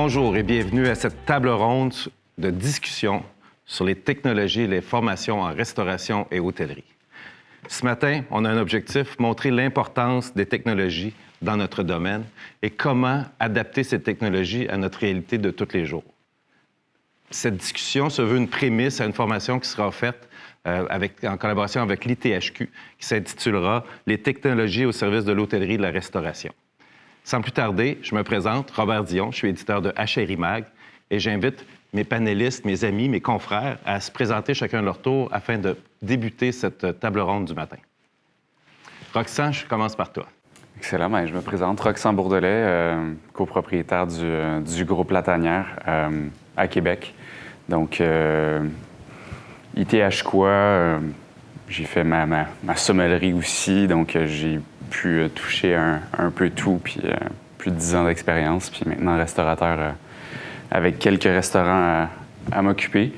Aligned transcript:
Bonjour 0.00 0.36
et 0.36 0.44
bienvenue 0.44 0.86
à 0.86 0.94
cette 0.94 1.26
table 1.26 1.48
ronde 1.48 1.92
de 2.38 2.50
discussion 2.50 3.24
sur 3.66 3.84
les 3.84 3.96
technologies 3.96 4.60
et 4.60 4.68
les 4.68 4.80
formations 4.80 5.40
en 5.40 5.52
restauration 5.52 6.28
et 6.30 6.38
hôtellerie. 6.38 6.84
Ce 7.66 7.84
matin, 7.84 8.22
on 8.30 8.44
a 8.44 8.48
un 8.48 8.58
objectif, 8.58 9.18
montrer 9.18 9.50
l'importance 9.50 10.32
des 10.34 10.46
technologies 10.46 11.14
dans 11.42 11.56
notre 11.56 11.82
domaine 11.82 12.22
et 12.62 12.70
comment 12.70 13.24
adapter 13.40 13.82
ces 13.82 14.00
technologies 14.00 14.68
à 14.68 14.76
notre 14.76 15.00
réalité 15.00 15.36
de 15.36 15.50
tous 15.50 15.72
les 15.72 15.84
jours. 15.84 16.04
Cette 17.30 17.56
discussion 17.56 18.08
se 18.08 18.22
veut 18.22 18.36
une 18.36 18.48
prémisse 18.48 19.00
à 19.00 19.04
une 19.04 19.12
formation 19.12 19.58
qui 19.58 19.68
sera 19.68 19.88
offerte 19.88 20.28
euh, 20.68 20.86
en 21.24 21.36
collaboration 21.36 21.82
avec 21.82 22.04
l'ITHQ, 22.04 22.70
qui 23.00 23.04
s'intitulera 23.04 23.84
Les 24.06 24.18
technologies 24.18 24.84
au 24.84 24.92
service 24.92 25.24
de 25.24 25.32
l'hôtellerie 25.32 25.74
et 25.74 25.78
de 25.78 25.82
la 25.82 25.90
restauration. 25.90 26.54
Sans 27.28 27.42
plus 27.42 27.52
tarder, 27.52 27.98
je 28.00 28.14
me 28.14 28.22
présente, 28.22 28.70
Robert 28.70 29.04
Dion, 29.04 29.30
je 29.32 29.36
suis 29.36 29.48
éditeur 29.50 29.82
de 29.82 29.92
HRI 29.98 30.38
Mag, 30.38 30.64
et 31.10 31.18
j'invite 31.18 31.62
mes 31.92 32.02
panélistes, 32.02 32.64
mes 32.64 32.84
amis, 32.84 33.10
mes 33.10 33.20
confrères 33.20 33.76
à 33.84 34.00
se 34.00 34.10
présenter 34.10 34.54
chacun 34.54 34.80
leur 34.80 35.02
tour 35.02 35.28
afin 35.30 35.58
de 35.58 35.76
débuter 36.00 36.52
cette 36.52 36.98
table 36.98 37.20
ronde 37.20 37.44
du 37.44 37.52
matin. 37.52 37.76
Roxane, 39.12 39.52
je 39.52 39.66
commence 39.66 39.94
par 39.94 40.10
toi. 40.10 40.24
Excellent. 40.78 41.10
Ben, 41.10 41.26
je 41.26 41.34
me 41.34 41.42
présente, 41.42 41.78
Roxane 41.80 42.16
Bourdelet, 42.16 42.48
euh, 42.48 43.12
copropriétaire 43.34 44.06
du, 44.06 44.22
euh, 44.22 44.60
du, 44.60 44.86
groupe 44.86 45.10
Latanière 45.10 45.66
euh, 45.86 46.28
à 46.56 46.66
Québec. 46.66 47.14
Donc, 47.68 48.02
ITH 49.76 50.22
quoi, 50.24 50.98
j'ai 51.68 51.84
fait 51.84 52.04
ma, 52.04 52.24
ma, 52.24 52.46
ma, 52.64 52.74
sommellerie 52.74 53.34
aussi, 53.34 53.86
donc 53.86 54.16
j'ai 54.24 54.60
pu 54.90 55.28
toucher 55.34 55.74
un, 55.74 56.30
peu 56.34 56.50
tout, 56.50 56.80
puis 56.82 57.00
plus 57.58 57.70
de 57.70 57.76
10 57.76 57.94
ans 57.96 58.04
d'expérience, 58.04 58.70
puis 58.70 58.82
maintenant 58.86 59.16
restaurateur 59.16 59.94
avec 60.70 60.98
quelques 60.98 61.24
restaurants 61.24 62.08
à, 62.52 62.62
m'occuper. 62.62 63.12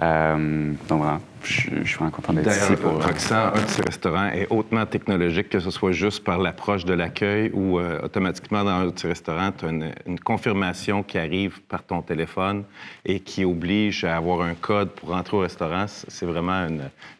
Euh, 0.00 0.72
donc 0.88 1.02
voilà, 1.02 1.20
je, 1.44 1.84
suis 1.84 1.96
vraiment 1.96 2.10
content 2.10 2.32
d'être 2.32 2.50
ici. 2.50 2.76
Pour... 2.76 2.92
Euh, 2.92 3.06
Roxane, 3.06 3.52
un 3.54 3.62
de 3.62 3.68
ces 3.68 3.82
restaurants 3.82 4.28
est 4.28 4.46
hautement 4.50 4.86
technologique, 4.86 5.48
que 5.48 5.60
ce 5.60 5.70
soit 5.70 5.92
juste 5.92 6.24
par 6.24 6.38
l'approche 6.38 6.84
de 6.84 6.94
l'accueil 6.94 7.50
ou 7.52 7.78
euh, 7.78 8.00
automatiquement 8.02 8.64
dans 8.64 8.70
un 8.70 8.86
de 8.86 8.98
ces 8.98 9.08
restaurants, 9.08 9.52
tu 9.52 9.66
as 9.66 9.70
une, 9.70 10.20
confirmation 10.20 11.02
qui 11.02 11.18
arrive 11.18 11.60
par 11.62 11.82
ton 11.82 12.02
téléphone 12.02 12.64
et 13.04 13.20
qui 13.20 13.44
oblige 13.44 14.04
à 14.04 14.16
avoir 14.16 14.42
un 14.42 14.54
code 14.54 14.90
pour 14.90 15.10
rentrer 15.10 15.36
au 15.36 15.40
restaurant. 15.40 15.86
C'est 15.86 16.26
vraiment 16.26 16.68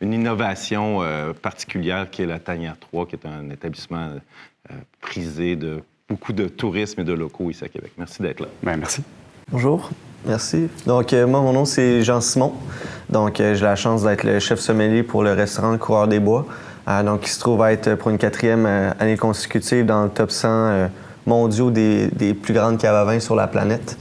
une, 0.01 0.13
innovation 0.13 1.01
particulière 1.41 2.11
qui 2.11 2.23
est 2.23 2.27
la 2.27 2.39
Tanière 2.39 2.79
3, 2.79 3.07
qui 3.07 3.17
est 3.17 3.27
un 3.27 3.51
établissement 3.51 4.11
prisé 5.01 5.57
de 5.57 5.83
beaucoup 6.09 6.33
de 6.33 6.47
tourisme 6.47 7.01
et 7.01 7.05
de 7.05 7.13
locaux 7.13 7.51
ici 7.51 7.65
à 7.65 7.69
Québec. 7.69 7.93
Merci 7.99 8.23
d'être 8.23 8.41
là. 8.41 8.49
Bien, 8.63 8.77
merci. 8.77 9.03
Bonjour, 9.51 9.91
merci. 10.27 10.69
Donc, 10.87 11.13
euh, 11.13 11.27
moi, 11.27 11.41
mon 11.41 11.53
nom, 11.53 11.65
c'est 11.65 12.03
Jean 12.03 12.21
Simon. 12.21 12.53
Donc, 13.11 13.41
euh, 13.41 13.55
j'ai 13.55 13.65
la 13.65 13.77
chance 13.77 14.03
d'être 14.03 14.25
le 14.25 14.39
chef 14.39 14.59
sommelier 14.59 15.03
pour 15.03 15.23
le 15.23 15.33
restaurant 15.33 15.73
Le 15.73 15.79
Coureur 15.79 16.09
des 16.09 16.21
Bois. 16.21 16.47
Euh, 16.89 17.03
donc, 17.03 17.27
il 17.27 17.31
se 17.31 17.41
trouve 17.41 17.65
être 17.67 17.95
pour 17.95 18.11
une 18.11 18.19
quatrième 18.19 18.67
année 18.99 19.17
consécutive 19.17 19.87
dans 19.87 20.05
le 20.05 20.11
top 20.11 20.31
100 20.31 20.89
mondiaux 21.27 21.71
des, 21.71 22.09
des, 22.09 22.35
plus 22.35 22.55
grandes 22.55 22.79
caves 22.79 22.95
à 22.95 23.05
vin 23.05 23.21
sur 23.21 23.37
la 23.37 23.47
planète. 23.47 23.97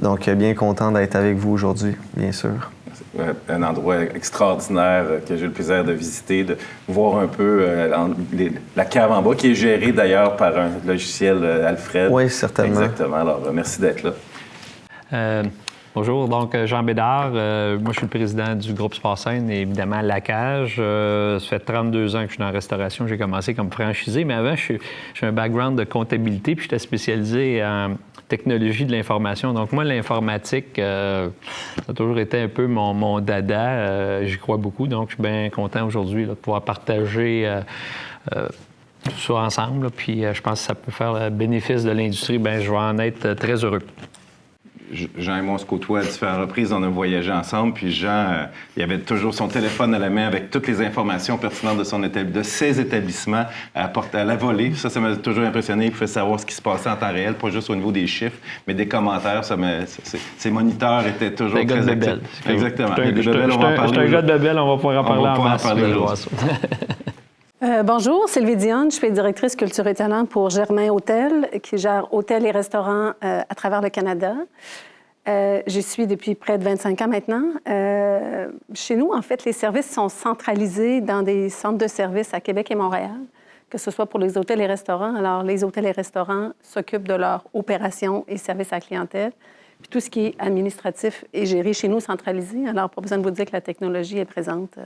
donc, 0.00 0.30
bien 0.30 0.54
content 0.54 0.92
d'être 0.92 1.16
avec 1.16 1.36
vous 1.36 1.52
aujourd'hui, 1.52 1.94
bien 2.16 2.32
sûr 2.32 2.70
un 3.48 3.62
endroit 3.62 4.02
extraordinaire 4.14 5.06
que 5.26 5.38
j'ai 5.38 5.46
le 5.46 5.50
plaisir 5.50 5.82
de 5.82 5.92
visiter, 5.92 6.44
de 6.44 6.58
voir 6.86 7.18
un 7.18 7.26
peu 7.26 7.64
la 8.76 8.84
cave 8.84 9.10
en 9.10 9.22
bas, 9.22 9.34
qui 9.34 9.52
est 9.52 9.54
gérée 9.54 9.92
d'ailleurs 9.92 10.36
par 10.36 10.54
un 10.58 10.68
logiciel 10.86 11.42
Alfred. 11.44 12.10
Oui, 12.10 12.28
certainement. 12.28 12.82
Exactement. 12.82 13.16
Alors, 13.16 13.40
merci 13.54 13.80
d'être 13.80 14.02
là. 14.02 14.12
Euh, 15.12 15.44
bonjour, 15.94 16.28
donc 16.28 16.54
euh, 16.54 16.66
Jean 16.66 16.82
Bédard. 16.82 17.30
Euh, 17.34 17.78
moi, 17.78 17.92
je 17.92 17.98
suis 17.98 18.06
le 18.06 18.10
président 18.10 18.54
du 18.56 18.72
groupe 18.72 18.94
Sport 18.94 19.18
et 19.28 19.60
évidemment 19.60 20.00
La 20.00 20.20
Cage. 20.20 20.76
ça 20.76 21.48
fait 21.48 21.60
32 21.60 22.16
ans 22.16 22.22
que 22.22 22.26
je 22.26 22.30
suis 22.32 22.38
dans 22.38 22.46
la 22.46 22.50
restauration. 22.50 23.06
J'ai 23.06 23.18
commencé 23.18 23.54
comme 23.54 23.70
franchisé, 23.70 24.24
mais 24.24 24.34
avant, 24.34 24.56
j'ai 24.56 24.78
un 25.22 25.32
background 25.32 25.78
de 25.78 25.84
comptabilité 25.84 26.56
puis 26.56 26.64
j'étais 26.64 26.80
spécialisé 26.80 27.64
en 27.64 27.94
technologie 28.28 28.84
de 28.84 28.92
l'information. 28.92 29.52
Donc, 29.52 29.72
moi, 29.72 29.84
l'informatique, 29.84 30.72
ça 30.76 31.30
a 31.88 31.92
toujours 31.94 32.18
été 32.18 32.40
un 32.40 32.48
peu 32.48 32.66
mon, 32.66 33.20
dada. 33.20 34.24
J'y 34.24 34.38
crois 34.38 34.56
beaucoup. 34.56 34.88
Donc, 34.88 35.10
je 35.10 35.14
suis 35.14 35.22
bien 35.22 35.48
content 35.50 35.86
aujourd'hui 35.86 36.26
de 36.26 36.34
pouvoir 36.34 36.62
partager 36.62 37.48
tout 38.32 39.18
ça 39.18 39.34
ensemble. 39.34 39.90
Puis, 39.92 40.24
je 40.32 40.42
pense 40.42 40.58
que 40.60 40.66
ça 40.66 40.74
peut 40.74 40.90
faire 40.90 41.12
le 41.12 41.30
bénéfice 41.30 41.84
de 41.84 41.92
l'industrie. 41.92 42.38
Bien, 42.38 42.58
je 42.58 42.68
vais 42.68 42.76
en 42.76 42.98
être 42.98 43.34
très 43.34 43.64
heureux. 43.64 43.82
Jean 44.92 45.38
et 45.38 45.42
moi, 45.42 45.54
on 45.54 45.58
se 45.58 45.64
côtoie 45.64 46.00
à 46.00 46.02
différentes 46.02 46.40
reprises. 46.40 46.72
On 46.72 46.82
a 46.82 46.88
voyagé 46.88 47.32
ensemble. 47.32 47.74
Puis 47.74 47.92
Jean, 47.92 48.08
euh, 48.08 48.44
il 48.76 48.82
avait 48.82 48.98
toujours 48.98 49.34
son 49.34 49.48
téléphone 49.48 49.94
à 49.94 49.98
la 49.98 50.10
main 50.10 50.26
avec 50.26 50.50
toutes 50.50 50.66
les 50.66 50.80
informations 50.80 51.38
pertinentes 51.38 51.78
de, 51.78 51.84
son 51.84 51.98
de 52.00 52.42
ses 52.42 52.80
établissements 52.80 53.46
à, 53.74 53.90
à 54.12 54.24
la 54.24 54.36
volée. 54.36 54.74
Ça, 54.74 54.90
ça 54.90 55.00
m'a 55.00 55.16
toujours 55.16 55.44
impressionné. 55.44 55.86
Il 55.86 55.92
pouvait 55.92 56.06
savoir 56.06 56.40
ce 56.40 56.46
qui 56.46 56.54
se 56.54 56.62
passait 56.62 56.90
en 56.90 56.96
temps 56.96 57.12
réel, 57.12 57.34
pas 57.34 57.50
juste 57.50 57.70
au 57.70 57.74
niveau 57.74 57.92
des 57.92 58.06
chiffres, 58.06 58.38
mais 58.66 58.74
des 58.74 58.86
commentaires. 58.86 59.44
Ça 59.44 59.56
ses 60.36 60.50
moniteurs 60.50 61.06
étaient 61.06 61.32
toujours 61.32 61.64
très 61.66 61.88
actifs. 61.88 62.48
Exactement. 62.48 62.94
Je 62.96 63.20
suis 63.20 63.30
un 63.30 64.06
gars 64.06 64.22
de 64.22 64.38
Belle, 64.38 64.58
on 64.58 64.68
va 64.68 64.76
pouvoir 64.76 65.00
en 65.00 65.56
parler 65.56 65.94
en 65.94 66.04
masse. 66.04 66.28
Euh, 67.62 67.82
bonjour, 67.82 68.28
Sylvie 68.28 68.56
Dionne. 68.56 68.90
Je 68.90 68.96
suis 68.96 69.10
directrice 69.10 69.56
culture 69.56 69.86
et 69.86 69.94
talent 69.94 70.26
pour 70.26 70.50
Germain 70.50 70.90
Hôtel, 70.90 71.48
qui 71.62 71.78
gère 71.78 72.12
hôtels 72.12 72.44
et 72.44 72.50
restaurants 72.50 73.12
euh, 73.24 73.40
à 73.48 73.54
travers 73.54 73.80
le 73.80 73.88
Canada. 73.88 74.34
Euh, 75.26 75.62
J'y 75.66 75.82
suis 75.82 76.06
depuis 76.06 76.34
près 76.34 76.58
de 76.58 76.64
25 76.64 77.00
ans 77.00 77.08
maintenant. 77.08 77.44
Euh, 77.66 78.48
chez 78.74 78.94
nous, 78.94 79.10
en 79.10 79.22
fait, 79.22 79.46
les 79.46 79.54
services 79.54 79.90
sont 79.90 80.10
centralisés 80.10 81.00
dans 81.00 81.22
des 81.22 81.48
centres 81.48 81.78
de 81.78 81.86
services 81.86 82.34
à 82.34 82.42
Québec 82.42 82.70
et 82.70 82.74
Montréal, 82.74 83.20
que 83.70 83.78
ce 83.78 83.90
soit 83.90 84.04
pour 84.04 84.20
les 84.20 84.36
hôtels 84.36 84.60
et 84.60 84.66
restaurants. 84.66 85.14
Alors, 85.14 85.42
les 85.42 85.64
hôtels 85.64 85.86
et 85.86 85.92
restaurants 85.92 86.50
s'occupent 86.60 87.08
de 87.08 87.14
leur 87.14 87.46
opération 87.54 88.26
et 88.28 88.36
services 88.36 88.74
à 88.74 88.80
clientèle. 88.80 89.32
Puis 89.80 89.88
tout 89.88 90.00
ce 90.00 90.10
qui 90.10 90.26
est 90.26 90.34
administratif 90.38 91.24
est 91.32 91.46
géré 91.46 91.72
chez 91.72 91.88
nous, 91.88 92.00
centralisé. 92.00 92.68
Alors, 92.68 92.90
pas 92.90 93.00
besoin 93.00 93.16
de 93.16 93.22
vous 93.22 93.30
dire 93.30 93.46
que 93.46 93.52
la 93.54 93.62
technologie 93.62 94.18
est 94.18 94.26
présente. 94.26 94.78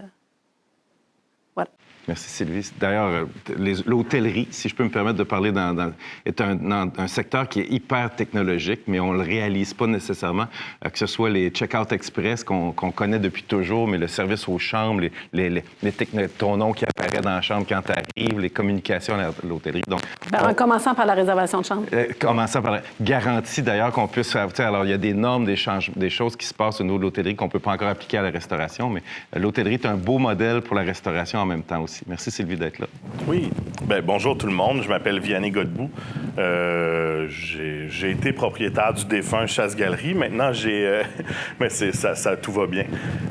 voilà. 1.56 1.70
Merci 2.10 2.28
Sylvie. 2.28 2.68
D'ailleurs, 2.80 3.06
euh, 3.06 3.82
l'hôtellerie, 3.86 4.48
si 4.50 4.68
je 4.68 4.74
peux 4.74 4.82
me 4.82 4.88
permettre 4.88 5.16
de 5.16 5.22
parler, 5.22 5.52
dans, 5.52 5.92
est 6.26 6.40
un, 6.40 7.06
secteur 7.06 7.48
qui 7.48 7.60
est 7.60 7.70
hyper 7.70 8.12
technologique, 8.16 8.80
mais 8.88 8.98
on 8.98 9.12
ne 9.12 9.18
le 9.18 9.24
réalise 9.24 9.74
pas 9.74 9.86
nécessairement, 9.86 10.46
euh, 10.84 10.88
que 10.88 10.98
ce 10.98 11.06
soit 11.06 11.30
les 11.30 11.50
check-out 11.50 11.92
express 11.92 12.42
qu'on 12.42 12.72
connaît 12.72 13.20
depuis 13.20 13.44
toujours, 13.44 13.86
mais 13.86 13.96
le 13.96 14.08
service 14.08 14.48
aux 14.48 14.58
chambres, 14.58 15.02
les, 15.02 15.50
les, 15.50 15.62
les 15.82 16.28
ton 16.36 16.56
nom 16.56 16.72
qui 16.72 16.84
apparaît 16.84 17.22
dans 17.22 17.30
la 17.30 17.42
chambre 17.42 17.64
quand 17.68 17.80
tu 17.80 17.92
arrives, 17.92 18.40
les 18.40 18.50
communications 18.50 19.14
à 19.14 19.30
l'hôtellerie. 19.46 19.84
Donc, 19.86 20.00
ben, 20.32 20.48
en 20.48 20.54
commençant 20.54 20.96
par 20.96 21.06
la 21.06 21.14
réservation 21.14 21.60
de 21.60 21.66
chambre. 21.66 21.86
Euh, 21.92 22.06
commençant 22.18 22.60
par 22.60 22.72
la 22.72 22.82
garantie, 23.00 23.62
d'ailleurs, 23.62 23.92
qu'on 23.92 24.08
puisse 24.08 24.32
faire. 24.32 24.48
Alors, 24.58 24.84
il 24.84 24.90
y 24.90 24.94
a 24.94 24.98
des 24.98 25.14
normes, 25.14 25.44
des, 25.44 25.56
des 25.94 26.10
choses 26.10 26.34
qui 26.34 26.46
se 26.46 26.54
passent 26.54 26.80
au 26.80 26.84
niveau 26.84 26.98
de 26.98 27.02
l'hôtellerie 27.02 27.36
qu'on 27.36 27.44
ne 27.44 27.50
peut 27.50 27.60
pas 27.60 27.70
encore 27.70 27.88
appliquer 27.88 28.18
à 28.18 28.22
la 28.22 28.30
restauration, 28.30 28.90
mais 28.90 29.04
l'hôtellerie 29.36 29.74
est 29.74 29.86
un 29.86 29.94
beau 29.94 30.18
modèle 30.18 30.60
pour 30.60 30.74
la 30.74 30.82
restauration 30.82 31.38
en 31.38 31.46
même 31.46 31.62
temps 31.62 31.82
aussi. 31.82 31.99
Merci 32.06 32.30
Sylvie 32.30 32.56
d'être 32.56 32.78
là. 32.78 32.86
Oui. 33.26 33.50
Bien, 33.82 34.00
bonjour 34.02 34.36
tout 34.36 34.46
le 34.46 34.52
monde. 34.52 34.82
Je 34.82 34.88
m'appelle 34.88 35.20
Vianney 35.20 35.50
Godbout. 35.50 35.90
Euh, 36.38 37.26
j'ai 37.28 38.10
été 38.10 38.32
propriétaire 38.32 38.94
du 38.94 39.04
défunt 39.04 39.46
Chasse-Galerie. 39.46 40.14
Maintenant, 40.14 40.52
j'ai... 40.52 40.86
Euh, 40.86 41.02
mais 41.60 41.68
ça, 41.68 42.14
ça, 42.14 42.36
tout 42.36 42.52
va 42.52 42.66
bien. 42.66 42.84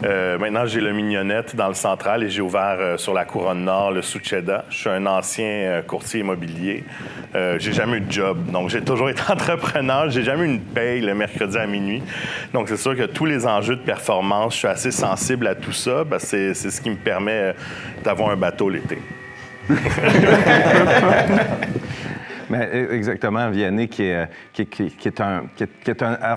Euh, 0.04 0.38
maintenant, 0.38 0.66
j'ai 0.66 0.82
le 0.82 0.94
Mignonnette 0.94 1.56
dans 1.56 1.68
le 1.68 1.74
central 1.74 2.24
et 2.24 2.30
j'ai 2.30 2.42
ouvert 2.42 3.00
sur 3.00 3.14
la 3.14 3.26
couronne 3.26 3.64
nord 3.64 3.92
le 3.92 4.02
Sucheda. 4.02 4.66
Je 4.70 4.78
suis 4.78 4.90
un 4.90 5.06
ancien 5.06 5.82
courtier 5.88 6.20
immobilier. 6.20 6.84
j'ai 7.34 7.74
jamais 7.74 7.98
eu 7.98 8.02
de 8.02 8.12
job. 8.12 8.52
Donc, 8.52 8.70
j'ai 8.70 8.82
toujours 8.82 9.10
été 9.12 9.22
entrepreneur. 9.30 10.10
J'ai 10.10 10.24
jamais 10.24 10.44
eu 10.44 10.50
une 10.50 10.62
paye 10.62 11.02
le 11.02 11.16
mercredi 11.16 11.58
à 11.58 11.66
minuit. 11.66 12.04
Donc, 12.54 12.70
c'est 12.70 12.78
sûr 12.78 12.96
que 12.96 13.04
tous 13.04 13.26
les 13.26 13.48
enjeux 13.48 13.76
de 13.76 13.82
performance, 13.82 14.54
je 14.54 14.60
suis 14.60 14.68
assez 14.68 14.92
sensible 14.92 15.48
à 15.48 15.56
tout 15.56 15.74
ça. 15.74 16.04
c'est 16.20 16.54
ce 16.54 16.82
qui 16.82 16.90
me 16.90 16.98
permet 16.98 17.56
d'avoir 18.04 18.30
un 18.30 18.38
bateau 18.50 18.70
l'été. 18.70 18.98
Mais 22.50 22.68
e, 22.74 22.94
exactement, 22.94 23.48
Vianney, 23.52 23.88
qui 23.88 24.02
est, 24.02 25.22
un, 25.22 25.44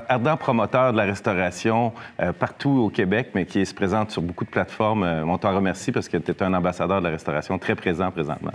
ardent 0.08 0.36
promoteur 0.36 0.92
de 0.92 0.98
la 0.98 1.04
restauration 1.04 1.94
euh, 2.20 2.32
partout 2.32 2.82
au 2.84 2.90
Québec, 2.90 3.30
mais 3.34 3.46
qui 3.46 3.64
se 3.64 3.72
présente 3.72 4.10
sur 4.10 4.20
beaucoup 4.20 4.44
de 4.44 4.50
plateformes. 4.50 5.04
Euh, 5.04 5.24
on 5.24 5.38
t'en 5.38 5.54
remercie 5.54 5.90
parce 5.90 6.10
que 6.10 6.18
tu 6.18 6.30
es 6.30 6.42
un 6.42 6.52
ambassadeur 6.52 6.98
de 6.98 7.04
la 7.06 7.12
restauration 7.12 7.58
très 7.58 7.74
présent 7.74 8.10
présentement. 8.10 8.52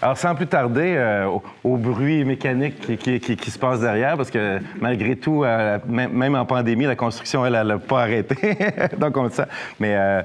Alors, 0.00 0.16
sans 0.16 0.36
plus 0.36 0.46
tarder, 0.46 0.94
euh, 0.96 1.28
au, 1.64 1.76
bruit 1.76 2.24
mécanique 2.24 2.78
qui, 2.98 3.50
se 3.50 3.58
passe 3.58 3.80
derrière, 3.80 4.16
parce 4.16 4.30
que 4.30 4.60
malgré 4.80 5.16
tout, 5.16 5.44
même 5.88 6.36
en 6.36 6.44
pandémie, 6.44 6.84
la 6.84 6.94
construction, 6.94 7.44
elle 7.44 7.54
n'a 7.66 7.78
pas 7.78 8.02
arrêté. 8.02 8.56
Donc, 8.98 9.16
on 9.16 9.24
le 9.24 9.30
sait. 9.30 9.46
Mais 9.80 10.22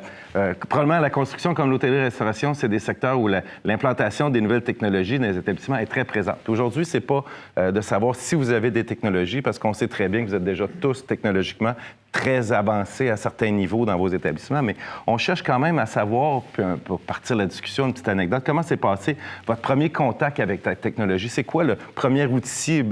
probablement 0.70 1.00
la 1.00 1.10
construction 1.10 1.54
comme 1.54 1.72
l'hôtellerie-restauration, 1.72 2.54
c'est 2.54 2.70
des 2.70 2.80
secteurs 2.80 3.20
où 3.20 3.28
la- 3.28 3.44
l'implantation 3.64 4.30
des 4.30 4.42
nouvelles 4.42 4.64
technologies 4.64 5.20
dans 5.20 5.26
les 5.28 5.38
établissements 5.38 5.78
est 5.78 5.86
très 5.86 6.04
présente. 6.04 6.48
Aujourd'hui, 6.48 6.86
c'est 6.86 7.00
pas 7.00 7.24
euh, 7.58 7.72
de 7.72 7.82
savoir 7.82 8.16
si 8.16 8.36
vous 8.36 8.52
avez 8.52 8.72
des 8.72 8.86
technologies, 8.86 9.42
parce 9.42 9.58
qu'on 9.60 9.74
sait 9.74 9.88
très 9.88 10.08
bien 10.08 10.24
que 10.24 10.30
vous 10.30 10.36
êtes 10.36 10.44
déjà 10.44 10.68
tous 10.82 11.06
technologiquement 11.06 11.74
très 12.12 12.52
avancés 12.52 13.10
à 13.10 13.18
certains 13.18 13.52
niveaux 13.52 13.86
dans 13.86 13.98
vos 13.98 14.08
établissements, 14.08 14.64
mais 14.64 14.76
on 15.06 15.18
cherche 15.18 15.44
quand 15.44 15.60
même 15.60 15.78
à 15.80 15.86
savoir, 15.86 16.42
puis, 16.54 16.64
euh, 16.64 16.76
pour 16.76 17.00
partir 17.00 17.36
la 17.36 17.46
discussion, 17.46 17.86
une 17.86 17.94
petite 17.94 18.08
anecdote, 18.08 18.44
comment 18.46 18.64
s'est 18.64 18.78
passé 18.78 19.16
votre 19.46 19.62
premier 19.62 19.90
contact 19.90 20.40
avec 20.40 20.66
la 20.66 20.76
technologie? 20.76 21.30
C'est 21.30 21.44
quoi 21.44 21.64
le 21.64 21.76
premier 21.76 22.26
outil, 22.26 22.84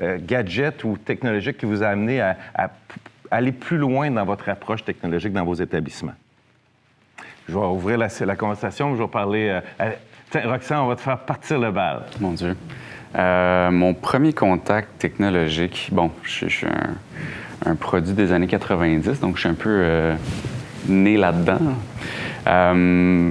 euh, 0.00 0.18
gadget 0.20 0.82
ou 0.84 0.96
technologique 0.96 1.58
qui 1.58 1.66
vous 1.66 1.82
a 1.82 1.88
amené 1.88 2.20
à, 2.20 2.36
aller 3.30 3.52
plus 3.52 3.78
loin 3.78 4.10
dans 4.10 4.24
votre 4.24 4.48
approche 4.48 4.84
technologique 4.84 5.32
dans 5.32 5.44
vos 5.44 5.54
établissements? 5.54 6.14
Je 7.48 7.54
vais 7.54 7.64
ouvrir 7.66 7.98
la, 7.98 8.36
conversation, 8.36 8.96
je 8.96 9.02
vais 9.02 9.08
parler... 9.08 9.48
euh, 9.48 9.60
à- 9.78 10.48
Roxane, 10.48 10.78
on 10.80 10.86
va 10.88 10.96
te 10.96 11.00
faire 11.00 11.18
partir 11.18 11.60
le 11.60 11.70
bal. 11.70 12.02
Mon 12.20 12.32
Dieu. 12.32 12.56
Euh, 13.14 13.70
mon 13.70 13.94
premier 13.94 14.32
contact 14.32 14.98
technologique, 14.98 15.90
bon, 15.92 16.10
je, 16.24 16.48
suis- 16.48 16.66
un, 17.64 17.74
produit 17.76 18.14
des 18.14 18.32
années 18.32 18.48
90, 18.48 19.20
donc 19.20 19.36
je 19.36 19.40
suis 19.40 19.48
un 19.48 19.54
peu 19.54 19.70
euh, 19.70 20.14
né 20.88 21.16
là-dedans. 21.16 21.58
Euh, 22.48 23.30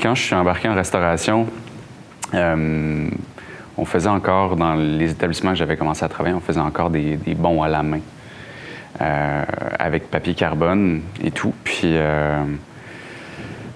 quand 0.00 0.14
je 0.14 0.22
suis 0.22 0.34
embarqué 0.34 0.68
en 0.68 0.74
restauration, 0.74 1.48
on 2.32 3.84
faisait 3.84 4.08
encore, 4.08 4.54
dans 4.56 4.74
les 4.74 5.10
établissements 5.10 5.50
que 5.50 5.56
j'avais 5.56 5.76
commencé 5.76 6.04
à 6.04 6.08
travailler, 6.08 6.36
on 6.36 6.40
faisait 6.40 6.60
encore 6.60 6.90
des, 6.90 7.16
bons 7.36 7.62
à 7.62 7.68
la 7.68 7.82
main, 7.82 8.00
avec 9.78 10.08
papier 10.10 10.34
carbone 10.34 11.02
et 11.22 11.32
tout. 11.32 11.52
Puis, 11.64 11.96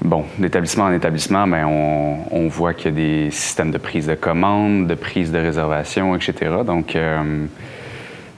Bon, 0.02 0.24
d'établissement 0.38 0.84
en 0.84 0.92
établissement, 0.92 1.48
ben, 1.48 1.66
on, 1.66 2.46
voit 2.48 2.72
qu'il 2.72 2.86
y 2.86 2.88
a 2.88 2.96
des 2.96 3.30
systèmes 3.32 3.72
de 3.72 3.78
prise 3.78 4.06
de 4.06 4.14
commande, 4.14 4.86
de 4.86 4.94
prise 4.94 5.32
de 5.32 5.38
réservation, 5.38 6.14
etc. 6.14 6.34
Donc, 6.64 6.94
euh, 6.94 7.46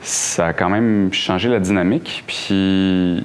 ça 0.00 0.48
a 0.48 0.52
quand 0.54 0.70
même 0.70 1.12
changé 1.12 1.50
la 1.50 1.60
dynamique. 1.60 2.24
Puis, 2.26 3.22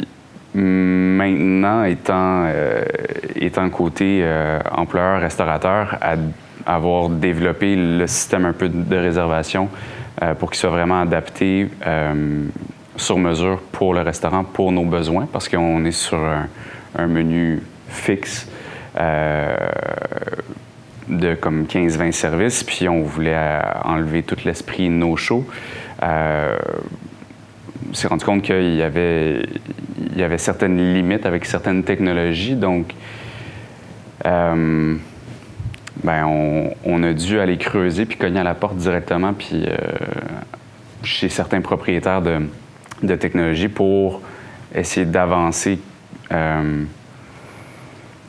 maintenant, 0.53 1.85
étant, 1.85 2.45
euh, 2.47 2.83
côté 3.71 4.19
euh, 4.21 4.59
employeur-restaurateur, 4.69 5.97
à 6.01 6.15
avoir 6.65 7.09
développé 7.09 7.75
le 7.77 8.05
système 8.05 8.45
un 8.45 8.53
peu 8.53 8.67
de 8.67 8.97
réservation 8.97 9.69
pour 10.39 10.49
qu'il 10.49 10.59
soit 10.59 10.69
vraiment 10.69 11.01
adapté 11.01 11.69
sur 12.95 13.17
mesure 13.19 13.59
pour 13.71 13.93
le 13.93 14.01
restaurant, 14.01 14.43
pour 14.43 14.71
nos 14.71 14.85
besoins, 14.85 15.27
parce 15.31 15.47
qu'on 15.47 15.83
est 15.85 15.91
sur 15.91 16.17
un 16.97 17.07
menu 17.07 17.61
fixe 17.89 18.47
euh, 18.97 19.55
de 21.07 21.35
comme 21.35 21.65
15-20 21.65 22.11
services, 22.13 22.63
puis 22.63 22.89
on 22.89 23.03
voulait 23.03 23.35
euh, 23.35 23.59
enlever 23.83 24.23
tout 24.23 24.37
l'esprit 24.43 24.89
no-show. 24.89 25.45
Euh, 26.01 26.57
on 27.89 27.93
s'est 27.93 28.07
rendu 28.07 28.25
compte 28.25 28.41
qu'il 28.41 28.73
y 28.75 28.81
avait, 28.81 29.45
il 29.99 30.17
y 30.17 30.23
avait 30.23 30.39
certaines 30.39 30.77
limites 30.93 31.25
avec 31.25 31.45
certaines 31.45 31.83
technologies, 31.83 32.55
donc 32.55 32.93
ben 36.03 36.25
on, 36.83 37.03
a 37.03 37.13
dû 37.13 37.39
aller 37.39 37.57
creuser 37.57 38.05
puis 38.05 38.17
cogner 38.17 38.39
à 38.39 38.43
la 38.43 38.55
porte 38.55 38.75
directement 38.75 39.33
puis 39.33 39.65
chez 41.03 41.29
certains 41.29 41.61
propriétaires 41.61 42.23
de, 42.23 42.41
de 43.03 43.15
technologies 43.15 43.67
pour 43.67 44.21
essayer 44.73 45.05
d'avancer 45.05 45.79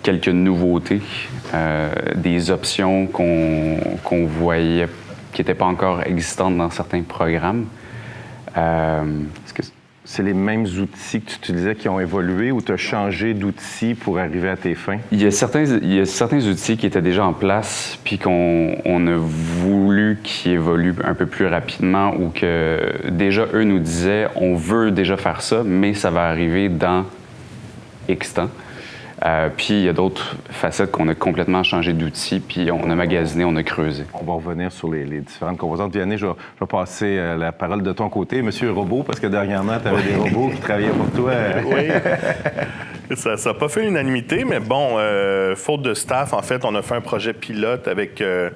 quelques 0.06 0.28
nouveautés, 0.28 1.02
euh, 1.52 1.90
des 2.14 2.52
options 2.52 3.08
qu'on 3.08 3.76
qu'on 4.04 4.24
voyait 4.24 4.86
qui 5.32 5.40
n'étaient 5.40 5.54
pas 5.54 5.64
encore 5.64 6.02
existantes 6.06 6.56
dans 6.56 6.70
certains 6.70 7.02
programmes. 7.02 7.66
Euh, 8.56 9.02
Est-ce 9.44 9.52
que 9.52 9.62
c'est 10.04 10.22
les 10.22 10.32
mêmes 10.32 10.64
outils 10.64 11.20
que 11.22 11.30
tu 11.30 11.36
utilisais 11.38 11.74
qui 11.74 11.88
ont 11.88 11.98
évolué 11.98 12.52
ou 12.52 12.62
tu 12.62 12.70
as 12.70 12.76
changé 12.76 13.34
d'outils 13.34 13.94
pour 13.94 14.20
arriver 14.20 14.48
à 14.48 14.56
tes 14.56 14.76
fins? 14.76 14.98
Il 15.10 15.20
y, 15.20 15.26
a 15.26 15.32
certains, 15.32 15.64
il 15.64 15.92
y 15.92 15.98
a 15.98 16.06
certains 16.06 16.46
outils 16.46 16.76
qui 16.76 16.86
étaient 16.86 17.02
déjà 17.02 17.24
en 17.24 17.32
place, 17.32 17.98
puis 18.04 18.16
qu'on 18.16 18.76
on 18.84 19.06
a 19.08 19.16
voulu 19.16 20.20
qu'ils 20.22 20.52
évoluent 20.52 20.94
un 21.02 21.14
peu 21.14 21.26
plus 21.26 21.48
rapidement 21.48 22.14
ou 22.14 22.30
que 22.30 23.10
déjà 23.10 23.46
eux 23.52 23.64
nous 23.64 23.80
disaient 23.80 24.28
on 24.36 24.54
veut 24.54 24.92
déjà 24.92 25.16
faire 25.16 25.42
ça, 25.42 25.64
mais 25.64 25.94
ça 25.94 26.10
va 26.10 26.28
arriver 26.28 26.68
dans 26.68 27.04
X 28.08 28.34
temps. 28.34 28.50
Euh, 29.24 29.48
puis 29.56 29.74
il 29.74 29.82
y 29.82 29.88
a 29.88 29.94
d'autres 29.94 30.36
facettes 30.50 30.90
qu'on 30.90 31.08
a 31.08 31.14
complètement 31.14 31.62
changé 31.62 31.94
d'outils, 31.94 32.40
puis 32.40 32.70
on 32.70 32.90
a 32.90 32.94
magasiné, 32.94 33.44
on 33.44 33.56
a 33.56 33.62
creusé. 33.62 34.04
On 34.12 34.24
va 34.24 34.34
revenir 34.34 34.70
sur 34.70 34.92
les, 34.92 35.04
les 35.04 35.20
différentes 35.20 35.56
composantes. 35.56 35.92
Vianney, 35.92 36.18
je 36.18 36.26
vais, 36.26 36.32
je 36.56 36.60
vais 36.60 36.66
passer 36.66 37.16
euh, 37.18 37.36
la 37.36 37.52
parole 37.52 37.82
de 37.82 37.92
ton 37.92 38.10
côté. 38.10 38.42
Monsieur 38.42 38.70
Robot, 38.70 39.04
parce 39.04 39.18
que 39.18 39.26
dernièrement, 39.26 39.78
tu 39.80 39.88
avais 39.88 40.02
des 40.02 40.16
robots 40.16 40.50
qui 40.50 40.60
travaillaient 40.60 40.90
pour 40.90 41.10
toi. 41.10 41.32
Oui. 41.66 41.88
Ça 43.14 43.36
n'a 43.36 43.54
pas 43.54 43.68
fait 43.68 43.82
l'unanimité, 43.82 44.44
mais 44.44 44.58
bon, 44.58 44.96
euh, 44.98 45.54
faute 45.54 45.82
de 45.82 45.94
staff, 45.94 46.32
en 46.32 46.42
fait, 46.42 46.64
on 46.64 46.74
a 46.74 46.82
fait 46.82 46.96
un 46.96 47.00
projet 47.00 47.32
pilote 47.32 47.86
avec 47.86 48.20
euh, 48.20 48.50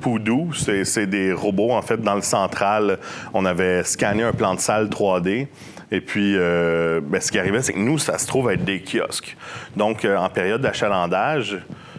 Poudou. 0.00 0.52
C'est 0.54 1.06
des 1.06 1.32
robots, 1.32 1.72
en 1.72 1.82
fait, 1.82 2.00
dans 2.00 2.14
le 2.14 2.22
central. 2.22 2.98
On 3.34 3.44
avait 3.44 3.82
scanné 3.82 4.22
un 4.22 4.32
plan 4.32 4.54
de 4.54 4.60
salle 4.60 4.86
3D. 4.86 5.48
Et 5.92 6.00
puis, 6.00 6.34
euh, 6.36 7.00
ben, 7.02 7.20
ce 7.20 7.32
qui 7.32 7.38
arrivait, 7.38 7.62
c'est 7.62 7.72
que 7.72 7.78
nous, 7.78 7.98
ça 7.98 8.16
se 8.18 8.26
trouve 8.26 8.50
être 8.50 8.64
des 8.64 8.80
kiosques. 8.80 9.36
Donc, 9.76 10.04
euh, 10.04 10.16
en 10.16 10.28
période 10.28 10.60
d'achalandage, 10.60 11.58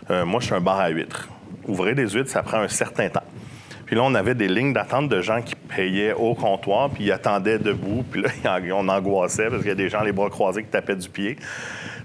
euh, 0.09 0.25
moi, 0.25 0.39
je 0.39 0.45
suis 0.45 0.55
un 0.55 0.61
bar 0.61 0.79
à 0.79 0.89
huîtres. 0.89 1.27
Ouvrir 1.67 1.95
des 1.95 2.07
huîtres, 2.09 2.29
ça 2.29 2.41
prend 2.41 2.59
un 2.59 2.67
certain 2.69 3.09
temps. 3.09 3.23
Puis 3.85 3.97
là, 3.97 4.03
on 4.03 4.15
avait 4.15 4.35
des 4.35 4.47
lignes 4.47 4.71
d'attente 4.71 5.09
de 5.09 5.21
gens 5.21 5.41
qui 5.41 5.53
payaient 5.55 6.13
au 6.13 6.33
comptoir, 6.33 6.89
puis 6.89 7.03
ils 7.03 7.11
attendaient 7.11 7.59
debout. 7.59 8.05
Puis 8.09 8.21
là, 8.21 8.29
on 8.73 8.87
angoissait 8.87 9.49
parce 9.49 9.59
qu'il 9.59 9.69
y 9.69 9.73
a 9.73 9.75
des 9.75 9.89
gens 9.89 10.01
les 10.03 10.13
bras 10.13 10.29
croisés 10.29 10.63
qui 10.63 10.69
tapaient 10.69 10.95
du 10.95 11.09
pied. 11.09 11.35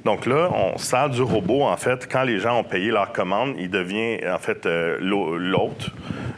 Donc 0.04 0.26
là, 0.26 0.50
on 0.52 0.78
sert 0.78 1.08
du 1.08 1.22
robot, 1.22 1.62
en 1.62 1.76
fait. 1.76 2.08
Quand 2.10 2.22
les 2.24 2.40
gens 2.40 2.58
ont 2.58 2.64
payé 2.64 2.90
leur 2.90 3.12
commande, 3.12 3.54
il 3.58 3.70
devient, 3.70 4.18
en 4.28 4.38
fait, 4.38 4.66
l'hô- 5.00 5.36
l'hôte. 5.36 5.90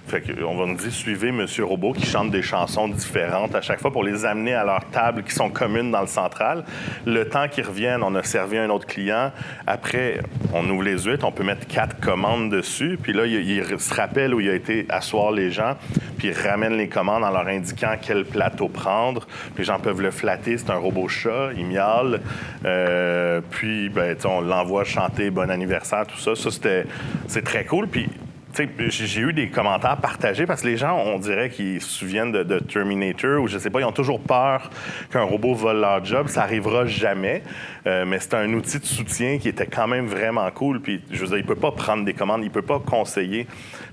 Fait 0.08 0.22
qu'on 0.22 0.56
va 0.56 0.64
nous 0.64 0.76
dire, 0.76 0.90
suivez 0.90 1.32
Monsieur 1.32 1.64
Robot 1.64 1.92
qui 1.92 2.06
chante 2.06 2.30
des 2.30 2.40
chansons 2.40 2.88
différentes 2.88 3.54
à 3.54 3.60
chaque 3.60 3.78
fois 3.78 3.92
pour 3.92 4.02
les 4.02 4.24
amener 4.24 4.54
à 4.54 4.64
leur 4.64 4.84
table 4.86 5.22
qui 5.22 5.34
sont 5.34 5.50
communes 5.50 5.90
dans 5.90 6.00
le 6.00 6.06
central. 6.06 6.64
Le 7.04 7.28
temps 7.28 7.46
qu'ils 7.46 7.66
reviennent, 7.66 8.02
on 8.02 8.14
a 8.14 8.22
servi 8.22 8.56
un 8.56 8.70
autre 8.70 8.86
client. 8.86 9.32
Après, 9.66 10.20
on 10.54 10.66
ouvre 10.70 10.82
les 10.82 11.04
huîtres, 11.04 11.26
on 11.26 11.32
peut 11.32 11.44
mettre 11.44 11.66
quatre 11.66 12.00
commandes 12.00 12.50
dessus. 12.50 12.98
Puis 13.02 13.12
là, 13.12 13.26
il, 13.26 13.78
se 13.78 13.94
rappelle 13.94 14.34
où 14.34 14.40
il 14.40 14.48
a 14.48 14.54
été 14.54 14.86
asseoir 14.88 15.30
les 15.30 15.50
gens, 15.50 15.76
puis 16.16 16.28
il 16.28 16.34
ramène 16.34 16.78
les 16.78 16.88
commandes 16.88 17.22
en 17.22 17.30
leur 17.30 17.46
indiquant 17.46 17.94
quel 18.00 18.24
plateau 18.24 18.68
prendre. 18.68 19.26
Les 19.58 19.64
gens 19.64 19.78
peuvent 19.78 20.00
le 20.00 20.10
flatter, 20.10 20.56
c'est 20.56 20.70
un 20.70 20.78
robot 20.78 21.08
chat, 21.08 21.50
il 21.54 21.66
miaule. 21.66 22.20
Euh, 22.64 23.42
puis, 23.50 23.90
ben, 23.90 24.16
on 24.24 24.40
l'envoie 24.40 24.84
chanter 24.84 25.28
bon 25.30 25.50
anniversaire, 25.50 26.06
tout 26.06 26.18
ça. 26.18 26.34
Ça, 26.34 26.50
c'était, 26.50 26.86
c'est 27.26 27.44
très 27.44 27.66
cool. 27.66 27.88
Puis, 27.88 28.08
j'ai 28.88 29.20
eu 29.20 29.32
des 29.32 29.48
commentaires 29.48 29.96
partagés 29.98 30.46
parce 30.46 30.62
que 30.62 30.68
les 30.68 30.76
gens, 30.76 30.96
on 30.96 31.18
dirait 31.18 31.50
qu'ils 31.50 31.80
se 31.80 31.90
souviennent 31.90 32.32
de, 32.32 32.42
de 32.42 32.58
Terminator 32.58 33.42
ou 33.42 33.48
je 33.48 33.58
sais 33.58 33.70
pas, 33.70 33.80
ils 33.80 33.84
ont 33.84 33.92
toujours 33.92 34.20
peur 34.20 34.70
qu'un 35.10 35.22
robot 35.22 35.54
vole 35.54 35.80
leur 35.80 36.04
job. 36.04 36.28
Ça 36.28 36.42
arrivera 36.42 36.86
jamais. 36.86 37.42
Euh, 37.86 38.04
mais 38.04 38.18
c'est 38.20 38.34
un 38.34 38.52
outil 38.52 38.78
de 38.78 38.84
soutien 38.84 39.38
qui 39.38 39.48
était 39.48 39.66
quand 39.66 39.86
même 39.86 40.06
vraiment 40.06 40.50
cool. 40.50 40.80
Puis, 40.80 41.00
je 41.10 41.20
veux 41.20 41.28
dire, 41.28 41.38
il 41.38 41.44
peut 41.44 41.54
pas 41.54 41.72
prendre 41.72 42.04
des 42.04 42.14
commandes, 42.14 42.44
il 42.44 42.50
peut 42.50 42.62
pas 42.62 42.78
conseiller. 42.78 43.46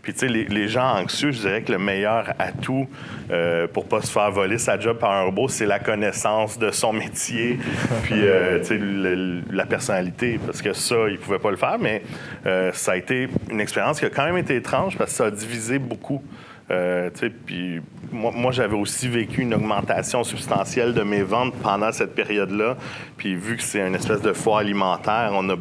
Puis, 0.05 0.13
tu 0.13 0.19
sais, 0.19 0.27
les, 0.27 0.45
les 0.45 0.67
gens 0.67 0.97
anxieux, 1.01 1.31
je 1.31 1.39
dirais 1.39 1.63
que 1.63 1.71
le 1.71 1.79
meilleur 1.79 2.31
atout 2.39 2.87
euh, 3.31 3.67
pour 3.67 3.87
pas 3.87 4.01
se 4.01 4.11
faire 4.11 4.29
voler 4.31 4.59
sa 4.59 4.79
job 4.79 4.99
par 4.99 5.11
un 5.11 5.23
robot, 5.23 5.47
c'est 5.47 5.65
la 5.65 5.79
connaissance 5.79 6.59
de 6.59 6.69
son 6.69 6.93
métier, 6.93 7.57
puis, 8.03 8.13
euh, 8.15 8.59
tu 8.61 8.65
sais, 8.65 8.77
le- 8.77 9.41
la 9.51 9.65
personnalité. 9.65 10.39
Parce 10.45 10.61
que 10.61 10.73
ça, 10.73 10.95
il 11.09 11.17
pouvait 11.17 11.39
pas 11.39 11.49
le 11.49 11.57
faire, 11.57 11.77
mais 11.79 12.03
euh, 12.45 12.69
ça 12.71 12.91
a 12.91 12.97
été 12.97 13.27
une 13.49 13.59
expérience 13.59 13.99
qui 13.99 14.05
a 14.05 14.11
quand 14.11 14.25
même 14.25 14.37
été 14.37 14.55
étrange 14.55 14.95
parce 14.95 15.09
que 15.09 15.17
ça 15.17 15.25
a 15.25 15.31
divisé 15.31 15.79
beaucoup. 15.79 16.21
Euh, 16.69 17.09
tu 17.13 17.21
sais, 17.21 17.29
puis 17.29 17.81
moi, 18.11 18.31
moi, 18.35 18.51
j'avais 18.51 18.75
aussi 18.75 19.07
vécu 19.09 19.41
une 19.41 19.53
augmentation 19.55 20.23
substantielle 20.23 20.93
de 20.93 21.01
mes 21.01 21.23
ventes 21.23 21.55
pendant 21.63 21.91
cette 21.91 22.13
période-là. 22.13 22.77
Puis 23.17 23.33
vu 23.35 23.57
que 23.57 23.63
c'est 23.63 23.85
une 23.85 23.95
espèce 23.95 24.21
de 24.21 24.33
foire 24.33 24.57
alimentaire, 24.59 25.31
on 25.33 25.49
a 25.49 25.55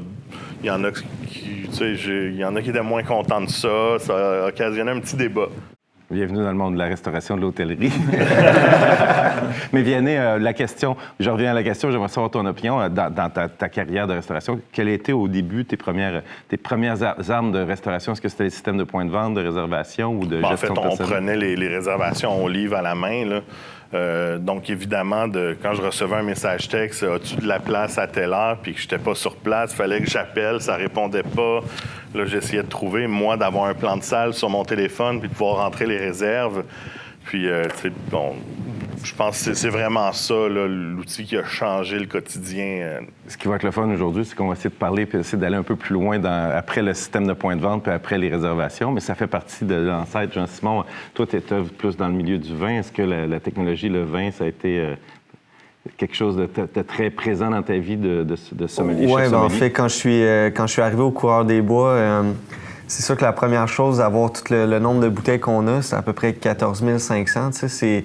il 0.64 0.68
y 0.68 0.70
en 0.70 0.82
a 0.82 0.90
qui, 0.92 1.02
tu 1.68 1.72
sais, 1.72 1.94
j'ai- 1.94 2.28
il 2.28 2.36
y 2.36 2.44
en 2.44 2.56
a 2.56 2.62
qui 2.62 2.70
étaient 2.70 2.80
moins 2.82 3.02
contents 3.02 3.42
de 3.42 3.50
ça. 3.50 3.98
Ça 3.98 4.44
a 4.44 4.48
occasionné 4.48 4.92
un 4.92 4.98
petit 5.00 5.14
débat. 5.14 5.48
Bienvenue 6.10 6.38
dans 6.38 6.48
le 6.50 6.54
monde 6.54 6.72
de 6.74 6.78
la 6.78 6.86
restauration 6.86 7.36
de 7.36 7.42
l'hôtellerie. 7.42 7.92
Mais 9.72 9.82
Vianney, 9.82 10.16
euh, 10.16 10.38
la 10.38 10.52
question, 10.54 10.96
je 11.20 11.28
reviens 11.28 11.50
à 11.50 11.54
la 11.54 11.62
question, 11.62 11.90
j'aimerais 11.90 12.08
savoir 12.08 12.30
ton 12.30 12.46
opinion 12.46 12.80
euh, 12.80 12.88
dans, 12.88 13.12
dans 13.12 13.28
ta, 13.28 13.48
ta 13.48 13.68
carrière 13.68 14.06
de 14.06 14.14
restauration. 14.14 14.58
Quelles 14.72 14.88
étaient 14.88 15.12
au 15.12 15.28
début 15.28 15.64
tes 15.66 15.76
premières, 15.76 16.22
tes 16.48 16.56
premières 16.56 17.02
ar- 17.02 17.16
armes 17.30 17.52
de 17.52 17.58
restauration? 17.60 18.12
Est-ce 18.12 18.20
que 18.22 18.28
c'était 18.28 18.44
les 18.44 18.50
systèmes 18.50 18.78
de 18.78 18.84
points 18.84 19.04
de 19.04 19.10
vente, 19.10 19.34
de 19.34 19.42
réservation 19.42 20.12
ou 20.14 20.24
de 20.26 20.40
Bon, 20.40 20.46
en 20.48 20.56
fait, 20.56 20.66
gestion 20.68 20.74
on 20.78 20.82
personnelle? 20.88 21.12
prenait 21.12 21.36
les, 21.36 21.56
les 21.56 21.68
réservations 21.68 22.42
au 22.42 22.48
livre 22.48 22.76
à 22.76 22.82
la 22.82 22.94
main. 22.94 23.24
Là. 23.26 23.40
Euh, 23.92 24.38
donc, 24.38 24.70
évidemment, 24.70 25.28
de, 25.28 25.56
quand 25.62 25.74
je 25.74 25.82
recevais 25.82 26.16
un 26.16 26.22
message 26.22 26.68
texte, 26.68 27.02
as-tu 27.02 27.36
de 27.36 27.46
la 27.46 27.60
place 27.60 27.98
à 27.98 28.06
telle 28.06 28.32
heure, 28.32 28.58
puis 28.60 28.74
que 28.74 28.78
je 28.80 28.84
n'étais 28.84 28.98
pas 28.98 29.14
sur 29.14 29.36
place, 29.36 29.72
il 29.72 29.76
fallait 29.76 30.00
que 30.00 30.10
j'appelle, 30.10 30.60
ça 30.60 30.76
répondait 30.76 31.22
pas. 31.22 31.60
Là, 32.14 32.24
j'essayais 32.24 32.62
de 32.62 32.68
trouver, 32.68 33.06
moi, 33.06 33.36
d'avoir 33.36 33.66
un 33.66 33.74
plan 33.74 33.96
de 33.96 34.02
salle 34.02 34.34
sur 34.34 34.48
mon 34.48 34.64
téléphone, 34.64 35.20
puis 35.20 35.28
de 35.28 35.34
pouvoir 35.34 35.56
rentrer 35.58 35.86
les 35.86 35.98
réserves. 35.98 36.64
Puis, 37.24 37.48
euh, 37.48 37.64
tu 37.76 37.88
sais, 37.88 37.92
bon, 38.10 38.34
je 39.04 39.14
pense 39.14 39.42
que 39.44 39.54
c'est 39.54 39.68
vraiment 39.68 40.12
ça, 40.12 40.34
l'outil 40.48 41.24
qui 41.24 41.36
a 41.36 41.44
changé 41.44 41.98
le 41.98 42.06
quotidien. 42.06 42.64
euh, 42.64 43.00
Ce 43.28 43.36
qui 43.36 43.46
va 43.48 43.56
être 43.56 43.62
le 43.62 43.70
fun 43.70 43.88
aujourd'hui, 43.90 44.24
c'est 44.24 44.34
qu'on 44.34 44.48
va 44.48 44.54
essayer 44.54 44.70
de 44.70 44.74
parler 44.74 45.06
puis 45.06 45.18
essayer 45.18 45.38
d'aller 45.38 45.56
un 45.56 45.62
peu 45.62 45.76
plus 45.76 45.92
loin 45.92 46.18
dans- 46.18 46.50
après 46.56 46.82
le 46.82 46.94
système 46.94 47.26
de 47.26 47.32
points 47.34 47.54
de 47.56 47.60
vente 47.60 47.82
puis 47.82 47.92
après 47.92 48.16
les 48.18 48.28
réservations, 48.30 48.90
mais 48.92 49.00
ça 49.00 49.14
fait 49.14 49.26
partie 49.26 49.64
de 49.64 49.74
l'ancêtre. 49.74 50.32
Jean-Simon, 50.32 50.84
toi, 51.14 51.26
tu 51.26 51.36
étais 51.36 51.60
plus 51.78 51.96
dans 51.96 52.08
le 52.08 52.14
milieu 52.14 52.38
du 52.38 52.56
vin. 52.56 52.78
Est-ce 52.78 52.90
que 52.92 53.02
la, 53.02 53.26
la 53.26 53.40
technologie, 53.40 53.88
le 53.90 54.02
vin, 54.04 54.30
ça 54.30 54.44
a 54.44 54.46
été 54.46 54.78
euh, 54.80 54.94
quelque 55.98 56.16
chose 56.16 56.36
de, 56.36 56.48
très 56.82 57.10
présent 57.10 57.50
dans 57.50 57.62
ta 57.62 57.76
vie 57.76 57.96
de, 57.98 58.22
de, 58.24 58.36
de 58.52 58.66
sommelier? 58.66 59.06
Oui, 59.06 59.22
ben, 59.30 59.34
en 59.34 59.48
fait, 59.50 59.70
quand 59.70 59.88
je 59.88 59.94
suis, 59.94 60.22
euh, 60.24 60.50
quand 60.50 60.66
je 60.66 60.72
suis 60.72 60.82
arrivé 60.82 61.02
au 61.02 61.10
Coureur 61.10 61.44
des 61.44 61.60
Bois, 61.60 61.90
euh, 61.90 62.22
c'est 62.86 63.02
sûr 63.02 63.16
que 63.16 63.24
la 63.24 63.32
première 63.32 63.68
chose, 63.68 63.98
d'avoir 63.98 64.32
tout 64.32 64.44
le, 64.50 64.64
le 64.66 64.78
nombre 64.78 65.00
de 65.02 65.08
bouteilles 65.08 65.40
qu'on 65.40 65.66
a, 65.68 65.82
c'est 65.82 65.96
à 65.96 66.02
peu 66.02 66.12
près 66.14 66.32
14 66.32 66.82
500. 66.98 67.50
Tu 67.50 67.58
sais, 67.58 67.68
c'est, 67.68 68.04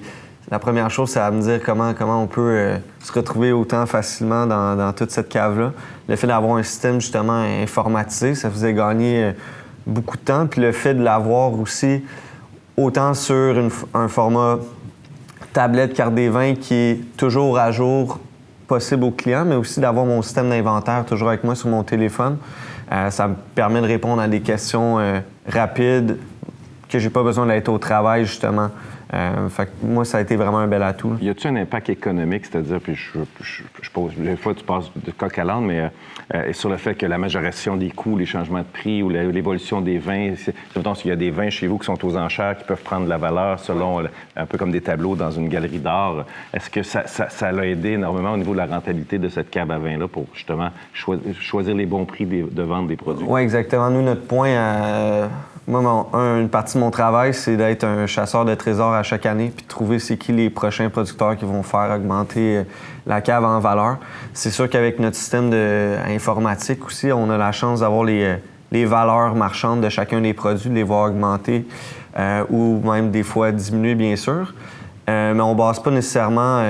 la 0.50 0.58
première 0.58 0.90
chose, 0.90 1.10
c'est 1.10 1.20
à 1.20 1.30
me 1.30 1.40
dire 1.40 1.60
comment, 1.64 1.94
comment 1.94 2.22
on 2.22 2.26
peut 2.26 2.40
euh, 2.40 2.76
se 3.00 3.12
retrouver 3.12 3.52
autant 3.52 3.86
facilement 3.86 4.46
dans, 4.46 4.92
toute 4.92 5.12
cette 5.12 5.28
cave-là. 5.28 5.72
Le 6.08 6.16
fait 6.16 6.26
d'avoir 6.26 6.56
un 6.56 6.64
système 6.64 7.00
justement 7.00 7.40
informatisé, 7.62 8.34
ça 8.34 8.50
faisait 8.50 8.74
gagner 8.74 9.24
euh, 9.24 9.32
beaucoup 9.86 10.16
de 10.16 10.22
temps. 10.22 10.48
Puis 10.48 10.60
le 10.60 10.72
fait 10.72 10.94
de 10.94 11.02
l'avoir 11.02 11.52
aussi 11.58 12.02
autant 12.76 13.14
sur 13.14 13.62
un 13.94 14.08
format 14.08 14.58
tablette 15.52 15.94
carte 15.94 16.14
des 16.14 16.28
vins 16.28 16.54
qui 16.54 16.74
est 16.74 17.16
toujours 17.16 17.56
à 17.56 17.70
jour 17.70 18.18
possible 18.66 19.04
aux 19.04 19.10
clients, 19.12 19.44
mais 19.44 19.54
aussi 19.54 19.78
d'avoir 19.78 20.04
mon 20.04 20.20
système 20.20 20.48
d'inventaire 20.48 21.04
toujours 21.06 21.28
avec 21.28 21.44
moi 21.44 21.54
sur 21.54 21.68
mon 21.68 21.84
téléphone. 21.84 22.38
Euh, 22.90 23.10
ça 23.10 23.28
me 23.28 23.34
permet 23.54 23.80
de 23.80 23.86
répondre 23.86 24.20
à 24.20 24.26
des 24.26 24.40
questions 24.40 24.98
rapides 25.46 26.18
que 26.88 26.98
j'ai 26.98 27.10
pas 27.10 27.22
besoin 27.22 27.46
d'être 27.46 27.68
au 27.68 27.78
travail, 27.78 28.26
justement. 28.26 28.70
Euh, 29.12 29.48
fait 29.48 29.66
que 29.66 29.70
moi, 29.84 30.04
ça 30.04 30.18
a 30.18 30.20
été 30.20 30.36
vraiment 30.36 30.58
un 30.58 30.68
bel 30.68 30.82
atout. 30.84 31.10
là. 31.10 31.16
Y 31.20 31.30
a-t-il 31.30 31.48
un 31.56 31.60
impact 31.60 31.90
économique, 31.90 32.46
c'est-à-dire, 32.46 32.78
puis 32.80 32.94
je, 32.94 33.18
je, 33.42 33.62
je 33.82 33.90
pose, 33.90 34.12
des 34.16 34.36
fois 34.36 34.54
tu 34.54 34.62
passes 34.64 34.90
de 34.94 35.10
coq 35.10 35.36
à 35.38 35.42
l'âne, 35.44 35.64
mais 35.64 35.90
euh, 36.34 36.52
sur 36.52 36.68
le 36.68 36.76
fait 36.76 36.94
que 36.94 37.06
la 37.06 37.18
majoration 37.18 37.76
des 37.76 37.90
coûts, 37.90 38.16
les 38.16 38.26
changements 38.26 38.60
de 38.60 38.64
prix 38.72 39.02
ou 39.02 39.08
la- 39.10 39.24
l'évolution 39.24 39.80
des 39.80 39.98
vins, 39.98 40.34
mettons, 40.76 40.94
s'il 40.94 41.08
y 41.10 41.12
a 41.12 41.16
des 41.16 41.30
vins 41.32 41.50
chez 41.50 41.66
vous 41.66 41.78
qui 41.78 41.86
sont 41.86 42.04
aux 42.04 42.16
enchères, 42.16 42.56
qui 42.56 42.64
peuvent 42.64 42.82
prendre 42.84 43.04
de 43.06 43.10
la 43.10 43.16
valeur 43.16 43.58
selon, 43.58 44.00
un 44.36 44.46
peu 44.46 44.56
comme 44.58 44.70
des 44.70 44.80
tableaux 44.80 45.16
dans 45.16 45.30
une 45.32 45.48
galerie 45.48 45.78
d'art, 45.80 46.24
est-ce 46.54 46.70
que 46.70 46.84
ça, 46.84 47.08
ça, 47.08 47.28
ça 47.30 47.50
l'a 47.50 47.66
aidé 47.66 47.90
énormément 47.90 48.32
au 48.32 48.36
niveau 48.36 48.52
de 48.52 48.58
la 48.58 48.66
rentabilité 48.66 49.18
de 49.18 49.28
cette 49.28 49.50
cave 49.50 49.72
à 49.72 49.78
vin-là 49.78 50.06
pour 50.06 50.26
justement 50.34 50.70
choi- 50.92 51.18
choisir 51.40 51.74
les 51.74 51.86
bons 51.86 52.04
prix 52.04 52.26
des- 52.26 52.42
de 52.44 52.62
vente 52.62 52.86
des 52.86 52.96
produits? 52.96 53.26
Oui, 53.28 53.40
exactement. 53.40 53.90
Nous, 53.90 54.02
notre 54.02 54.22
point, 54.26 54.50
euh, 54.50 55.26
moi, 55.70 56.08
une 56.12 56.48
partie 56.48 56.74
de 56.74 56.80
mon 56.80 56.90
travail, 56.90 57.32
c'est 57.32 57.56
d'être 57.56 57.84
un 57.84 58.06
chasseur 58.06 58.44
de 58.44 58.54
trésors 58.56 58.92
à 58.92 59.04
chaque 59.04 59.24
année, 59.24 59.52
puis 59.54 59.64
de 59.64 59.68
trouver 59.68 60.00
c'est 60.00 60.16
qui 60.16 60.32
les 60.32 60.50
prochains 60.50 60.88
producteurs 60.90 61.36
qui 61.36 61.44
vont 61.44 61.62
faire 61.62 61.92
augmenter 61.94 62.56
euh, 62.56 62.62
la 63.06 63.20
cave 63.20 63.44
en 63.44 63.60
valeur. 63.60 63.98
C'est 64.34 64.50
sûr 64.50 64.68
qu'avec 64.68 64.98
notre 64.98 65.16
système 65.16 65.52
informatique 66.08 66.84
aussi, 66.84 67.12
on 67.12 67.30
a 67.30 67.38
la 67.38 67.52
chance 67.52 67.80
d'avoir 67.80 68.02
les, 68.02 68.24
euh, 68.24 68.36
les 68.72 68.84
valeurs 68.84 69.36
marchandes 69.36 69.80
de 69.80 69.88
chacun 69.88 70.20
des 70.20 70.34
produits, 70.34 70.70
de 70.70 70.74
les 70.74 70.82
voir 70.82 71.08
augmenter 71.08 71.64
euh, 72.18 72.44
ou 72.50 72.80
même 72.84 73.12
des 73.12 73.22
fois 73.22 73.52
diminuer, 73.52 73.94
bien 73.94 74.16
sûr. 74.16 74.52
Mais 75.06 75.40
on 75.40 75.54
ne 75.54 75.58
base 75.58 75.82
pas 75.82 75.90
nécessairement 75.90 76.64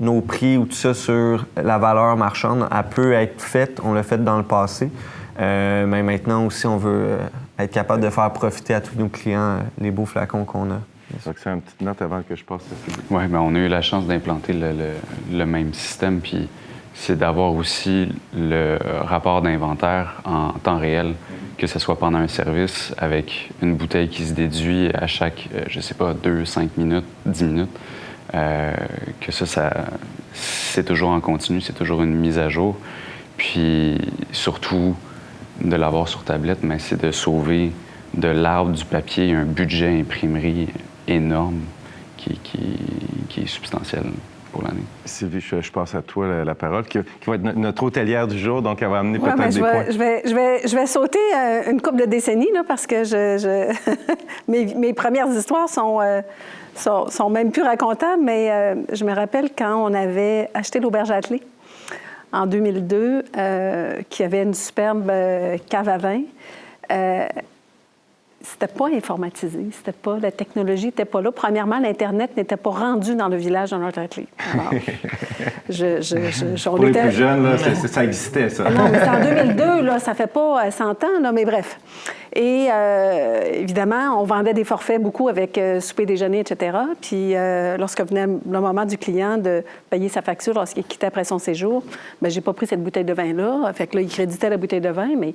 nos 0.00 0.22
prix 0.22 0.56
ou 0.56 0.64
tout 0.64 0.72
ça 0.72 0.94
sur 0.94 1.44
la 1.54 1.76
valeur 1.76 2.16
marchande. 2.16 2.66
Elle 2.74 2.84
peut 2.84 3.12
être 3.12 3.42
faite, 3.42 3.78
on 3.84 3.92
l'a 3.92 4.02
fait 4.02 4.24
dans 4.24 4.38
le 4.38 4.42
passé. 4.42 4.90
Mais 5.38 6.02
maintenant 6.02 6.46
aussi, 6.46 6.66
on 6.66 6.78
veut 6.78 7.18
être 7.64 7.72
capable 7.72 8.02
de 8.02 8.10
faire 8.10 8.30
profiter 8.32 8.74
à 8.74 8.80
tous 8.80 8.96
nos 8.98 9.08
clients 9.08 9.40
euh, 9.40 9.60
les 9.80 9.90
beaux 9.90 10.06
flacons 10.06 10.44
qu'on 10.44 10.70
a. 10.70 10.80
Donc, 11.26 11.34
c'est 11.36 11.50
une 11.50 11.60
petite 11.60 11.80
note 11.82 12.00
avant 12.00 12.22
que 12.22 12.34
je 12.34 12.42
passe. 12.44 12.62
Oui, 13.10 13.26
ben 13.26 13.38
on 13.40 13.54
a 13.54 13.58
eu 13.58 13.68
la 13.68 13.82
chance 13.82 14.06
d'implanter 14.06 14.52
le, 14.54 14.72
le- 14.72 15.36
le 15.38 15.44
même 15.46 15.74
système, 15.74 16.20
puis 16.20 16.48
c'est 16.94 17.18
d'avoir 17.18 17.52
aussi 17.54 18.08
le 18.34 18.78
rapport 19.02 19.42
d'inventaire 19.42 20.22
en 20.24 20.52
temps 20.52 20.78
réel, 20.78 21.14
que 21.58 21.66
ce 21.66 21.78
soit 21.78 21.98
pendant 21.98 22.18
un 22.18 22.28
service, 22.28 22.94
avec 22.98 23.50
une 23.60 23.76
bouteille 23.76 24.08
qui 24.08 24.24
se 24.24 24.32
déduit 24.32 24.88
à 24.94 25.06
chaque, 25.06 25.48
euh, 25.54 25.64
je 25.68 25.80
sais 25.80 25.94
pas, 25.94 26.14
2, 26.14 26.44
5 26.46 26.76
minutes, 26.78 27.04
10 27.26 27.44
minutes, 27.44 27.78
euh, 28.34 28.72
que 29.20 29.32
ça, 29.32 29.44
ça 29.44 29.70
c'est 30.32 30.84
toujours 30.84 31.10
en 31.10 31.20
continu, 31.20 31.60
c'est 31.60 31.74
toujours 31.74 32.02
une 32.02 32.14
mise 32.14 32.38
à 32.38 32.48
jour. 32.48 32.76
Puis 33.36 33.98
surtout, 34.32 34.94
de 35.62 35.76
l'avoir 35.76 36.08
sur 36.08 36.24
tablette, 36.24 36.62
mais 36.62 36.78
c'est 36.78 37.00
de 37.00 37.10
sauver 37.10 37.70
de 38.14 38.28
l'arbre, 38.28 38.72
du 38.72 38.84
papier, 38.84 39.32
un 39.34 39.44
budget 39.44 40.00
imprimerie 40.00 40.68
énorme 41.08 41.60
qui, 42.16 42.38
qui- 42.42 42.78
qui 43.28 43.40
est 43.42 43.46
substantiel 43.46 44.02
pour 44.52 44.62
l'année. 44.62 44.82
Sylvie, 45.06 45.40
je, 45.40 45.62
je 45.62 45.72
passe 45.72 45.94
à 45.94 46.02
toi 46.02 46.26
la, 46.28 46.44
la 46.44 46.54
parole, 46.54 46.84
qui, 46.84 46.98
qui 47.20 47.30
va 47.30 47.36
être 47.36 47.42
no- 47.42 47.52
notre 47.54 47.84
hôtelière 47.84 48.26
du 48.28 48.38
jour, 48.38 48.60
donc 48.60 48.82
elle 48.82 48.88
va 48.88 48.98
amener 48.98 49.18
Ouais, 49.18 49.30
peut-être 49.30 49.38
ben, 49.38 49.48
des 49.48 49.52
je, 49.56 49.60
points. 49.60 49.72
vais, 49.72 49.92
je, 49.92 49.98
vais, 49.98 50.22
je, 50.26 50.34
vais, 50.34 50.68
je 50.68 50.76
vais 50.76 50.86
sauter 50.86 51.18
euh, 51.34 51.70
une 51.70 51.80
couple 51.80 52.00
de 52.00 52.04
décennies 52.06 52.50
là, 52.52 52.62
parce 52.66 52.86
que 52.86 53.04
je, 53.04 53.38
je- 53.38 53.94
mes, 54.48 54.74
mes 54.74 54.92
premières 54.92 55.28
histoires 55.28 55.68
sont, 55.70 56.00
euh, 56.02 56.20
sont, 56.74 57.08
sont 57.08 57.30
même 57.30 57.50
plus 57.50 57.62
racontables, 57.62 58.22
mais 58.22 58.50
euh, 58.50 58.74
je 58.92 59.04
me 59.04 59.14
rappelle 59.14 59.48
quand 59.56 59.74
on 59.90 59.94
avait 59.94 60.50
acheté 60.52 60.80
l'auberge 60.80 61.10
attelée 61.10 61.40
en 62.32 62.46
2002, 62.46 63.24
euh, 63.36 64.02
qui 64.08 64.22
avait 64.22 64.42
une 64.42 64.54
superbe 64.54 65.10
euh, 65.10 65.58
cave 65.68 65.88
à 65.88 65.98
vin. 65.98 66.22
Euh, 68.42 68.48
c'était 68.50 68.66
pas 68.72 68.86
informatisé, 68.88 69.66
c'était 69.72 69.92
pas 69.92 70.18
la 70.20 70.30
technologie 70.30 70.86
n'était 70.86 71.04
pas 71.04 71.20
là. 71.20 71.30
Premièrement, 71.32 71.78
l'internet 71.78 72.36
n'était 72.36 72.56
pas 72.56 72.70
rendu 72.70 73.14
dans 73.14 73.28
le 73.28 73.36
village 73.36 73.70
de 73.70 73.76
atelier. 74.00 74.26
Alors, 74.52 74.72
je, 75.68 76.00
je, 76.00 76.16
je- 76.56 76.68
Pour 76.68 76.78
les 76.84 76.92
plus 76.92 77.12
jeunes, 77.12 77.42
là, 77.44 77.56
ça 77.58 78.04
existait, 78.04 78.48
ça. 78.48 78.64
non, 78.70 78.88
mais 78.90 78.98
c'est 79.00 79.08
en 79.08 79.20
2002, 79.44 79.82
là, 79.82 79.98
ça 79.98 80.14
fait 80.14 80.26
pas 80.26 80.66
euh, 80.66 80.70
100 80.70 80.90
ans, 81.04 81.20
là, 81.20 81.32
mais 81.32 81.44
bref. 81.44 81.78
Et 82.34 82.68
euh, 82.72 83.42
évidemment, 83.52 84.18
on 84.20 84.24
vendait 84.24 84.54
des 84.54 84.64
forfaits 84.64 85.00
beaucoup 85.02 85.28
avec 85.28 85.58
euh, 85.58 85.80
souper, 85.80 86.06
déjeuner, 86.06 86.40
etc. 86.40 86.76
Puis 87.00 87.36
euh, 87.36 87.76
lorsque 87.76 88.00
venait 88.00 88.26
le 88.26 88.60
moment 88.60 88.86
du 88.86 88.96
client 88.96 89.36
de 89.36 89.62
payer 89.90 90.08
sa 90.08 90.22
facture 90.22 90.54
lorsqu'il 90.54 90.84
quittait 90.84 91.06
après 91.08 91.24
son 91.24 91.38
séjour, 91.38 91.82
ben 92.22 92.30
j'ai 92.30 92.40
pas 92.40 92.54
pris 92.54 92.66
cette 92.66 92.82
bouteille 92.82 93.04
de 93.04 93.12
vin-là. 93.12 93.70
Fait 93.74 93.86
que 93.86 93.96
là, 93.96 94.02
il 94.02 94.08
créditait 94.08 94.48
la 94.48 94.56
bouteille 94.56 94.80
de 94.80 94.88
vin, 94.88 95.10
mais 95.18 95.34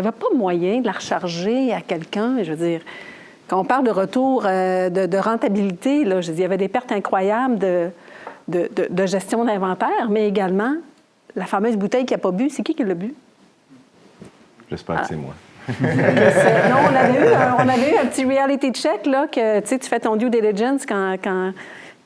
n'y 0.00 0.06
avait 0.08 0.16
pas 0.16 0.26
moyen 0.34 0.80
de 0.80 0.86
la 0.86 0.92
recharger 0.92 1.72
à 1.72 1.80
quelqu'un. 1.80 2.42
Je 2.42 2.52
veux 2.52 2.66
dire, 2.68 2.80
quand 3.48 3.60
on 3.60 3.64
parle 3.64 3.84
de 3.84 3.90
retour 3.90 4.44
euh, 4.46 4.88
de, 4.90 5.06
de 5.06 5.16
rentabilité, 5.18 6.04
là, 6.04 6.20
je 6.20 6.28
veux 6.28 6.34
dire, 6.34 6.42
il 6.42 6.42
y 6.42 6.46
avait 6.46 6.56
des 6.56 6.68
pertes 6.68 6.92
incroyables 6.92 7.58
de, 7.58 7.90
de- 8.48 9.06
gestion 9.06 9.44
d'inventaire, 9.44 10.08
mais 10.08 10.26
également 10.28 10.74
la 11.36 11.46
fameuse 11.46 11.76
bouteille 11.76 12.04
qui 12.06 12.14
n'a 12.14 12.18
pas 12.18 12.30
bu. 12.32 12.48
C'est 12.50 12.62
qui 12.62 12.74
qui 12.74 12.84
l'a 12.84 12.94
bu? 12.94 13.14
J'espère 14.70 14.96
Ah. 14.98 15.02
que 15.02 15.08
c'est 15.08 15.16
moi. 15.16 15.34
Non, 15.68 16.76
on 16.90 16.96
avait, 16.96 17.20
eu, 17.20 17.32
un- 17.34 17.54
on 17.58 17.68
avait 17.68 17.90
eu 17.92 17.96
un 17.96 18.06
petit 18.06 18.24
reality 18.24 18.72
check, 18.72 19.06
là, 19.06 19.26
que 19.28 19.60
tu 19.60 19.68
sais, 19.68 19.78
tu 19.78 19.88
fais 19.88 20.00
ton 20.00 20.16
due 20.16 20.30
diligence 20.30 20.84
quand, 20.86 21.16
quand, 21.22 21.52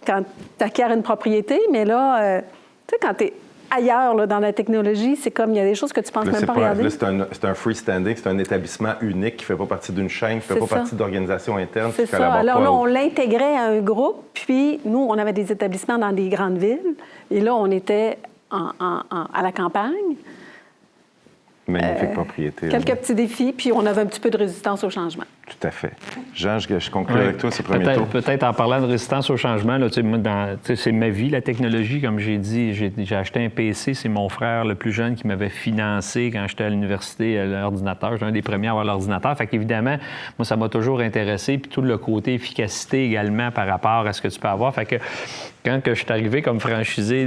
quand 0.06 0.22
tu 0.58 0.64
acquiers 0.64 0.84
une 0.92 1.02
propriété, 1.02 1.60
mais 1.72 1.84
là, 1.84 2.20
euh, 2.22 2.40
tu 2.86 2.94
sais, 2.94 2.98
quand 3.00 3.14
tu 3.14 3.24
es 3.24 3.32
ailleurs 3.70 4.14
là, 4.14 4.26
dans 4.26 4.38
la 4.38 4.52
technologie, 4.52 5.16
c'est 5.16 5.30
comme 5.30 5.50
il 5.50 5.56
y 5.56 5.60
a 5.60 5.64
des 5.64 5.74
choses 5.74 5.92
que 5.92 6.00
tu 6.00 6.10
penses 6.12 6.26
Là, 6.26 6.32
même 6.32 6.46
pas 6.46 6.52
regarder. 6.52 6.88
c'est 6.90 7.44
un, 7.44 7.54
freestanding, 7.54 8.14
c'est 8.16 8.28
un 8.28 8.38
établissement 8.38 8.94
unique 9.00 9.36
qui 9.36 9.42
ne 9.44 9.46
fait 9.46 9.56
pas 9.56 9.66
partie 9.66 9.92
d'une 9.92 10.08
chaîne, 10.08 10.40
qui 10.40 10.48
ne 10.52 10.54
fait 10.54 10.60
pas 10.60 10.66
ça. 10.66 10.76
partie 10.76 10.94
d'organisation 10.94 11.56
interne, 11.56 11.92
C'est 11.94 12.06
ça. 12.06 12.32
Alors 12.32 12.60
là, 12.60 12.72
on 12.72 12.84
l'intégrait 12.84 13.56
à 13.56 13.64
un 13.64 13.80
groupe, 13.80 14.22
puis 14.34 14.80
nous, 14.84 15.06
on 15.08 15.18
avait 15.18 15.32
des 15.32 15.50
établissements 15.52 15.98
dans 15.98 16.12
des 16.12 16.28
grandes 16.28 16.58
villes, 16.58 16.94
et 17.30 17.40
là, 17.40 17.54
on 17.54 17.70
était 17.70 18.18
en- 18.50 18.70
en- 18.80 19.00
en- 19.10 19.26
à 19.32 19.42
la 19.42 19.52
campagne. 19.52 20.16
Magnifique 21.66 22.12
propriété. 22.12 22.66
euh, 22.66 22.70
Quelques 22.70 22.88
là. 22.90 22.96
petits 22.96 23.14
défis, 23.14 23.54
puis 23.56 23.72
on 23.72 23.86
avait 23.86 24.02
un 24.02 24.06
petit 24.06 24.20
peu 24.20 24.28
de 24.30 24.36
résistance 24.36 24.84
au 24.84 24.90
changement. 24.90 25.24
Tout 25.46 25.66
à 25.66 25.70
fait. 25.70 25.92
Jean, 26.34 26.58
je, 26.58 26.78
je 26.78 26.90
conclue 26.90 27.18
avec 27.20 27.38
toi 27.38 27.50
ce 27.50 27.62
premier 27.62 27.84
Peut-être- 27.84 27.98
tour. 27.98 28.06
Peut-être 28.08 28.42
en 28.44 28.52
parlant 28.52 28.80
de 28.80 28.86
résistance 28.86 29.28
au 29.30 29.36
changement, 29.36 29.76
là, 29.78 29.88
tu 29.88 29.94
sais, 29.96 30.02
moi, 30.02 30.18
dans- 30.18 30.56
tu 30.56 30.74
sais, 30.74 30.76
c'est 30.76 30.92
ma 30.92 31.08
vie, 31.10 31.28
la 31.30 31.40
technologie, 31.42 32.00
comme 32.02 32.18
j'ai 32.18 32.38
dit. 32.38 32.72
J'ai 32.74 32.92
j'ai 32.96 33.16
acheté 33.16 33.44
un 33.44 33.48
PC, 33.50 33.94
c'est 33.94 34.08
mon 34.08 34.28
frère 34.28 34.64
le 34.64 34.74
plus 34.74 34.92
jeune 34.92 35.14
qui 35.16 35.26
m'avait 35.26 35.48
financé 35.50 36.30
quand 36.32 36.46
j'étais 36.48 36.64
à 36.64 36.70
l'université 36.70 37.38
à 37.38 37.44
l'ordinateur. 37.46 38.12
J'étais 38.12 38.24
un 38.24 38.32
des 38.32 38.42
premiers 38.42 38.68
à 38.68 38.70
avoir 38.70 38.84
l'ordinateur. 38.84 39.36
Fait 39.36 39.46
qu'évidemment, 39.46 39.96
moi, 40.38 40.44
ça 40.44 40.56
m'a 40.56 40.68
toujours 40.68 41.00
intéressé. 41.00 41.58
Puis 41.58 41.70
tout 41.70 41.82
le 41.82 41.96
côté 41.98 42.34
efficacité 42.34 43.04
également 43.06 43.50
par 43.50 43.66
rapport 43.66 44.06
à 44.06 44.12
ce 44.12 44.20
que 44.22 44.28
tu 44.28 44.38
peux 44.40 44.48
avoir. 44.48 44.74
Fait 44.74 44.86
que 44.86 44.96
quand 45.64 45.82
que 45.82 45.94
je 45.94 46.00
suis 46.02 46.10
arrivé 46.12 46.42
comme 46.42 46.60
franchisé 46.60 47.26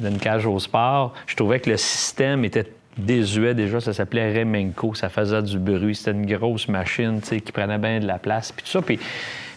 d'une 0.00 0.18
cage 0.18 0.46
au 0.46 0.58
sport, 0.58 1.14
je 1.26 1.36
trouvais 1.36 1.60
que 1.60 1.70
le 1.70 1.76
système 1.76 2.44
était 2.44 2.66
désuet 2.96 3.54
déjà, 3.54 3.80
ça 3.80 3.92
s'appelait 3.92 4.38
Remenco, 4.38 4.94
ça 4.94 5.08
faisait 5.08 5.42
du 5.42 5.58
bruit, 5.58 5.94
c'était 5.94 6.12
une 6.12 6.26
grosse 6.26 6.68
machine, 6.68 7.20
qui 7.20 7.52
prenait 7.52 7.78
bien 7.78 8.00
de 8.00 8.06
la 8.06 8.18
place, 8.18 8.52
puis 8.52 8.64
tout 8.64 8.70
ça. 8.70 8.82
Puis 8.82 8.98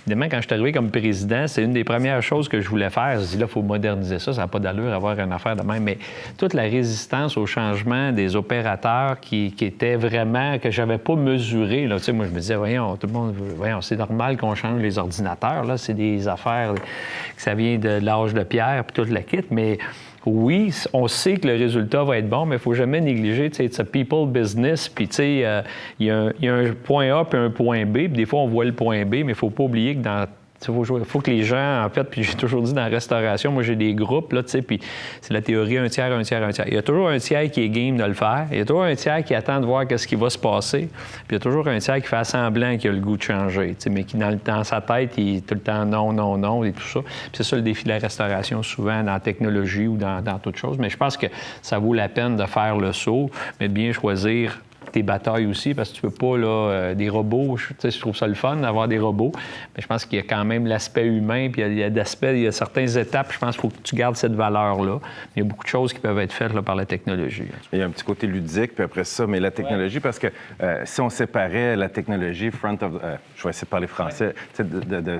évidemment, 0.06 0.30
quand 0.30 0.38
je 0.38 0.48
suis 0.48 0.54
arrivé 0.54 0.72
comme 0.72 0.90
président, 0.90 1.48
c'est 1.48 1.64
une 1.64 1.74
des 1.74 1.84
premières 1.84 2.22
choses 2.22 2.50
que 2.50 2.62
je 2.62 2.70
voulais 2.70 2.90
faire. 2.90 3.20
Je 3.20 3.26
dis 3.26 3.38
là, 3.38 3.46
il 3.48 3.52
faut 3.52 3.62
moderniser 3.62 4.20
ça, 4.20 4.34
ça 4.34 4.42
n'a 4.42 4.48
pas 4.48 4.60
d'allure 4.60 4.92
avoir 4.92 5.20
une 5.20 5.32
affaire 5.32 5.56
de 5.56 5.62
même. 5.62 5.84
Mais 5.84 5.98
toute 6.38 6.54
la 6.54 6.64
résistance 6.64 7.38
au 7.38 7.46
changement 7.46 8.12
des 8.12 8.36
opérateurs 8.36 9.20
qui, 9.20 9.54
qui 9.56 9.66
était 9.66 9.96
vraiment, 9.96 10.58
que 10.58 10.72
j'avais 10.72 10.98
pas 10.98 11.16
mesuré, 11.16 11.88
là, 11.88 11.98
moi, 12.14 12.26
je 12.26 12.32
me 12.32 12.40
disais, 12.40 12.56
voyons, 12.56 12.98
tout 12.98 13.08
le 13.08 13.14
monde, 13.14 13.36
voyons, 13.56 13.82
c'est 13.82 13.98
normal 13.98 14.38
qu'on 14.38 14.56
change 14.56 14.82
les 14.82 14.98
ordinateurs, 14.98 15.64
là, 15.64 15.78
c'est 15.78 15.94
des 15.94 16.28
affaires, 16.28 16.74
que 16.74 17.42
ça 17.42 17.54
vient 17.54 17.78
de 17.78 18.00
l'âge 18.04 18.34
de 18.34 18.44
pierre, 18.44 18.84
puis 18.86 18.94
toute 18.94 19.12
la 19.12 19.22
kit, 19.22 19.46
mais 19.52 19.78
oui, 20.26 20.74
on 20.94 21.08
sait 21.08 21.38
que 21.38 21.48
le 21.48 21.56
résultat 21.56 22.04
va 22.04 22.18
être 22.18 22.30
bon, 22.30 22.46
mais 22.46 22.56
il 22.56 22.60
ne 22.60 22.62
faut 22.62 22.74
jamais 22.74 23.02
négliger, 23.02 23.50
tu 23.50 23.70
sais, 23.70 23.84
people 23.84 24.28
business, 24.28 24.90
puis 24.90 25.08
tu 25.08 25.16
sais, 25.16 25.42
euh, 25.46 25.62
il 26.00 26.08
y, 26.08 26.12
a 26.12 26.54
un 26.54 26.74
point 26.74 27.18
A 27.18 27.26
puis 27.26 27.40
un 27.40 27.50
point 27.50 27.86
B, 27.86 27.94
puis 27.94 28.10
des 28.10 28.26
fois, 28.26 28.40
on 28.42 28.48
voit 28.48 28.66
le 28.66 28.74
point 28.74 29.06
B, 29.06 29.12
mais 29.12 29.20
il 29.20 29.28
ne 29.28 29.34
faut 29.34 29.50
pas 29.50 29.64
oublier 29.64 29.96
que 29.96 30.02
dans 30.02 30.28
il 30.68 31.06
faut, 31.06 31.20
que 31.20 31.32
les 31.32 31.44
gens, 31.44 31.86
en 31.86 31.90
fait, 31.90 32.04
puis 32.04 32.24
j'ai 32.24 32.34
toujours 32.34 32.62
dit 32.62 32.74
dans 32.74 32.82
la 32.82 32.88
restauration, 32.88 33.52
moi 33.52 33.64
j'ai 33.64 33.76
des 33.76 33.94
groupes, 33.94 34.34
là, 34.34 34.44
tu 34.44 34.50
sais, 34.50 34.62
puis 34.62 34.80
c'est 35.22 35.34
la 35.34 35.42
théorie 35.42 35.78
un 35.78 35.88
tiers, 35.88 36.12
un 36.12 36.22
tiers, 36.22 36.44
un 36.44 36.52
tiers. 36.52 36.68
Il 36.68 36.74
y 36.74 36.78
a 36.78 36.82
toujours 36.82 37.08
un 37.08 37.18
tiers 37.18 37.50
qui 37.50 37.62
est 37.62 37.70
game 37.70 37.96
de 37.96 38.04
le 38.04 38.14
faire, 38.14 38.48
il 38.52 38.58
y 38.58 38.62
a 38.62 38.66
toujours 38.66 38.84
un 38.84 38.96
tiers 38.96 39.24
qui 39.24 39.34
attend 39.34 39.62
de 39.62 39.66
voir 39.66 39.88
qu'est-ce 39.88 40.06
qui 40.06 40.16
va 40.16 40.30
se 40.30 40.38
passer, 40.38 40.90
puis 41.28 41.32
il 41.32 41.34
y 41.34 41.36
a 41.38 41.40
toujours 41.40 41.68
un 41.68 41.78
tiers 41.78 42.02
qui 42.02 42.08
fait 42.08 42.24
semblant 42.26 42.78
qu'il 42.78 42.90
a 42.90 42.94
le 42.94 43.00
goût 43.00 43.16
de 43.16 43.24
changer, 43.24 43.70
tu 43.70 43.76
sais, 43.80 43.90
mais 43.90 44.04
qui 44.04 44.18
dans, 44.18 44.38
dans, 44.44 44.64
sa 44.64 44.82
tête, 44.82 45.14
il 45.18 45.38
est 45.38 45.48
tout 45.48 45.56
le 45.56 45.62
temps 45.62 45.86
non, 45.86 46.12
non, 46.12 46.38
non, 46.38 46.64
et 46.64 46.74
tout 46.74 46.84
ça. 46.84 47.00
C'est 47.32 47.44
ça 47.44 47.56
le 47.56 47.62
défi 47.62 47.86
de 47.86 47.90
la 47.90 48.00
restauration, 48.00 48.62
souvent 48.62 49.02
dans 49.04 49.14
la 49.14 49.20
technologie 49.20 49.88
ou 49.88 49.96
dans, 49.96 50.22
dans 50.22 50.40
toute 50.40 50.58
chose. 50.58 50.78
Mais 50.78 50.90
je 50.90 50.98
pense 50.98 51.16
que 51.16 51.28
ça 51.62 51.80
vaut 51.80 51.94
la 51.94 52.10
peine 52.10 52.36
de 52.36 52.46
faire 52.46 52.78
le 52.78 52.92
saut, 52.92 53.30
mais 53.60 53.70
de 53.70 53.74
bien 53.74 53.94
choisir 53.94 54.60
tes 54.92 55.04
batailles 55.04 55.46
aussi, 55.46 55.74
parce 55.74 55.90
que 55.90 55.96
tu 55.96 56.02
peux 56.02 56.10
pas, 56.10 56.38
là, 56.38 56.48
euh, 56.48 56.96
des 56.96 57.10
robots, 57.10 57.58
je, 57.58 57.90
je 57.90 58.00
trouve 58.00 58.16
ça 58.16 58.28
le 58.28 58.34
fun 58.34 58.58
d'avoir 58.58 58.88
des 58.88 59.00
robots, 59.00 59.32
mais 59.76 59.82
je 59.82 59.88
pense 59.88 60.06
qu'il 60.06 60.18
y 60.18 60.22
a 60.22 60.26
quand 60.26 60.44
même 60.46 60.68
l'aspect 60.68 61.06
humain, 61.06 61.50
puis 61.52 61.62
il 61.62 61.78
y 61.78 61.84
a, 61.84 61.90
d'aspects, 61.90 62.28
il 62.32 62.42
y 62.42 62.48
a 62.48 62.52
certaines 62.52 62.98
étapes, 62.98 63.32
je 63.32 63.40
pense 63.40 63.56
qu'il 63.56 63.62
faut 63.62 63.70
que 63.70 63.82
tu 63.84 63.96
gardes 63.96 64.16
cette 64.16 64.34
valeur-là. 64.34 65.00
Il 65.36 65.40
y 65.40 65.46
a 65.46 65.46
beaucoup 65.46 65.64
de 65.64 65.70
choses 65.70 65.94
qui 65.94 66.00
peuvent 66.00 66.20
être 66.20 66.34
faites 66.34 66.54
là, 66.54 66.62
par 66.62 66.76
la 66.76 66.86
technologie. 66.86 67.46
Il 67.72 67.80
y 67.80 67.82
a 67.82 67.86
un 67.86 67.90
petit 67.90 68.04
côté 68.04 68.28
ludique, 68.28 68.76
puis 68.76 68.84
après 68.84 69.04
ça, 69.04 69.28
mais 69.28 69.40
la 69.40 69.52
technologie, 69.52 70.00
parce 70.00 70.20
que 70.20 70.28
euh, 70.62 70.82
si 70.86 71.02
on 71.02 71.10
séparait 71.10 71.76
la 71.76 71.90
technologie 71.90 72.52
front 72.52 72.78
of... 72.82 72.94
Euh, 73.04 73.16
je 73.40 73.44
vais 73.46 73.52
essayer 73.52 73.66
de 73.66 73.70
parler 73.70 73.88
français, 73.88 74.36
de, 74.58 74.64
de, 74.64 75.00
de, 75.00 75.20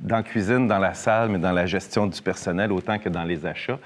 dans 0.00 0.16
la 0.16 0.22
cuisine, 0.22 0.66
dans 0.66 0.78
la 0.78 0.94
salle, 0.94 1.28
mais 1.28 1.38
dans 1.38 1.52
la 1.52 1.66
gestion 1.66 2.06
du 2.06 2.20
personnel, 2.22 2.72
autant 2.72 2.98
que 2.98 3.10
dans 3.10 3.24
les 3.24 3.44
achats, 3.44 3.78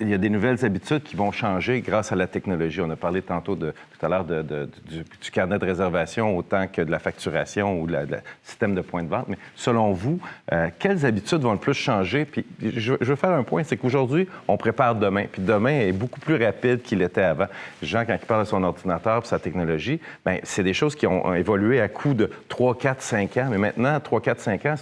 il 0.00 0.08
y 0.08 0.14
a 0.14 0.18
des 0.18 0.30
nouvelles 0.30 0.64
habitudes 0.64 1.02
qui 1.02 1.14
vont 1.14 1.30
changer 1.30 1.80
grâce 1.80 2.12
à 2.12 2.16
la 2.16 2.26
technologie. 2.26 2.80
On 2.80 2.90
a 2.90 2.96
parlé 2.96 3.22
tantôt 3.22 3.54
de, 3.54 3.72
tout 3.98 4.06
à 4.06 4.08
l'heure 4.08 4.24
du, 4.24 5.30
carnet 5.30 5.58
de 5.58 5.64
réservation 5.64 6.36
autant 6.36 6.66
que 6.66 6.82
de 6.82 6.90
la 6.90 6.98
facturation 6.98 7.80
ou 7.80 7.86
du 7.86 7.94
système 8.42 8.74
de 8.74 8.80
points 8.80 9.02
de 9.02 9.08
vente. 9.08 9.26
Mais 9.28 9.38
selon 9.54 9.92
vous, 9.92 10.18
euh, 10.52 10.68
quelles 10.78 11.04
habitudes 11.04 11.42
vont 11.42 11.52
le 11.52 11.58
plus 11.58 11.74
changer? 11.74 12.24
Puis 12.24 12.46
je, 12.60 12.94
veux 13.00 13.16
faire 13.16 13.32
un 13.32 13.42
point, 13.42 13.62
c'est 13.64 13.76
qu'aujourd'hui, 13.76 14.28
on 14.46 14.56
prépare 14.56 14.94
demain. 14.94 15.26
Puis 15.30 15.42
demain 15.42 15.80
est 15.80 15.92
beaucoup 15.92 16.20
plus 16.20 16.42
rapide 16.42 16.82
qu'il 16.82 17.02
était 17.02 17.22
avant. 17.22 17.46
Jean, 17.82 18.04
quand 18.06 18.16
il 18.20 18.26
parle 18.26 18.44
de 18.44 18.48
son 18.48 18.62
ordinateur 18.64 19.22
et 19.22 19.26
sa 19.26 19.38
technologie, 19.38 20.00
bien, 20.24 20.38
c'est 20.42 20.62
des 20.62 20.74
choses 20.74 20.94
qui 20.94 21.06
ont 21.06 21.34
évolué 21.34 21.80
à 21.80 21.88
coup 21.88 22.14
de 22.14 22.30
3, 22.48 22.77
4, 22.78 23.02
5 23.02 23.36
ans. 23.36 23.48
Mais 23.50 23.58
maintenant, 23.58 23.98
3, 24.00 24.20
4, 24.20 24.40
5 24.40 24.66
ans, 24.66 24.74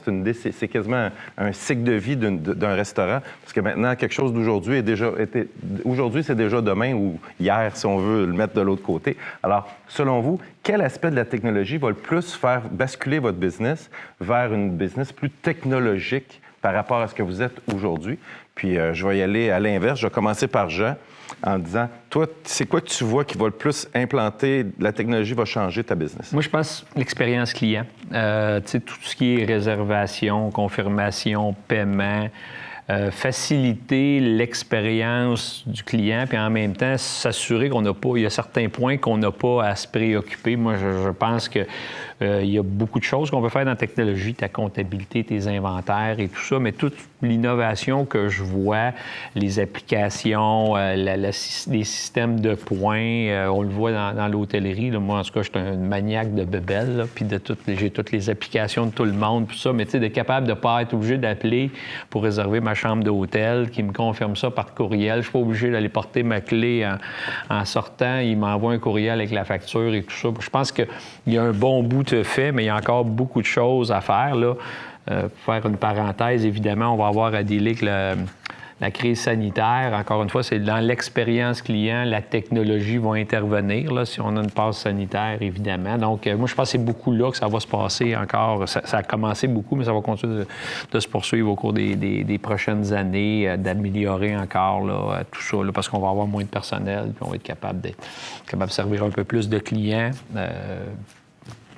c'est, 0.53 0.69
quasiment 0.69 1.11
un, 1.37 1.53
cycle 1.53 1.83
de 1.83 1.93
vie 1.93 2.17
d'un 2.17 2.75
restaurant. 2.75 3.21
Parce 3.43 3.53
que 3.53 3.61
maintenant, 3.61 3.95
quelque 3.97 4.15
chose 4.15 4.33
d'aujourd'hui 4.33 4.77
est 4.77 4.83
déjà... 4.83 5.11
aujourd'hui, 5.85 6.23
c'est 6.23 6.35
déjà 6.35 6.61
demain 6.61 6.95
ou 6.95 7.19
hier, 7.41 7.77
si 7.77 7.87
on 7.87 7.99
veut 7.99 8.27
le 8.27 8.33
mettre 8.33 8.55
de 8.55 8.61
l'autre 8.61 8.83
côté. 8.83 9.17
Alors, 9.43 9.69
selon 9.89 10.21
vous, 10.21 10.41
quel 10.63 10.81
aspect 10.81 11.11
de 11.11 11.17
la 11.17 11.25
technologie 11.25 11.79
va 11.79 11.89
le 11.89 11.95
plus 11.95 12.35
faire 12.35 12.63
basculer 12.71 13.19
votre 13.19 13.39
business 13.39 13.91
vers 14.21 14.53
une 14.53 14.71
business 14.71 15.13
plus 15.13 15.31
technologique 15.31 16.41
par 16.63 16.75
rapport 16.75 17.01
à 17.01 17.09
ce 17.09 17.15
que 17.15 17.23
vous 17.23 17.43
êtes 17.43 17.61
aujourd'hui? 17.75 18.19
Puis, 18.55 18.79
euh, 18.79 18.95
je 18.95 19.07
vais 19.07 19.19
y 19.19 19.23
aller 19.23 19.51
à 19.51 19.61
l'inverse. 19.61 20.01
Je 20.01 20.07
vais 20.07 20.13
commencer 20.13 20.49
par 20.49 20.71
Jean 20.71 20.97
en 21.43 21.59
disant, 21.59 21.89
toi, 22.11 22.27
c'est 22.45 22.67
quoi 22.67 22.81
que 22.81 22.89
tu 22.89 23.05
vois 23.05 23.25
qui 23.25 23.37
va 23.37 23.47
le 23.47 23.51
plus 23.53 23.89
implanter, 23.95 24.67
la 24.79 24.93
technologie 24.93 25.35
va 25.35 25.45
changer 25.45 25.85
ta 25.85 25.95
business? 25.95 26.33
Moi, 26.33 26.43
je 26.43 26.49
pense 26.49 26.85
l'expérience 26.97 27.53
client. 27.53 27.85
Euh, 28.13 28.61
tu 28.61 28.69
sais, 28.69 28.81
tout 28.81 28.97
ce 29.03 29.15
qui 29.17 29.41
est 29.41 29.45
réservation, 29.45 30.51
confirmation, 30.51 31.55
paiement, 31.69 32.29
euh, 32.89 33.11
faciliter 33.11 34.21
l'expérience 34.21 35.65
du 35.67 35.83
client, 35.83 36.25
puis 36.29 36.39
en 36.39 36.51
même 36.51 36.77
temps 36.77 36.97
s'assurer 36.97 37.69
qu'on 37.69 37.83
n'a 37.83 37.93
pas, 37.93 38.11
il 38.15 38.23
y 38.23 38.27
a 38.27 38.31
certains 38.31 38.69
points 38.69 38.97
qu'on 38.97 39.19
n'a 39.19 39.33
pas 39.33 39.65
à 39.65 39.75
se 39.75 39.89
préoccuper. 39.89 40.55
Moi, 40.55 40.77
je, 40.77 41.11
pense 41.11 41.49
que 41.49 41.67
euh, 42.23 42.41
il 42.43 42.51
y 42.51 42.59
a 42.59 42.63
beaucoup 42.63 42.99
de 42.99 43.05
choses 43.05 43.31
qu'on 43.31 43.43
peut 43.43 43.51
faire 43.51 43.65
dans 43.65 43.73
la 43.73 43.77
technologie, 43.77 44.35
ta 44.35 44.49
comptabilité, 44.49 45.23
tes 45.23 45.49
inventaires 45.49 46.19
et 46.19 46.29
tout 46.29 46.41
ça, 46.41 46.59
mais 46.59 46.73
toute 46.73 46.97
l'innovation 47.21 48.07
que 48.07 48.29
je 48.29 48.43
vois, 48.43 48.93
les 49.35 49.59
applications, 49.59 50.77
euh, 50.77 50.95
les 50.95 51.33
systèmes 51.33 52.41
de 52.41 52.55
points, 52.55 53.49
on 53.51 53.63
le 53.63 53.69
voit 53.69 53.93
dans, 53.93 54.29
l'hôtellerie. 54.29 54.91
Moi, 54.93 55.19
en 55.19 55.23
tout 55.23 55.33
cas, 55.33 55.43
je 55.43 55.51
suis 55.51 55.59
un 55.59 55.77
maniaque 55.77 56.35
de 56.35 56.45
bebelles, 56.45 57.07
puis 57.15 57.25
de 57.25 57.39
toutes, 57.39 57.59
j'ai 57.69 57.91
toutes 57.91 58.13
les 58.13 58.31
applications 58.31 58.87
de 58.87 58.91
tout 58.91 59.05
le 59.05 59.13
monde, 59.13 59.49
tout 59.49 59.55
ça, 59.55 59.73
mais 59.73 59.85
tu 59.85 59.93
sais, 59.93 60.01
d'être 60.01 60.13
capable 60.13 60.47
de 60.47 60.53
ne 60.53 60.57
pas 60.57 60.83
être 60.83 60.95
obligé 60.95 61.19
d'appeler 61.19 61.71
pour 62.09 62.23
réserver 62.23 62.61
ma 62.61 62.75
chambre 62.75 63.05
d'hôtel, 63.05 63.71
qui 63.71 63.83
me 63.83 63.93
confirme 63.93 64.37
ça 64.37 64.51
par 64.51 64.75
courriel. 64.75 65.19
Je 65.19 65.23
suis 65.25 65.33
pas 65.33 65.39
obligé 65.39 65.71
d'aller 65.71 65.89
porter 65.89 66.23
ma 66.23 66.41
clé 66.41 66.89
en, 67.51 67.65
sortant. 67.65 68.19
Il 68.21 68.39
m'envoie 68.39 68.73
un 68.73 68.79
courriel 68.79 69.21
avec 69.21 69.33
la 69.33 69.45
facture 69.45 69.95
et 69.95 70.03
tout 70.03 70.15
ça. 70.15 70.29
Je 70.41 70.51
pense 70.51 70.73
qu'il 70.73 70.87
y 71.27 71.37
a 71.37 71.43
un 71.43 71.53
bon 71.53 71.83
bout 71.83 72.06
fait, 72.23 72.53
mais 72.53 72.65
il 72.65 72.67
y 72.67 72.71
a 72.71 72.77
encore 72.77 73.05
beaucoup 73.05 73.41
de 73.41 73.47
choses 73.47 73.93
à 73.93 74.01
faire. 74.01 74.35
Euh, 74.37 75.23
pour 75.23 75.55
faire 75.55 75.67
une 75.67 75.77
parenthèse, 75.77 76.45
évidemment, 76.45 76.93
on 76.93 76.97
va 76.97 77.07
avoir 77.07 77.35
à 77.35 77.43
dealer 77.43 77.77
avec 77.89 78.27
la 78.81 78.91
crise 78.91 79.21
sanitaire, 79.21 79.95
encore 79.99 80.23
une 80.23 80.29
fois, 80.29 80.43
c'est 80.43 80.59
dans 80.59 80.85
l'expérience 80.85 81.63
client, 81.63 82.05
la 82.05 82.21
technologie 82.21 82.99
va 82.99 83.13
intervenir, 83.13 84.07
si 84.07 84.21
on 84.21 84.37
a 84.37 84.43
une 84.43 84.51
passe 84.51 84.79
sanitaire, 84.79 85.39
évidemment. 85.41 85.97
Donc, 85.97 86.27
euh, 86.27 86.37
moi, 86.37 86.47
je 86.47 86.55
pense 86.55 86.69
que 86.69 86.73
c'est 86.73 86.85
beaucoup 86.85 87.13
là 87.13 87.31
que 87.31 87.39
ça 87.39 87.49
va 87.49 87.59
se 87.59 87.67
passer 87.67 88.15
encore. 88.15 88.69
Ça, 88.69 88.83
a 88.93 89.03
commencé 89.03 89.47
beaucoup, 89.47 89.77
mais 89.77 89.85
ça 89.85 89.95
va 89.95 90.03
continuer 90.03 90.45
de, 90.93 91.01
se 91.01 91.09
poursuivre 91.09 91.51
au 91.51 91.55
cours 91.55 91.73
des, 91.73 92.41
prochaines 92.43 92.93
années, 92.93 93.49
euh, 93.49 93.57
d'améliorer 93.57 94.37
encore 94.37 94.87
tout 95.31 95.41
ça, 95.41 95.57
parce 95.73 95.89
qu'on 95.89 96.01
va 96.01 96.11
avoir 96.11 96.27
moins 96.27 96.43
de 96.43 96.49
personnel, 96.49 97.13
puis 97.15 97.27
on 97.27 97.31
va 97.31 97.37
être 97.37 97.43
capable, 97.43 97.81
capable 98.47 98.69
de 98.69 98.75
servir 98.75 99.05
un 99.05 99.11
peu 99.11 99.25
plus 99.25 99.49
de 99.49 99.59
clients. 99.59 100.11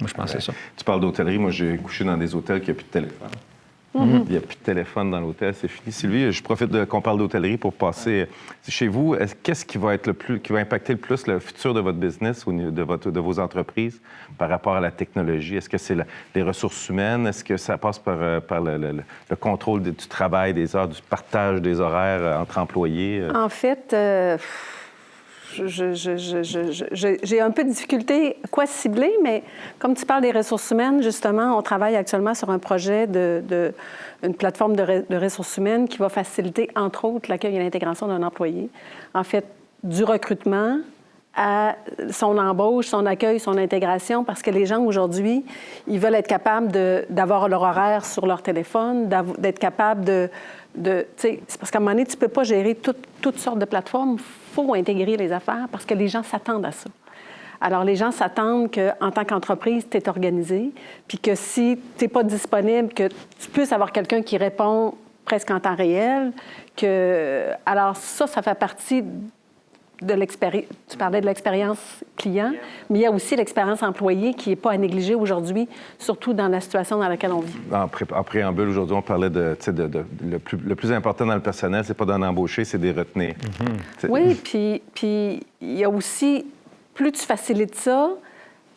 Moi, 0.00 0.08
je 0.08 0.14
pense 0.14 0.32
que 0.32 0.40
c'est 0.40 0.46
ça. 0.46 0.52
Tu 0.76 0.84
parles 0.84 1.00
d'hôtellerie. 1.00 1.38
Moi, 1.38 1.50
j'ai 1.50 1.76
couché 1.76 2.04
dans 2.04 2.16
des 2.16 2.34
hôtels 2.34 2.60
qui 2.60 2.70
n'ont 2.70 2.76
plus 2.76 2.84
de 2.84 2.90
téléphone. 2.90 3.30
Il 3.94 4.30
n'y 4.30 4.36
a 4.36 4.40
plus 4.40 4.56
de 4.56 4.62
téléphone 4.62 5.10
dans 5.10 5.20
l'hôtel, 5.20 5.54
c'est 5.54 5.66
fini. 5.66 5.90
Sylvie, 5.92 6.30
je 6.30 6.42
profite 6.42 6.84
qu'on 6.86 7.00
parle 7.00 7.18
d'hôtellerie 7.18 7.56
pour 7.56 7.72
passer 7.72 8.28
chez 8.68 8.86
vous. 8.86 9.16
Qu'est-ce 9.42 9.64
qui 9.64 9.78
va 9.78 9.94
être 9.94 10.06
le 10.06 10.12
plus, 10.12 10.40
qui 10.40 10.52
va 10.52 10.60
impacter 10.60 10.92
le 10.92 10.98
plus 10.98 11.26
le 11.26 11.38
futur 11.38 11.74
de 11.74 11.80
votre 11.80 11.98
business 11.98 12.46
ou 12.46 12.52
de, 12.52 12.82
votre, 12.82 13.10
de 13.10 13.20
vos 13.20 13.38
entreprises 13.38 14.00
par 14.36 14.50
rapport 14.50 14.74
à 14.74 14.80
la 14.80 14.90
technologie? 14.90 15.56
Est-ce 15.56 15.68
que 15.68 15.78
c'est 15.78 15.96
les 16.34 16.42
ressources 16.42 16.88
humaines? 16.88 17.26
Est-ce 17.26 17.42
que 17.42 17.56
ça 17.56 17.78
passe 17.78 17.98
par, 17.98 18.18
euh, 18.20 18.40
par 18.40 18.60
le, 18.60 19.02
contrôle 19.40 19.82
du 19.82 19.94
travail, 19.94 20.54
des 20.54 20.76
heures, 20.76 20.88
du 20.88 21.00
partage 21.02 21.60
des 21.60 21.80
horaires 21.80 22.22
euh, 22.22 22.38
entre 22.38 22.58
employés? 22.58 23.20
Euh? 23.20 23.32
En 23.34 23.48
fait, 23.48 23.96
j'ai 25.50 27.40
un 27.40 27.50
peu 27.50 27.64
de 27.64 27.70
difficulté 27.70 28.36
quoi 28.50 28.66
cibler, 28.66 29.12
mais 29.22 29.42
comme 29.78 29.94
tu 29.94 30.04
parles 30.04 30.22
des 30.22 30.32
ressources 30.32 30.70
humaines, 30.70 31.02
justement, 31.02 31.56
on 31.56 31.62
travaille 31.62 31.96
actuellement 31.96 32.34
sur 32.34 32.50
un 32.50 32.58
projet 32.58 33.06
de, 33.06 33.72
une 34.22 34.34
plateforme 34.34 34.76
de, 34.76 35.16
ressources 35.16 35.56
humaines 35.56 35.88
qui 35.88 35.98
va 35.98 36.08
faciliter, 36.08 36.68
entre 36.76 37.04
autres, 37.04 37.30
l'accueil 37.30 37.56
et 37.56 37.58
l'intégration 37.58 38.06
d'un 38.08 38.22
employé. 38.22 38.68
En 39.14 39.24
fait, 39.24 39.44
du 39.82 40.04
recrutement 40.04 40.78
à 41.34 41.76
son 42.10 42.36
embauche, 42.36 42.86
son 42.86 43.06
accueil, 43.06 43.38
son 43.38 43.56
intégration, 43.56 44.24
parce 44.24 44.42
que 44.42 44.50
les 44.50 44.66
gens 44.66 44.82
aujourd'hui, 44.82 45.44
ils 45.86 46.00
veulent 46.00 46.16
être 46.16 46.26
capables 46.26 46.72
d'avoir 47.10 47.48
leur 47.48 47.62
horaire 47.62 48.04
sur 48.04 48.26
leur 48.26 48.42
téléphone, 48.42 49.08
d'être 49.38 49.60
capables 49.60 50.04
de, 50.04 50.28
c'est 51.16 51.40
parce 51.58 51.70
qu'à 51.70 51.78
un 51.78 51.80
moment 51.80 51.92
donné, 51.92 52.06
tu 52.06 52.16
ne 52.16 52.20
peux 52.20 52.28
pas 52.28 52.44
gérer 52.44 52.76
toutes 53.20 53.38
sortes 53.38 53.58
de 53.58 53.64
plateformes 53.64 54.18
faut 54.52 54.74
intégrer 54.74 55.16
les 55.16 55.32
affaires 55.32 55.68
parce 55.70 55.84
que 55.84 55.94
les 55.94 56.08
gens 56.08 56.22
s'attendent 56.22 56.66
à 56.66 56.72
ça. 56.72 56.90
Alors, 57.60 57.84
les 57.84 57.96
gens 57.96 58.12
s'attendent 58.12 58.72
qu'en 58.72 59.10
tant 59.10 59.24
qu'entreprise, 59.24 59.86
tu 59.90 59.96
es 59.96 60.08
organisé, 60.08 60.70
puis 61.08 61.18
que 61.18 61.34
si 61.34 61.78
tu 61.96 62.04
n'es 62.04 62.08
pas 62.08 62.22
disponible, 62.22 62.92
que 62.92 63.08
tu 63.08 63.48
puisses 63.52 63.72
avoir 63.72 63.90
quelqu'un 63.90 64.22
qui 64.22 64.36
répond 64.36 64.94
presque 65.24 65.50
en 65.50 65.60
temps 65.60 65.74
réel. 65.74 66.32
Que... 66.76 67.48
Alors, 67.66 67.96
ça, 67.96 68.26
ça 68.26 68.42
fait 68.42 68.54
partie 68.54 69.02
de 70.00 70.14
l'expérience. 70.14 70.66
Tu 70.88 70.96
parlais 70.96 71.20
de 71.20 71.26
l'expérience 71.26 71.78
client, 72.16 72.52
mais 72.88 73.00
il 73.00 73.02
y 73.02 73.06
a 73.06 73.10
aussi 73.10 73.34
l'expérience 73.36 73.82
employée 73.82 74.34
qui 74.34 74.50
n'est 74.50 74.56
pas 74.56 74.72
à 74.72 74.76
négliger 74.76 75.14
aujourd'hui, 75.14 75.68
surtout 75.98 76.32
dans 76.32 76.48
la 76.48 76.60
situation 76.60 76.98
dans 76.98 77.08
laquelle 77.08 77.32
on 77.32 77.40
vit. 77.40 77.54
En, 77.72 77.88
pré- 77.88 78.04
en 78.14 78.22
préambule, 78.22 78.68
aujourd'hui, 78.68 78.94
on 78.96 79.02
parlait 79.02 79.30
de, 79.30 79.56
le, 80.24 80.38
plus, 80.38 80.56
le 80.58 80.74
plus 80.76 80.92
important 80.92 81.26
dans 81.26 81.34
le 81.34 81.40
personnel, 81.40 81.84
c'est 81.84 81.94
pas 81.94 82.04
d'en 82.04 82.22
embaucher, 82.22 82.64
c'est 82.64 82.78
d'y 82.78 82.92
retenir. 82.92 83.34
C'est- 83.98 84.08
Oui, 84.08 84.34
puis 84.34 84.82
puis 84.94 85.40
il 85.60 85.78
y 85.78 85.84
a 85.84 85.90
aussi, 85.90 86.46
plus 86.94 87.10
tu 87.12 87.24
facilites 87.24 87.74
ça, 87.74 88.10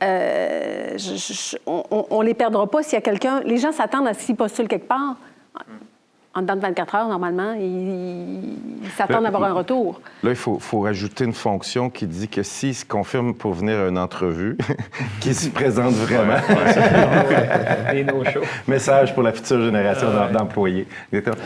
euh, 0.03 0.97
je- 0.97 1.15
je- 1.15 1.57
on 1.67 2.21
ne 2.21 2.25
les 2.25 2.33
perdra 2.33 2.65
pas 2.69 2.81
s'il 2.83 2.93
y 2.93 2.97
a 2.97 3.01
quelqu'un. 3.01 3.41
Les 3.45 3.57
gens 3.57 3.71
s'attendent 3.71 4.07
à 4.07 4.13
s'ils 4.13 4.35
postulent 4.35 4.67
quelque 4.67 4.87
part. 4.87 5.15
En 6.33 6.41
dedans 6.43 6.55
de 6.55 6.61
24 6.61 6.95
heures, 6.95 7.07
normalement, 7.09 7.51
ils 7.53 8.53
ils 8.83 8.89
s'attendent 8.97 9.25
à 9.25 9.27
avoir 9.27 9.43
un 9.43 9.51
retour. 9.53 9.99
Là, 10.23 10.29
il 10.29 10.35
faut, 10.37 10.59
faut 10.59 10.79
rajouter 10.79 11.25
une 11.25 11.33
fonction 11.33 11.89
qui 11.89 12.07
dit 12.07 12.29
que 12.29 12.41
s'il 12.41 12.73
se 12.73 12.85
confirme 12.85 13.33
pour 13.33 13.53
venir 13.53 13.77
à 13.79 13.87
une 13.89 13.97
entrevue, 13.97 14.57
qu'il 15.19 15.35
se 15.35 15.49
présente 15.49 15.93
vraiment. 15.95 16.37
Message 18.67 19.13
pour 19.13 19.23
la 19.23 19.33
future 19.33 19.61
génération 19.61 20.07
d'em- 20.09 20.31
d'employés. 20.31 20.87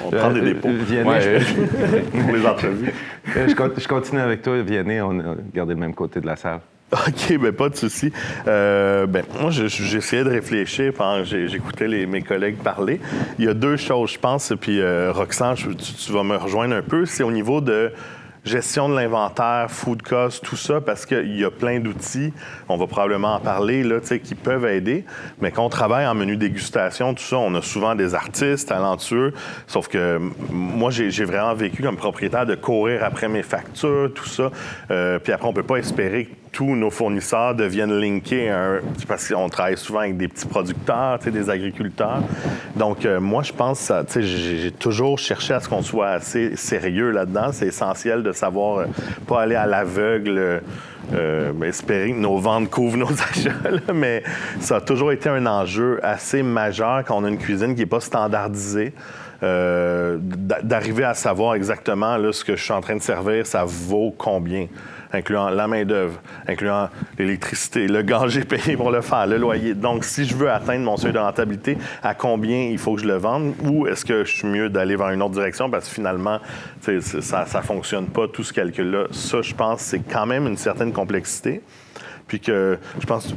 On 0.06 0.12
prend 0.12 0.32
des 0.32 0.42
dépôts. 0.42 0.70
Vianney, 0.70 1.10
Ouais, 1.10 1.40
je, 1.40 2.20
pour 2.22 2.36
les 2.36 2.46
entrevues. 2.46 2.94
je 3.26 3.56
con- 3.56 3.72
je 3.78 3.88
continue 3.88 4.22
avec 4.22 4.42
toi, 4.42 4.62
Vianney. 4.62 5.02
On 5.02 5.20
a 5.20 5.36
gardé 5.54 5.74
le 5.74 5.80
même 5.80 5.96
côté 5.96 6.20
de 6.22 6.26
la 6.28 6.36
salle. 6.36 6.60
OK, 6.94 7.38
ben 7.40 7.52
pas 7.52 7.70
de 7.70 7.76
souci. 7.76 8.12
Euh, 8.48 9.08
ben, 9.08 9.24
moi, 9.42 9.50
je- 9.50 9.68
je- 9.68 9.84
j'essayais 9.84 10.24
de 10.24 10.30
réfléchir 10.30 10.94
pendant 10.94 11.24
que 11.24 11.48
j'écoutais 11.48 11.88
mes 12.06 12.22
collègues 12.22 12.58
parler. 12.58 13.02
Il 13.40 13.46
y 13.46 13.48
a 13.48 13.54
deux 13.56 13.76
choses, 13.76 14.12
je 14.12 14.20
pense, 14.20 14.54
puis 14.62 14.80
euh, 14.80 15.12
Roxane, 15.12 15.56
tu, 15.56 16.12
vas 16.12 16.24
me 16.24 16.36
rejoindre 16.38 16.76
un 16.76 16.84
peu. 16.84 17.06
C'est 17.06 17.24
au 17.24 17.32
niveau 17.32 17.60
de 17.60 17.92
gestion 18.46 18.88
de 18.88 18.96
l'inventaire, 18.96 19.66
food 19.72 20.04
cost, 20.04 20.44
tout 20.44 20.56
ça, 20.56 20.80
parce 20.80 21.08
qu'il 21.08 21.36
y 21.36 21.44
a 21.44 21.50
plein 21.50 21.80
d'outils, 21.80 22.32
on 22.70 22.78
va 22.78 22.86
probablement 22.86 23.34
en 23.34 23.40
parler, 23.40 23.82
là, 23.84 23.96
qui 24.00 24.36
peuvent 24.36 24.68
aider. 24.68 25.04
Mais 25.42 25.50
quand 25.50 25.66
on 25.66 25.70
travaille 25.70 26.06
en 26.06 26.14
menu 26.14 26.38
dégustation, 26.38 27.16
tout 27.16 27.24
ça, 27.24 27.38
on 27.38 27.56
a 27.56 27.64
souvent 27.64 27.96
des 27.96 28.14
artistes 28.14 28.70
talentueux, 28.70 29.34
sauf 29.66 29.88
que 29.88 30.20
moi, 30.52 30.92
j'ai 30.92 31.26
vraiment 31.26 31.56
vécu 31.56 31.82
comme 31.82 31.98
propriétaire 31.98 32.46
de 32.46 32.54
courir 32.54 33.04
après 33.04 33.28
mes 33.28 33.42
factures, 33.42 34.12
tout 34.14 34.28
ça. 34.28 34.52
Euh, 34.92 35.18
puis 35.18 35.34
après, 35.34 35.48
on 35.48 35.54
peut 35.54 35.64
pas 35.64 35.78
espérer 35.78 36.30
tous 36.56 36.76
nos 36.78 36.90
fournisseurs 36.90 37.54
deviennent 37.54 38.00
linkés 38.00 38.50
Parce 39.10 39.28
qu'on 39.28 39.50
travaille 39.50 39.78
souvent 39.78 40.00
avec 40.00 40.16
des 40.16 40.30
petits 40.30 40.48
producteurs, 40.48 41.20
des 41.20 41.50
agriculteurs. 41.50 42.22
Donc, 42.78 43.06
euh, 43.06 43.20
moi, 43.20 43.44
je 43.44 43.52
pense, 43.52 43.92
j'ai 44.18 44.72
toujours 44.72 45.20
cherché 45.20 45.54
à 45.54 45.60
ce 45.60 45.68
qu'on 45.68 45.82
soit 45.82 46.12
assez 46.12 46.56
sérieux 46.56 47.12
là-dedans. 47.12 47.50
C'est 47.52 47.68
essentiel 47.68 48.24
de 48.24 48.32
savoir, 48.32 48.78
euh, 48.80 48.86
pas 49.28 49.42
aller 49.42 49.56
à 49.56 49.66
l'aveugle, 49.66 50.62
euh, 51.14 51.62
espérer 51.62 52.12
que 52.12 52.20
nos 52.20 52.38
ventes 52.38 52.70
couvrent 52.70 52.98
nos 52.98 53.12
achats, 53.32 53.94
mais 53.94 54.24
ça 54.62 54.78
a 54.78 54.82
toujours 54.82 55.12
été 55.12 55.28
un 55.28 55.46
enjeu 55.46 56.00
assez 56.04 56.42
majeur 56.42 57.04
quand 57.06 57.18
on 57.18 57.26
a 57.26 57.30
une 57.30 57.38
cuisine 57.38 57.76
qui 57.76 57.82
n'est 57.82 57.86
pas 57.86 58.00
standardisée. 58.00 58.94
D'a- 59.42 60.62
d'arriver 60.64 61.04
à 61.04 61.14
savoir 61.14 61.54
exactement 61.54 62.18
là, 62.18 62.32
ce 62.32 62.44
que 62.44 62.56
je 62.56 62.64
suis 62.64 62.74
en 62.74 62.82
train 62.82 62.96
de 62.96 63.02
servir, 63.02 63.46
ça 63.46 63.64
vaut 63.64 64.12
combien, 64.18 64.66
incluant 65.16 65.50
la 65.50 65.68
main-d'œuvre, 65.68 66.20
incluant 66.48 66.90
l'électricité, 67.18 67.88
le 67.88 68.02
gaz 68.02 68.30
j'ai 68.30 68.44
payé 68.44 68.78
pour 68.78 68.92
le 68.92 69.02
faire, 69.02 69.26
le 69.28 69.38
loyer. 69.38 69.74
Donc, 69.74 70.04
si 70.04 70.26
je 70.26 70.36
veux 70.36 70.52
atteindre 70.52 70.86
mon 70.86 70.98
seuil 70.98 71.14
de 71.14 71.20
rentabilité, 71.20 71.78
à 72.04 72.14
combien 72.14 72.64
il 72.64 72.78
faut 72.78 72.96
que 72.96 73.02
je 73.02 73.08
le 73.08 73.16
vende 73.16 73.54
ou 73.64 73.88
est-ce 73.88 74.06
que 74.06 74.24
je 74.24 74.38
suis 74.38 74.48
mieux 74.48 74.70
d'aller 74.70 74.96
vers 74.96 75.10
une 75.10 75.22
autre 75.22 75.34
direction? 75.34 75.70
Parce 75.70 75.88
que 75.88 75.96
finalement, 75.96 76.40
ça 76.82 76.92
ne 76.92 77.64
fonctionne 77.64 78.08
pas, 78.08 78.28
tout 78.28 78.44
ce 78.44 78.54
calcul-là. 78.54 79.06
Ça, 79.12 79.42
je 79.42 79.54
pense, 79.54 79.82
c'est 79.82 80.00
quand 80.00 80.26
même 80.26 80.48
une 80.48 80.58
certaine 80.58 80.94
complexité. 80.94 81.62
Puis 82.28 82.40
que 82.40 82.80
je 83.00 83.06
pense 83.06 83.34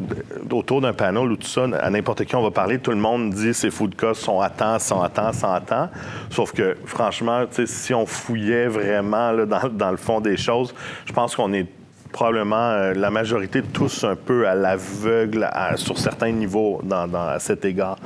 autour 0.51 0.81
d'un 0.81 0.94
panel 0.94 1.31
ou 1.31 1.37
tout 1.37 1.46
ça, 1.46 1.64
à 1.81 1.90
n'importe 1.90 2.24
qui 2.24 2.35
on 2.35 2.42
va 2.42 2.51
parler, 2.51 2.79
tout 2.79 2.90
le 2.90 2.96
monde 2.96 3.31
dit 3.35 3.53
ces 3.53 3.70
food 3.70 3.94
costs 3.94 4.22
sont 4.22 4.40
à 4.40 4.48
temps, 4.48 4.79
sont 4.79 5.03
à 5.03 5.09
temps, 5.11 5.33
sont 5.33 5.53
à 5.53 5.61
temps. 5.61 5.90
Sauf 6.31 6.53
que 6.53 6.77
franchement, 6.87 7.44
si 7.66 7.92
on 7.92 8.07
fouillait 8.07 8.68
vraiment 8.68 9.35
dans, 9.44 9.90
le 9.90 9.96
fond 9.96 10.20
des 10.20 10.37
choses, 10.37 10.74
je 11.05 11.12
pense 11.12 11.37
qu'on 11.37 11.53
est 11.53 11.66
probablement 12.12 12.70
euh, 12.70 12.94
la 12.94 13.11
majorité 13.11 13.62
tous 13.62 14.05
un 14.05 14.16
peu 14.16 14.48
à 14.48 14.55
l'aveugle 14.55 15.48
sur 15.77 15.98
certains 15.98 16.33
niveaux 16.33 16.81
dans, 16.83 17.07
dans- 17.07 17.29
à 17.29 17.38
cet 17.38 17.66
égard. 17.66 17.98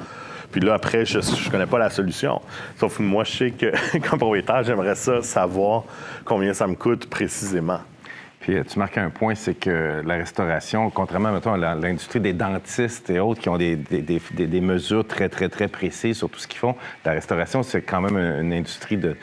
Puis 0.50 0.60
là, 0.60 0.74
après, 0.74 1.06
je 1.06 1.18
ne 1.18 1.50
connais 1.50 1.66
pas 1.66 1.78
la 1.78 1.90
solution. 1.90 2.40
Sauf 2.78 2.98
que 2.98 3.02
moi, 3.02 3.24
je 3.24 3.32
sais 3.32 3.50
que, 3.52 3.72
comme 4.10 4.18
propriétaire, 4.18 4.62
j'aimerais 4.64 4.96
ça 4.96 5.22
savoir 5.22 5.84
combien 6.24 6.52
ça 6.52 6.66
me 6.66 6.74
coûte 6.74 7.08
précisément. 7.08 7.78
Puis 8.42 8.56
euh, 8.56 8.64
tu 8.64 8.78
marques 8.78 8.98
un 8.98 9.08
point, 9.08 9.34
c'est 9.34 9.54
que 9.54 10.02
la 10.04 10.14
restauration, 10.14 10.90
contrairement 10.90 11.28
à 11.28 11.74
l'industrie 11.76 12.20
des 12.20 12.32
dentistes 12.32 13.08
et 13.08 13.20
autres 13.20 13.40
qui 13.40 13.48
ont 13.48 13.56
des, 13.56 14.60
mesures 14.60 15.06
très, 15.06 15.28
très, 15.28 15.48
très 15.48 15.68
précises 15.68 16.18
sur 16.18 16.28
tout 16.28 16.40
ce 16.40 16.48
qu'ils 16.48 16.58
font, 16.58 16.74
la 17.04 17.12
restauration, 17.12 17.62
c'est 17.62 17.82
quand 17.82 18.00
même 18.00 18.16
une, 18.16 18.52
industrie 18.52 18.96
de- 18.96 19.16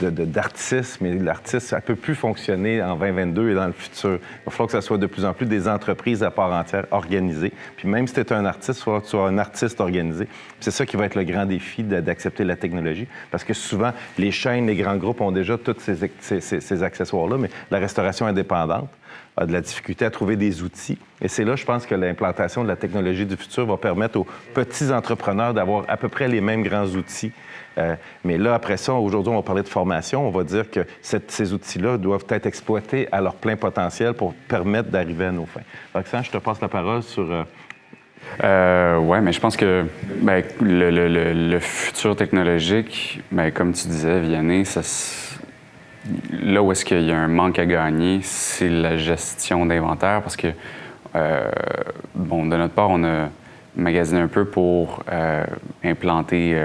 d'artistes, 0.00 0.98
mais 1.00 1.14
l'artiste, 1.14 1.68
ça 1.68 1.76
ne 1.76 1.82
peut 1.82 1.96
plus 1.96 2.14
fonctionner 2.14 2.82
en 2.82 2.96
2022 2.96 3.50
et 3.50 3.54
dans 3.54 3.66
le 3.66 3.72
futur. 3.72 4.18
Il 4.20 4.44
va 4.46 4.50
falloir 4.50 4.66
que 4.66 4.72
ça 4.72 4.80
soit 4.80 4.98
de 4.98 5.06
plus 5.06 5.24
en 5.24 5.32
plus 5.32 5.46
des 5.46 5.68
entreprises 5.68 6.22
à 6.22 6.30
part 6.30 6.52
entière 6.52 6.86
organisées. 6.90 7.52
Puis 7.76 7.88
même 7.88 8.06
si 8.06 8.14
tu 8.14 8.20
es 8.20 8.32
un 8.32 8.44
artiste, 8.44 8.80
il 8.80 8.80
va 8.80 8.84
falloir 8.84 9.00
que 9.02 9.06
tu 9.06 9.10
sois 9.10 9.28
un 9.28 9.38
artiste 9.38 9.80
organisé. 9.80 10.28
C'est 10.60 10.70
ça 10.70 10.86
qui 10.86 10.96
va 10.96 11.06
être 11.06 11.14
le 11.14 11.24
grand 11.24 11.46
défi 11.46 11.82
d'accepter 11.82 12.44
la 12.44 12.56
technologie, 12.56 13.08
parce 13.30 13.44
que 13.44 13.54
souvent, 13.54 13.92
les 14.18 14.30
chaînes, 14.30 14.66
les 14.66 14.76
grands 14.76 14.96
groupes 14.96 15.20
ont 15.20 15.32
déjà 15.32 15.58
tous 15.58 15.76
ces 15.80 16.82
accessoires-là, 16.82 17.36
mais 17.38 17.50
la 17.70 17.78
restauration 17.78 18.26
indépendante 18.26 18.88
a 19.36 19.46
de 19.46 19.52
la 19.52 19.60
difficulté 19.60 20.04
à 20.04 20.10
trouver 20.10 20.34
des 20.34 20.62
outils. 20.62 20.98
Et 21.20 21.28
c'est 21.28 21.44
là, 21.44 21.54
je 21.54 21.64
pense, 21.64 21.86
que 21.86 21.94
l'implantation 21.94 22.64
de 22.64 22.68
la 22.68 22.74
technologie 22.74 23.24
du 23.24 23.36
futur 23.36 23.66
va 23.66 23.76
permettre 23.76 24.18
aux 24.18 24.26
petits 24.52 24.90
entrepreneurs 24.92 25.54
d'avoir 25.54 25.84
à 25.86 25.96
peu 25.96 26.08
près 26.08 26.26
les 26.26 26.40
mêmes 26.40 26.64
grands 26.64 26.86
outils. 26.86 27.30
Euh, 27.78 27.94
mais 28.24 28.38
là, 28.38 28.54
après 28.54 28.76
ça, 28.76 28.94
aujourd'hui, 28.94 29.32
on 29.32 29.36
va 29.36 29.42
parler 29.42 29.62
de 29.62 29.68
formation. 29.68 30.26
On 30.26 30.30
va 30.30 30.44
dire 30.44 30.70
que 30.70 30.80
ces 31.02 31.52
outils-là 31.52 31.96
doivent 31.96 32.24
être 32.28 32.46
exploités 32.46 33.08
à 33.12 33.20
leur 33.20 33.34
plein 33.34 33.56
potentiel 33.56 34.14
pour 34.14 34.34
permettre 34.34 34.90
d'arriver 34.90 35.26
à 35.26 35.32
nos 35.32 35.46
fins. 35.46 35.62
Roxane, 35.94 36.24
je 36.24 36.30
te 36.30 36.38
passe 36.38 36.60
la 36.60 36.68
parole 36.68 37.02
sur... 37.02 37.30
euh, 37.30 37.44
Euh, 38.42 38.98
ouais, 38.98 39.20
mais 39.20 39.32
je 39.32 39.40
pense 39.40 39.56
que 39.56 39.86
ben, 40.20 40.42
le, 40.60 41.58
futur 41.60 42.14
technologique, 42.14 43.20
ben, 43.30 43.50
comme 43.52 43.72
tu 43.72 43.88
disais, 43.88 44.20
Vianney, 44.20 44.64
là 46.42 46.62
où 46.62 46.72
est-ce 46.72 46.84
qu'il 46.84 47.02
y 47.04 47.12
a 47.12 47.16
un 47.16 47.28
manque 47.28 47.58
à 47.58 47.64
gagner, 47.64 48.20
c'est 48.22 48.68
la 48.68 48.96
gestion 48.96 49.64
d'inventaire 49.66 50.20
parce 50.22 50.36
que, 50.36 50.48
bon, 52.14 52.46
de 52.46 52.56
notre 52.56 52.74
part, 52.74 52.90
on 52.90 53.02
a 53.04 53.28
magasiné 53.76 54.20
un 54.20 54.28
peu 54.28 54.44
pour 54.44 55.04
implanter 55.82 56.60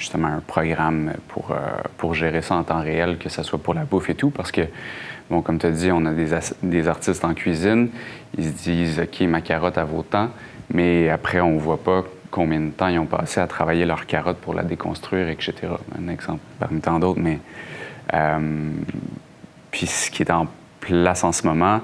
justement 0.00 0.28
un 0.28 0.40
programme 0.40 1.12
pour, 1.28 1.52
euh, 1.52 1.56
pour 1.96 2.14
gérer 2.14 2.42
ça 2.42 2.56
en 2.56 2.64
temps 2.64 2.80
réel, 2.80 3.18
que 3.18 3.28
ce 3.28 3.44
soit 3.44 3.62
pour 3.62 3.74
la 3.74 3.84
bouffe 3.84 4.10
et 4.10 4.14
tout, 4.14 4.30
parce 4.30 4.50
que, 4.50 4.62
bon, 5.30 5.42
comme 5.42 5.58
tu 5.58 5.66
as 5.66 5.70
dit, 5.70 5.92
on 5.92 6.04
a 6.06 6.12
des, 6.12 6.30
des 6.62 6.88
artistes 6.88 7.24
en 7.24 7.34
cuisine, 7.34 7.90
ils 8.36 8.46
se 8.46 8.62
disent, 8.64 9.00
OK, 9.00 9.20
ma 9.28 9.42
carotte, 9.42 9.78
à 9.78 9.84
vaut 9.84 10.02
tant, 10.02 10.30
mais 10.72 11.08
après, 11.08 11.40
on 11.40 11.52
ne 11.52 11.60
voit 11.60 11.82
pas 11.82 12.02
combien 12.30 12.60
de 12.60 12.70
temps 12.70 12.88
ils 12.88 12.98
ont 12.98 13.06
passé 13.06 13.40
à 13.40 13.46
travailler 13.46 13.84
leur 13.84 14.06
carotte 14.06 14.38
pour 14.38 14.54
la 14.54 14.62
déconstruire, 14.62 15.28
etc. 15.28 15.54
Un 15.96 16.08
exemple 16.08 16.40
parmi 16.58 16.80
tant 16.80 16.98
d'autres, 16.98 17.20
mais... 17.20 17.38
euh, 18.14 18.70
puis 19.70 19.86
ce 19.86 20.10
qui 20.10 20.22
est 20.22 20.32
en 20.32 20.48
place 20.80 21.24
en 21.24 21.32
ce 21.32 21.46
moment, 21.46 21.80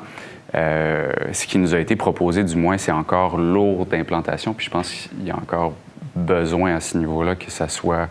euh, 0.54 1.12
ce 1.32 1.46
qui 1.46 1.58
nous 1.58 1.74
a 1.74 1.78
été 1.78 1.96
proposé, 1.96 2.42
du 2.44 2.56
moins, 2.56 2.78
c'est 2.78 2.92
encore 2.92 3.36
lourd 3.36 3.86
d'implantation. 3.86 4.54
Puis 4.54 4.66
je 4.66 4.70
pense 4.70 4.90
qu'il 4.90 5.26
y 5.26 5.30
a 5.30 5.36
encore 5.36 5.74
besoin 6.16 6.74
à 6.76 6.80
ce 6.80 6.98
niveau-là 6.98 7.34
que 7.36 7.50
ça 7.50 7.68
soit 7.68 8.08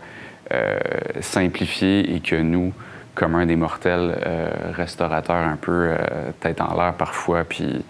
euh, 0.53 0.77
simplifié 1.21 2.15
et 2.15 2.19
que 2.19 2.35
nous, 2.35 2.71
communs 3.15 3.45
des 3.45 3.55
mortels, 3.55 4.15
euh, 4.25 4.49
restaurateurs 4.73 5.35
un 5.47 5.55
peu 5.55 5.71
euh, 5.89 5.97
tête 6.39 6.61
en 6.61 6.75
l'air 6.75 6.93
parfois, 6.93 7.43
puis 7.43 7.83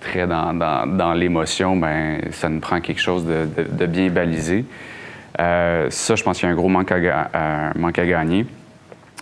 très 0.00 0.26
dans, 0.26 0.54
dans- 0.54 0.86
dans 0.86 1.12
l'émotion, 1.12 1.76
ben 1.76 2.20
ça 2.30 2.48
nous 2.48 2.60
prend 2.60 2.80
quelque 2.80 3.00
chose 3.00 3.24
de, 3.26 3.86
bien 3.86 4.08
balisé. 4.08 4.64
Ça, 5.38 6.14
je 6.14 6.22
pense 6.22 6.38
qu'il 6.38 6.46
y 6.48 6.50
a 6.50 6.52
un 6.52 6.56
gros 6.56 6.68
manque 6.68 6.92
à, 6.92 8.06
gagner. 8.06 8.46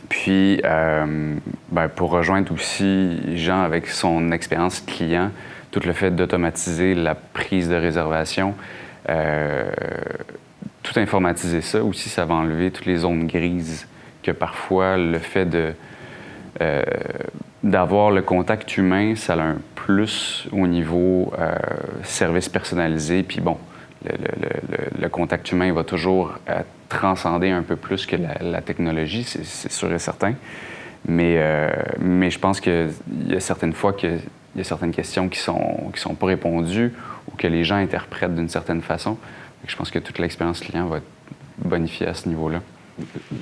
Puis, 0.08 0.60
ben, 0.62 1.88
pour 1.94 2.10
rejoindre 2.10 2.52
aussi 2.52 3.36
Jean 3.36 3.62
avec 3.62 3.88
son 3.88 4.32
expérience 4.32 4.80
client, 4.80 5.30
tout 5.70 5.80
le 5.84 5.92
fait 5.92 6.10
d'automatiser 6.10 6.94
la 6.94 7.14
prise 7.14 7.68
de 7.68 7.76
réservation, 7.76 8.54
euh, 9.10 9.70
tout 10.82 10.98
informatiser 10.98 11.60
ça 11.60 11.82
aussi, 11.82 12.08
ça 12.08 12.24
va 12.24 12.34
enlever 12.34 12.70
toutes 12.70 12.86
les 12.86 12.98
zones 12.98 13.26
grises 13.26 13.86
que 14.22 14.30
parfois 14.30 14.96
le 14.96 15.18
fait 15.18 15.48
euh, 16.60 16.82
d'avoir 17.62 18.10
le 18.10 18.22
contact 18.22 18.76
humain, 18.76 19.14
ça 19.14 19.34
a 19.34 19.40
un 19.40 19.56
plus 19.74 20.46
au 20.52 20.66
niveau 20.66 21.32
euh, 21.38 21.54
service 22.02 22.48
personnalisé. 22.48 23.22
Puis 23.22 23.40
bon, 23.40 23.58
le, 24.04 25.08
contact 25.08 25.50
humain 25.52 25.72
va 25.72 25.84
toujours 25.84 26.34
transcender 26.88 27.50
un 27.50 27.62
peu 27.62 27.76
plus 27.76 28.06
que 28.06 28.16
la, 28.16 28.62
technologie, 28.62 29.24
c'est 29.24 29.72
sûr 29.72 29.92
et 29.92 29.98
certain. 29.98 30.34
Mais, 31.06 31.38
mais 31.98 32.30
je 32.30 32.38
pense 32.38 32.60
qu'il 32.60 32.90
y 33.26 33.34
a 33.34 33.40
certaines 33.40 33.72
fois 33.72 33.92
qu'il 33.92 34.18
y 34.56 34.60
a 34.60 34.64
certaines 34.64 34.92
questions 34.92 35.28
qui 35.28 35.38
sont, 35.38 35.90
qui 35.92 36.00
sont 36.00 36.14
pas 36.14 36.26
répondues 36.26 36.92
que 37.40 37.46
les 37.48 37.64
gens 37.64 37.76
interprètent 37.76 38.34
d'une 38.34 38.50
certaine 38.50 38.82
façon. 38.82 39.16
Je 39.66 39.74
pense 39.74 39.90
que 39.90 39.98
toute 39.98 40.18
l'expérience 40.18 40.60
client 40.60 40.86
va 40.86 40.98
être 40.98 41.10
bonifiée 41.56 42.06
à 42.06 42.14
ce 42.14 42.28
niveau-là. 42.28 42.60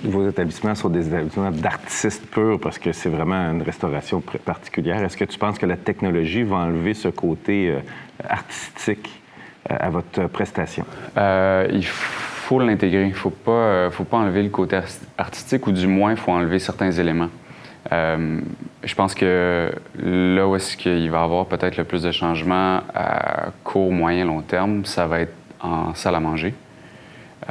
Vos 0.05 0.29
établissements 0.29 0.77
sont 0.77 0.89
des 0.89 1.09
établissements 1.09 1.51
d'artistes 1.51 2.25
purs 2.31 2.61
parce 2.61 2.79
que 2.79 2.93
c'est 2.93 3.09
vraiment 3.09 3.51
une 3.51 3.63
restauration 3.63 4.21
particulière. 4.45 5.03
Est-ce 5.03 5.17
que 5.17 5.25
tu 5.25 5.37
penses 5.37 5.59
que 5.59 5.67
la 5.67 5.77
technologie 5.77 6.45
va 6.45 6.57
enlever 6.59 6.95
ce 6.95 7.09
côté 7.09 7.71
euh, 7.71 7.81
artistique 8.29 9.21
euh, 9.69 9.77
à 9.81 9.91
votre 9.91 10.29
prestation? 10.29 10.85
Euh, 11.17 11.67
il 11.73 11.85
faut 11.85 12.61
l'intégrer. 12.61 13.03
Il 13.03 13.09
ne 13.09 13.15
faut 13.15 13.31
pas, 13.31 13.91
faut 13.91 14.05
pas 14.05 14.19
enlever 14.19 14.45
le 14.45 14.51
côté 14.51 14.79
artistique 15.17 15.67
ou 15.67 15.73
du 15.73 15.89
moins, 15.89 16.13
il 16.13 16.19
faut 16.19 16.31
enlever 16.31 16.61
certains 16.61 16.93
éléments. 16.93 17.31
Je 17.91 18.95
pense 18.95 19.14
que 19.14 19.73
là 20.03 20.47
où 20.47 20.57
est-ce 20.57 20.77
qu'il 20.77 21.11
va 21.11 21.21
y 21.21 21.23
avoir 21.23 21.47
peut-être 21.47 21.77
le 21.77 21.85
plus 21.85 22.03
de 22.03 22.12
changements 22.12 22.83
à 22.95 23.47
court, 23.64 23.93
moyen, 23.93 24.25
long 24.25 24.43
terme, 24.43 24.85
ça 24.85 25.07
va 25.07 25.21
être 25.21 25.35
en 25.61 25.95
salle 25.95 26.14
à 26.14 26.21
manger. 26.21 26.55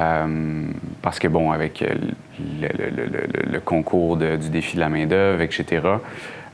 Euh, 0.00 0.66
parce 1.02 1.18
que, 1.18 1.28
bon, 1.28 1.50
avec 1.50 1.82
euh, 1.82 1.94
le, 3.50 3.58
concours 3.58 4.16
du 4.16 4.50
défi 4.50 4.76
de 4.76 4.80
la 4.80 4.88
main-d'œuvre, 4.88 5.40
etc., 5.42 5.82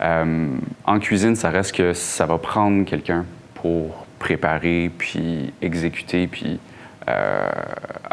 euh, 0.00 0.46
en 0.86 0.98
cuisine, 0.98 1.36
ça 1.36 1.50
reste 1.50 1.74
que 1.74 1.92
ça 1.92 2.26
va 2.26 2.38
prendre 2.38 2.84
quelqu'un 2.84 3.24
pour 3.54 4.06
préparer, 4.18 4.90
puis 4.96 5.52
exécuter, 5.60 6.26
puis 6.26 6.58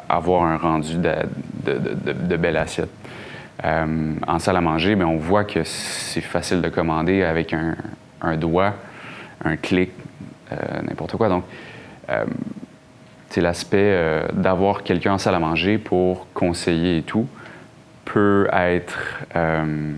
avoir 0.09 0.43
un 0.43 0.57
rendu 0.57 0.97
de, 0.97 2.35
belle 2.35 2.57
assiette. 2.57 2.89
En 3.63 4.39
salle 4.39 4.57
à 4.57 4.61
manger, 4.61 4.95
bien, 4.95 5.07
on 5.07 5.17
voit 5.17 5.43
que 5.43 5.63
c'est 5.63 6.21
facile 6.21 6.61
de 6.61 6.69
commander 6.69 7.23
avec 7.23 7.53
un, 7.53 8.37
doigt, 8.37 8.73
un 9.43 9.55
clic, 9.55 9.91
n'importe 10.83 11.15
quoi. 11.15 11.29
Donc, 11.29 11.43
c'est 13.31 13.41
l'aspect 13.41 13.77
euh, 13.77 14.27
d'avoir 14.33 14.83
quelqu'un 14.83 15.13
en 15.13 15.17
salle 15.17 15.35
à 15.35 15.39
manger 15.39 15.77
pour 15.77 16.27
conseiller 16.33 16.97
et 16.97 17.01
tout 17.01 17.27
peut 18.03 18.49
être 18.51 19.21
euh, 19.37 19.93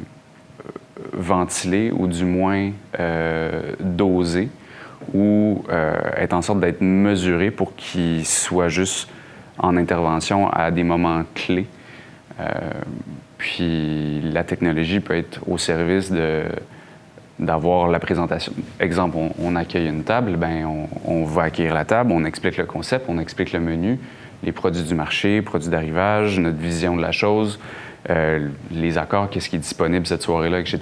ventilé 1.13 1.91
ou 1.91 2.05
du 2.05 2.25
moins 2.25 2.69
euh, 2.99 3.73
dosé 3.79 4.49
ou 5.13 5.63
être 6.15 6.33
en 6.33 6.41
sorte 6.41 6.61
d'être 6.61 6.79
mesuré 6.79 7.51
pour 7.51 7.75
qu'il 7.75 8.25
soit 8.25 8.69
juste 8.69 9.09
en 9.57 9.75
intervention 9.75 10.49
à 10.49 10.71
des 10.71 10.83
moments 10.83 11.23
clés. 11.35 11.67
Puis 13.43 14.21
la 14.21 14.45
technologie 14.45 15.01
peut 15.01 15.17
être 15.17 15.41
au 15.47 15.57
service 15.57 16.09
de 16.09 16.43
d'avoir 17.39 17.89
la 17.89 17.99
présentation. 17.99 18.53
Exemple, 18.79 19.17
on, 19.37 19.55
accueille 19.57 19.89
une 19.89 20.03
table, 20.03 20.37
ben 20.37 20.87
on, 21.03 21.25
va 21.25 21.43
accueillir 21.43 21.73
la 21.73 21.83
table, 21.83 22.11
on 22.13 22.23
explique 22.23 22.55
le 22.55 22.65
concept, 22.65 23.05
on 23.09 23.19
explique 23.19 23.51
le 23.51 23.59
menu, 23.59 23.99
les 24.43 24.53
produits 24.53 24.83
du 24.83 24.95
marché, 24.95 25.41
produits 25.41 25.69
d'arrivage, 25.69 26.39
notre 26.39 26.59
vision 26.59 26.95
de 26.95 27.01
la 27.01 27.11
chose, 27.11 27.59
euh, 28.09 28.47
les 28.71 28.97
accords, 28.97 29.29
qu'est-ce 29.29 29.49
qui 29.49 29.57
est 29.57 29.65
disponible 29.67 30.05
cette 30.05 30.21
soirée-là, 30.21 30.59
etc. 30.59 30.79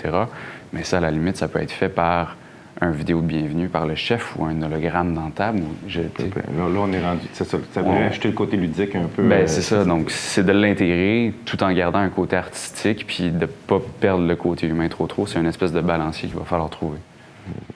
Mais 0.71 0.83
ça, 0.83 0.97
à 0.97 0.99
la 0.99 1.09
limite, 1.09 1.37
ça 1.37 1.47
peut 1.47 1.61
être 1.61 1.71
fait 1.71 1.89
par 1.89 2.35
un 2.81 2.89
vidéo 2.89 3.21
de 3.21 3.27
bienvenue 3.27 3.69
par 3.69 3.85
le 3.85 3.93
chef 3.93 4.35
ou 4.37 4.45
un 4.45 4.59
hologramme 4.59 5.13
dans 5.13 5.29
table. 5.29 5.61
là, 5.87 6.79
on 6.79 6.91
est 6.91 7.03
rendu. 7.03 7.27
C'est 7.31 7.43
ça. 7.43 7.59
Ça 7.73 7.83
devrait 7.83 8.05
acheter 8.05 8.27
le 8.27 8.33
côté 8.33 8.57
ludique 8.57 8.95
un 8.95 9.05
peu. 9.05 9.21
Ben, 9.21 9.43
euh, 9.43 9.47
c'est 9.47 9.61
ça. 9.61 9.85
Donc, 9.85 10.09
c'est 10.09 10.43
de 10.43 10.51
l'intégrer 10.51 11.31
tout 11.45 11.61
en 11.63 11.71
gardant 11.73 11.99
un 11.99 12.09
côté 12.09 12.35
artistique 12.35 13.05
puis 13.05 13.29
de 13.29 13.41
ne 13.41 13.45
pas 13.45 13.79
perdre 13.99 14.25
le 14.25 14.35
côté 14.35 14.65
humain 14.65 14.89
trop 14.89 15.05
trop. 15.05 15.27
C'est 15.27 15.39
une 15.39 15.45
espèce 15.45 15.71
de 15.71 15.81
balancier 15.81 16.27
qu'il 16.27 16.37
va 16.37 16.43
falloir 16.43 16.71
trouver. 16.71 16.97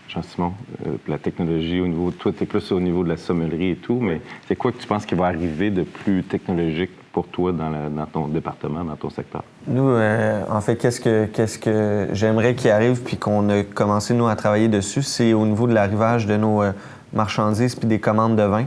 Jean-Simon, 0.09 0.53
euh, 0.85 0.95
la 1.07 1.19
technologie 1.19 1.79
au 1.81 1.87
niveau. 1.87 2.09
Toi, 2.09 2.31
tu 2.35 2.43
es 2.43 2.45
plus 2.47 2.71
au 2.71 2.79
niveau 2.79 3.03
de 3.03 3.09
la 3.09 3.17
sommellerie 3.17 3.71
et 3.71 3.75
tout, 3.75 3.99
mais 4.01 4.21
c'est 4.47 4.55
quoi 4.55 4.71
que 4.71 4.77
tu 4.77 4.87
penses 4.87 5.05
qui 5.05 5.13
va 5.13 5.25
arriver 5.25 5.69
de 5.69 5.83
plus 5.83 6.23
technologique 6.23 6.91
pour 7.15 7.27
toi 7.27 7.53
dans, 7.53 8.05
ton 8.11 8.27
département, 8.27 8.83
dans 8.83 8.97
ton 8.97 9.09
secteur? 9.09 9.41
Nous, 9.67 9.87
euh, 9.87 10.43
en 10.51 10.59
fait, 10.59 10.75
qu'est-ce 10.75 10.99
que, 10.99 11.27
qu'est-ce 11.27 11.57
que 11.57 12.09
j'aimerais 12.11 12.55
qu'il 12.55 12.69
arrive 12.69 13.03
puis 13.03 13.15
qu'on 13.15 13.47
a 13.47 13.63
commencé, 13.63 14.13
nous, 14.13 14.27
à 14.27 14.35
travailler 14.35 14.67
dessus, 14.67 15.01
c'est 15.01 15.31
au 15.31 15.45
niveau 15.45 15.65
de 15.65 15.73
l'arrivage 15.73 16.25
de 16.25 16.35
nos 16.35 16.61
euh, 16.61 16.73
marchandises 17.13 17.73
puis 17.73 17.87
des 17.87 17.99
commandes 17.99 18.35
de 18.35 18.43
vin. 18.43 18.65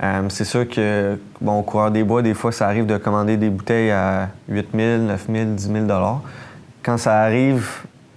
Euh, 0.00 0.22
c'est 0.28 0.44
sûr 0.44 0.68
que, 0.68 1.18
bon, 1.40 1.58
au 1.58 1.62
coureur 1.62 1.90
des 1.90 2.04
bois, 2.04 2.22
des 2.22 2.34
fois, 2.34 2.52
ça 2.52 2.68
arrive 2.68 2.86
de 2.86 2.98
commander 2.98 3.36
des 3.36 3.50
bouteilles 3.50 3.90
à 3.90 4.28
8 4.48 4.68
000, 4.72 5.02
9 5.02 5.26
000, 5.28 5.44
10 5.54 5.72
000 5.88 6.20
Quand 6.84 6.98
ça 6.98 7.18
arrive 7.18 7.68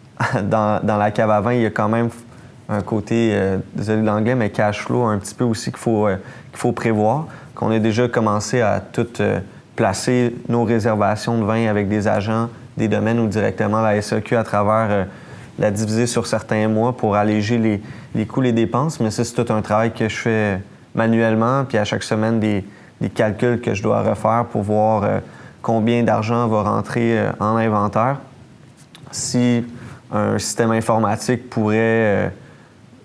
dans, 0.44 0.80
la 0.86 1.10
cave 1.10 1.32
à 1.32 1.41
vin, 1.41 1.54
il 1.54 1.62
y 1.62 1.65
a 1.65 1.72
quand 1.72 1.89
même 1.89 2.10
un 2.70 2.82
côté, 2.82 3.36
désolé 3.74 4.04
l'anglais, 4.04 4.36
mais 4.36 4.52
cash 4.52 4.86
flow 4.86 5.06
un 5.06 5.17
petit 5.17 5.34
peu 5.34 5.44
aussi 5.44 5.72
qu'il 5.72 5.80
faut, 5.80 6.06
qu'il 6.06 6.60
faut 6.60 6.72
prévoir, 6.72 7.26
qu'on 7.56 7.72
a 7.72 7.80
déjà 7.80 8.08
commencé 8.08 8.62
à 8.62 8.80
tout 8.80 9.08
placer 9.82 10.36
nos 10.48 10.63
réservations 10.63 11.39
de 11.39 11.44
vin 11.44 11.65
avec 11.65 11.89
des 11.89 12.08
agents 12.08 12.50
des 12.78 12.88
domaines 12.88 13.20
ou 13.20 13.26
directement 13.26 13.82
la 13.82 14.00
SAQ 14.00 14.36
à 14.36 14.44
travers 14.44 14.88
euh, 14.91 15.06
la 15.58 15.72
diviser 15.72 16.06
sur 16.06 16.28
certains 16.28 16.67
mois 16.67 16.96
pour 16.96 17.15
alléger 17.15 17.82
les, 18.13 18.26
coûts, 18.28 18.41
les 18.41 18.52
dépenses. 18.52 19.00
Mais 19.00 19.10
ça, 19.10 19.24
c'est 19.24 19.34
tout 19.34 19.52
un 19.52 19.63
travail 19.63 19.91
que 19.91 20.08
je 20.08 20.15
fais 20.15 20.62
manuellement, 20.94 21.65
puis 21.67 21.80
à 21.80 21.84
chaque 21.84 22.04
semaine, 22.04 22.39
des, 22.39 22.63
des 23.02 23.10
calculs 23.10 23.60
que 23.60 23.74
je 23.74 23.82
dois 23.82 24.04
refaire 24.04 24.46
pour 24.52 24.62
voir 24.62 25.04
euh, 25.04 25.17
combien 25.63 26.04
d'argent 26.04 26.48
va 26.48 26.62
rentrer 26.62 27.17
euh, 27.17 27.32
en 27.39 27.56
inventaire. 27.56 28.17
Si 29.10 29.65
un 30.12 30.38
système 30.38 30.72
informatique 30.74 31.50
pourrait 31.50 32.32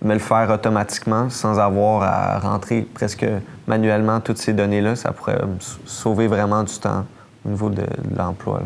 me 0.03 0.13
le 0.13 0.19
faire 0.19 0.51
automatiquement 0.51 1.31
sans 1.31 1.59
avoir 1.59 2.03
à 2.03 2.39
rentrer 2.39 2.87
presque 2.93 3.25
manuellement 3.67 4.21
toutes 4.21 4.39
ces 4.39 4.53
données-là, 4.53 4.97
ça 4.97 5.13
pourrait 5.13 5.41
sauver 5.85 6.27
vraiment 6.27 6.63
du 6.63 6.79
temps 6.79 7.07
au 7.45 7.51
niveau 7.51 7.71
de, 7.71 7.85
l'emploi. 8.17 8.63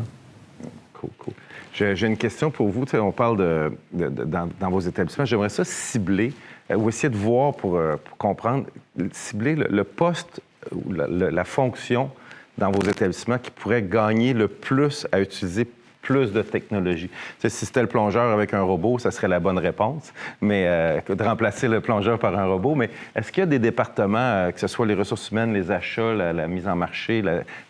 Cool, 0.94 1.10
cool. 1.18 1.34
J'ai 1.72 2.06
une 2.06 2.16
question 2.16 2.50
pour 2.50 2.68
vous. 2.68 2.84
on 2.94 3.12
parle 3.12 3.38
de, 3.38 3.72
dans, 3.92 4.70
vos 4.70 4.80
établissements. 4.80 5.24
J'aimerais 5.24 5.48
ça 5.48 5.64
cibler 5.64 6.32
euh, 6.70 6.76
ou 6.76 6.88
essayer 6.88 7.08
de 7.08 7.16
voir 7.16 7.54
pour, 7.54 7.76
euh, 7.76 7.96
comprendre, 8.18 8.66
cibler 9.12 9.54
le, 9.54 9.84
poste 9.84 10.42
ou 10.72 10.92
la, 10.92 11.06
la, 11.08 11.44
fonction 11.44 12.10
dans 12.58 12.70
vos 12.70 12.82
établissements 12.82 13.38
qui 13.38 13.50
pourrait 13.50 13.82
gagner 13.82 14.34
le 14.34 14.48
plus 14.48 15.06
à 15.10 15.20
utiliser 15.20 15.66
plus 16.10 16.32
de 16.32 16.42
technologie. 16.42 17.08
si 17.38 17.50
c'était 17.50 17.82
le 17.82 17.86
plongeur 17.86 18.32
avec 18.32 18.52
un 18.52 18.62
robot, 18.62 18.98
ça 18.98 19.12
serait 19.12 19.28
la 19.28 19.38
bonne 19.38 19.58
réponse, 19.58 20.12
mais 20.40 20.64
euh, 20.66 21.00
de 21.08 21.22
remplacer 21.22 21.68
le 21.68 21.80
plongeur 21.80 22.18
par 22.18 22.36
un 22.36 22.46
robot. 22.46 22.74
Mais 22.74 22.90
est-ce 23.14 23.30
qu'il 23.30 23.42
y 23.42 23.44
a 23.44 23.46
des 23.46 23.60
départements, 23.60 24.18
euh, 24.18 24.50
que 24.50 24.58
ce 24.58 24.66
soit 24.66 24.86
les 24.86 24.94
ressources 24.94 25.30
humaines, 25.30 25.54
les 25.54 25.70
achats, 25.70 26.12
la, 26.12 26.48
mise 26.48 26.66
en 26.66 26.74
marché, 26.74 27.22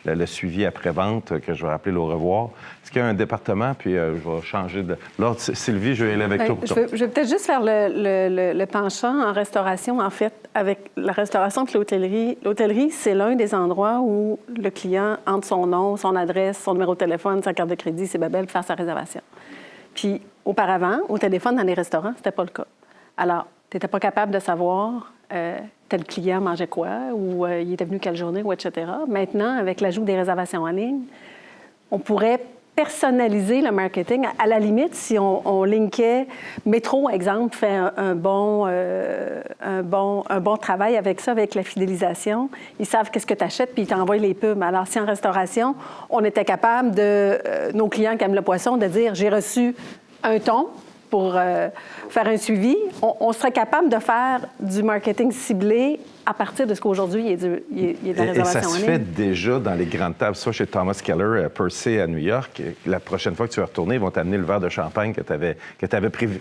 le 0.06 0.26
suivi 0.26 0.64
après-vente, 0.64 1.38
que 1.40 1.52
je 1.52 1.66
vais 1.66 1.72
appeler 1.72 1.92
le 1.92 2.00
revoir, 2.00 2.48
qu'il 2.90 3.00
y 3.00 3.04
a 3.04 3.06
un 3.06 3.14
département, 3.14 3.74
puis 3.74 3.96
euh, 3.96 4.16
je 4.16 4.28
vais 4.28 4.42
changer 4.42 4.82
de... 4.82 4.96
Sylvie, 5.38 5.94
je 5.94 6.04
vais 6.04 6.12
aller 6.14 6.24
avec 6.24 6.40
ben, 6.40 6.46
toi. 6.46 6.56
je 6.66 6.74
vais, 6.74 7.08
peut-être 7.08 7.28
juste 7.28 7.46
faire 7.46 7.60
le, 7.62 8.64
penchant 8.66 9.28
en 9.28 9.32
restauration. 9.32 10.00
En 10.00 10.10
fait, 10.10 10.32
avec 10.54 10.90
la 10.96 11.12
restauration 11.12 11.64
de 11.64 11.72
l'hôtellerie, 11.72 12.38
l'hôtellerie, 12.44 12.90
c'est 12.90 13.14
l'un 13.14 13.34
des 13.34 13.54
endroits 13.54 14.00
où 14.00 14.38
le 14.48 14.70
client 14.70 15.16
entre 15.26 15.46
son 15.46 15.66
nom, 15.66 15.96
son 15.96 16.16
adresse, 16.16 16.58
son 16.62 16.74
numéro 16.74 16.94
de 16.94 16.98
téléphone, 16.98 17.42
sa 17.42 17.54
carte 17.54 17.70
de 17.70 17.74
crédit, 17.74 18.06
c'est 18.06 18.18
Babel, 18.18 18.44
pour 18.44 18.52
faire 18.52 18.64
sa 18.64 18.74
réservation. 18.74 19.22
Puis, 19.94 20.20
auparavant, 20.44 20.98
au 21.08 21.18
téléphone, 21.18 21.56
dans 21.56 21.62
les 21.62 21.74
restaurants, 21.74 22.12
c'était 22.16 22.30
pas 22.30 22.44
le 22.44 22.50
cas. 22.50 22.66
Alors, 23.16 23.46
tu 23.70 23.76
n'étais 23.76 23.88
pas 23.88 24.00
capable 24.00 24.32
de 24.32 24.38
savoir 24.38 25.12
euh, 25.32 25.58
tel 25.88 26.04
client 26.04 26.40
mangeait 26.40 26.66
quoi 26.66 27.12
ou 27.14 27.44
euh, 27.44 27.60
il 27.60 27.74
était 27.74 27.84
venu 27.84 28.00
quelle 28.00 28.16
journée 28.16 28.42
ou 28.42 28.52
etc. 28.52 28.90
Maintenant, 29.06 29.58
avec 29.58 29.80
l'ajout 29.80 30.04
des 30.04 30.16
réservations 30.16 30.62
en 30.62 30.70
ligne, 30.70 31.02
on 31.90 31.98
pourrait 31.98 32.40
personnaliser 32.76 33.60
le 33.60 33.70
marketing. 33.72 34.26
À 34.38 34.46
la 34.46 34.58
limite, 34.58 34.94
si 34.94 35.18
on, 35.18 35.64
linkait, 35.64 36.26
Métro, 36.64 37.10
exemple, 37.10 37.56
fait 37.56 37.76
un, 37.96 38.14
bon, 38.14 38.64
euh, 38.66 39.42
un, 39.60 39.82
bon, 39.82 40.24
un 40.28 40.40
bon 40.40 40.56
travail 40.56 40.96
avec 40.96 41.20
ça, 41.20 41.32
avec 41.32 41.54
la 41.54 41.62
fidélisation. 41.62 42.48
Ils 42.78 42.86
savent 42.86 43.10
qu'est-ce 43.10 43.26
que 43.26 43.34
tu 43.34 43.44
achètes, 43.44 43.74
puis 43.74 43.82
ils 43.82 43.86
t'envoient 43.86 44.16
les 44.16 44.34
pubs. 44.34 44.62
Alors, 44.62 44.86
si 44.86 44.98
en 44.98 45.06
restauration, 45.06 45.74
on 46.08 46.24
était 46.24 46.44
capable 46.44 46.92
de, 46.92 47.00
euh, 47.02 47.72
nos 47.74 47.88
clients 47.88 48.16
qui 48.16 48.24
aiment 48.24 48.34
le 48.34 48.42
poisson, 48.42 48.76
de 48.76 48.86
dire, 48.86 49.14
j'ai 49.14 49.28
reçu 49.28 49.74
un 50.22 50.38
ton 50.38 50.68
pour 51.10 51.32
euh, 51.34 51.68
faire 52.08 52.28
un 52.28 52.36
suivi, 52.36 52.76
on, 53.02 53.16
on 53.20 53.32
serait 53.32 53.50
capable 53.50 53.88
de 53.88 53.98
faire 53.98 54.40
du 54.60 54.82
marketing 54.82 55.32
ciblé 55.32 55.98
à 56.26 56.34
partir 56.34 56.66
de 56.66 56.74
ce 56.74 56.80
qu'aujourd'hui, 56.80 57.22
il 57.24 57.30
y 57.30 57.32
a, 57.32 57.36
du- 57.36 57.62
il 57.72 57.84
a- 57.86 57.92
il 58.04 58.12
de 58.12 58.18
la 58.18 58.24
Et, 58.24 58.28
et 58.30 58.34
ça 58.34 58.42
réservation 58.44 58.70
se 58.70 58.82
en 58.82 58.86
fait 58.86 59.14
déjà 59.14 59.58
dans 59.58 59.74
les 59.74 59.86
grandes 59.86 60.16
tables. 60.18 60.36
Ça, 60.36 60.52
chez 60.52 60.66
Thomas 60.66 61.00
Keller, 61.02 61.44
à 61.44 61.48
Percy, 61.48 61.98
à 61.98 62.06
New 62.06 62.18
York, 62.18 62.62
la 62.86 63.00
prochaine 63.00 63.34
fois 63.34 63.46
que 63.48 63.52
tu 63.52 63.60
vas 63.60 63.66
retourner, 63.66 63.94
ils 63.96 64.00
vont 64.00 64.10
t'amener 64.10 64.36
le 64.38 64.44
verre 64.44 64.60
de 64.60 64.68
champagne 64.68 65.12
que 65.12 65.20
tu 65.22 65.32
avais, 65.32 65.56
que 65.78 65.86
avais 65.96 66.10
prévu. 66.10 66.40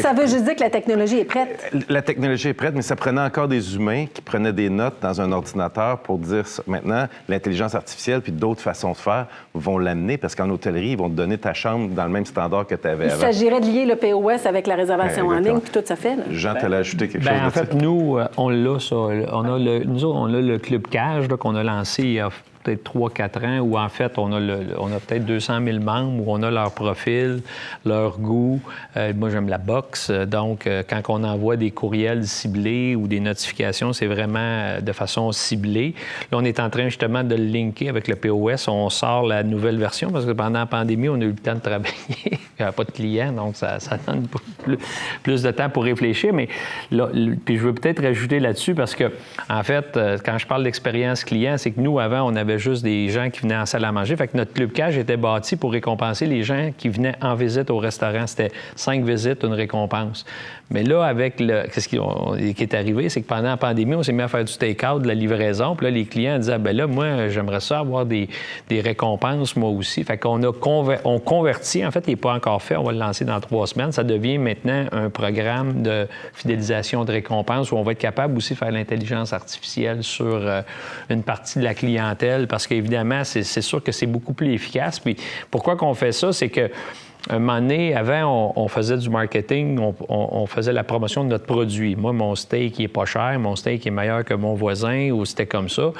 Ça 0.00 0.12
veut 0.12 0.26
juste 0.26 0.44
dire 0.44 0.54
que 0.56 0.60
la 0.60 0.70
technologie 0.70 1.18
est 1.20 1.24
prête. 1.24 1.72
La 1.88 2.02
technologie 2.02 2.48
est 2.48 2.54
prête, 2.54 2.74
mais 2.74 2.82
ça 2.82 2.96
prenait 2.96 3.20
encore 3.20 3.48
des 3.48 3.74
humains 3.76 4.06
qui 4.12 4.22
prenaient 4.22 4.52
des 4.52 4.70
notes 4.70 4.96
dans 5.00 5.20
un 5.20 5.32
ordinateur 5.32 5.98
pour 5.98 6.18
dire 6.18 6.46
ça. 6.46 6.62
maintenant 6.66 7.06
l'intelligence 7.28 7.74
artificielle 7.74 8.20
puis 8.20 8.32
d'autres 8.32 8.60
façons 8.62 8.92
de 8.92 8.96
faire 8.96 9.26
vont 9.54 9.78
l'amener 9.78 10.16
parce 10.18 10.34
qu'en 10.34 10.48
hôtellerie 10.50 10.90
ils 10.90 10.98
vont 10.98 11.08
te 11.08 11.14
donner 11.14 11.38
ta 11.38 11.52
chambre 11.54 11.88
dans 11.94 12.04
le 12.04 12.10
même 12.10 12.26
standard 12.26 12.66
que 12.66 12.74
tu 12.74 12.86
avais 12.86 13.06
Il 13.06 13.10
avant. 13.12 13.20
s'agirait 13.22 13.60
de 13.60 13.66
lier 13.66 13.84
le 13.84 13.96
POS 13.96 14.46
avec 14.46 14.66
la 14.66 14.74
réservation 14.76 15.26
en 15.26 15.30
Exactement. 15.32 15.54
ligne, 15.56 15.60
puis 15.62 15.72
tout 15.72 15.86
ça 15.86 15.96
fait. 15.96 16.16
là. 16.16 16.22
Jean, 16.30 16.54
tu 16.58 16.64
allais 16.64 16.76
ajouter 16.76 17.08
quelque 17.08 17.24
Ben, 17.24 17.38
chose 17.38 17.46
en 17.46 17.50
fait, 17.50 17.74
nous, 17.74 18.18
euh, 18.18 18.26
on 18.36 18.48
l'a, 18.48 18.78
ça. 18.78 18.94
On 19.32 19.44
a 19.44 19.58
le, 19.58 19.84
nous 19.84 20.04
autres, 20.04 20.18
on 20.18 20.26
a 20.26 20.40
le 20.40 20.58
Club 20.58 20.86
Cage 20.88 21.28
qu'on 21.28 21.54
a 21.54 21.62
lancé 21.62 22.02
il 22.02 22.12
y 22.12 22.20
a 22.20 22.30
peut-être 22.66 22.92
3-4 22.92 23.46
ans, 23.46 23.60
où 23.60 23.78
en 23.78 23.88
fait, 23.88 24.18
on 24.18 24.32
a, 24.32 24.40
on 24.78 24.92
a 24.92 25.00
peut-être 25.00 25.24
200 25.24 25.64
000 25.64 25.78
membres, 25.78 26.26
où 26.26 26.32
on 26.32 26.42
a 26.42 26.50
leur 26.50 26.72
profil, 26.72 27.42
leur 27.84 28.18
goût. 28.18 28.60
Euh, 28.96 29.12
moi, 29.14 29.30
j'aime 29.30 29.48
la 29.48 29.58
boxe. 29.58 30.10
Donc, 30.10 30.66
euh, 30.66 30.82
quand 30.88 31.02
on 31.08 31.22
envoie 31.24 31.56
des 31.56 31.70
courriels 31.70 32.26
ciblés 32.26 32.96
ou 32.96 33.06
des 33.06 33.20
notifications, 33.20 33.92
c'est 33.92 34.06
vraiment 34.06 34.38
euh, 34.40 34.80
de 34.80 34.92
façon 34.92 35.30
ciblée. 35.32 35.94
Là, 36.32 36.38
on 36.38 36.44
est 36.44 36.60
en 36.60 36.70
train 36.70 36.84
justement 36.88 37.22
de 37.22 37.36
le 37.36 37.44
linker 37.44 37.88
avec 37.88 38.08
le 38.08 38.16
POS. 38.16 38.68
On 38.68 38.90
sort 38.90 39.26
la 39.26 39.42
nouvelle 39.42 39.78
version 39.78 40.10
parce 40.10 40.26
que 40.26 40.32
pendant 40.32 40.60
la 40.60 40.66
pandémie, 40.66 41.08
on 41.08 41.20
a 41.20 41.24
eu 41.24 41.28
le 41.28 41.34
temps 41.34 41.54
de 41.54 41.60
travailler. 41.60 41.94
il 42.26 42.38
n'y 42.60 42.64
avait 42.64 42.72
pas 42.72 42.84
de 42.84 42.90
clients, 42.90 43.32
donc 43.32 43.56
ça, 43.56 43.78
ça 43.78 43.98
donne 44.06 44.26
plus, 44.64 44.78
plus 45.22 45.42
de 45.42 45.50
temps 45.50 45.70
pour 45.70 45.84
réfléchir. 45.84 46.32
Mais 46.32 46.48
là, 46.90 47.08
puis 47.44 47.56
je 47.56 47.62
veux 47.62 47.74
peut-être 47.74 48.02
rajouter 48.02 48.40
là-dessus 48.40 48.74
parce 48.74 48.94
que, 48.94 49.12
en 49.48 49.62
fait, 49.62 49.98
quand 50.24 50.38
je 50.38 50.46
parle 50.46 50.64
d'expérience 50.64 51.24
client, 51.24 51.56
c'est 51.58 51.70
que 51.70 51.80
nous, 51.80 51.98
avant, 51.98 52.22
on 52.22 52.34
avait 52.36 52.55
juste 52.58 52.82
des 52.82 53.08
gens 53.08 53.30
qui 53.30 53.40
venaient 53.40 53.56
en 53.56 53.66
salle 53.66 53.84
à 53.84 53.92
manger. 53.92 54.16
Fait 54.16 54.28
que 54.28 54.36
notre 54.36 54.52
club 54.52 54.72
cage 54.72 54.96
était 54.98 55.16
bâti 55.16 55.56
pour 55.56 55.72
récompenser 55.72 56.26
les 56.26 56.42
gens 56.42 56.72
qui 56.76 56.88
venaient 56.88 57.16
en 57.20 57.34
visite 57.34 57.70
au 57.70 57.78
restaurant. 57.78 58.26
C'était 58.26 58.52
cinq 58.74 59.04
visites, 59.04 59.42
une 59.44 59.52
récompense. 59.54 60.24
Mais 60.70 60.82
là, 60.82 61.04
avec 61.04 61.38
le. 61.38 61.64
Qu'est-ce 61.72 61.88
qui, 61.88 61.96
est 61.96 62.74
arrivé, 62.74 63.08
c'est 63.08 63.22
que 63.22 63.26
pendant 63.26 63.48
la 63.48 63.56
pandémie, 63.56 63.94
on 63.94 64.02
s'est 64.02 64.12
mis 64.12 64.22
à 64.22 64.28
faire 64.28 64.44
du 64.44 64.56
take-out, 64.56 65.00
de 65.00 65.06
la 65.06 65.14
livraison. 65.14 65.76
Puis 65.76 65.86
là, 65.86 65.90
les 65.90 66.04
clients 66.04 66.38
disaient, 66.38 66.58
ben 66.58 66.76
là, 66.76 66.86
moi, 66.86 67.28
j'aimerais 67.28 67.60
ça 67.60 67.78
avoir 67.78 68.04
des, 68.04 68.28
récompenses, 68.70 69.54
moi 69.56 69.70
aussi. 69.70 70.02
Fait 70.04 70.18
qu'on 70.18 70.42
a 70.42 70.52
conver- 70.52 70.98
on. 71.04 71.20
En 71.26 71.90
fait, 71.90 72.04
il 72.06 72.10
n'est 72.10 72.16
pas 72.16 72.32
encore 72.32 72.62
fait. 72.62 72.76
On 72.76 72.82
va 72.82 72.92
le 72.92 72.98
lancer 72.98 73.24
dans 73.24 73.40
trois 73.40 73.66
semaines. 73.66 73.92
Ça 73.92 74.04
devient 74.04 74.38
maintenant 74.38 74.86
un 74.92 75.10
programme 75.10 75.82
de 75.82 76.06
fidélisation 76.32 77.04
de 77.04 77.12
récompenses 77.12 77.70
où 77.72 77.76
on 77.76 77.82
va 77.82 77.92
être 77.92 77.98
capable 77.98 78.36
aussi 78.36 78.54
de 78.54 78.58
faire 78.58 78.70
l'intelligence 78.70 79.32
artificielle 79.32 80.02
sur 80.02 80.26
euh, 80.26 80.62
une 81.10 81.22
partie 81.22 81.58
de 81.58 81.64
la 81.64 81.74
clientèle 81.74 82.46
parce 82.46 82.66
qu'évidemment, 82.66 83.24
c'est 83.24 83.42
c'est 83.42 83.62
sûr 83.62 83.82
que 83.82 83.92
c'est 83.92 84.06
beaucoup 84.06 84.32
plus 84.32 84.52
efficace. 84.52 84.98
Puis 84.98 85.16
pourquoi 85.50 85.76
qu'on 85.76 85.94
fait 85.94 86.12
ça? 86.12 86.32
C'est 86.32 86.48
que 86.48 86.70
un 87.28 87.38
moment 87.38 87.60
donné, 87.60 87.94
avant, 87.94 88.52
on, 88.56 88.68
faisait 88.68 88.96
du 88.98 89.10
marketing, 89.10 89.80
on, 90.08 90.46
faisait 90.46 90.72
la 90.72 90.84
promotion 90.84 91.24
de 91.24 91.30
notre 91.30 91.46
produit. 91.46 91.96
Moi, 91.96 92.12
mon 92.12 92.34
steak, 92.34 92.78
il 92.78 92.84
est 92.84 92.88
pas 92.88 93.04
cher, 93.04 93.38
mon 93.38 93.56
steak 93.56 93.86
est 93.86 93.90
meilleur 93.90 94.24
que 94.24 94.34
mon 94.34 94.54
voisin, 94.54 95.10
ou 95.10 95.24
c'était 95.24 95.46
comme 95.46 95.68
ça. 95.68 95.92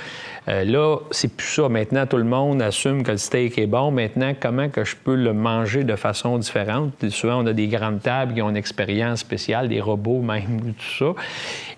Euh, 0.48 0.64
là, 0.64 0.98
c'est 1.10 1.34
plus 1.34 1.48
ça. 1.48 1.68
Maintenant, 1.68 2.06
tout 2.06 2.18
le 2.18 2.24
monde 2.24 2.62
assume 2.62 3.02
que 3.02 3.10
le 3.10 3.16
steak 3.16 3.58
est 3.58 3.66
bon. 3.66 3.90
Maintenant, 3.90 4.32
comment 4.38 4.68
que 4.68 4.84
je 4.84 4.94
peux 4.94 5.16
le 5.16 5.32
manger 5.32 5.82
de 5.82 5.96
façon 5.96 6.38
différente? 6.38 6.92
Souvent, 7.08 7.42
on 7.42 7.46
a 7.46 7.52
des 7.52 7.66
grandes 7.66 8.00
tables 8.00 8.34
qui 8.34 8.42
ont 8.42 8.50
une 8.50 8.56
expérience 8.56 9.20
spéciale, 9.20 9.68
des 9.68 9.80
robots 9.80 10.20
même, 10.20 10.74
tout 10.78 11.04
ça. 11.04 11.22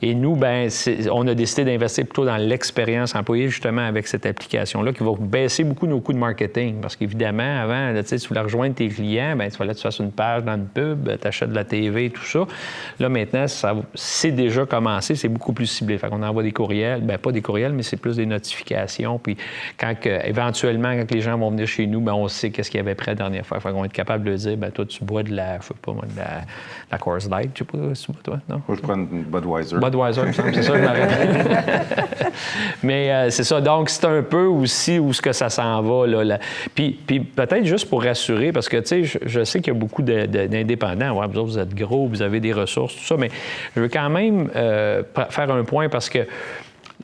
Et 0.03 0.15
nous, 0.15 0.37
ben, 0.37 0.69
on 1.11 1.27
a 1.27 1.35
décidé 1.35 1.65
d'investir 1.65 2.05
plutôt 2.05 2.27
dans 2.27 2.37
l'expérience 2.37 3.15
employée, 3.15 3.49
justement, 3.49 3.87
avec 3.87 4.07
cette 4.07 4.27
application-là, 4.27 4.93
qui 4.93 5.03
va 5.03 5.13
baisser 5.19 5.65
beaucoup 5.65 5.87
nos 5.87 6.01
coûts 6.01 6.13
de 6.13 6.19
marketing. 6.19 6.81
Parce 6.83 6.97
qu'évidemment, 6.97 7.63
avant, 7.63 7.95
tu 8.03 8.17
voulais 8.29 8.41
rejoindre 8.41 8.75
tes 8.75 8.89
clients, 8.89 9.38
ben, 9.39 9.47
il 9.47 9.51
fallait 9.51 9.73
que 9.73 9.79
tu 9.79 9.83
fasses 9.83 9.99
une 9.99 10.13
page 10.13 10.45
dans 10.45 10.55
une 10.55 10.67
pub, 10.67 11.09
tu 11.21 11.27
achètes 11.27 11.51
de 11.51 11.55
la 11.55 11.65
TV, 11.65 12.11
tout 12.11 12.25
ça. 12.25 12.41
Là, 12.99 13.09
maintenant, 13.09 13.47
ça, 13.49 13.75
c'est 13.95 14.33
déjà 14.33 14.67
commencé, 14.67 15.15
c'est 15.15 15.29
beaucoup 15.29 15.53
plus 15.53 15.67
ciblé. 15.67 15.99
Fait 15.99 16.09
qu'on 16.09 16.23
envoie 16.23 16.43
des 16.43 16.53
courriels, 16.53 17.03
ben 17.03 17.19
pas 17.19 17.33
des 17.33 17.43
courriels, 17.43 17.73
mais 17.73 17.83
c'est 17.83 17.97
plus 17.97 18.17
des 18.17 18.27
notifications. 18.27 19.19
Puis 19.19 19.37
quand, 19.79 19.95
éventuellement, 20.25 20.95
quand 20.95 21.11
les 21.11 21.21
gens 21.21 21.39
vont 21.39 21.51
venir 21.51 21.67
chez 21.67 21.87
nous, 21.87 22.01
ben, 22.01 22.13
on 22.13 22.29
sait 22.29 22.51
qu'est-ce 22.51 22.71
qu'il 22.71 22.79
y 22.79 22.81
avait 22.81 22.95
prêt 22.95 23.13
la 23.13 23.17
dernière 23.17 23.47
fois. 23.47 23.61
Fait 23.61 23.71
qu'on 23.71 23.81
va 23.81 23.87
être 23.87 23.93
capable 23.93 24.25
de 24.25 24.35
dire, 24.35 24.57
ben 24.57 24.71
toi, 24.71 24.85
tu 24.85 25.05
bois 25.05 25.23
de 25.23 25.35
la, 25.35 25.59
je 25.61 25.67
sais 25.67 25.75
pas 25.81 25.93
moi, 25.93 26.05
de 26.05 26.17
la, 26.17 26.43
la 26.91 26.99
Coors 26.99 27.19
Light, 27.31 27.51
je 27.55 27.59
sais 27.59 27.65
pas 27.65 27.95
si 27.95 28.07
tu 28.07 28.13
bois, 28.13 28.21
toi, 28.23 28.39
non? 28.49 28.63
Moi, 28.67 28.77
je 28.77 28.83
prends 28.83 28.95
une 28.95 29.23
Budweiser. 29.25 29.77
Budweiser, 29.79 30.23
c'est 30.33 30.63
ça, 30.63 30.79
je 30.79 30.85
rappelle. 30.85 31.85
Mais 32.83 33.13
euh, 33.13 33.31
c'est 33.31 33.45
ça. 33.45 33.61
Donc, 33.61 33.91
c'est 33.91 34.05
un 34.05 34.23
peu 34.23 34.45
aussi 34.45 34.99
où 34.99 35.13
ce 35.13 35.23
que 35.23 35.33
ça 35.33 35.51
s'en 35.51 35.83
va. 35.83 36.07
Là, 36.07 36.25
là. 36.25 36.39
Puis, 36.75 36.99
puis 37.07 37.21
peut-être 37.21 37.65
juste 37.65 37.89
pour 37.89 38.03
rassurer, 38.03 38.53
parce 38.53 38.69
que, 38.69 38.77
tu 38.79 39.07
sais, 39.07 39.21
je, 39.29 39.45
sais 39.45 39.61
qu'il 39.61 39.73
y 39.73 39.77
a 39.77 39.79
beaucoup 39.79 40.03
d'indépendants. 40.03 41.19
Ouais, 41.19 41.27
vous 41.27 41.47
vous 41.47 41.59
êtes 41.59 41.75
gros, 41.75 42.07
vous 42.07 42.23
avez 42.23 42.41
des 42.41 42.53
ressources, 42.53 42.97
tout 42.97 43.05
ça, 43.05 43.17
mais 43.17 43.31
je 43.75 43.81
veux 43.81 43.89
quand 43.89 44.11
même 44.11 44.51
euh, 44.57 45.03
faire 45.31 45.51
un 45.51 45.65
point 45.65 45.89
parce 45.89 46.09
que 46.11 46.27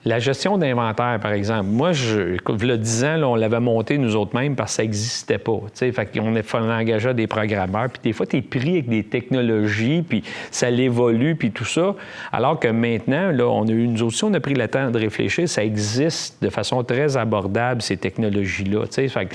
la 0.04 0.18
gestion 0.18 0.58
d'inventaire, 0.58 1.18
par 1.20 1.32
exemple, 1.32 1.66
moi, 1.66 1.92
je, 1.92 2.36
a 2.36 2.76
10 2.76 3.04
ans, 3.04 3.16
là, 3.16 3.28
on 3.28 3.34
l'avait 3.36 3.60
monté 3.60 3.96
nous 3.96 4.16
autres 4.16 4.36
mêmes 4.36 4.54
parce 4.54 4.72
que 4.72 4.76
ça 4.76 4.82
n'existait 4.82 5.38
pas. 5.38 5.60
tu 5.66 5.70
sais. 5.74 5.92
Fait 5.92 6.06
qu'on 6.06 6.36
engageait 6.70 7.14
des 7.14 7.26
programmeurs. 7.26 7.88
Puis 7.88 8.00
des 8.02 8.12
fois, 8.12 8.26
tu 8.26 8.36
es 8.36 8.42
pris 8.42 8.72
avec 8.72 8.88
des 8.88 9.04
technologies, 9.04 10.02
puis 10.06 10.22
ça 10.50 10.70
l'évolue, 10.70 11.36
puis 11.36 11.52
tout 11.52 11.64
ça. 11.64 11.94
Alors 12.32 12.60
que 12.60 12.68
maintenant, 12.68 13.30
là, 13.30 13.46
on 13.46 13.66
a 13.66 13.70
eu, 13.70 13.88
nous 13.88 14.02
aussi, 14.02 14.24
on 14.24 14.34
a 14.34 14.40
pris 14.40 14.54
le 14.54 14.68
temps 14.68 14.90
de 14.90 14.98
réfléchir. 14.98 15.48
Ça 15.48 15.64
existe 15.64 16.42
de 16.42 16.50
façon 16.50 16.82
très 16.84 17.16
abordable, 17.16 17.80
ces 17.80 17.96
technologies-là. 17.96 18.84
Fait 18.90 19.26
que 19.26 19.34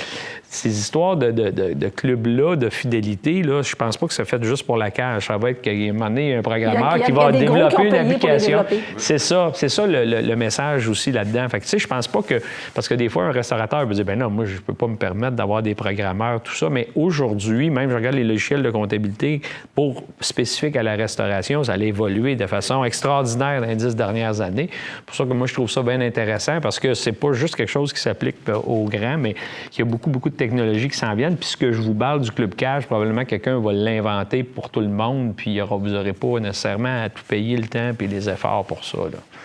ces 0.52 0.80
histoires 0.80 1.16
de, 1.16 1.30
de- 1.32 1.52
de- 1.52 1.74
de 1.74 1.90
clubs-là, 1.90 2.56
de 2.56 2.70
fidélité, 2.70 3.44
là, 3.44 3.62
je 3.62 3.76
pense 3.76 3.98
pas 3.98 4.08
que 4.08 4.14
c'est 4.14 4.26
fait 4.26 4.44
juste 4.44 4.66
pour 4.66 4.78
la 4.78 4.90
cage. 4.90 5.28
Ça 5.28 5.38
va 5.38 5.52
être 5.52 5.62
qu'à 5.62 5.70
un 5.72 5.94
moment 5.94 6.06
donné, 6.10 6.26
il 6.26 6.32
y 6.32 6.34
a 6.34 6.40
un 6.40 6.42
programmeur 6.42 6.96
Il 6.96 7.00
y 7.00 7.04
a- 7.04 7.06
qui 7.06 7.12
il 7.12 7.16
y 7.16 7.20
a 7.20 7.24
va 7.24 7.32
qui 7.32 7.38
développer 7.40 7.84
une 7.88 7.94
application. 7.96 8.66
C'est 8.98 9.20
ça, 9.20 9.52
c'est 9.54 9.70
ça 9.70 9.86
le, 9.86 10.04
le- 10.06 10.22
le 10.22 10.36
message 10.36 10.88
aussi 10.88 11.12
là-dedans. 11.12 11.48
Fait 11.50 11.60
que, 11.60 11.66
tu 11.66 11.70
sais, 11.70 11.78
je 11.80 11.88
pense 11.88 12.08
pas 12.08 12.24
que. 12.24 12.42
Parce 12.74 12.88
que 12.88 12.96
des 12.96 13.10
fois, 13.10 13.26
un 13.26 13.32
restaurateur 13.32 13.88
peut 13.88 13.94
dire, 13.94 14.06
ben 14.06 14.18
non, 14.18 14.30
moi, 14.32 14.46
je 14.46 14.58
peux 14.60 14.74
pas 14.74 14.88
me 14.88 14.96
permettre 14.96 15.36
d'avoir 15.36 15.62
des 15.62 15.76
programmeurs, 15.76 16.42
tout 16.42 16.56
ça. 16.56 16.68
Mais 16.70 16.88
aujourd'hui, 16.96 17.70
même, 17.70 17.92
je 17.92 17.96
regarde 17.96 18.16
les 18.16 18.24
logiciels 18.24 18.64
de 18.64 18.72
comptabilité 18.72 19.42
pour 19.76 20.04
spécifique 20.20 20.76
à 20.76 20.82
la 20.84 20.96
restauration, 20.96 21.64
ça 21.64 21.74
a 21.74 21.78
évolué 21.78 22.36
de 22.36 22.48
façon 22.48 22.84
extraordinaire 22.84 23.62
dans 23.62 23.68
les 23.68 23.76
dix 23.76 23.96
dernières 23.96 24.42
années. 24.42 24.70
C'est 24.72 25.06
pour 25.06 25.16
ça 25.16 25.24
que 25.26 25.34
moi, 25.34 25.46
je 25.46 25.54
trouve 25.54 25.70
ça 25.70 25.84
bien 25.84 26.02
intéressant 26.02 26.60
parce 26.60 26.80
que 26.80 26.96
c'est 26.96 27.12
pas 27.12 27.34
juste 27.34 27.56
quelque 27.56 27.70
chose 27.70 27.94
qui 27.94 28.00
s'applique 28.00 28.38
euh, 28.50 28.56
aux 28.56 28.86
grands, 28.86 29.18
mais 29.18 29.36
qu'il 29.70 29.86
y 29.86 29.88
a 29.88 29.92
beaucoup, 29.92 30.10
beaucoup 30.10 30.30
de 30.30 30.39
technologies 30.40 30.88
qui 30.88 30.98
s'en 30.98 31.14
viennent. 31.16 31.36
Puis 31.36 31.50
ce 31.50 31.58
que 31.58 31.72
je 31.74 31.82
vous 31.82 31.94
parle 31.94 32.22
du 32.22 32.32
Club 32.32 32.56
Cash, 32.56 32.86
probablement 32.86 33.26
quelqu'un 33.26 33.60
va 33.60 33.74
l'inventer 33.74 34.44
pour 34.44 34.70
tout 34.70 34.80
le 34.80 34.88
monde, 34.88 35.36
puis 35.36 35.60
vous 35.60 35.90
n'aurez 35.90 36.14
pas 36.14 36.40
nécessairement 36.40 37.04
à 37.04 37.10
tout 37.10 37.24
payer 37.28 37.58
le 37.58 37.68
temps 37.68 37.92
et 38.00 38.08
les 38.08 38.30
efforts 38.30 38.66
pour 38.66 38.84
ça. 38.86 38.98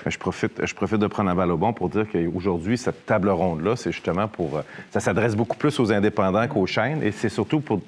Je 0.07 0.19
profite, 0.19 0.65
je 0.65 0.75
profite 0.75 0.99
de 1.01 1.07
prendre 1.09 1.31
un 1.31 1.35
balle 1.35 1.51
au 1.51 1.57
bon 1.57 1.73
pour 1.73 1.89
dire 1.89 2.07
qu'aujourd'hui, 2.11 2.79
cette 2.79 3.07
table 3.07 3.31
ronde-là, 3.31 3.75
c'est 3.75 3.91
justement 3.91 4.29
pour. 4.29 4.57
euh, 4.57 4.63
Ça 4.93 5.01
s'adresse 5.01 5.35
beaucoup 5.35 5.57
plus 5.57 5.79
aux 5.81 5.93
indépendants 5.93 6.47
qu'aux 6.47 6.67
chaînes 6.67 7.03
et 7.03 7.11
c'est 7.11 7.29
surtout 7.29 7.61
pour 7.61 7.81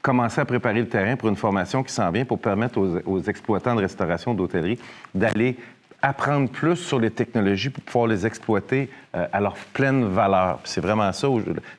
commencer 0.00 0.40
à 0.40 0.44
préparer 0.44 0.80
le 0.80 0.88
terrain 0.88 1.16
pour 1.16 1.28
une 1.28 1.36
formation 1.36 1.82
qui 1.82 1.92
s'en 1.92 2.10
vient 2.10 2.24
pour 2.24 2.38
permettre 2.38 2.78
aux, 2.78 3.00
aux 3.04 3.22
exploitants 3.22 3.74
de 3.74 3.80
restauration, 3.80 4.32
d'hôtellerie, 4.34 4.78
d'aller 5.14 5.56
apprendre 6.08 6.48
plus 6.50 6.76
sur 6.76 6.98
les 6.98 7.10
technologies 7.10 7.70
pour 7.70 7.82
pouvoir 7.82 8.06
les 8.06 8.26
exploiter 8.26 8.88
euh, 9.14 9.26
à 9.32 9.40
leur 9.40 9.54
pleine 9.72 10.04
valeur. 10.06 10.60
C'est 10.64 10.80
vraiment 10.80 11.12
ça. 11.12 11.28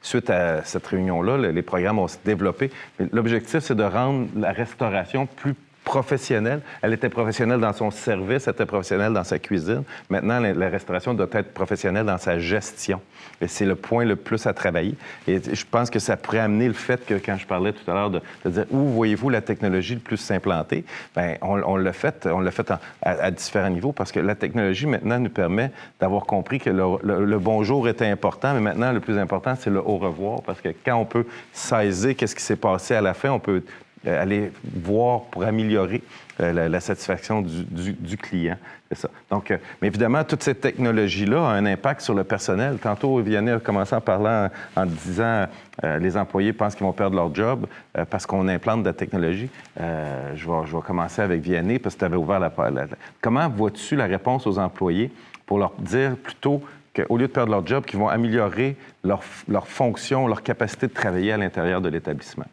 Suite 0.02 0.30
à 0.30 0.64
cette 0.64 0.86
réunion-là, 0.88 1.38
le- 1.38 1.52
les 1.52 1.62
programmes 1.62 1.98
vont 1.98 2.08
se 2.08 2.18
développer. 2.26 2.72
Mais 3.00 3.08
L'objectif, 3.12 3.60
c'est 3.60 3.76
de 3.76 3.84
rendre 3.84 4.28
la 4.36 4.52
restauration 4.52 5.26
plus 5.26 5.56
professionnelle. 5.88 6.60
Elle 6.82 6.92
était 6.92 7.08
professionnelle 7.08 7.62
dans 7.62 7.72
son 7.72 7.92
service, 7.92 8.46
elle 8.46 8.54
était 8.54 8.66
professionnelle 8.66 9.14
dans 9.14 9.24
sa 9.24 9.40
cuisine. 9.40 9.84
Maintenant, 10.10 10.42
la, 10.42 10.68
restauration 10.68 11.14
doit 11.14 11.30
être 11.32 11.54
professionnelle 11.54 12.06
dans 12.06 12.18
sa 12.18 12.38
gestion. 12.40 13.00
Et 13.40 13.48
c'est 13.48 13.66
le 13.66 13.76
point 13.76 14.04
le 14.04 14.18
plus 14.18 14.46
à 14.48 14.54
travailler. 14.54 14.96
Et 15.30 15.40
je 15.42 15.66
pense 15.72 15.90
que 15.90 16.00
ça 16.00 16.18
pourrait 16.18 16.40
amener 16.40 16.68
le 16.68 16.74
fait 16.74 17.06
que, 17.06 17.14
quand 17.14 17.38
je 17.38 17.48
parlais 17.48 17.72
tout 17.72 17.90
à 17.90 17.94
l'heure 17.94 18.10
de, 18.10 18.22
dire 18.46 18.66
où 18.70 18.80
voyez-vous 18.90 19.30
la 19.30 19.40
technologie 19.40 19.94
le 19.94 20.02
plus 20.02 20.18
s'implantée, 20.18 20.84
bien, 21.16 21.36
on, 21.42 21.62
on 21.64 21.78
l'a 21.78 21.94
fait, 21.94 22.28
on 22.30 22.42
l'a 22.42 22.52
fait 22.52 22.70
à, 23.02 23.32
différents 23.32 23.70
niveaux 23.70 23.94
parce 23.94 24.12
que 24.12 24.20
la 24.20 24.36
technologie 24.36 24.88
maintenant 24.88 25.20
nous 25.20 25.30
permet 25.30 25.72
d'avoir 26.02 26.26
compris 26.26 26.60
que 26.60 26.70
le- 26.70 27.26
le 27.26 27.40
bonjour 27.40 27.88
était 27.88 28.08
important, 28.08 28.54
mais 28.54 28.60
maintenant 28.60 28.92
le 28.92 29.00
plus 29.00 29.18
important 29.18 29.56
c'est 29.58 29.70
le 29.70 29.80
au 29.80 29.98
revoir 29.98 30.42
parce 30.42 30.60
que 30.60 30.70
quand 30.86 30.96
on 30.96 31.06
peut 31.06 31.26
saisir 31.54 32.16
qu'est-ce 32.16 32.36
qui 32.36 32.44
s'est 32.44 32.58
passé 32.58 32.94
à 32.96 33.02
la 33.02 33.14
fin, 33.14 33.32
on 33.32 33.40
peut 33.40 33.62
euh, 34.08 34.22
aller 34.22 34.52
voir 34.64 35.24
pour 35.24 35.44
améliorer 35.44 36.02
euh, 36.40 36.70
la, 36.70 36.80
satisfaction 36.80 37.42
du, 37.42 38.18
client. 38.18 38.56
C'est 38.90 39.00
ça. 39.00 39.10
Donc, 39.30 39.52
euh, 39.52 39.58
mais 39.82 39.90
évidemment, 39.90 40.24
toute 40.24 40.44
cette 40.44 40.62
technologie-là 40.62 41.46
a 41.46 41.52
un 41.52 41.66
impact 41.66 42.02
sur 42.02 42.14
le 42.14 42.24
personnel. 42.24 42.78
Tantôt, 42.78 43.18
Vianney 43.20 43.52
a 43.52 43.60
commencé 43.60 43.96
en 43.96 44.02
parlant, 44.02 44.50
en, 44.76 44.86
disant 44.86 45.48
les 45.84 46.18
employés 46.18 46.54
pensent 46.54 46.76
qu'ils 46.76 46.86
vont 46.86 46.94
perdre 46.94 47.16
leur 47.16 47.34
job 47.36 47.68
parce 48.10 48.26
qu'on 48.26 48.48
implante 48.48 48.82
de 48.82 48.88
la 48.88 48.94
technologie. 48.94 49.50
je, 49.78 50.48
vais, 50.48 50.82
commencer 50.84 51.22
avec 51.22 51.42
Vianney 51.42 51.78
parce 51.78 51.94
que 51.94 52.00
tu 52.00 52.06
avais 52.06 52.16
ouvert 52.16 52.40
la, 52.40 52.52
la 52.72 52.86
Comment 53.22 53.48
vois-tu 53.48 53.96
la 53.96 54.06
réponse 54.06 54.48
aux 54.48 54.58
employés 54.58 55.12
pour 55.46 55.60
leur 55.60 55.74
dire 55.78 56.16
plutôt 56.16 56.64
qu'au 56.96 57.18
lieu 57.18 57.28
de 57.28 57.32
perdre 57.32 57.52
leur 57.52 57.66
job, 57.66 57.86
qu'ils 57.86 58.00
vont 58.00 58.10
améliorer 58.10 58.76
leur 59.04 59.68
fonction, 59.68 60.28
leur 60.28 60.42
capacité 60.42 60.88
de 60.88 60.94
travailler 60.94 61.34
à 61.34 61.38
l'intérieur 61.38 61.80
de 61.80 61.90
l'établissement? 61.90 62.46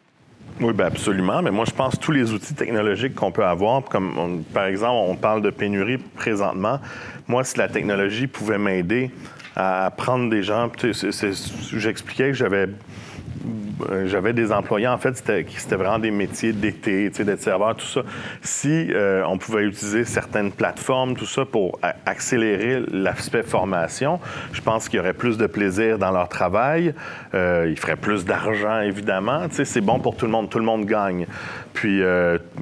Oui, 0.61 0.73
bien 0.73 0.85
absolument. 0.85 1.41
Mais 1.41 1.51
moi, 1.51 1.65
je 1.65 1.71
pense 1.73 1.95
que 1.95 1.99
tous 1.99 2.11
les 2.11 2.31
outils 2.31 2.53
technologiques 2.53 3.13
qu'on 3.13 3.31
peut 3.31 3.45
avoir, 3.45 3.83
comme 3.83 4.43
par 4.53 4.65
exemple, 4.65 4.93
on 4.93 5.15
parle 5.15 5.41
de 5.41 5.49
pénurie 5.49 5.97
présentement. 5.97 6.79
Moi, 7.27 7.43
si 7.43 7.57
la 7.57 7.67
technologie 7.67 8.27
pouvait 8.27 8.57
m'aider 8.57 9.11
à 9.55 9.91
prendre 9.95 10.29
des 10.29 10.43
gens, 10.43 10.71
j'expliquais 11.73 12.29
que 12.29 12.37
j'avais 12.37 12.67
j'avais 14.05 14.33
des 14.33 14.51
employés, 14.51 14.87
en 14.87 14.97
fait, 14.97 15.15
c'était 15.15 15.75
vraiment 15.75 15.99
des 15.99 16.11
métiers 16.11 16.53
d'été, 16.53 17.09
d'être 17.09 17.41
serveur, 17.41 17.75
tout 17.75 17.85
ça. 17.85 18.01
Si 18.41 18.87
euh, 18.91 19.23
on 19.27 19.37
pouvait 19.37 19.63
utiliser 19.63 20.05
certaines 20.05 20.51
plateformes, 20.51 21.15
tout 21.15 21.25
ça, 21.25 21.45
pour 21.45 21.79
accélérer 22.05 22.83
l'aspect 22.91 23.43
formation, 23.43 24.19
je 24.53 24.61
pense 24.61 24.89
qu'il 24.89 24.97
y 24.97 24.99
aurait 24.99 25.13
plus 25.13 25.37
de 25.37 25.47
plaisir 25.47 25.97
dans 25.97 26.11
leur 26.11 26.29
travail. 26.29 26.93
Euh, 27.33 27.67
ils 27.69 27.77
feraient 27.77 27.95
plus 27.95 28.25
d'argent, 28.25 28.81
évidemment. 28.81 29.47
C'est 29.51 29.81
bon 29.81 29.99
pour 29.99 30.15
tout 30.15 30.25
le 30.25 30.31
monde. 30.31 30.49
Tout 30.49 30.59
le 30.59 30.65
monde 30.65 30.85
gagne. 30.85 31.27
Puis, 31.73 32.01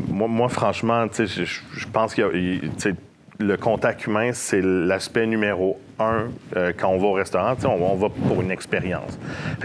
moi, 0.09 0.27
moi, 0.27 0.49
franchement, 0.49 1.05
je 1.13 1.85
pense 1.91 2.15
qu'il 2.15 2.23
y 2.23 2.87
a 2.87 2.91
le 3.39 3.57
contact 3.57 4.05
humain, 4.05 4.31
c'est 4.33 4.61
l'aspect 4.61 5.25
numéro 5.25 5.79
un 5.99 6.29
euh, 6.55 6.71
quand 6.75 6.89
on 6.89 6.97
va 6.97 7.07
au 7.07 7.13
restaurant. 7.13 7.55
On, 7.63 7.67
on, 7.67 7.95
va 7.95 8.09
pour 8.09 8.41
une 8.41 8.51
expérience. 8.51 9.17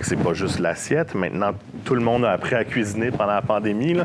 C'est 0.02 0.18
pas 0.18 0.34
juste 0.34 0.58
l'assiette. 0.58 1.14
Maintenant, 1.14 1.52
tout 1.84 1.94
le 1.94 2.00
monde 2.00 2.24
a 2.24 2.32
appris 2.32 2.54
à 2.54 2.64
cuisiner 2.64 3.10
pendant 3.10 3.34
la 3.34 3.42
pandémie. 3.42 3.96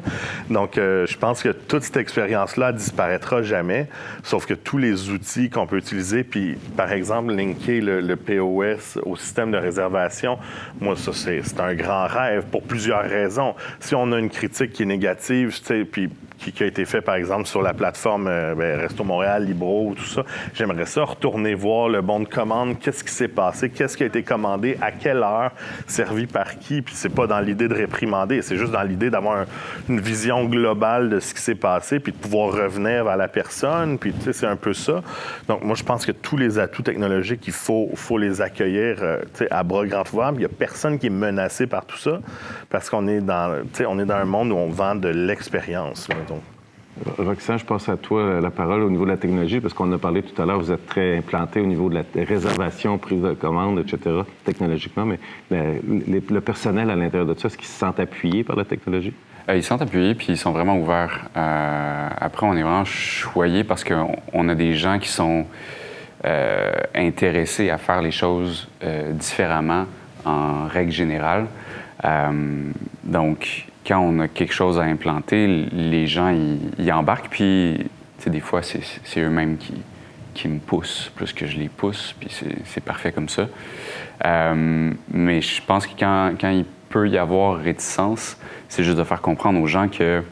Donc, 0.49 0.77
euh, 0.77 1.05
je 1.05 1.17
pense 1.17 1.41
que 1.41 1.49
toute 1.49 1.83
cette 1.83 1.97
expérience-là 1.97 2.71
disparaîtra 2.71 3.41
jamais, 3.41 3.87
sauf 4.23 4.45
que 4.45 4.53
tous 4.53 4.77
les 4.77 5.09
outils 5.09 5.49
qu'on 5.49 5.67
peut 5.67 5.77
utiliser, 5.77 6.23
puis 6.23 6.55
par 6.75 6.91
exemple, 6.91 7.33
linker 7.33 7.81
le, 7.81 8.15
POS 8.15 8.99
au 9.03 9.15
système 9.15 9.51
de 9.51 9.57
réservation, 9.57 10.37
moi, 10.79 10.95
ça, 10.95 11.11
c'est 11.13 11.59
un 11.59 11.73
grand 11.73 12.07
rêve 12.07 12.45
pour 12.51 12.63
plusieurs 12.63 13.03
raisons. 13.03 13.55
Si 13.79 13.95
on 13.95 14.11
a 14.11 14.19
une 14.19 14.29
critique 14.29 14.71
qui 14.73 14.83
est 14.83 14.87
négative, 14.87 15.59
puis 15.91 16.09
qui, 16.51 16.63
a 16.63 16.65
été 16.65 16.85
fait, 16.85 17.01
par 17.01 17.15
exemple, 17.15 17.45
sur 17.45 17.61
la 17.61 17.73
plateforme 17.73 18.27
euh, 18.27 18.55
ben, 18.55 18.79
Resto 18.79 19.03
Montréal, 19.03 19.45
Libro, 19.45 19.93
tout 19.95 20.05
ça. 20.05 20.23
J'aimerais 20.53 20.85
ça 20.85 21.03
retourner 21.03 21.53
voir 21.53 21.89
le 21.89 22.01
bon 22.01 22.19
de 22.19 22.27
commande, 22.27 22.79
qu'est-ce 22.79 23.03
qui 23.03 23.11
s'est 23.11 23.27
passé, 23.27 23.69
qu'est-ce 23.69 23.97
qui 23.97 24.03
a 24.03 24.05
été 24.05 24.23
commandé, 24.23 24.77
à 24.81 24.91
quelle 24.91 25.17
heure, 25.17 25.51
servi 25.87 26.27
par 26.27 26.57
qui? 26.59 26.81
Puis 26.81 26.95
c'est 26.95 27.13
pas 27.13 27.27
dans 27.27 27.39
l'idée 27.39 27.67
de 27.67 27.75
réprimander, 27.75 28.41
c'est 28.41 28.57
juste 28.57 28.71
dans 28.71 28.83
l'idée 28.83 29.09
d'avoir 29.09 29.45
une 29.89 29.99
vision 29.99 30.45
globale 30.45 31.09
de 31.09 31.19
ce 31.19 31.33
qui 31.33 31.41
s'est 31.41 31.55
passé, 31.55 31.99
puis 31.99 32.11
de 32.11 32.17
pouvoir 32.17 32.53
revenir 32.53 33.05
vers 33.05 33.17
la 33.17 33.27
personne. 33.27 33.97
Puis 33.97 34.13
tu 34.13 34.21
sais, 34.21 34.33
c'est 34.33 34.47
un 34.47 34.55
peu 34.55 34.73
ça. 34.73 35.01
Donc 35.47 35.63
moi, 35.63 35.75
je 35.75 35.83
pense 35.83 36.05
que 36.05 36.11
tous 36.11 36.37
les 36.37 36.59
atouts 36.59 36.83
technologiques, 36.83 37.45
il 37.47 37.53
faut, 37.53 37.89
faut 37.95 38.17
les 38.17 38.41
accueillir 38.41 38.97
euh, 39.01 39.19
à 39.49 39.63
bras 39.63 39.85
grands 39.85 40.03
ouverts. 40.11 40.31
Il 40.33 40.39
n'y 40.39 40.45
a 40.45 40.49
personne 40.49 40.99
qui 40.99 41.07
est 41.07 41.11
menacé 41.11 41.67
par 41.67 41.85
tout 41.85 41.97
ça, 41.97 42.19
parce 42.69 42.89
qu'on 42.89 43.07
est 43.07 43.21
est 43.99 44.05
dans 44.05 44.15
un 44.15 44.25
monde 44.25 44.51
où 44.51 44.55
on 44.55 44.69
vend 44.69 44.95
de 44.95 45.09
l'expérience. 45.09 46.07
Roxane, 47.17 47.57
je 47.57 47.65
passe 47.65 47.89
à 47.89 47.97
toi 47.97 48.39
la 48.39 48.51
parole 48.51 48.83
au 48.83 48.89
niveau 48.89 49.05
de 49.05 49.09
la 49.09 49.17
technologie, 49.17 49.59
parce 49.59 49.73
qu'on 49.73 49.91
a 49.91 49.97
parlé 49.97 50.21
tout 50.21 50.39
à 50.41 50.45
l'heure, 50.45 50.59
vous 50.59 50.71
êtes 50.71 50.85
très 50.85 51.17
implanté 51.17 51.59
au 51.59 51.65
niveau 51.65 51.89
de 51.89 51.95
la 51.95 52.03
réservation, 52.25 52.97
prise 52.97 53.21
de 53.21 53.33
commande, 53.33 53.79
etc., 53.79 54.21
technologiquement, 54.43 55.05
mais 55.05 55.19
le, 55.49 56.39
personnel 56.39 56.91
à 56.91 56.95
l'intérieur 56.95 57.25
de 57.25 57.39
ça, 57.39 57.47
est-ce 57.47 57.57
qu'ils 57.57 57.67
se 57.67 57.79
sentent 57.79 57.99
appuyés 57.99 58.43
par 58.43 58.55
la 58.55 58.65
technologie? 58.65 59.13
Euh, 59.49 59.57
ils 59.57 59.63
se 59.63 59.69
sentent 59.69 59.81
appuyés, 59.81 60.13
puis 60.13 60.27
ils 60.29 60.37
sont 60.37 60.51
vraiment 60.51 60.77
ouverts. 60.77 61.29
Euh, 61.35 62.09
après, 62.15 62.45
on 62.45 62.53
est 62.55 62.61
vraiment 62.61 62.85
choyés 62.85 63.63
parce 63.63 63.83
qu'on 63.83 64.49
a 64.49 64.55
des 64.55 64.75
gens 64.75 64.99
qui 64.99 65.09
sont 65.09 65.45
euh, 66.25 66.71
intéressés 66.95 67.69
à 67.69 67.77
faire 67.77 68.01
les 68.01 68.11
choses 68.11 68.69
différemment 69.11 69.85
en 70.25 70.67
règle 70.67 70.91
générale. 70.91 71.47
donc, 73.03 73.67
quand 73.85 73.99
on 73.99 74.19
a 74.19 74.27
quelque 74.27 74.53
chose 74.53 74.79
à 74.79 74.83
implanter, 74.83 75.47
les 75.71 76.07
gens 76.07 76.35
y, 76.77 76.91
embarquent, 76.91 77.29
puis 77.29 77.85
des 78.25 78.39
fois, 78.39 78.61
c'est 78.63 79.19
eux-mêmes 79.19 79.57
qui, 79.57 79.73
qui, 80.33 80.47
me 80.47 80.59
poussent 80.59 81.11
plus 81.15 81.33
que 81.33 81.45
je 81.45 81.57
les 81.57 81.69
pousse, 81.69 82.15
puis 82.19 82.29
c'est 82.65 82.83
parfait 82.83 83.11
comme 83.11 83.29
ça. 83.29 83.47
Euh, 84.25 84.91
mais 85.11 85.41
je 85.41 85.61
pense 85.65 85.87
que 85.87 85.93
quand, 85.99 86.33
quand, 86.39 86.51
il 86.51 86.65
peut 86.89 87.09
y 87.09 87.17
avoir 87.17 87.57
réticence, 87.57 88.37
c'est 88.69 88.83
juste 88.83 88.97
de 88.97 89.03
faire 89.03 89.21
comprendre 89.21 89.59
aux 89.59 89.67
gens 89.67 89.89
que 89.89 90.23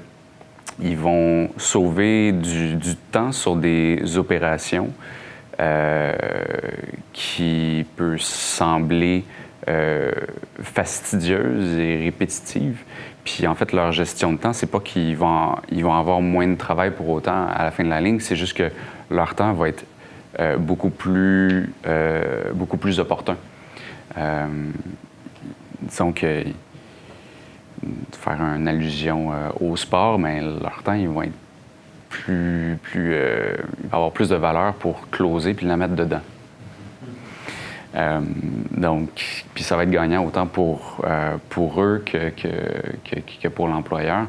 ils 0.82 0.98
vont 0.98 1.50
sauver 1.58 2.32
du, 2.32 2.96
temps 3.12 3.32
sur 3.32 3.56
des 3.56 4.18
opérations 4.18 4.90
euh, 5.60 6.14
qui 7.14 7.86
peut 7.96 8.18
sembler 8.18 9.24
euh, 9.68 10.12
fastidieuses 10.62 11.78
et 11.78 11.98
répétitives. 12.04 12.84
Puis 13.24 13.46
en 13.46 13.56
fait, 13.56 13.72
leur 13.72 13.92
gestion 13.92 14.34
de 14.34 14.38
temps, 14.38 14.54
c'est 14.54 14.70
pas 14.70 14.80
qu'ils 14.80 15.16
vont, 15.16 15.56
ils 15.72 15.84
vont 15.84 15.94
avoir 15.94 16.22
moins 16.22 16.48
de 16.48 16.56
travail 16.56 16.92
pour 16.92 17.10
autant 17.10 17.48
à 17.48 17.64
la 17.64 17.72
fin 17.72 17.84
de 17.84 17.90
la 17.90 18.02
ligne, 18.02 18.20
c'est 18.20 18.36
juste 18.36 18.58
que 18.58 18.72
leur 19.10 19.36
temps 19.36 19.54
va 19.54 19.70
être 19.70 19.86
euh, 20.40 20.58
beaucoup, 20.58 20.90
plus, 20.90 21.72
euh, 21.86 22.52
beaucoup 22.54 22.78
plus 22.78 23.00
opportun. 23.00 23.38
Euh, 24.18 24.48
disons 25.82 26.12
que 26.12 26.44
faire 28.12 28.42
une 28.42 28.68
allusion 28.68 29.32
au 29.60 29.76
sport, 29.76 30.20
mais 30.20 30.40
leur 30.42 30.82
temps, 30.84 30.94
ils 30.94 31.10
vont 31.10 31.24
être 31.24 31.34
plus, 32.10 32.78
plus 32.84 33.16
avoir 33.92 34.12
plus 34.12 34.30
de 34.30 34.36
valeur 34.36 34.74
pour 34.76 35.10
closer 35.10 35.54
puis 35.54 35.66
la 35.66 35.78
mettre 35.78 35.96
dedans. 35.96 36.22
Euh, 37.96 38.22
donc, 38.72 39.44
puis 39.54 39.64
ça 39.64 39.76
va 39.76 39.84
être 39.84 39.92
gagnant 39.92 40.26
autant 40.26 40.48
pour, 40.48 41.02
euh, 41.04 41.38
pour 41.50 41.82
eux 41.82 42.04
que, 42.06 42.30
que, 42.30 43.48
pour 43.50 43.68
l'employeur. 43.68 44.28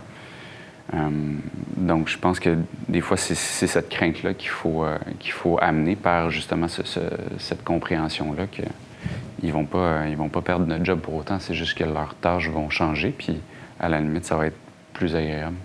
Euh, 0.95 1.09
donc, 1.77 2.09
je 2.09 2.19
pense 2.19 2.41
que 2.41 2.59
des 2.89 3.01
fois, 3.01 3.17
c'est 3.17 3.35
cette 3.35 3.89
crainte-là 3.89 4.35
qu'il 4.35 4.51
faut, 4.51 4.85
qu'il 5.21 5.33
faut 5.33 5.59
amener 5.61 5.97
par 5.97 6.31
justement 6.31 6.67
cette 6.69 7.65
compréhension-là 7.65 8.47
qu'ils 8.47 8.69
ne 9.43 9.53
vont, 9.53 9.69
ils 10.09 10.17
vont 10.17 10.29
pas 10.29 10.43
perdre 10.43 10.67
notre 10.67 10.85
job 10.85 11.01
pour 11.01 11.15
autant, 11.15 11.39
c'est 11.39 11.55
juste 11.55 11.79
que 11.79 11.85
leurs 11.85 12.15
tâches 12.17 12.49
vont 12.49 12.69
changer, 12.69 13.15
puis 13.17 13.41
à 13.81 13.89
la 13.89 14.01
limite, 14.01 14.25
ça 14.25 14.37
va 14.37 14.47
être 14.47 14.59
plus 14.93 15.17
agréable. 15.17 15.57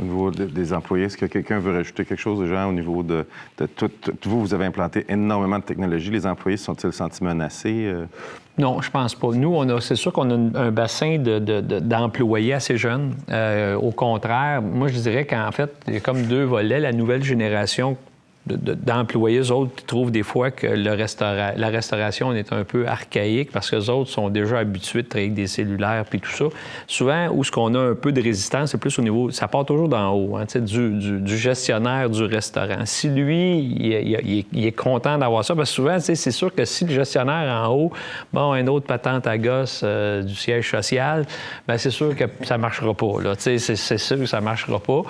Au 0.00 0.02
niveau 0.02 0.30
des 0.30 0.72
employés, 0.72 1.04
est-ce 1.04 1.18
que 1.18 1.26
quelqu'un 1.26 1.58
veut 1.58 1.72
rajouter 1.72 2.06
quelque 2.06 2.20
chose 2.20 2.40
déjà 2.40 2.66
au 2.66 2.72
niveau 2.72 3.02
de, 3.02 3.26
tout, 3.76 3.90
Vous, 4.24 4.40
vous 4.40 4.54
avez 4.54 4.64
implanté 4.64 5.04
énormément 5.08 5.58
de 5.58 5.64
technologies. 5.64 6.10
Les 6.10 6.26
employés 6.26 6.56
sont-ils 6.56 6.92
sentis 6.92 7.22
menacés? 7.22 7.84
Euh? 7.86 8.06
Non, 8.56 8.80
je 8.80 8.90
pense 8.90 9.14
pas. 9.14 9.28
Nous, 9.28 9.52
on 9.54 9.68
a, 9.68 9.80
c'est 9.80 9.96
sûr 9.96 10.12
qu'on 10.12 10.30
a 10.30 10.58
un 10.58 10.70
bassin 10.70 11.18
d'employés 11.18 12.54
assez 12.54 12.78
jeunes. 12.78 13.14
Euh, 13.30 13.74
au 13.74 13.90
contraire, 13.90 14.62
moi, 14.62 14.88
je 14.88 14.98
dirais 14.98 15.26
qu'en 15.26 15.50
fait, 15.52 15.70
il 15.86 15.94
y 15.94 15.96
a 15.98 16.00
comme 16.00 16.22
deux 16.22 16.44
volets. 16.44 16.80
La 16.80 16.92
nouvelle 16.92 17.22
génération 17.22 17.96
d'employés, 18.46 19.50
autres 19.50 19.74
qui 19.74 19.84
trouvent 19.84 20.10
des 20.10 20.22
fois 20.22 20.50
que 20.50 20.66
la 20.66 21.68
restauration 21.68 22.32
est 22.32 22.52
un 22.52 22.64
peu 22.64 22.86
archaïque 22.86 23.52
parce 23.52 23.70
que 23.70 23.76
les 23.76 23.90
autres 23.90 24.10
sont 24.10 24.30
déjà 24.30 24.58
habitués 24.58 25.02
de 25.02 25.08
travailler 25.08 25.28
avec 25.28 25.34
des 25.34 25.46
cellulaires 25.46 26.04
puis 26.08 26.20
tout 26.20 26.30
ça. 26.30 26.46
Souvent, 26.86 27.28
où 27.32 27.44
ce 27.44 27.50
qu'on 27.50 27.74
a 27.74 27.78
un 27.78 27.94
peu 27.94 28.12
de 28.12 28.22
résistance, 28.22 28.70
c'est 28.70 28.78
plus 28.78 28.98
au 28.98 29.02
niveau, 29.02 29.30
ça 29.30 29.46
part 29.46 29.66
toujours 29.66 29.88
d'en 29.88 30.12
haut, 30.12 30.36
hein, 30.36 30.46
du, 30.54 31.20
du, 31.20 31.36
gestionnaire 31.36 32.08
du 32.08 32.24
restaurant. 32.24 32.84
Si 32.86 33.08
lui, 33.08 33.58
il, 33.58 34.66
est, 34.66 34.72
content 34.72 35.18
d'avoir 35.18 35.44
ça, 35.44 35.54
parce 35.54 35.70
que 35.70 35.74
souvent, 35.74 36.00
c'est 36.00 36.30
sûr 36.30 36.54
que 36.54 36.64
si 36.64 36.84
le 36.86 36.94
gestionnaire 36.94 37.52
en 37.52 37.74
haut, 37.74 37.92
bon, 38.32 38.52
un 38.52 38.66
autre 38.66 38.86
patente 38.86 39.26
à 39.26 39.36
gosse 39.36 39.82
euh, 39.84 40.22
du 40.22 40.34
siège 40.34 40.70
social, 40.70 41.26
bien, 41.68 41.76
c'est 41.76 41.90
sûr 41.90 42.16
que 42.16 42.24
ça 42.42 42.56
ne 42.56 42.62
marchera 42.62 42.94
pas. 42.94 43.34
C'est 43.36 43.58
sûr 43.58 44.18
que 44.18 44.26
ça 44.26 44.40
ne 44.40 44.44
marchera 44.44 44.78
pas. 44.78 45.02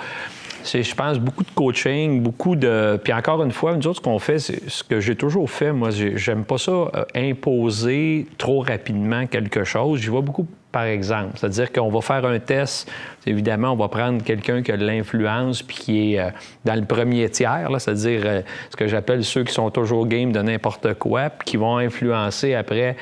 C'est, 0.63 0.83
je 0.83 0.95
pense, 0.95 1.19
beaucoup 1.19 1.43
de 1.43 1.51
coaching, 1.51 2.21
beaucoup 2.21 2.55
de. 2.55 2.99
Puis 3.03 3.13
encore 3.13 3.43
une 3.43 3.51
fois, 3.51 3.75
nous 3.75 3.87
autres, 3.87 3.97
ce 3.97 4.01
qu'on 4.01 4.19
fait, 4.19 4.39
c'est 4.39 4.69
ce 4.69 4.83
que 4.83 4.99
j'ai 4.99 5.15
toujours 5.15 5.49
fait. 5.49 5.71
Moi, 5.71 5.89
j'aime 5.91 6.45
pas 6.45 6.57
ça 6.57 6.71
euh, 6.71 7.03
imposer 7.15 8.27
trop 8.37 8.61
rapidement 8.61 9.25
quelque 9.27 9.63
chose. 9.63 9.99
J'y 9.99 10.07
vois 10.07 10.21
beaucoup 10.21 10.47
par 10.71 10.83
exemple. 10.83 11.31
C'est-à-dire 11.35 11.71
qu'on 11.71 11.89
va 11.89 12.01
faire 12.01 12.25
un 12.25 12.39
test. 12.39 12.89
Évidemment, 13.25 13.73
on 13.73 13.75
va 13.75 13.89
prendre 13.89 14.23
quelqu'un 14.23 14.61
qui 14.61 14.71
a 14.71 14.77
de 14.77 14.85
l'influence 14.85 15.61
puis 15.61 15.77
qui 15.77 16.13
est 16.13 16.19
euh, 16.19 16.29
dans 16.65 16.75
le 16.75 16.85
premier 16.85 17.29
tiers, 17.29 17.69
c'est-à-dire 17.77 18.21
euh, 18.25 18.41
ce 18.69 18.77
que 18.77 18.87
j'appelle 18.87 19.23
ceux 19.23 19.43
qui 19.43 19.53
sont 19.53 19.69
toujours 19.69 20.07
game 20.07 20.31
de 20.31 20.41
n'importe 20.41 20.93
quoi, 20.95 21.29
puis 21.29 21.45
qui 21.45 21.57
vont 21.57 21.77
influencer 21.77 22.53
après 22.53 22.95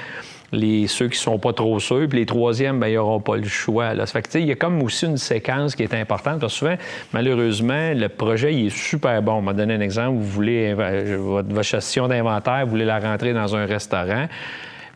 les, 0.51 0.87
ceux 0.87 1.07
qui 1.07 1.17
sont 1.17 1.37
pas 1.39 1.53
trop 1.53 1.79
sûrs, 1.79 2.07
puis 2.09 2.19
les 2.19 2.25
troisièmes, 2.25 2.79
ben, 2.79 2.87
ils 2.87 2.95
n'auront 2.95 3.19
pas 3.19 3.37
le 3.37 3.47
choix. 3.47 3.93
Là. 3.93 4.05
Ça 4.05 4.21
fait 4.21 4.39
il 4.39 4.47
y 4.47 4.51
a 4.51 4.55
comme 4.55 4.81
aussi 4.81 5.05
une 5.05 5.17
séquence 5.17 5.75
qui 5.75 5.83
est 5.83 5.93
importante, 5.93 6.39
parce 6.39 6.53
que 6.53 6.59
souvent, 6.59 6.75
malheureusement, 7.13 7.93
le 7.93 8.07
projet, 8.07 8.53
il 8.53 8.67
est 8.67 8.75
super 8.75 9.21
bon. 9.21 9.33
On 9.33 9.41
m'a 9.41 9.53
donné 9.53 9.75
un 9.75 9.81
exemple, 9.81 10.17
vous 10.17 10.23
voulez, 10.23 10.73
votre, 10.73 11.53
votre 11.53 11.63
gestion 11.63 12.07
d'inventaire, 12.07 12.65
vous 12.65 12.71
voulez 12.71 12.85
la 12.85 12.99
rentrer 12.99 13.33
dans 13.33 13.55
un 13.55 13.65
restaurant, 13.65 14.27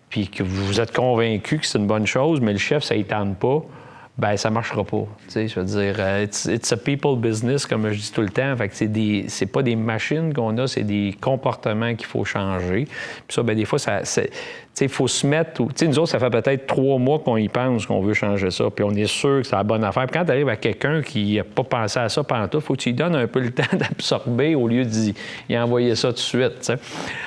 puis 0.10 0.28
que 0.28 0.44
vous 0.44 0.80
êtes 0.80 0.96
convaincu 0.96 1.60
que 1.60 1.66
c'est 1.66 1.78
une 1.78 1.88
bonne 1.88 2.08
chose, 2.08 2.42
mais 2.42 2.54
le 2.54 2.60
chef, 2.60 2.84
ça 2.84 2.96
ne 2.96 3.04
tente 3.04 3.38
pas 3.38 3.64
ben 4.16 4.38
ça 4.38 4.52
marchera 4.52 4.84
pas. 4.84 5.08
Je 5.34 5.60
veux 5.60 5.66
dire, 5.66 5.96
euh, 5.98 6.24
it's, 6.24 6.46
it's, 6.46 6.72
a 6.72 6.78
people 6.78 7.18
business, 7.18 7.66
comme 7.66 7.92
je 7.92 8.00
dis 8.00 8.12
tout 8.12 8.22
le 8.22 8.30
temps. 8.30 8.56
Fait 8.56 8.70
que 8.70 8.76
c'est 8.76 8.90
c'est 9.28 9.48
pas 9.48 9.64
des 9.64 9.76
machines 9.76 10.32
qu'on 10.34 10.56
a, 10.60 10.68
c'est 10.68 10.84
des 10.84 11.16
comportements 11.20 11.96
qu'il 11.96 12.06
faut 12.06 12.24
changer. 12.24 12.86
Puis 12.86 13.34
ça, 13.34 13.42
ben 13.42 13.56
des 13.56 13.66
fois, 13.66 13.80
ça, 13.80 14.02
il 14.82 14.90
faut 14.90 15.08
se 15.08 15.26
mettre. 15.26 15.64
Tu 15.64 15.72
sais, 15.76 15.88
nous 15.88 15.98
autres, 15.98 16.12
ça 16.12 16.20
fait 16.20 16.30
peut-être 16.30 16.68
trois 16.68 17.00
mois 17.00 17.20
qu'on 17.20 17.38
y 17.38 17.50
pense 17.50 17.88
qu'on 17.88 18.02
veut 18.02 18.14
changer 18.14 18.52
ça, 18.52 18.66
puis 18.70 18.86
on 18.86 18.92
est 18.92 19.08
sûr 19.08 19.42
que 19.42 19.48
c'est 19.48 19.56
la 19.56 19.64
bonne 19.64 19.84
affaire. 19.84 20.06
Puis 20.06 20.20
quand 20.20 20.26
tu 20.26 20.32
arrives 20.32 20.50
à 20.50 20.58
quelqu'un 20.58 21.02
qui 21.02 21.38
n'a 21.38 21.44
pas 21.44 21.64
pensé 21.64 22.00
à 22.00 22.08
ça 22.08 22.24
pendant 22.24 22.48
tout, 22.48 22.62
faut 22.62 22.76
que 22.76 22.82
tu 22.82 22.90
lui 22.90 22.96
donnes 22.96 23.16
un 23.16 23.26
peu 23.26 23.40
le 23.40 23.52
temps 23.52 23.76
d'absorber 23.76 24.54
au 24.54 24.68
lieu 24.68 24.86
d'y 24.86 25.16
envoyer 25.58 25.96
ça 25.96 26.10
tout 26.10 26.16
de 26.16 26.20
suite. 26.20 26.72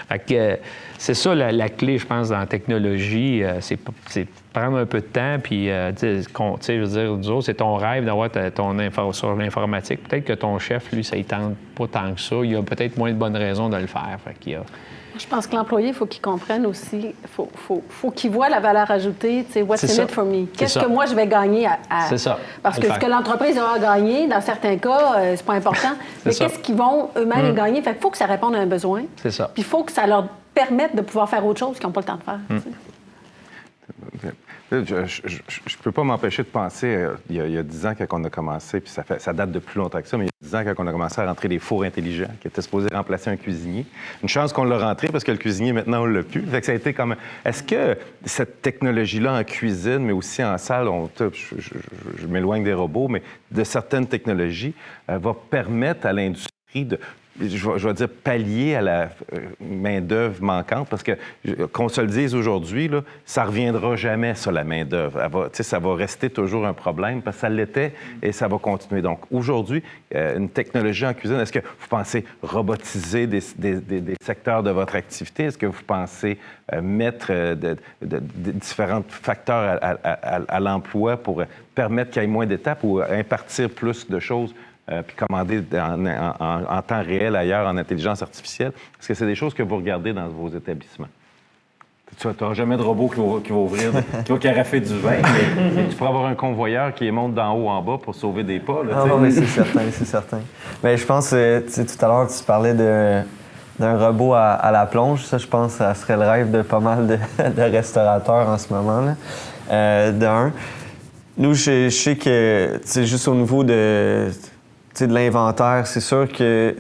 Fait 0.09 0.18
que 0.20 0.34
euh, 0.34 0.57
c'est 0.99 1.14
ça 1.14 1.34
la, 1.34 1.51
la, 1.51 1.68
clé, 1.68 1.99
je 1.99 2.07
pense, 2.07 2.28
dans 2.28 2.39
la 2.39 2.47
technologie. 2.47 3.43
Euh, 3.43 3.61
c'est, 3.61 3.78
c'est 4.09 4.28
prendre 4.57 4.78
un 4.78 4.86
peu 4.86 5.00
de 5.00 5.07
temps, 5.07 5.36
puis, 5.42 5.70
euh, 5.70 5.92
tu 5.92 6.22
sais, 6.61 6.76
je 6.76 6.80
veux 6.80 6.86
dire, 6.86 7.12
nous 7.16 7.30
autres, 7.30 7.46
c'est 7.46 7.54
ton 7.54 7.74
rêve 7.74 8.07
d'avoir 8.07 8.30
ton 8.54 8.78
info 8.78 9.12
sur 9.12 9.34
l'informatique. 9.36 10.09
Peut-être 10.09 10.24
que 10.24 10.32
ton 10.32 10.59
chef, 10.59 10.90
lui, 10.92 11.04
ça 11.04 11.16
ne 11.16 11.22
tente 11.22 11.54
pas 11.74 11.86
tant 11.86 12.14
que 12.14 12.20
ça. 12.20 12.36
Il 12.42 12.57
a 12.57 12.62
peut-être 12.62 12.96
moins 12.96 13.11
de 13.11 13.16
bonnes 13.16 13.36
raisons 13.36 13.68
de 13.68 13.76
le 13.76 13.86
faire. 13.86 14.16
Fait 14.24 14.34
qu'il 14.38 14.54
a... 14.54 14.61
Je 15.18 15.26
pense 15.26 15.46
que 15.46 15.57
l'employé, 15.57 15.88
il 15.88 15.94
faut 15.94 16.07
qu'il 16.07 16.20
comprenne 16.20 16.66
aussi, 16.66 16.98
il 16.98 17.28
faut, 17.34 17.48
faut, 17.54 17.82
faut 17.88 18.11
qu'il 18.11 18.30
voit 18.30 18.48
la 18.48 18.61
valeur 18.61 18.90
ajoutée, 18.90 19.44
tu 19.46 19.52
sais, 19.52 19.62
what's 19.62 19.84
in 19.84 20.04
it 20.04 20.11
for 20.11 20.24
me? 20.24 20.46
Qu'est-ce 20.46 20.78
que 20.78 20.86
moi 20.86 21.07
je 21.07 21.14
vais 21.14 21.26
gagner 21.26 21.66
à. 21.66 21.78
à... 21.88 22.09
C'est 22.09 22.18
ça. 22.18 22.38
Parce 22.62 22.78
que 22.78 22.86
ce 22.86 22.98
que 22.98 23.07
l'entreprise 23.07 23.57
va 23.57 23.78
gagner, 23.78 24.26
dans 24.28 24.42
certains 24.42 24.76
cas, 24.76 25.16
euh, 25.16 25.34
c'est 25.36 25.46
pas 25.46 25.54
important. 25.54 25.92
mais 26.26 26.34
qu'est-ce 26.34 26.59
qu'ils 26.59 26.76
vont 26.76 27.09
eux-mêmes 27.16 27.52
Mm. 27.52 27.54
gagner? 27.54 27.82
Fait 27.82 27.92
qu'il 27.92 28.02
faut 28.02 28.11
que 28.11 28.18
ça 28.18 28.26
réponde 28.26 28.54
à 28.57 28.59
un 28.59 28.66
besoin. 28.66 29.02
C'est 29.22 29.30
ça. 29.30 29.50
Puis 29.54 29.62
il 29.62 29.66
faut 29.66 29.84
que 29.84 29.92
ça 29.92 30.07
leur 30.07 30.26
permette 30.54 30.94
de 30.94 31.02
pouvoir 31.02 31.28
faire 31.28 31.44
autre 31.46 31.61
chose 31.61 31.78
qu'ils 31.78 31.86
n'ont 31.86 31.92
pas 31.92 32.00
le 32.00 32.07
temps 32.07 32.16
de 32.16 32.22
faire. 32.22 32.40
tu 32.48 32.70
Je 34.71 34.77
ne 34.77 35.83
peux 35.83 35.93
pas 35.93 36.03
m'empêcher 36.03 36.43
de 36.43 36.49
penser, 36.49 36.89
euh, 36.89 37.14
il, 37.31 37.37
y 37.37 37.59
a, 37.59 37.62
10 37.62 37.87
ans 37.87 37.93
quand 37.97 38.21
on 38.21 38.25
a 38.25 38.31
commencé, 38.31 38.81
puis 38.81 38.93
ça, 38.93 39.33
date 39.33 39.53
de 39.53 39.61
plus 39.61 39.79
longtemps 39.79 40.03
que 40.03 40.09
ça, 40.09 40.17
mais 40.19 40.25
il 40.25 40.27
y 40.27 40.47
a 40.47 40.62
10 40.62 40.69
ans 40.71 40.75
quand 40.75 40.83
on 40.85 40.87
a 40.89 40.93
commencé 40.93 41.21
à 41.21 41.27
rentrer 41.27 41.47
des 41.49 41.61
fours 41.61 41.85
intelligents 41.85 42.31
qui 42.41 42.49
étaient 42.49 42.62
supposés 42.62 42.89
remplacer 42.93 43.31
un 43.31 43.37
cuisinier. 43.37 43.87
Une 44.23 44.29
chance 44.29 44.53
qu'on 44.53 44.64
l'a 44.64 44.79
rentré 44.79 45.09
parce 45.09 45.23
que 45.23 45.31
le 45.31 45.39
cuisinier, 45.39 45.73
maintenant, 45.73 46.03
on 46.03 46.07
l'a 46.07 46.25
plus. 46.25 46.45
Ça 46.62 46.73
a 46.73 46.75
été 46.75 46.93
comme... 46.93 47.14
Est-ce 47.45 47.62
que 47.62 47.97
cette 48.25 48.61
technologie-là 48.61 49.39
en 49.39 49.45
cuisine, 49.45 50.01
mais 50.01 50.12
aussi 50.12 50.43
en 50.43 50.59
salle, 50.59 50.89
je 51.19 52.27
m'éloigne 52.27 52.64
des 52.64 52.75
robots, 52.75 53.07
mais 53.07 53.23
de 53.53 53.62
certaines 53.62 54.09
technologies, 54.09 54.75
euh, 55.11 55.19
va 55.19 55.33
permettre 55.33 56.07
à 56.07 56.12
l'industrie 56.12 56.51
de 56.75 56.99
je 57.41 57.57
je 57.76 57.89
vais 57.89 57.95
dire 57.95 58.09
pallier 58.09 58.74
à 58.74 58.82
la 58.82 59.03
euh, 59.03 59.39
main-d'œuvre 59.61 60.43
manquante, 60.43 60.89
parce 60.89 61.03
que 61.03 61.12
qu'on 61.72 61.89
se 61.89 62.01
le 62.01 62.07
dise 62.07 62.34
aujourd'hui, 62.34 62.91
ça 63.24 63.45
reviendra 63.45 63.97
jamais 63.97 64.34
sur 64.34 64.53
la 64.53 64.64
main-d'œuvre. 64.64 65.51
Ça 65.53 65.78
va 65.78 65.95
rester 65.95 66.30
toujours 66.30 66.66
un 66.66 66.72
problème, 66.72 67.22
parce 67.22 67.37
que 67.37 67.41
ça 67.43 67.49
l'était 67.49 67.93
et 68.22 68.32
ça 68.32 68.49
va 68.49 68.59
continuer. 68.59 69.03
Donc 69.03 69.20
aujourd'hui, 69.30 69.82
euh, 70.14 70.37
une 70.37 70.49
technologie 70.49 71.07
en 71.07 71.14
cuisine, 71.14 71.39
est-ce 71.39 71.53
que 71.53 71.61
vous 71.61 71.89
pensez 71.89 72.24
robotiser 72.43 73.26
des, 73.26 73.41
secteurs 74.20 74.62
de 74.62 74.70
votre 74.70 74.97
activité? 74.97 75.45
Est-ce 75.45 75.59
que 75.59 75.66
vous 75.66 75.82
pensez 75.87 76.39
euh, 76.72 76.80
mettre 76.80 77.32
différents 78.03 79.05
facteurs 79.09 79.78
à, 79.82 80.61
l'emploi 80.61 81.16
pour 81.16 81.43
permettre 81.74 82.11
qu'il 82.11 82.22
y 82.22 82.24
ait 82.24 82.28
moins 82.28 82.47
d'étapes 82.47 82.80
ou 82.82 83.01
impartir 83.01 83.70
plus 83.70 84.09
de 84.09 84.18
choses? 84.18 84.55
Euh, 84.91 85.03
puis 85.03 85.16
commander 85.16 85.62
en, 85.74 86.07
en- 86.07 86.34
en- 86.39 86.76
en 86.78 86.82
temps 86.82 87.03
réel 87.03 87.34
ailleurs 87.37 87.66
en 87.66 87.76
intelligence 87.76 88.22
artificielle. 88.22 88.72
Est-ce 89.01 89.09
que 89.09 89.14
c'est 89.14 89.26
des 89.26 89.34
choses 89.34 89.55
que 89.55 89.62
vous 89.62 89.76
regardez 89.76 90.12
dans 90.12 90.28
vos 90.28 90.49
établissements? 90.49 91.09
Tu 92.18 92.28
n'auras 92.28 92.55
jamais 92.55 92.76
de 92.76 92.82
robot 92.82 93.09
qui 93.09 93.20
va, 93.20 93.41
qui 93.45 93.51
va 93.51 93.57
ouvrir, 93.59 93.91
qui 94.24 94.32
va 94.32 94.39
carafer 94.39 94.80
du 94.80 94.97
vin, 94.97 95.16
mais, 95.22 95.70
mais 95.74 95.89
tu 95.89 95.97
pourras 95.97 96.11
avoir 96.11 96.26
un 96.26 96.34
convoyeur 96.37 96.95
qui 96.95 97.11
monte 97.11 97.34
d'en 97.34 97.53
haut 97.55 97.68
en 97.68 97.82
bas 97.82 97.99
pour 98.03 98.14
sauver 98.14 98.43
des 98.45 98.61
pas. 98.61 98.82
Là, 98.89 98.95
Ah, 99.05 99.16
oui, 99.18 99.30
c'est 99.32 99.45
certain, 99.45 99.80
c'est 99.91 100.05
certain. 100.07 100.41
Mais 100.84 100.97
je 100.97 101.05
pense, 101.05 101.30
euh, 101.34 101.61
tout 101.61 102.05
à 102.05 102.09
l'heure, 102.09 102.28
tu 102.28 102.43
parlais 102.45 102.72
de- 102.74 103.20
d'un 103.78 103.99
robot 103.99 104.32
à, 104.34 104.53
à 104.53 104.70
la 104.70 104.87
plonge. 104.87 105.24
Ça, 105.24 105.37
je 105.37 105.47
pense, 105.47 105.72
ça 105.72 105.93
serait 105.95 106.16
le 106.16 106.22
rêve 106.22 106.51
de 106.51 106.62
pas 106.62 106.80
mal 106.80 107.07
de, 107.09 107.16
de 107.51 107.62
restaurateurs 107.62 108.49
en 108.49 108.57
ce 108.57 108.72
moment. 108.72 109.01
là. 109.03 109.14
Euh, 109.70 110.12
D'un. 110.12 110.53
Nous, 111.37 111.53
je, 111.55 111.89
je 111.91 111.95
sais 111.95 112.16
que, 112.16 112.76
tu 112.82 112.89
sais, 112.89 113.05
juste 113.05 113.28
au 113.28 113.34
niveau 113.34 113.62
de, 113.64 114.28
de 115.05 115.14
l'inventaire, 115.14 115.86
c'est 115.86 116.01
sûr 116.01 116.30
que 116.32 116.74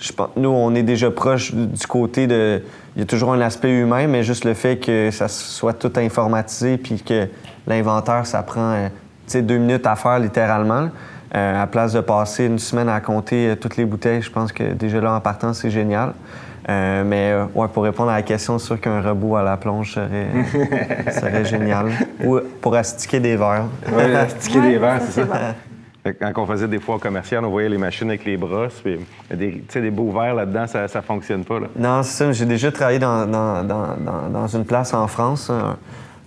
je 0.00 0.12
pense, 0.12 0.30
nous, 0.36 0.48
on 0.48 0.74
est 0.74 0.82
déjà 0.82 1.10
proche 1.10 1.54
du 1.54 1.86
côté 1.86 2.26
de. 2.26 2.62
Il 2.96 3.00
y 3.00 3.02
a 3.02 3.06
toujours 3.06 3.32
un 3.32 3.40
aspect 3.40 3.70
humain, 3.70 4.06
mais 4.06 4.22
juste 4.22 4.44
le 4.44 4.54
fait 4.54 4.76
que 4.76 5.10
ça 5.10 5.28
soit 5.28 5.72
tout 5.72 5.92
informatisé 5.96 6.76
puis 6.76 7.00
que 7.00 7.28
l'inventaire, 7.66 8.26
ça 8.26 8.42
prend 8.42 8.72
euh, 8.72 8.88
deux 9.40 9.58
minutes 9.58 9.86
à 9.86 9.96
faire 9.96 10.18
littéralement. 10.18 10.88
Euh, 11.34 11.62
à 11.62 11.66
place 11.66 11.94
de 11.94 12.00
passer 12.00 12.44
une 12.44 12.58
semaine 12.58 12.90
à 12.90 13.00
compter 13.00 13.48
euh, 13.48 13.56
toutes 13.56 13.78
les 13.78 13.86
bouteilles, 13.86 14.20
je 14.20 14.30
pense 14.30 14.52
que 14.52 14.74
déjà 14.74 15.00
là, 15.00 15.14
en 15.14 15.20
partant, 15.20 15.54
c'est 15.54 15.70
génial. 15.70 16.12
Euh, 16.68 17.02
mais 17.04 17.32
euh, 17.32 17.44
ouais, 17.54 17.68
pour 17.68 17.84
répondre 17.84 18.10
à 18.10 18.16
la 18.16 18.22
question, 18.22 18.58
c'est 18.58 18.66
sûr 18.66 18.80
qu'un 18.80 19.00
robot 19.00 19.36
à 19.36 19.42
la 19.42 19.56
plonge 19.56 19.94
serait, 19.94 20.28
serait 21.10 21.44
génial. 21.44 21.86
Ou 22.24 22.38
pour 22.60 22.74
astiquer 22.76 23.18
des 23.18 23.36
verres. 23.36 23.64
Ouais, 23.90 24.14
astiquer 24.14 24.60
des 24.60 24.76
verres, 24.76 25.00
c'est 25.06 25.22
c'est 25.22 25.28
ça. 25.28 25.54
Quand 26.04 26.32
on 26.36 26.46
faisait 26.46 26.66
des 26.66 26.80
foires 26.80 26.98
commerciales, 26.98 27.44
on 27.44 27.50
voyait 27.50 27.68
les 27.68 27.78
machines 27.78 28.08
avec 28.08 28.24
les 28.24 28.36
brosses, 28.36 28.80
puis 28.82 28.98
des, 29.32 29.62
des 29.72 29.90
beaux 29.90 30.10
verres 30.10 30.34
là-dedans, 30.34 30.66
ça 30.66 30.82
ne 30.82 31.00
fonctionne 31.00 31.44
pas. 31.44 31.60
Là. 31.60 31.66
Non, 31.76 32.02
c'est 32.02 32.24
ça. 32.24 32.32
J'ai 32.32 32.44
déjà 32.46 32.72
travaillé 32.72 32.98
dans, 32.98 33.24
dans- 33.26 33.62
dans- 33.62 34.28
dans- 34.32 34.48
une 34.48 34.64
place 34.64 34.92
en 34.94 35.06
France, 35.06 35.48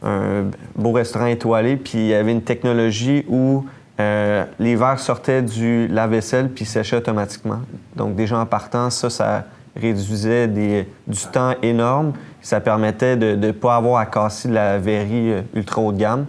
un, 0.01 0.45
beau 0.77 0.93
restaurant 0.93 1.25
étoilé, 1.25 1.75
puis 1.75 1.97
il 1.97 2.05
y 2.07 2.13
avait 2.13 2.31
une 2.31 2.43
technologie 2.43 3.25
où 3.27 3.65
euh, 3.99 4.45
les 4.59 4.75
verres 4.77 4.99
sortaient 4.99 5.41
du 5.41 5.87
lave-vaisselle 5.87 6.49
puis 6.49 6.63
séchaient 6.63 6.97
automatiquement. 6.97 7.59
Donc, 7.95 8.15
déjà 8.15 8.37
en 8.39 8.45
partant, 8.45 8.89
ça, 8.89 9.09
ça 9.09 9.43
réduisait 9.75 10.47
du 10.47 10.85
temps 11.33 11.53
énorme. 11.61 12.13
Ça 12.41 12.61
permettait 12.61 13.17
de 13.17 13.35
ne 13.35 13.51
pas 13.51 13.75
avoir 13.75 13.99
à 13.99 14.05
casser 14.05 14.47
de 14.47 14.53
la 14.53 14.77
verrie 14.77 15.31
euh, 15.33 15.41
ultra 15.53 15.81
haut 15.81 15.91
de 15.91 15.97
gamme. 15.97 16.25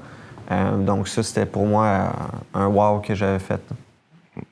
Euh, 0.50 0.76
donc, 0.76 1.08
ça, 1.08 1.22
c'était 1.22 1.46
pour 1.46 1.66
moi 1.66 1.84
euh, 1.86 2.58
un 2.60 2.66
wow 2.66 3.00
que 3.00 3.14
j'avais 3.14 3.38
fait. 3.38 3.60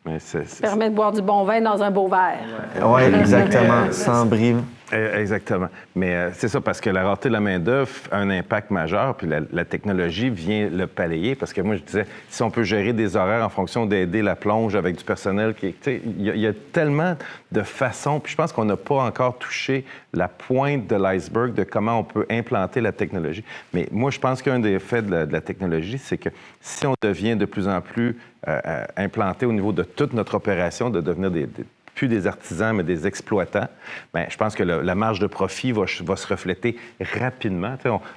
Mais 0.04 0.18
c'est- 0.18 0.48
c'est- 0.48 0.62
Permet 0.62 0.88
de 0.90 0.94
boire 0.94 1.12
du 1.12 1.20
bon 1.22 1.44
vin 1.44 1.60
dans 1.60 1.82
un 1.82 1.90
beau 1.90 2.08
verre. 2.08 2.38
Oui, 2.82 3.02
exactement, 3.02 3.92
sans 3.92 4.24
bris. 4.26 4.56
Euh, 4.94 5.20
Exactement. 5.20 5.68
Mais 5.96 6.14
euh, 6.14 6.30
c'est 6.34 6.48
ça, 6.48 6.60
parce 6.60 6.80
que 6.80 6.90
la 6.90 7.02
rareté 7.02 7.28
de 7.28 7.34
la 7.34 7.40
main-d'œuvre 7.40 7.90
a 8.10 8.18
un 8.18 8.30
impact 8.30 8.70
majeur, 8.70 9.16
puis 9.16 9.26
la, 9.28 9.64
technologie 9.64 10.30
vient 10.30 10.68
le 10.68 10.86
balayer. 10.86 11.34
Parce 11.34 11.52
que 11.52 11.60
moi, 11.60 11.76
je 11.76 11.82
disais, 11.82 12.06
si 12.28 12.42
on 12.42 12.50
peut 12.50 12.62
gérer 12.62 12.92
des 12.92 13.16
horaires 13.16 13.44
en 13.44 13.48
fonction 13.48 13.86
d'aider 13.86 14.22
la 14.22 14.36
plonge 14.36 14.76
avec 14.76 14.96
du 14.96 15.04
personnel, 15.04 15.54
il 15.62 15.72
y, 16.18 16.46
a- 16.46 16.52
tellement 16.72 17.16
de 17.52 17.62
façons. 17.62 18.20
Puis 18.20 18.32
je 18.32 18.36
pense 18.36 18.52
qu'on 18.52 18.64
n'a 18.64 18.76
pas 18.76 18.96
encore 18.96 19.38
touché 19.38 19.84
la 20.12 20.28
pointe 20.28 20.86
de 20.86 20.96
l'iceberg 20.96 21.54
de 21.54 21.64
comment 21.64 21.98
on 21.98 22.04
peut 22.04 22.26
implanter 22.30 22.80
la 22.80 22.92
technologie. 22.92 23.44
Mais 23.72 23.88
moi, 23.90 24.10
je 24.10 24.18
pense 24.18 24.42
qu'un 24.42 24.58
des 24.58 24.72
effets 24.72 25.02
de 25.02 25.26
la, 25.30 25.40
technologie, 25.40 25.98
c'est 25.98 26.18
que 26.18 26.28
si 26.60 26.86
on 26.86 26.94
devient 27.02 27.36
de 27.36 27.44
plus 27.44 27.68
en 27.68 27.80
plus 27.80 28.16
euh, 28.46 28.60
euh, 28.66 28.84
implanté 28.96 29.46
au 29.46 29.52
niveau 29.52 29.72
de 29.72 29.82
toute 29.82 30.12
notre 30.12 30.34
opération, 30.34 30.90
de 30.90 31.00
devenir 31.00 31.30
des 31.30 31.46
plus 31.94 32.08
des 32.08 32.26
artisans, 32.26 32.74
mais 32.74 32.82
des 32.82 33.06
exploitants, 33.06 33.68
bien, 34.12 34.26
je 34.28 34.36
pense 34.36 34.54
que 34.54 34.62
la 34.62 34.94
marge 34.94 35.20
de 35.20 35.26
profit 35.26 35.72
va, 35.72 35.86
se 35.86 36.26
refléter 36.26 36.76
rapidement. 37.00 37.76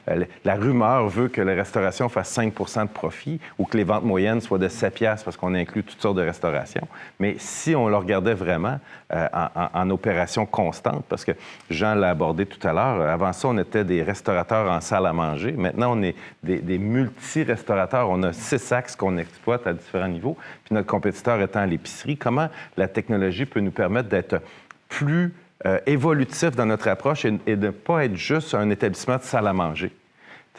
Euh, 0.10 0.26
la 0.46 0.56
rumeur 0.56 1.08
veut 1.08 1.28
que 1.28 1.42
la 1.42 1.54
restauration 1.54 2.10
fasse 2.10 2.38
5% 2.38 2.84
de 2.84 2.90
profit 2.90 3.40
ou 3.58 3.66
que 3.66 3.78
les 3.78 3.84
ventes 3.84 4.04
moyennes 4.04 4.42
soient 4.42 4.58
de 4.58 4.68
7 4.68 4.94
piastres 4.94 5.26
parce 5.26 5.38
qu'on 5.38 5.54
inclut 5.54 5.84
toutes 5.84 6.02
sortes 6.02 6.18
de 6.18 6.22
restaurations. 6.22 6.88
Mais 7.20 7.36
si 7.38 7.76
on 7.76 7.88
le 7.88 7.98
regardait 7.98 8.34
vraiment 8.34 8.80
euh, 9.14 9.28
en, 9.74 9.90
opération 9.90 10.46
constante, 10.46 11.06
parce 11.08 11.24
que 11.24 11.32
Jean 11.70 11.96
l'a 11.96 12.10
abordé 12.10 12.46
tout 12.46 12.66
à 12.68 12.74
l'heure, 12.74 13.00
euh, 13.00 13.14
avant 13.14 13.32
ça, 13.32 13.48
on 13.48 13.58
était 13.58 13.86
des 13.86 14.04
restaurateurs 14.04 14.70
en 14.70 14.82
salle 14.82 15.06
à 15.06 15.14
manger. 15.14 15.54
Maintenant, 15.54 15.98
on 15.98 16.04
est 16.04 16.16
des, 16.44 16.60
des 16.60 16.78
multi-restaurateurs. 16.78 18.10
On 18.10 18.22
a 18.24 18.34
six 18.34 18.70
axes 18.74 18.98
qu'on 18.98 19.18
exploite 19.18 19.66
à 19.66 19.72
différents 19.72 20.10
niveaux. 20.10 20.36
Puis 20.66 20.76
notre 20.76 20.88
compétiteur 20.88 21.42
étant 21.42 21.64
l'épicerie, 21.64 22.18
comment 22.18 22.50
la 22.76 22.90
technologie 22.90 23.46
peut 23.46 23.62
nous 23.62 23.72
permettre 23.72 24.10
d'être 24.10 24.42
plus 24.90 25.34
euh, 25.66 25.80
évolutif 25.86 26.52
dans 26.52 26.66
notre 26.66 26.90
approche 26.90 27.24
et, 27.24 27.40
et 27.48 27.56
de 27.56 27.68
ne 27.68 27.72
pas 27.72 28.04
être 28.04 28.16
juste 28.16 28.54
un 28.56 28.70
établissement 28.70 29.16
de 29.16 29.24
salle 29.24 29.48
à 29.48 29.54
manger? 29.54 29.92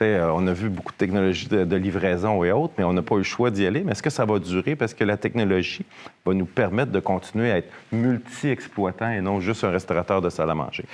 Euh, 0.02 0.30
on 0.34 0.46
a 0.46 0.52
vu 0.52 0.68
beaucoup 0.68 0.92
de 0.92 0.96
technologies 0.96 1.48
de, 1.48 1.76
livraison 1.76 2.44
et 2.44 2.52
autres, 2.52 2.74
mais 2.78 2.84
on 2.84 2.92
n'a 2.92 3.02
pas 3.02 3.16
eu 3.16 3.18
le 3.18 3.24
choix 3.24 3.50
d'y 3.50 3.66
aller. 3.66 3.82
Mais 3.84 3.92
est-ce 3.92 4.02
que 4.02 4.10
ça 4.10 4.24
va 4.24 4.38
durer? 4.38 4.76
Parce 4.76 4.94
que 4.94 5.04
la 5.04 5.16
technologie 5.16 5.84
va 6.24 6.34
nous 6.34 6.46
permettre 6.46 6.92
de 6.92 7.00
continuer 7.00 7.50
à 7.50 7.58
être 7.58 7.72
multi-exploitant 7.92 9.10
et 9.10 9.20
non 9.20 9.40
juste 9.40 9.64
un 9.64 9.70
restaurateur 9.70 10.20
de 10.20 10.30
salle 10.30 10.50
à 10.50 10.54
manger. 10.54 10.84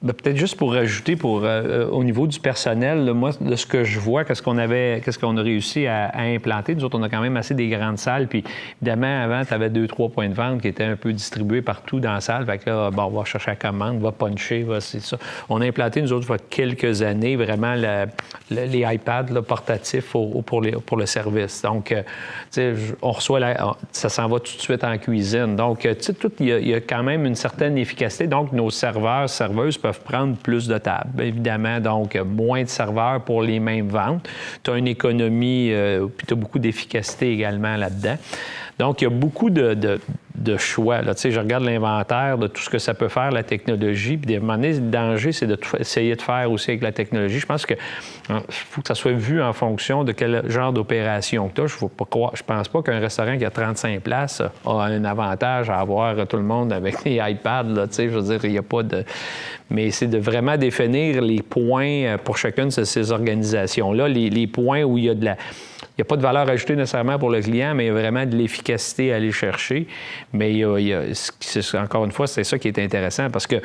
Ben, 0.00 0.12
peut-être 0.12 0.36
juste 0.36 0.56
pour 0.56 0.74
rajouter, 0.74 1.16
pour, 1.16 1.38
euh, 1.38 1.62
euh, 1.64 1.88
au 1.88 2.04
niveau 2.04 2.28
du 2.28 2.38
personnel, 2.38 3.12
moi, 3.14 3.32
de 3.40 3.56
ce 3.56 3.66
que 3.66 3.82
je 3.82 3.98
vois, 3.98 4.24
qu'est-ce 4.24 4.42
qu'on 4.42 4.56
avait, 4.56 5.02
qu'est-ce 5.04 5.18
qu'on 5.18 5.36
a 5.36 5.42
réussi 5.42 5.88
à, 5.88 6.12
implanter? 6.16 6.76
Nous 6.76 6.84
autres, 6.84 6.96
on 6.96 7.02
a 7.02 7.08
quand 7.08 7.20
même 7.20 7.36
assez 7.36 7.52
des 7.52 7.68
grandes 7.68 7.98
salles. 7.98 8.28
Puis, 8.28 8.44
évidemment, 8.80 9.24
avant, 9.24 9.44
tu 9.44 9.52
avais 9.52 9.70
deux, 9.70 9.88
trois 9.88 10.08
points 10.08 10.28
de 10.28 10.34
vente 10.34 10.62
qui 10.62 10.68
étaient 10.68 10.84
un 10.84 10.94
peu 10.94 11.12
distribués 11.12 11.62
partout 11.62 11.98
dans 11.98 12.12
la 12.12 12.20
salle. 12.20 12.46
Fait 12.46 12.58
que 12.58 12.70
là, 12.70 12.92
bon, 12.92 13.06
on 13.06 13.18
va 13.18 13.24
chercher 13.24 13.50
la 13.50 13.56
commande, 13.56 14.00
va 14.00 14.12
puncher, 14.12 14.62
va, 14.62 14.80
c'est 14.80 15.00
ça. 15.00 15.18
On 15.48 15.60
a 15.60 15.66
implanté, 15.66 16.00
nous 16.00 16.12
autres, 16.12 16.26
il 16.28 16.32
y 16.32 16.34
a 16.34 16.38
quelques 16.48 17.02
années, 17.02 17.34
vraiment 17.34 17.74
les 18.50 18.80
iPads 18.94 19.42
portatifs 19.48 20.12
pour, 20.12 20.60
le 20.60 21.06
service. 21.06 21.62
Donc, 21.62 21.92
euh, 22.56 22.76
on 23.02 23.10
reçoit, 23.10 23.40
la- 23.40 23.76
ça 23.90 24.08
s'en 24.08 24.28
va 24.28 24.38
tout 24.38 24.56
de 24.56 24.62
suite 24.62 24.84
en 24.84 24.96
cuisine. 24.96 25.56
Donc, 25.56 25.80
tu 25.80 25.88
sais, 25.98 26.14
il 26.38 26.46
y, 26.46 26.68
y 26.68 26.74
a 26.74 26.80
quand 26.80 27.02
même 27.02 27.26
une 27.26 27.34
certaine 27.34 27.76
efficacité. 27.78 28.28
Donc, 28.28 28.52
nos 28.52 28.70
serveurs, 28.70 29.28
serveuses 29.28 29.76
peuvent 29.76 29.87
prendre 29.96 30.36
plus 30.36 30.68
de 30.68 30.78
tables, 30.78 31.22
évidemment. 31.22 31.80
Donc, 31.80 32.16
moins 32.16 32.62
de 32.62 32.68
serveurs 32.68 33.22
pour 33.22 33.42
les 33.42 33.60
mêmes 33.60 33.88
ventes. 33.88 34.28
Tu 34.62 34.70
as 34.70 34.76
une 34.76 34.88
économie, 34.88 35.70
euh, 35.72 36.06
puis 36.06 36.26
tu 36.26 36.34
as 36.34 36.36
beaucoup 36.36 36.58
d'efficacité 36.58 37.32
également 37.32 37.76
là-dedans. 37.76 38.16
Donc, 38.78 39.00
il 39.00 39.04
y 39.04 39.06
a 39.06 39.10
beaucoup 39.10 39.50
de, 39.50 39.74
de- 39.74 40.00
de 40.38 40.56
choix. 40.56 41.02
Là. 41.02 41.14
Tu 41.14 41.22
sais, 41.22 41.30
je 41.32 41.40
regarde 41.40 41.64
l'inventaire 41.64 42.38
de 42.38 42.46
tout 42.46 42.62
ce 42.62 42.70
que 42.70 42.78
ça 42.78 42.94
peut 42.94 43.08
faire, 43.08 43.30
la 43.32 43.42
technologie. 43.42 44.16
Puis, 44.16 44.34
à 44.34 44.38
un 44.38 44.40
moment 44.40 44.54
donné, 44.54 44.74
le 44.74 44.80
danger, 44.80 45.32
c'est 45.32 45.46
d'essayer 45.46 46.14
de 46.14 46.22
faire 46.22 46.50
aussi 46.50 46.70
avec 46.70 46.82
la 46.82 46.92
technologie. 46.92 47.40
Je 47.40 47.46
pense 47.46 47.66
qu'il 47.66 47.76
faut 48.48 48.80
que 48.80 48.86
ça 48.88 48.94
soit 48.94 49.12
vu 49.12 49.42
en 49.42 49.52
fonction 49.52 50.04
de 50.04 50.12
quel 50.12 50.48
genre 50.48 50.72
d'opération 50.72 51.50
tu 51.52 51.62
as. 51.62 51.66
Je 51.66 51.84
ne 51.84 52.42
pense 52.46 52.68
pas 52.68 52.82
qu'un 52.82 53.00
restaurant 53.00 53.36
qui 53.36 53.44
a 53.44 53.50
35 53.50 54.00
places 54.00 54.42
a 54.64 54.70
un 54.70 55.04
avantage 55.04 55.70
à 55.70 55.80
avoir 55.80 56.26
tout 56.26 56.36
le 56.36 56.42
monde 56.44 56.72
avec 56.72 57.04
les 57.04 57.20
iPads. 57.22 57.64
Là, 57.64 57.86
tu 57.88 57.94
sais, 57.94 58.08
je 58.08 58.16
veux 58.16 58.22
dire, 58.22 58.44
il 58.44 58.52
n'y 58.52 58.58
a 58.58 58.62
pas 58.62 58.82
de... 58.84 59.04
Mais 59.70 59.90
c'est 59.90 60.06
de 60.06 60.18
vraiment 60.18 60.56
définir 60.56 61.20
les 61.20 61.42
points 61.42 62.04
euh, 62.04 62.16
pour 62.16 62.38
chacune 62.38 62.68
de 62.68 62.84
ces 62.84 63.12
organisations-là, 63.12 64.08
les 64.08 64.46
points 64.46 64.82
où 64.84 64.96
il 64.96 65.04
y 65.04 65.10
a 65.10 65.14
de 65.14 65.24
la... 65.24 65.36
N'y 65.98 66.02
a 66.02 66.04
pas 66.04 66.16
de 66.16 66.22
valeur 66.22 66.48
ajoutée 66.48 66.76
nécessairement 66.76 67.18
pour 67.18 67.28
le 67.28 67.40
client, 67.40 67.74
mais 67.74 67.84
il 67.84 67.86
y 67.88 67.90
a 67.90 67.92
vraiment 67.92 68.24
de 68.24 68.36
l'efficacité 68.36 69.12
à 69.12 69.16
aller 69.16 69.32
chercher. 69.32 69.88
Mais 70.32 70.52
il 70.52 70.58
y 70.58 70.92
a- 70.94 71.82
encore 71.82 72.04
une 72.04 72.12
fois, 72.12 72.28
c'est 72.28 72.44
ça 72.44 72.56
qui 72.56 72.68
est 72.68 72.78
intéressant 72.78 73.30
parce 73.30 73.48
que 73.48 73.56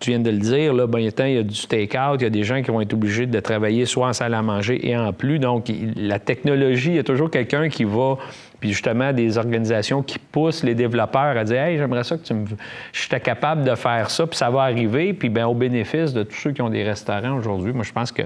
tu 0.00 0.10
viens 0.10 0.18
de 0.20 0.30
le 0.30 0.38
dire, 0.38 0.74
là, 0.74 0.86
ben, 0.86 0.98
il 0.98 1.04
y 1.04 1.38
a 1.38 1.42
du 1.42 1.66
take-out, 1.66 2.20
il 2.20 2.24
y 2.24 2.26
a 2.26 2.30
des 2.30 2.42
gens 2.44 2.62
qui 2.62 2.70
vont 2.70 2.80
être 2.80 2.94
obligés 2.94 3.26
de 3.26 3.40
travailler 3.40 3.84
soit 3.84 4.08
en 4.08 4.12
salle 4.12 4.34
à 4.34 4.42
manger 4.42 4.88
et 4.88 4.96
en 4.96 5.12
plus. 5.12 5.38
Donc, 5.38 5.66
la 5.96 6.18
technologie, 6.20 6.90
il 6.90 6.96
y 6.96 6.98
a 7.00 7.04
toujours 7.04 7.30
quelqu'un 7.30 7.68
qui 7.68 7.82
va, 7.84 8.16
puis 8.60 8.70
justement 8.72 9.12
des 9.12 9.38
organisations 9.38 10.02
qui 10.02 10.18
poussent 10.18 10.62
les 10.62 10.74
développeurs 10.76 11.36
à 11.36 11.44
dire 11.44 11.62
Hey, 11.62 11.78
j'aimerais 11.78 12.04
ça 12.04 12.16
que 12.16 12.22
tu 12.24 12.34
me. 12.34 12.44
Je 12.92 13.00
suis 13.00 13.20
capable 13.20 13.64
de 13.64 13.74
faire 13.74 14.10
ça, 14.10 14.26
puis 14.26 14.36
ça 14.36 14.50
va 14.50 14.62
arriver, 14.62 15.12
puis 15.14 15.28
bien, 15.28 15.46
au 15.48 15.54
bénéfice 15.54 16.12
de 16.12 16.22
tous 16.24 16.36
ceux 16.36 16.52
qui 16.52 16.62
ont 16.62 16.70
des 16.70 16.84
restaurants 16.84 17.36
aujourd'hui. 17.36 17.72
Moi, 17.72 17.84
je 17.84 17.92
pense 17.92 18.12
que. 18.12 18.22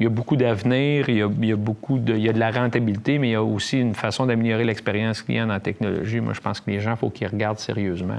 Il 0.00 0.04
y 0.04 0.06
a 0.06 0.10
beaucoup 0.10 0.36
d'avenir, 0.36 1.08
il, 1.08 1.16
y 1.16 1.22
a- 1.52 1.56
beaucoup 1.56 1.98
de, 1.98 2.14
il 2.14 2.22
y 2.22 2.28
a 2.28 2.32
de 2.32 2.38
la 2.38 2.52
rentabilité, 2.52 3.18
mais 3.18 3.28
il 3.28 3.32
y 3.32 3.34
a 3.34 3.42
aussi 3.42 3.80
une 3.80 3.94
façon 3.94 4.26
d'améliorer 4.26 4.64
l'expérience 4.64 5.22
client 5.22 5.46
la 5.46 5.58
technologie. 5.60 6.20
Moi, 6.20 6.34
je 6.34 6.40
pense 6.40 6.60
que 6.60 6.70
les 6.70 6.80
gens, 6.80 6.92
il 6.92 6.96
faut 6.96 7.10
qu'ils 7.10 7.26
regardent 7.26 7.58
sérieusement. 7.58 8.14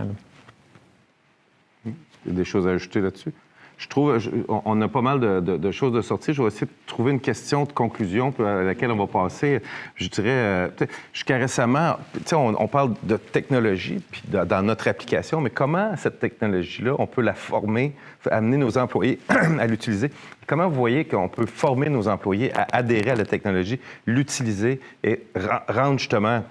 Il 1.85 1.93
y 2.27 2.29
a 2.31 2.33
des 2.33 2.43
choses 2.43 2.67
à 2.67 2.71
ajouter 2.71 2.99
là-dessus? 2.99 3.31
Je 3.79 3.87
trouve, 3.87 4.19
on- 4.49 4.81
a 4.81 4.87
pas 4.89 5.01
mal 5.01 5.19
de, 5.21 5.71
choses 5.71 5.93
de 5.93 6.01
sortie. 6.01 6.33
Je 6.33 6.41
vais 6.41 6.49
essayer 6.49 6.67
de 6.67 6.71
trouver 6.85 7.13
une 7.13 7.21
question 7.21 7.63
de 7.63 7.71
conclusion 7.71 8.33
à 8.39 8.61
laquelle 8.63 8.91
on 8.91 8.97
va 8.97 9.07
passer. 9.07 9.61
Je 9.95 10.09
dirais, 10.09 10.27
euh, 10.29 10.67
jusqu'à 11.13 11.37
récemment, 11.37 11.95
on, 12.33 12.55
on 12.59 12.67
parle 12.67 12.93
de 13.03 13.15
technologie 13.15 14.01
puis 14.11 14.21
dans, 14.27 14.61
notre 14.61 14.89
application, 14.89 15.39
mais 15.39 15.49
comment 15.49 15.95
cette 15.95 16.19
technologie-là, 16.19 16.93
on 16.99 17.07
peut 17.07 17.21
la 17.21 17.33
former, 17.33 17.93
amener 18.29 18.57
nos 18.57 18.77
employés 18.77 19.17
à 19.29 19.65
l'utiliser? 19.65 20.11
Comment 20.45 20.67
vous 20.67 20.75
voyez 20.75 21.05
qu'on 21.05 21.29
peut 21.29 21.45
former 21.45 21.87
nos 21.87 22.09
employés 22.09 22.53
à 22.57 22.67
adhérer 22.73 23.11
à 23.11 23.15
la 23.15 23.25
technologie, 23.25 23.79
l'utiliser 24.05 24.81
et 25.05 25.23
rendre 25.69 25.99
justement 25.99 26.43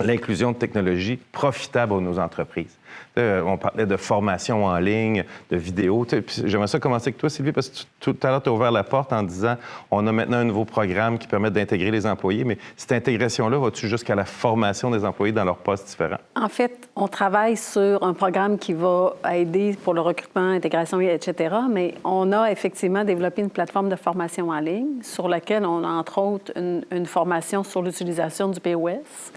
l'inclusion 0.00 0.52
de 0.52 0.58
technologie 0.58 1.18
profitable 1.32 1.94
à 1.94 2.00
nos 2.00 2.18
entreprises? 2.18 2.77
Euh, 3.18 3.42
on 3.44 3.56
parlait 3.56 3.86
de 3.86 3.96
formation 3.96 4.64
en 4.64 4.78
ligne, 4.78 5.24
de 5.50 5.58
puis 5.58 6.42
J'aimerais 6.44 6.66
ça 6.66 6.78
commencer 6.78 7.08
avec 7.08 7.18
toi, 7.18 7.28
Sylvie, 7.28 7.52
parce 7.52 7.68
que 7.68 7.78
tout 8.00 8.16
à 8.22 8.28
l'heure, 8.28 8.42
tu 8.42 8.48
as 8.48 8.52
ouvert 8.52 8.70
la 8.70 8.84
porte 8.84 9.12
en 9.12 9.22
disant 9.22 9.56
on 9.90 10.06
a 10.06 10.12
maintenant 10.12 10.38
un 10.38 10.44
nouveau 10.44 10.64
programme 10.64 11.18
qui 11.18 11.26
permet 11.26 11.50
d'intégrer 11.50 11.90
les 11.90 12.06
employés, 12.06 12.44
mais 12.44 12.58
cette 12.76 12.92
intégration-là, 12.92 13.58
va-tu 13.58 13.88
jusqu'à 13.88 14.14
la 14.14 14.24
formation 14.24 14.90
des 14.90 15.04
employés 15.04 15.32
dans 15.32 15.44
leurs 15.44 15.58
postes 15.58 15.88
différents? 15.88 16.18
En 16.36 16.48
fait, 16.48 16.88
on 16.96 17.08
travaille 17.08 17.56
sur 17.56 18.02
un 18.02 18.14
programme 18.14 18.58
qui 18.58 18.72
va 18.72 19.14
aider 19.32 19.76
pour 19.82 19.94
le 19.94 20.00
recrutement, 20.00 20.50
intégration, 20.50 21.00
etc. 21.00 21.56
Mais 21.70 21.94
on 22.04 22.32
a 22.32 22.50
effectivement 22.50 23.04
développé 23.04 23.42
une 23.42 23.50
plateforme 23.50 23.88
de 23.88 23.96
formation 23.96 24.50
en 24.50 24.60
ligne 24.60 25.02
sur 25.02 25.28
laquelle 25.28 25.64
on 25.64 25.84
a 25.84 25.88
entre 25.88 26.18
autres 26.18 26.52
une, 26.56 27.06
formation 27.06 27.64
sur 27.64 27.82
l'utilisation 27.82 28.48
du 28.48 28.60
POS. 28.60 29.32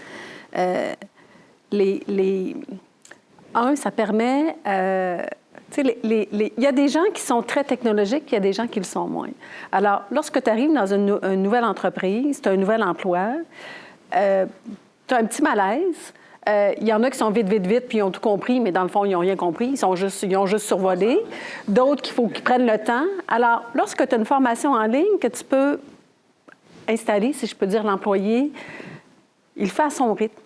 Euh, 0.56 0.92
les- 1.70 2.56
Un, 3.54 3.76
ça 3.76 3.90
permet. 3.90 4.56
euh, 4.66 5.22
il 5.78 6.50
y 6.58 6.66
a 6.66 6.72
des 6.72 6.88
gens 6.88 7.04
qui 7.14 7.22
sont 7.22 7.40
très 7.42 7.64
technologiques, 7.64 8.24
il 8.28 8.34
y 8.34 8.36
a 8.36 8.40
des 8.40 8.52
gens 8.52 8.66
qui 8.66 8.78
le 8.78 8.84
sont 8.84 9.06
moins. 9.06 9.30
Alors, 9.70 10.02
lorsque 10.10 10.42
tu 10.42 10.50
arrives 10.50 10.72
dans 10.72 10.92
une, 10.92 11.06
nou- 11.06 11.18
une 11.22 11.42
nouvelle 11.42 11.64
entreprise, 11.64 12.42
tu 12.42 12.48
as 12.50 12.52
un 12.52 12.56
nouvel 12.56 12.82
emploi, 12.82 13.28
euh, 14.14 14.44
tu 15.06 15.14
as 15.14 15.16
un 15.16 15.24
petit 15.24 15.40
malaise. 15.42 16.12
Euh, 16.48 16.72
Il 16.78 16.86
y 16.86 16.92
en 16.92 17.02
a 17.02 17.10
qui 17.10 17.16
sont 17.16 17.30
vite, 17.30 17.48
vite, 17.48 17.66
vite, 17.66 17.88
puis 17.88 17.98
ils 17.98 18.02
ont 18.02 18.10
tout 18.10 18.20
compris, 18.20 18.60
mais 18.60 18.70
dans 18.72 18.82
le 18.82 18.88
fond, 18.88 19.04
ils 19.06 19.12
n'ont 19.12 19.20
rien 19.20 19.36
compris. 19.36 19.68
Ils, 19.68 19.76
sont 19.78 19.94
juste, 19.96 20.22
ils 20.24 20.36
ont 20.36 20.44
juste 20.46 20.66
survolé. 20.66 21.18
D'autres 21.68 22.02
qu'il 22.02 22.12
faut 22.14 22.26
qu'ils 22.28 22.42
prennent 22.44 22.66
le 22.66 22.78
temps. 22.78 23.06
Alors, 23.28 23.62
lorsque 23.74 24.06
tu 24.06 24.14
as 24.14 24.18
une 24.18 24.26
formation 24.26 24.72
en 24.72 24.84
ligne 24.84 25.18
que 25.20 25.28
tu 25.28 25.44
peux 25.44 25.78
installer, 26.88 27.32
si 27.32 27.46
je 27.46 27.54
peux 27.56 27.66
dire, 27.66 27.82
l'employé, 27.84 28.52
il 29.56 29.70
fait 29.70 29.84
à 29.84 29.90
son 29.90 30.12
rythme. 30.12 30.41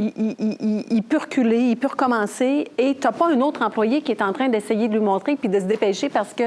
Il, 0.00 1.02
peut 1.02 1.18
reculer, 1.18 1.58
il 1.70 1.76
peut 1.76 1.88
recommencer, 1.88 2.70
et 2.78 2.94
tu 2.94 3.00
n'as 3.04 3.12
pas 3.12 3.26
un 3.32 3.40
autre 3.40 3.62
employé 3.62 4.00
qui 4.00 4.12
est 4.12 4.22
en 4.22 4.32
train 4.32 4.48
d'essayer 4.48 4.86
de 4.86 4.92
lui 4.92 5.00
montrer 5.04 5.34
puis 5.34 5.48
de 5.48 5.58
se 5.58 5.64
dépêcher 5.64 6.08
parce 6.08 6.32
que 6.32 6.44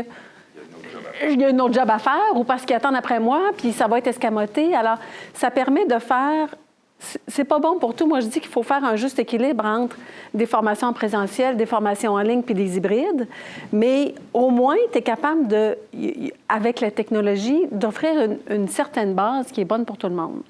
il 1.29 1.39
y 1.39 1.43
a 1.43 1.49
un 1.49 1.59
autre 1.59 1.73
job 1.73 1.89
à 1.89 1.99
faire 1.99 2.35
ou 2.35 2.43
parce 2.43 2.65
qu'il 2.65 2.75
attend 2.75 2.93
après 2.95 3.19
moi, 3.19 3.51
puis 3.57 3.73
ça 3.73 3.87
va 3.87 3.97
être 3.99 4.07
escamoté. 4.07 4.73
Alors, 4.73 4.97
ça 5.33 5.51
permet 5.51 5.85
de 5.85 5.99
faire. 5.99 6.47
c'est- 7.27 7.43
pas 7.43 7.59
bon 7.59 7.77
pour 7.77 7.93
tout. 7.93 8.07
Moi, 8.07 8.21
je 8.21 8.27
dis 8.27 8.39
qu'il 8.39 8.49
faut 8.49 8.63
faire 8.63 8.83
un 8.85 8.95
juste 8.95 9.19
équilibre 9.19 9.65
entre 9.65 9.97
des 10.33 10.45
formations 10.45 10.87
en 10.87 10.93
présentiel, 10.93 11.57
des 11.57 11.65
formations 11.65 12.13
en 12.13 12.21
ligne 12.21 12.41
puis 12.43 12.55
des 12.55 12.77
hybrides. 12.77 13.27
Mais 13.73 14.15
au 14.33 14.49
moins, 14.49 14.77
tu 14.91 14.99
es 14.99 15.01
capable 15.01 15.47
de, 15.47 15.77
avec 16.47 16.79
la 16.79 16.89
technologie, 16.91 17.67
d'offrir 17.71 18.13
une 18.49 18.67
certaine 18.67 19.13
base 19.13 19.51
qui 19.51 19.61
est 19.61 19.65
bonne 19.65 19.83
pour 19.85 19.97
tout 19.97 20.07
le 20.07 20.15
monde. 20.15 20.41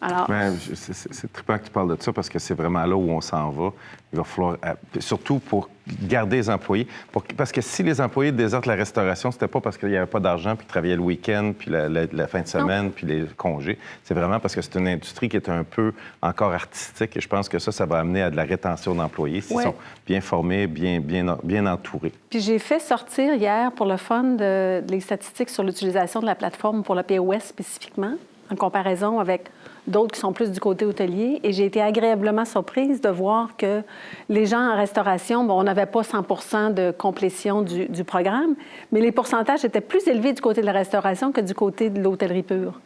Alors, 0.00 0.26
je- 0.28 0.74
c'est- 0.74 1.32
trippant 1.32 1.56
que 1.58 1.64
tu 1.64 1.70
parles 1.70 1.96
de 1.96 2.02
ça 2.02 2.12
parce 2.12 2.28
que 2.28 2.38
c'est 2.38 2.52
vraiment 2.54 2.84
là 2.84 2.94
où 2.94 3.08
on 3.10 3.20
s'en 3.22 3.48
va. 3.50 3.70
Il 4.12 4.18
va 4.18 4.24
falloir, 4.24 4.56
euh, 4.64 4.74
surtout 5.00 5.38
pour 5.38 5.68
garder 6.02 6.36
les 6.36 6.50
employés. 6.50 6.86
Pour- 7.10 7.22
parce 7.36 7.50
que 7.50 7.60
si 7.60 7.82
les 7.82 8.00
employés 8.00 8.30
désertent 8.30 8.66
la 8.66 8.74
restauration, 8.74 9.30
c'était 9.32 9.48
pas 9.48 9.60
parce 9.60 9.76
qu'il 9.78 9.88
n'y 9.88 9.96
avait 9.96 10.06
pas 10.06 10.20
d'argent, 10.20 10.56
puis 10.56 10.66
qu'ils 10.66 10.70
travaillaient 10.70 10.96
le 10.96 11.02
week-end, 11.02 11.52
puis 11.58 11.70
la, 11.70 11.88
la- 11.88 12.04
la 12.12 12.26
fin 12.26 12.42
de 12.42 12.46
semaine, 12.46 12.90
puis 12.90 13.06
les 13.06 13.24
congés. 13.36 13.78
C'est 14.04 14.14
vraiment 14.14 14.38
parce 14.40 14.54
que 14.54 14.60
c'est 14.62 14.74
une 14.78 14.88
industrie 14.88 15.28
qui 15.28 15.36
est 15.36 15.48
un 15.48 15.64
peu 15.64 15.92
encore 16.22 16.52
artistique. 16.52 17.16
Et 17.16 17.20
je 17.20 17.28
pense 17.28 17.48
que 17.48 17.58
ça, 17.58 17.72
ça 17.72 17.86
va 17.86 17.98
amener 17.98 18.22
à 18.22 18.30
de 18.30 18.36
la 18.36 18.44
rétention 18.44 18.94
d'employés 18.94 19.40
s'ils 19.40 19.56
Ouais. 19.56 19.62
sont 19.64 19.74
bien 20.06 20.20
formés, 20.20 20.66
bien, 20.66 21.00
bien, 21.00 21.38
bien 21.42 21.66
entourés. 21.66 22.12
Puis 22.30 22.40
j'ai 22.40 22.58
fait 22.58 22.78
sortir 22.78 23.34
hier 23.34 23.72
pour 23.72 23.86
le 23.86 23.96
fun 23.96 24.22
de, 24.22 24.82
les 24.88 25.00
statistiques 25.00 25.48
sur 25.50 25.62
l'utilisation 25.64 26.20
de 26.20 26.26
la 26.26 26.34
plateforme 26.34 26.82
pour 26.84 26.94
le 26.94 27.02
POS 27.02 27.40
spécifiquement, 27.42 28.14
en 28.50 28.56
comparaison 28.56 29.18
avec 29.18 29.46
d'autres 29.86 30.12
qui 30.14 30.20
sont 30.20 30.32
plus 30.32 30.50
du 30.50 30.60
côté 30.60 30.84
hôtelier. 30.84 31.40
Et 31.42 31.52
j'ai 31.52 31.64
été 31.66 31.80
agréablement 31.82 32.44
surprise 32.44 33.00
de 33.00 33.08
voir 33.08 33.56
que 33.56 33.82
les 34.28 34.46
gens 34.46 34.60
en 34.60 34.76
restauration, 34.76 35.44
bon, 35.44 35.60
on 35.60 35.64
n'avait 35.64 35.86
pas 35.86 36.02
100% 36.02 36.72
de 36.74 36.90
complétion 36.90 37.62
du, 37.62 37.86
du 37.86 38.04
programme, 38.04 38.54
mais 38.92 39.00
les 39.00 39.12
pourcentages 39.12 39.64
étaient 39.64 39.80
plus 39.80 40.06
élevés 40.08 40.32
du 40.32 40.40
côté 40.40 40.60
de 40.60 40.66
la 40.66 40.72
restauration 40.72 41.32
que 41.32 41.40
du 41.40 41.54
côté 41.54 41.90
de 41.90 42.02
l'hôtellerie 42.02 42.42
pure. 42.42 42.80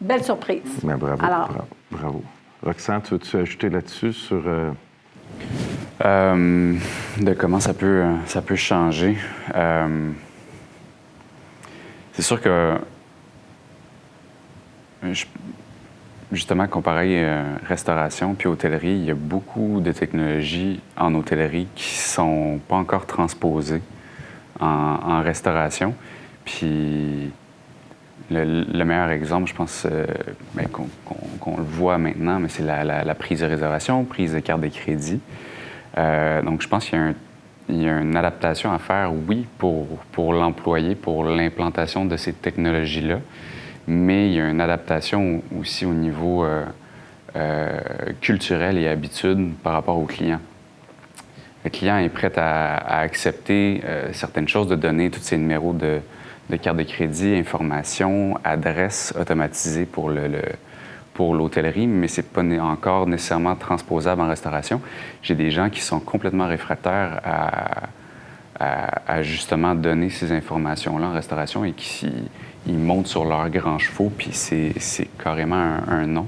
Belle 0.00 0.22
surprise. 0.24 0.62
Ben, 0.82 0.96
bravo, 0.96 1.24
Alors, 1.24 1.48
bravo, 1.48 1.64
bravo. 1.90 2.22
Roxane, 2.62 3.02
tu 3.02 3.10
veux-tu 3.14 3.36
ajouter 3.36 3.68
là-dessus 3.70 4.12
sur... 4.12 4.42
euh, 4.46 4.70
Euh, 6.04 6.74
de 7.20 7.32
comment 7.34 7.60
ça 7.60 7.72
peut, 7.72 8.02
ça 8.26 8.42
peut 8.42 8.56
changer? 8.56 9.16
Euh, 9.54 10.10
c'est 12.12 12.22
sûr 12.22 12.40
que, 12.40 12.76
je- 15.12 15.24
justement, 16.34 16.66
comparé 16.66 17.24
euh, 17.24 17.42
restauration 17.66 18.34
puis 18.34 18.48
hôtellerie, 18.48 18.92
il 18.92 19.04
y 19.04 19.10
a 19.10 19.14
beaucoup 19.14 19.80
de 19.80 19.92
technologies 19.92 20.80
en 20.96 21.14
hôtellerie 21.14 21.66
qui 21.74 21.94
sont 21.94 22.60
pas 22.68 22.76
encore 22.76 23.06
transposées 23.06 23.82
en, 24.60 25.22
restauration. 25.22 25.94
Puis 26.44 27.30
le, 28.30 28.64
le 28.64 28.84
meilleur 28.84 29.10
exemple, 29.10 29.48
je 29.48 29.54
pense, 29.54 29.86
euh, 29.90 30.06
ben, 30.54 30.66
qu'on 30.68 31.56
le 31.56 31.62
voit 31.62 31.98
maintenant, 31.98 32.38
mais 32.38 32.48
c'est 32.48 32.62
la, 32.62 33.14
prise 33.14 33.40
de 33.40 33.46
réservation, 33.46 34.04
prise 34.04 34.34
de 34.34 34.40
carte 34.40 34.60
de 34.60 34.68
crédit. 34.68 35.20
Euh, 35.98 36.42
donc, 36.42 36.62
je 36.62 36.68
pense 36.68 36.86
qu'il 36.86 37.14
y 37.68 37.88
a 37.88 38.00
une 38.00 38.16
adaptation 38.16 38.72
à 38.72 38.78
faire, 38.78 39.12
oui, 39.28 39.46
pour, 39.58 39.86
pour 40.12 40.32
l'employé, 40.32 40.94
pour 40.94 41.24
l'implantation 41.24 42.04
de 42.04 42.16
ces 42.16 42.32
technologies-là, 42.32 43.20
mais 43.86 44.28
il 44.28 44.34
y 44.34 44.40
a 44.40 44.48
une 44.48 44.60
adaptation 44.60 45.42
aussi 45.58 45.84
au 45.86 45.92
niveau 45.92 46.44
euh, 46.44 46.64
euh, 47.36 47.80
culturel 48.20 48.78
et 48.78 48.88
habitude 48.88 49.54
par 49.62 49.74
rapport 49.74 49.98
au 49.98 50.04
client. 50.04 50.40
Le 51.64 51.70
client 51.70 51.98
est 51.98 52.08
prêt 52.08 52.32
à, 52.36 52.98
accepter 53.00 53.82
euh, 53.84 54.12
certaines 54.12 54.48
choses, 54.48 54.68
de 54.68 54.76
donner 54.76 55.10
tous 55.10 55.20
ses 55.20 55.38
numéros 55.38 55.72
de, 55.72 56.00
carte 56.56 56.76
de 56.76 56.82
crédit, 56.82 57.34
informations, 57.34 58.38
adresses 58.44 59.14
automatisées 59.18 59.86
pour 59.86 60.10
le, 60.10 60.28
le 60.28 60.42
pour 61.14 61.32
l'hôtellerie, 61.32 61.86
mais 61.86 62.08
c'est 62.08 62.28
pas 62.28 62.42
encore 62.60 63.06
nécessairement 63.06 63.54
transposable 63.54 64.20
en 64.20 64.26
restauration. 64.26 64.80
J'ai 65.22 65.36
des 65.36 65.52
gens 65.52 65.70
qui 65.70 65.80
sont 65.80 66.00
complètement 66.00 66.48
réfractaires 66.48 67.20
à- 67.24 67.82
à 68.58 69.22
justement 69.22 69.74
donner 69.74 70.10
ces 70.10 70.32
informations-là 70.32 71.08
en 71.08 71.12
restauration 71.12 71.64
et 71.64 71.72
qui 71.72 72.12
ils 72.66 72.78
montent 72.78 73.06
sur 73.06 73.24
leurs 73.24 73.48
grands 73.50 73.78
chevaux, 73.78 74.10
puis 74.16 74.30
c'est 74.32 75.08
carrément 75.22 75.78
un, 75.86 76.06
non. 76.06 76.26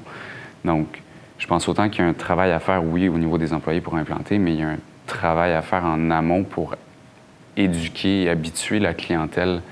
Donc, 0.64 1.03
je 1.39 1.47
pense 1.47 1.68
autant 1.68 1.89
qu'il 1.89 2.03
y 2.03 2.07
a 2.07 2.09
un 2.09 2.14
travail 2.14 2.53
à 2.53 2.61
faire, 2.61 2.84
oui, 2.84 3.09
au 3.09 3.18
niveau 3.18 3.39
des 3.39 3.53
employés 3.53 3.80
pour 3.80 3.97
implanter, 3.97 4.39
mais 4.39 4.53
il 4.53 4.61
y 4.61 4.62
a 4.62 4.70
un 4.70 4.78
travail 5.07 5.53
à 5.53 5.62
faire 5.62 5.84
en 5.84 6.11
amont 6.11 6.45
pour 6.45 6.74
éduquer 7.57 8.24
et 8.24 8.30
habituer 8.30 8.78
la 8.78 8.95
clientèle 8.95 9.62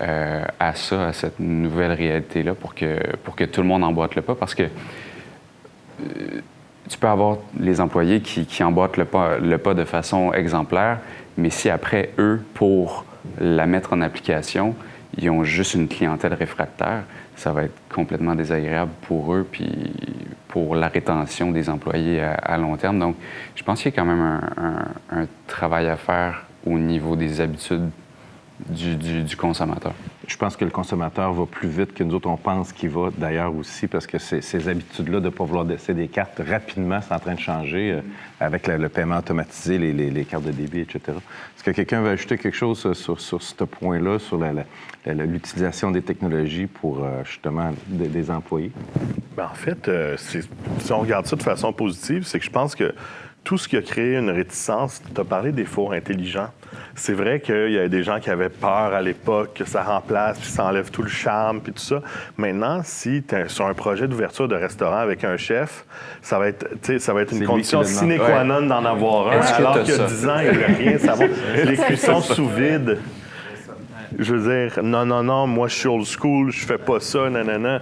euh, 0.00 0.44
à 0.58 0.74
ça, 0.74 1.08
à 1.08 1.12
cette 1.12 1.40
nouvelle 1.40 1.92
réalité-là, 1.92 2.54
pour 2.54 2.74
que, 2.74 2.98
pour 3.18 3.36
que 3.36 3.44
tout 3.44 3.60
le 3.62 3.68
monde 3.68 3.84
emboîte 3.84 4.14
le 4.14 4.22
pas. 4.22 4.34
Parce 4.34 4.54
que 4.54 4.64
euh, 4.64 6.40
tu 6.88 6.98
peux 6.98 7.06
avoir 7.06 7.38
les 7.58 7.80
employés 7.80 8.20
qui, 8.20 8.46
qui 8.46 8.62
emboîtent 8.62 8.96
le 8.96 9.04
pas, 9.04 9.38
le 9.38 9.58
pas 9.58 9.74
de 9.74 9.84
façon 9.84 10.32
exemplaire, 10.32 10.98
mais 11.36 11.50
si 11.50 11.70
après, 11.70 12.10
eux, 12.18 12.42
pour 12.54 13.04
la 13.38 13.66
mettre 13.66 13.92
en 13.92 14.00
application, 14.00 14.74
ils 15.20 15.30
ont 15.30 15.44
juste 15.44 15.74
une 15.74 15.88
clientèle 15.88 16.34
réfractaire, 16.34 17.04
ça 17.36 17.52
va 17.52 17.64
être 17.64 17.78
complètement 17.94 18.34
désagréable 18.34 18.90
pour 19.02 19.34
eux, 19.34 19.46
puis 19.50 19.92
pour 20.48 20.74
la 20.74 20.88
rétention 20.88 21.50
des 21.50 21.68
employés 21.68 22.20
à, 22.20 22.56
long 22.58 22.76
terme. 22.76 22.98
Donc, 22.98 23.16
je 23.54 23.62
pense 23.62 23.82
qu'il 23.82 23.92
y 23.92 23.94
a 23.94 23.96
quand 23.96 24.06
même 24.06 24.40
un, 25.10 25.26
travail 25.46 25.88
à 25.88 25.96
faire 25.96 26.44
au 26.66 26.78
niveau 26.78 27.16
des 27.16 27.40
habitudes 27.40 27.90
du 28.68 29.36
consommateur. 29.36 29.94
Je 30.30 30.36
pense 30.36 30.56
que 30.56 30.64
le 30.64 30.70
consommateur 30.70 31.32
va 31.32 31.44
plus 31.44 31.68
vite 31.68 31.92
que 31.92 32.04
nous 32.04 32.14
autres, 32.14 32.28
on 32.28 32.36
pense 32.36 32.72
qu'il 32.72 32.90
va 32.90 33.10
d'ailleurs 33.18 33.52
aussi, 33.52 33.88
parce 33.88 34.06
que 34.06 34.18
ces, 34.18 34.68
habitudes-là 34.68 35.18
de 35.18 35.24
ne 35.24 35.30
pas 35.30 35.42
vouloir 35.42 35.64
laisser 35.64 35.92
des 35.92 36.06
cartes 36.06 36.40
rapidement, 36.48 37.00
c'est 37.02 37.12
en 37.12 37.18
train 37.18 37.34
de 37.34 37.40
changer 37.40 37.90
euh, 37.90 38.00
avec 38.38 38.68
le 38.68 38.88
paiement 38.88 39.18
automatisé, 39.18 39.76
les, 39.76 39.92
les- 39.92 40.24
cartes 40.24 40.44
de 40.44 40.52
débit, 40.52 40.82
etc. 40.82 41.00
Est-ce 41.08 41.64
que 41.64 41.72
quelqu'un 41.72 42.00
veut 42.02 42.10
ajouter 42.10 42.38
quelque 42.38 42.56
chose 42.56 42.86
euh, 42.86 42.94
sur, 42.94 43.20
sur 43.20 43.42
ce 43.42 43.64
point-là, 43.64 44.20
sur 44.20 44.38
l'utilisation 45.04 45.90
des 45.90 46.02
technologies 46.02 46.68
pour 46.68 47.02
euh, 47.02 47.24
justement 47.24 47.72
des, 47.88 48.30
employés? 48.30 48.70
Ben, 49.36 49.48
en 49.50 49.54
fait, 49.54 49.90
si 50.16 50.92
on 50.92 51.00
regarde 51.00 51.26
ça 51.26 51.34
de 51.34 51.42
façon 51.42 51.72
positive, 51.72 52.22
c'est 52.24 52.38
que 52.38 52.44
je 52.44 52.50
pense 52.50 52.76
que 52.76 52.94
tout 53.44 53.58
ce 53.58 53.68
qui 53.68 53.76
a 53.76 53.82
créé 53.82 54.16
une 54.16 54.30
réticence, 54.30 55.02
tu 55.14 55.20
as 55.20 55.24
parlé 55.24 55.52
des 55.52 55.64
fours 55.64 55.92
intelligents. 55.92 56.50
C'est 56.94 57.14
vrai 57.14 57.40
qu'il 57.40 57.72
y 57.72 57.78
a 57.78 57.88
des 57.88 58.02
gens 58.02 58.20
qui 58.20 58.30
avaient 58.30 58.50
peur 58.50 58.94
à 58.94 59.00
l'époque 59.00 59.54
que 59.54 59.64
ça 59.64 59.82
remplace, 59.82 60.38
puis 60.38 60.48
ça 60.48 60.64
enlève 60.66 60.90
tout 60.90 61.02
le 61.02 61.08
charme, 61.08 61.60
puis 61.60 61.72
tout 61.72 61.82
ça. 61.82 62.02
Maintenant, 62.36 62.82
si 62.84 63.22
tu 63.26 63.34
es 63.34 63.48
sur 63.48 63.66
un 63.66 63.74
projet 63.74 64.06
d'ouverture 64.06 64.46
de 64.46 64.54
restaurant 64.54 64.98
avec 64.98 65.24
un 65.24 65.36
chef, 65.36 65.84
ça 66.20 66.38
va 66.38 66.48
être, 66.48 66.66
ça 66.98 67.14
va 67.14 67.22
être 67.22 67.32
une 67.32 67.44
condition 67.44 67.82
sine 67.82 68.18
qua 68.18 68.44
non 68.44 68.66
d'en 68.66 68.84
avoir 68.84 69.32
un, 69.32 69.40
alors 69.40 69.82
qu'il 69.82 69.94
y 69.94 69.96
a 69.96 69.96
ça? 69.96 70.06
10 70.06 70.28
ans, 70.28 70.38
il 70.38 70.42
n'y 70.42 70.48
avait 70.48 70.72
rien. 70.72 70.98
Ça 70.98 71.14
va. 71.14 71.24
Les 71.64 71.76
cuissons 71.76 72.20
sous 72.20 72.48
vide. 72.48 72.98
Je 74.18 74.34
veux 74.34 74.68
dire, 74.68 74.82
non, 74.82 75.06
non, 75.06 75.22
non, 75.22 75.46
moi, 75.46 75.68
je 75.68 75.74
suis 75.76 75.88
old 75.88 76.04
school, 76.04 76.50
je 76.50 76.66
fais 76.66 76.78
pas 76.78 77.00
ça, 77.00 77.30
nanana. 77.30 77.80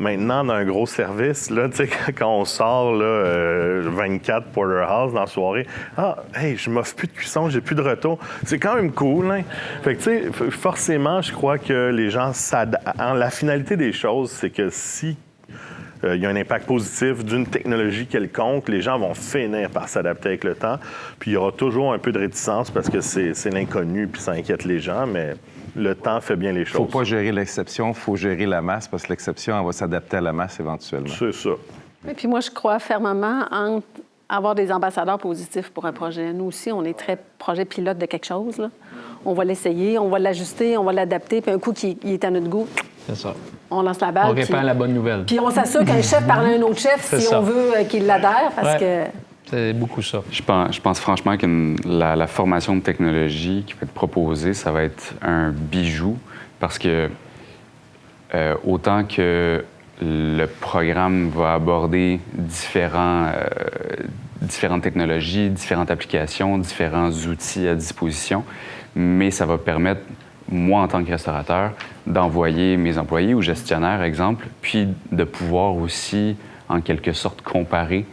Maintenant, 0.00 0.44
dans 0.44 0.54
un 0.54 0.64
gros 0.64 0.86
service, 0.86 1.50
là, 1.50 1.68
quand 2.16 2.40
on 2.40 2.46
sort 2.46 2.94
là, 2.94 3.04
euh, 3.04 3.82
24 3.84 4.46
Porterhouse 4.46 5.12
dans 5.12 5.20
la 5.20 5.26
soirée, 5.26 5.66
ah, 5.98 6.16
hey, 6.34 6.56
je 6.56 6.70
m'offre 6.70 6.96
plus 6.96 7.06
de 7.06 7.12
cuisson, 7.12 7.50
j'ai 7.50 7.60
plus 7.60 7.74
de 7.74 7.82
retour. 7.82 8.18
C'est 8.46 8.58
quand 8.58 8.76
même 8.76 8.92
cool, 8.92 9.30
hein? 9.30 9.42
Fait 9.82 9.96
que, 9.96 10.32
forcément, 10.50 11.20
je 11.20 11.32
crois 11.32 11.58
que 11.58 11.90
les 11.90 12.08
gens 12.08 12.32
s'adaptent. 12.32 12.96
La 12.98 13.30
finalité 13.30 13.76
des 13.76 13.92
choses, 13.92 14.30
c'est 14.30 14.48
que 14.48 14.70
si 14.70 15.18
euh, 16.04 16.16
il 16.16 16.22
y 16.22 16.26
a 16.26 16.30
un 16.30 16.36
impact 16.36 16.66
positif 16.66 17.22
d'une 17.22 17.46
technologie 17.46 18.06
quelconque, 18.06 18.70
les 18.70 18.80
gens 18.80 18.98
vont 18.98 19.12
finir 19.12 19.68
par 19.68 19.88
s'adapter 19.88 20.30
avec 20.30 20.44
le 20.44 20.54
temps. 20.54 20.78
Puis 21.18 21.32
il 21.32 21.34
y 21.34 21.36
aura 21.36 21.52
toujours 21.52 21.92
un 21.92 21.98
peu 21.98 22.10
de 22.10 22.18
réticence 22.18 22.70
parce 22.70 22.88
que 22.88 23.02
c'est 23.02 23.34
c'est 23.34 23.50
l'inconnu, 23.50 24.06
puis 24.06 24.22
ça 24.22 24.32
inquiète 24.32 24.64
les 24.64 24.80
gens, 24.80 25.06
mais 25.06 25.34
le 25.76 25.94
temps 25.94 26.20
fait 26.20 26.36
bien 26.36 26.52
les 26.52 26.60
Il 26.60 26.62
ne 26.62 26.68
faut 26.68 26.78
choses. 26.84 26.90
pas 26.92 27.04
gérer 27.04 27.32
l'exception, 27.32 27.88
il 27.88 27.94
faut 27.94 28.16
gérer 28.16 28.46
la 28.46 28.60
masse, 28.62 28.88
parce 28.88 29.02
que 29.04 29.08
l'exception, 29.08 29.58
elle 29.58 29.64
va 29.66 29.72
s'adapter 29.72 30.16
à 30.16 30.20
la 30.20 30.32
masse 30.32 30.58
éventuellement. 30.60 31.14
C'est 31.18 31.32
ça. 31.32 31.50
Et 32.08 32.14
puis 32.14 32.28
moi, 32.28 32.40
je 32.40 32.50
crois 32.50 32.78
fermement 32.78 33.44
en 33.50 33.80
avoir 34.28 34.54
des 34.54 34.70
ambassadeurs 34.72 35.18
positifs 35.18 35.70
pour 35.70 35.84
un 35.86 35.92
projet. 35.92 36.32
Nous 36.32 36.44
aussi, 36.44 36.70
on 36.72 36.84
est 36.84 36.96
très 36.96 37.18
projet 37.38 37.64
pilote 37.64 37.98
de 37.98 38.06
quelque 38.06 38.26
chose. 38.26 38.58
là. 38.58 38.70
On 39.24 39.34
va 39.34 39.44
l'essayer, 39.44 39.98
on 39.98 40.08
va 40.08 40.18
l'ajuster, 40.18 40.76
on 40.78 40.84
va 40.84 40.92
l'adapter, 40.92 41.40
puis 41.40 41.50
un 41.50 41.58
coup 41.58 41.72
qui 41.72 41.98
il 42.04 42.12
est 42.12 42.24
à 42.24 42.30
notre 42.30 42.48
goût, 42.48 42.66
C'est 43.06 43.16
ça. 43.16 43.34
on 43.70 43.82
lance 43.82 44.00
la 44.00 44.12
balle. 44.12 44.26
On 44.30 44.34
puis- 44.34 44.44
répand 44.44 44.64
la 44.64 44.72
bonne 44.74 44.94
nouvelle. 44.94 45.24
Puis 45.24 45.38
on 45.40 45.50
s'assure 45.50 45.84
qu'un 45.84 46.00
chef 46.00 46.26
parle 46.26 46.46
à 46.46 46.48
un 46.56 46.62
autre 46.62 46.78
chef 46.78 47.04
si 47.14 47.20
ça. 47.20 47.38
on 47.40 47.42
veut 47.42 47.76
euh, 47.76 47.84
qu'il 47.84 48.06
l'adhère, 48.06 48.50
parce 48.56 48.80
Ouais. 48.80 49.08
que 49.10 49.18
C'est 49.50 49.72
beaucoup 49.72 50.00
ça. 50.00 50.22
Je 50.30 50.42
pense, 50.42 51.00
franchement 51.00 51.36
que 51.36 51.74
la, 51.84 52.14
la 52.14 52.26
formation 52.28 52.76
de 52.76 52.80
technologie 52.80 53.64
qui 53.66 53.72
va 53.74 53.80
être 53.82 53.92
proposée, 53.92 54.54
ça 54.54 54.70
va 54.70 54.84
être 54.84 55.14
un 55.22 55.50
bijou 55.50 56.16
parce 56.60 56.78
que 56.78 57.10
euh, 58.32 58.54
autant 58.64 59.02
que 59.02 59.64
le 60.00 60.46
programme 60.46 61.30
va 61.30 61.54
aborder 61.54 62.20
différents, 62.32 63.26
euh, 63.26 63.44
différentes 64.40 64.82
technologies, 64.82 65.50
différentes 65.50 65.90
applications, 65.90 66.56
différents 66.56 67.10
outils 67.10 67.66
à 67.66 67.74
disposition, 67.74 68.44
mais 68.94 69.32
ça 69.32 69.46
va 69.46 69.58
permettre, 69.58 70.02
moi 70.48 70.82
en 70.82 70.88
tant 70.88 71.04
que 71.04 71.10
restaurateur, 71.10 71.72
d'envoyer 72.06 72.76
mes 72.76 72.98
employés 72.98 73.34
ou 73.34 73.42
gestionnaires, 73.42 74.02
exemple, 74.02 74.46
puis 74.62 74.86
de 75.10 75.24
pouvoir 75.24 75.76
aussi, 75.76 76.36
en 76.68 76.80
quelque 76.80 77.12
sorte, 77.12 77.42
comparer 77.42 78.06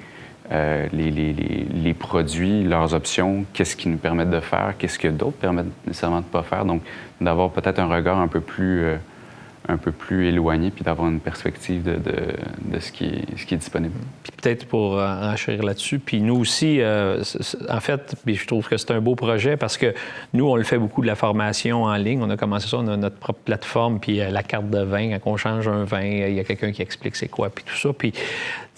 euh, 0.52 0.88
les, 0.94 1.94
produits, 1.94 2.64
leurs 2.64 2.94
options, 2.94 3.44
qu'est-ce 3.54 3.76
qu'ils 3.76 3.92
nous 3.92 3.98
permettent 3.98 4.30
de 4.30 4.40
faire, 4.40 4.76
qu'est-ce 4.78 4.98
que 4.98 5.08
d'autres 5.10 5.38
permettent 5.38 5.66
nécessairement 5.86 6.22
de 6.22 6.26
ne 6.26 6.30
pas 6.30 6.44
faire. 6.44 6.64
Donc, 6.64 6.82
d'avoir 7.20 7.50
peut-être 7.50 7.80
un 7.80 7.88
regard 7.88 8.18
un 8.20 8.30
peu 8.30 8.40
plus, 8.40 8.84
euh, 8.84 8.96
un 9.68 9.76
peu 9.76 9.92
plus 9.92 10.28
éloigné, 10.28 10.72
puis 10.72 10.86
d'avoir 10.86 11.10
une 11.10 11.20
perspective 11.20 11.84
de, 11.84 11.96
de- 11.96 12.80
ce, 12.80 12.94
qui 12.94 13.06
est, 13.06 13.38
ce 13.38 13.46
qui 13.46 13.56
est 13.56 13.58
disponible. 13.58 13.96
Puis 14.24 14.32
peut-être 14.42 14.66
pour 14.68 14.98
euh, 14.98 15.34
enchérir 15.34 15.64
là-dessus, 15.64 16.00
puis 16.00 16.22
nous 16.22 16.38
aussi, 16.38 16.80
en 16.82 17.80
fait, 17.82 18.16
puis 18.24 18.36
je 18.36 18.48
trouve 18.48 18.70
que 18.70 18.78
c'est 18.78 18.92
un 18.92 19.02
beau 19.02 19.16
projet 19.16 19.58
parce 19.58 19.78
que 19.78 19.94
nous, 20.34 20.48
on 20.48 20.56
le 20.56 20.64
fait 20.64 20.78
beaucoup 20.78 21.02
de 21.02 21.08
la 21.08 21.16
formation 21.16 21.84
en 21.84 21.96
ligne. 21.98 22.22
On 22.24 22.30
a 22.30 22.38
commencé 22.38 22.70
ça, 22.70 22.78
on 22.78 22.88
a 22.88 22.96
notre 22.96 23.18
propre 23.18 23.40
plateforme, 23.44 24.00
puis 24.00 24.18
la 24.18 24.44
carte 24.44 24.70
de 24.70 24.80
vin, 24.80 25.18
quand 25.20 25.32
on 25.32 25.38
change 25.38 25.68
un 25.68 25.84
vin, 25.84 26.04
il 26.04 26.36
y 26.36 26.40
a 26.40 26.46
quelqu'un 26.46 26.72
qui 26.72 26.82
explique 26.82 27.18
c'est 27.18 27.28
quoi, 27.28 27.50
puis 27.50 27.66
tout 27.66 27.76
ça. 27.76 27.90
Puis, 27.92 28.14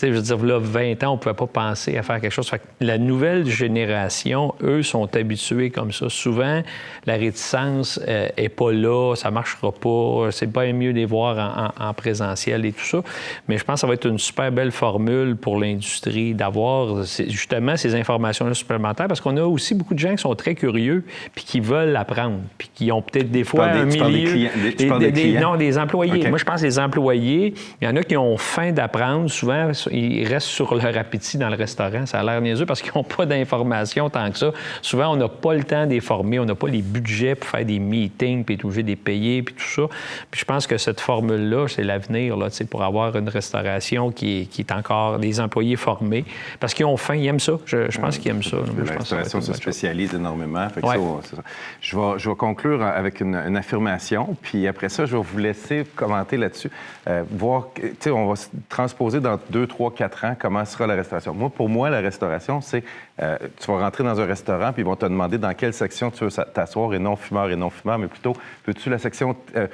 je 0.02 0.08
veux 0.14 0.22
dire, 0.22 0.38
là, 0.46 0.60
20 0.60 1.04
ans, 1.04 1.12
on 1.12 1.14
ne 1.14 1.20
pouvait 1.20 1.36
pas 1.36 1.48
penser 1.48 1.98
à 1.98 2.04
faire 2.04 2.22
quelque 2.22 2.32
chose. 2.32 2.48
Fait 2.50 2.60
que 2.60 2.64
la 2.80 2.98
nouvelle 2.98 3.46
génération, 3.46 4.54
eux, 4.62 4.84
sont 4.84 5.16
habitués 5.16 5.70
comme 5.70 5.92
ça. 5.92 6.08
Souvent, 6.10 6.62
la 7.06 7.14
réticence 7.16 8.00
n'est 8.38 8.50
pas 8.50 8.72
là, 8.72 9.16
ça 9.16 9.30
ne 9.30 9.34
marchera 9.36 9.72
pas, 9.72 10.30
c'est 10.32 10.52
pas 10.52 10.72
mieux 10.72 10.94
de 10.94 10.98
les 11.00 11.06
voir 11.06 11.38
en, 11.38 11.84
en- 11.84 11.90
en 11.90 11.94
présentiel 11.94 12.66
et 12.66 12.72
tout 12.72 12.84
ça. 12.86 13.02
Mais 13.48 13.58
je 13.58 13.64
pense 13.64 13.76
que 13.76 13.80
ça 13.82 13.88
va 13.88 13.94
être 13.94 14.06
une 14.08 14.20
super 14.20 14.52
belle 14.52 14.72
formule 14.72 15.36
pour 15.36 15.60
l'industrie 15.60 16.34
d'avoir 16.34 17.04
justement 17.28 17.76
ces 17.78 17.96
informations-là 17.96 18.54
supplémentaires 18.54 19.08
parce 19.08 19.22
qu'on 19.22 19.38
a 19.38 19.44
aussi 19.44 19.74
beaucoup 19.76 19.94
de 19.94 20.00
gens 20.00 20.12
qui 20.12 20.18
sont 20.22 20.36
très 20.36 20.56
curieux 20.56 21.04
puis 21.36 21.44
qui 21.46 21.60
veulent 21.60 21.96
apprendre 21.96 22.40
puis 22.58 22.70
qui 22.74 22.92
ont 22.92 23.02
peut-être 23.02 23.32
des 23.32 23.44
fois 23.44 23.70
des- 23.70 23.80
un 23.80 23.86
des 23.86 24.00
milieu... 24.00 24.32
clients- 24.32 24.50
des- 24.64 24.76
tu 24.76 24.88
parles 24.88 25.00
des 25.02 25.12
clients? 25.12 25.42
non, 25.52 25.56
des 25.58 25.78
employés. 25.78 26.28
Moi, 26.30 26.38
je 26.38 26.44
pense 26.46 26.62
les 26.62 26.80
employés, 26.80 27.54
il 27.82 27.86
y 27.88 27.92
en 27.92 27.96
a 27.96 28.04
qui 28.04 28.18
ont 28.18 28.38
faim 28.38 28.72
d'apprendre. 28.72 29.30
Souvent, 29.30 29.72
ils 29.92 30.28
restent 30.28 30.48
sur 30.48 30.74
leur 30.76 30.98
appétit 30.98 31.38
dans 31.38 31.50
le 31.50 31.56
restaurant. 31.56 32.06
Ça 32.06 32.20
a 32.20 32.24
l'air 32.24 32.42
niaiseux 32.42 32.66
parce 32.66 32.82
qu'ils 32.82 32.92
n'ont 32.96 33.04
pas 33.04 33.26
d'informations 33.26 34.10
tant 34.10 34.30
que 34.32 34.38
ça. 34.38 34.52
Souvent, 34.82 35.14
on 35.14 35.16
n'a 35.16 35.28
pas 35.28 35.54
le 35.54 35.64
temps 35.64 35.86
de 35.86 35.92
les 35.92 36.00
former. 36.00 36.40
On 36.40 36.46
n'a 36.46 36.56
pas 36.56 36.68
les 36.68 36.82
budgets 36.82 37.36
pour 37.36 37.50
faire 37.50 37.66
des 37.66 37.80
meetings, 37.80 38.44
puis 38.44 38.56
être 38.56 38.66
obligé 38.66 38.84
de 38.84 38.88
les 38.90 38.96
payer, 38.96 39.42
puis 39.44 39.56
tout 39.56 39.64
ça. 39.64 39.84
Puis 40.32 40.40
je 40.42 40.46
pense 40.46 40.68
que 40.68 40.78
cette 40.78 41.00
formule-là, 41.02 41.68
c'est 41.68 41.84
l'avenir 41.84 42.38
là, 42.38 42.48
pour 42.70 42.84
avoir 42.84 43.16
une 43.16 43.30
restauration 43.30 44.12
qui 44.12 44.42
est, 44.42 44.46
qui 44.46 44.62
est 44.62 44.72
encore 44.72 45.20
des 45.20 45.40
employés 45.40 45.76
formés. 45.76 46.26
Parce 46.60 46.74
qu'ils 46.74 46.86
ont 46.86 46.98
faim, 46.98 47.16
ils 47.16 47.28
aiment 47.28 47.40
ça. 47.40 47.54
Je, 47.66 47.90
je 47.90 48.00
pense 48.00 48.18
qu'ils 48.18 48.32
aiment 48.32 48.44
ça. 48.44 48.58
là. 48.58 48.64
Moi, 48.64 48.74
je 48.78 48.80
La 48.84 48.92
pense 48.98 49.00
restauration 49.12 49.42
se 49.42 49.54
spécialise 49.54 50.14
énormément. 50.14 50.68
Fait 50.70 50.82
que 50.82 50.86
Ouais. 50.86 50.96
ça, 50.96 51.00
on- 51.02 51.22
c'est 51.24 51.36
ça. 51.36 51.42
Je, 51.82 51.96
vais, 51.98 52.18
je 52.20 52.30
vais 52.30 52.36
conclure 52.36 52.84
avec 52.84 53.20
une, 53.22 53.36
une 53.36 53.58
affirmation, 53.58 54.36
puis 54.42 54.68
après 54.68 54.90
ça, 54.90 55.06
je 55.06 55.16
vais 55.16 55.24
vous 55.24 55.38
laisser 55.38 55.86
commenter 55.96 56.38
là-dessus, 56.38 56.70
euh, 57.08 57.24
voir, 57.32 57.68
on 58.08 58.28
va 58.28 58.36
se 58.36 58.48
transposer 58.70 59.20
dans 59.20 59.40
deux, 59.50 59.68
trois, 59.68 59.79
quatre 59.88 60.26
ans 60.26 60.36
comment 60.38 60.66
sera 60.66 60.86
la 60.88 60.96
restauration? 60.96 61.34
Moi, 61.34 61.50
pour 61.50 61.70
moi, 61.70 61.90
la 61.90 62.02
restauration, 62.02 62.60
c'est, 62.60 62.84
euh, 63.22 63.38
tu 63.60 63.72
vas 63.72 63.80
rentrer 63.80 64.04
dans 64.04 64.20
un 64.20 64.26
restaurant, 64.26 64.74
puis 64.74 64.82
ils 64.82 64.86
vont 64.86 64.98
te 64.98 65.06
demander 65.06 65.38
dans 65.38 65.54
quelle 65.54 65.74
section 65.74 66.12
tu 66.12 66.26
veux 66.26 66.32
t'asseoir, 66.32 66.94
et 66.94 67.00
non 67.00 67.16
fumeur 67.16 67.50
et 67.50 67.56
non 67.56 67.70
fumeur, 67.70 67.98
mais 67.98 68.08
plutôt, 68.08 68.34
veux-tu 68.68 68.90
la 68.90 68.98
section 68.98 69.36
euh, 69.56 69.68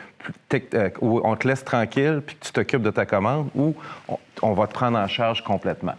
euh, 0.53 0.89
où 1.01 1.21
on 1.23 1.35
te 1.35 1.47
laisse 1.47 1.65
tranquille, 1.65 2.21
puis 2.25 2.35
que 2.35 2.45
tu 2.45 2.51
t'occupes 2.51 2.83
de 2.83 2.91
ta 2.91 3.05
commande, 3.05 3.49
ou 3.55 3.73
on 4.41 4.53
va 4.53 4.67
te 4.67 4.73
prendre 4.73 4.99
en 4.99 5.07
charge 5.07 5.43
complètement? 5.43 5.95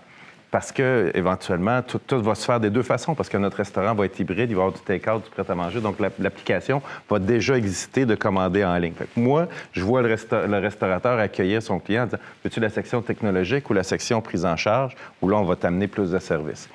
Parce 0.57 0.73
que 0.73 1.11
éventuellement, 1.13 1.83
tout, 1.83 2.01
va 2.23 2.35
se 2.35 2.47
faire 2.47 2.59
des 2.59 2.71
deux 2.71 2.83
façons, 2.83 3.15
parce 3.15 3.29
que 3.29 3.37
notre 3.37 3.59
restaurant 3.59 3.95
va 3.95 4.07
être 4.07 4.19
hybride, 4.19 4.49
il 4.49 4.57
va 4.57 4.63
y 4.63 4.65
avoir 4.65 4.73
du 4.73 4.81
take-out, 4.81 5.23
du 5.23 5.29
prêt-à-manger. 5.29 5.83
Donc, 5.83 6.01
la- 6.01 6.09
l'application 6.19 6.81
va 7.11 7.19
déjà 7.19 7.59
exister 7.59 8.07
de 8.07 8.15
commander 8.15 8.65
en 8.65 8.75
ligne. 8.79 8.95
Moi, 9.17 9.49
je 9.73 9.83
vois 9.83 10.01
le 10.01 10.59
restaurateur 10.59 11.19
accueillir 11.19 11.63
son 11.63 11.79
client 11.79 12.05
en 12.05 12.07
disant 12.07 12.19
Veux-tu 12.43 12.59
la 12.61 12.71
section 12.71 13.03
technologique 13.03 13.69
ou 13.69 13.75
la 13.75 13.83
section 13.83 14.23
prise 14.23 14.47
en 14.47 14.57
charge, 14.57 14.95
où 15.21 15.29
là, 15.29 15.37
on 15.37 15.45
va 15.45 15.57
t'amener 15.57 15.89
plus 15.89 16.11
de 16.11 16.19
services. 16.19 16.71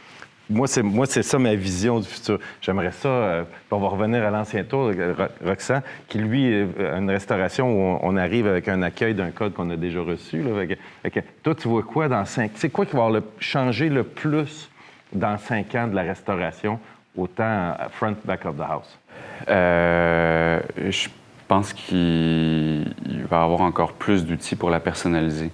Moi, 0.51 0.67
c'est, 0.67 0.83
moi, 0.83 1.05
c'est 1.05 1.23
ça 1.23 1.39
ma 1.39 1.55
vision 1.55 1.99
du 1.99 2.07
futur. 2.07 2.37
J'aimerais 2.61 2.91
ça, 2.91 3.07
euh, 3.07 3.43
on 3.71 3.79
va 3.79 3.87
revenir 3.87 4.23
à 4.23 4.29
l'ancien 4.29 4.63
tour, 4.63 4.91
euh, 4.93 5.13
Ro- 5.17 5.47
Roxane, 5.49 5.81
qui, 6.09 6.19
lui, 6.19 6.53
a 6.53 6.97
une 6.97 7.09
restauration 7.09 7.71
où 7.71 7.99
on, 8.01 8.17
arrive 8.17 8.47
avec 8.47 8.67
un 8.67 8.81
accueil 8.81 9.13
d'un 9.13 9.31
code 9.31 9.53
qu'on 9.53 9.69
a 9.69 9.77
déjà 9.77 10.01
reçu. 10.01 10.43
Toi, 11.41 11.55
tu 11.55 11.67
vois 11.67 11.83
quoi 11.83 12.09
dans 12.09 12.25
cinq... 12.25 12.51
C'est 12.55 12.69
quoi 12.69 12.85
qui 12.85 12.95
va 12.95 13.09
changer 13.39 13.87
le 13.89 14.03
plus 14.03 14.69
dans 15.13 15.37
cinq 15.37 15.73
ans 15.75 15.87
de 15.87 15.95
la 15.95 16.03
restauration, 16.03 16.79
autant 17.17 17.73
front, 17.91 18.15
back 18.25 18.45
of 18.45 18.57
the 18.57 18.61
house? 18.61 18.99
Euh, 19.47 20.59
je 20.89 21.07
pense 21.47 21.73
qu'il 21.73 22.93
il 23.05 23.23
va 23.29 23.43
avoir 23.43 23.61
encore 23.61 23.93
plus 23.93 24.25
d'outils 24.25 24.55
pour 24.55 24.69
la 24.69 24.79
personnaliser. 24.79 25.49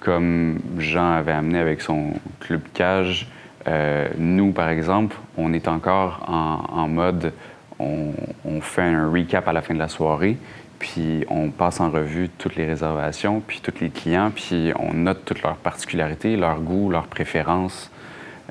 Comme 0.00 0.58
Jean 0.78 1.12
avait 1.12 1.32
amené 1.32 1.58
avec 1.58 1.80
son 1.80 2.12
club 2.40 2.62
cage, 2.74 3.26
euh, 3.68 4.08
nous, 4.18 4.52
par 4.52 4.68
exemple, 4.68 5.16
on 5.36 5.52
est 5.52 5.68
encore 5.68 6.24
en, 6.28 6.88
mode, 6.88 7.32
on, 7.78 8.12
fait 8.60 8.82
un 8.82 9.10
recap 9.10 9.46
à 9.48 9.52
la 9.52 9.62
fin 9.62 9.74
de 9.74 9.78
la 9.78 9.88
soirée, 9.88 10.36
puis 10.78 11.24
on 11.28 11.50
passe 11.50 11.80
en 11.80 11.90
revue 11.90 12.28
toutes 12.28 12.56
les 12.56 12.66
réservations, 12.66 13.40
puis 13.40 13.60
tous 13.60 13.80
les 13.80 13.90
clients, 13.90 14.30
puis 14.34 14.72
on 14.78 14.94
note 14.94 15.24
toutes 15.24 15.42
leurs 15.42 15.56
particularités, 15.56 16.36
leurs 16.36 16.60
goûts, 16.60 16.90
leurs 16.90 17.06
préférences. 17.06 17.90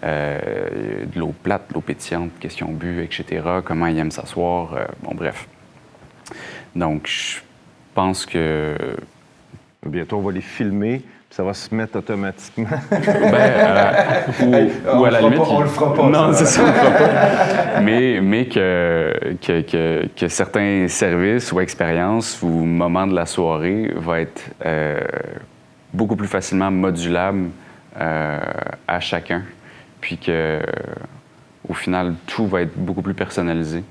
Euh, 0.03 1.05
de 1.05 1.20
l'eau 1.20 1.34
plate, 1.43 1.70
de 1.70 1.76
l'eau 1.76 1.82
pétillante, 1.82 2.32
question 2.39 2.72
bu, 2.72 3.03
etc. 3.03 3.43
Comment 3.64 3.86
ils 3.86 3.99
aiment 3.99 4.09
s'asseoir. 4.09 4.74
euh, 4.74 4.86
bon, 5.03 5.14
bref. 5.14 5.47
Donc, 6.76 7.05
je 7.05 7.39
pense 7.93 8.26
que. 8.26 8.76
Bientôt, 9.86 10.18
on 10.18 10.22
va 10.22 10.32
les 10.32 10.41
filmer, 10.41 11.03
ça 11.32 11.43
va 11.43 11.53
se 11.53 11.73
mettre 11.73 11.97
automatiquement. 11.97 12.67
Ben, 12.91 13.32
la- 13.32 14.93
ou, 14.95 14.99
ou 15.01 15.05
à 15.05 15.11
la 15.11 15.21
limite. 15.21 15.39
le 15.39 15.65
fera 15.67 15.93
pas, 15.93 16.03
Non, 16.09 16.34
c'est 16.34 16.45
ça, 16.45 16.61
on 16.61 16.67
le 16.67 16.73
fera 16.73 16.91
pas. 16.91 17.82
Mais, 17.82 18.19
mais 18.21 18.45
que, 18.47 19.36
que, 19.41 19.61
que, 19.61 20.07
que 20.15 20.27
certains 20.27 20.88
services 20.89 21.51
ou 21.51 21.59
expériences 21.61 22.41
ou 22.43 22.47
moments 22.49 23.07
de 23.07 23.15
la 23.15 23.25
soirée 23.25 23.91
vont 23.95 24.15
être 24.15 24.51
euh, 24.65 24.99
beaucoup 25.93 26.15
plus 26.17 26.27
facilement 26.27 26.69
modulables 26.69 27.49
euh, 27.99 28.39
à 28.88 28.99
chacun. 28.99 29.43
Puis 30.01 30.17
que, 30.17 30.59
au 31.67 31.73
final, 31.73 32.13
tout 32.27 32.45
va 32.47 32.61
être 32.61 32.75
beaucoup 32.77 33.01
plus 33.01 33.13
personnalisé. 33.13 33.84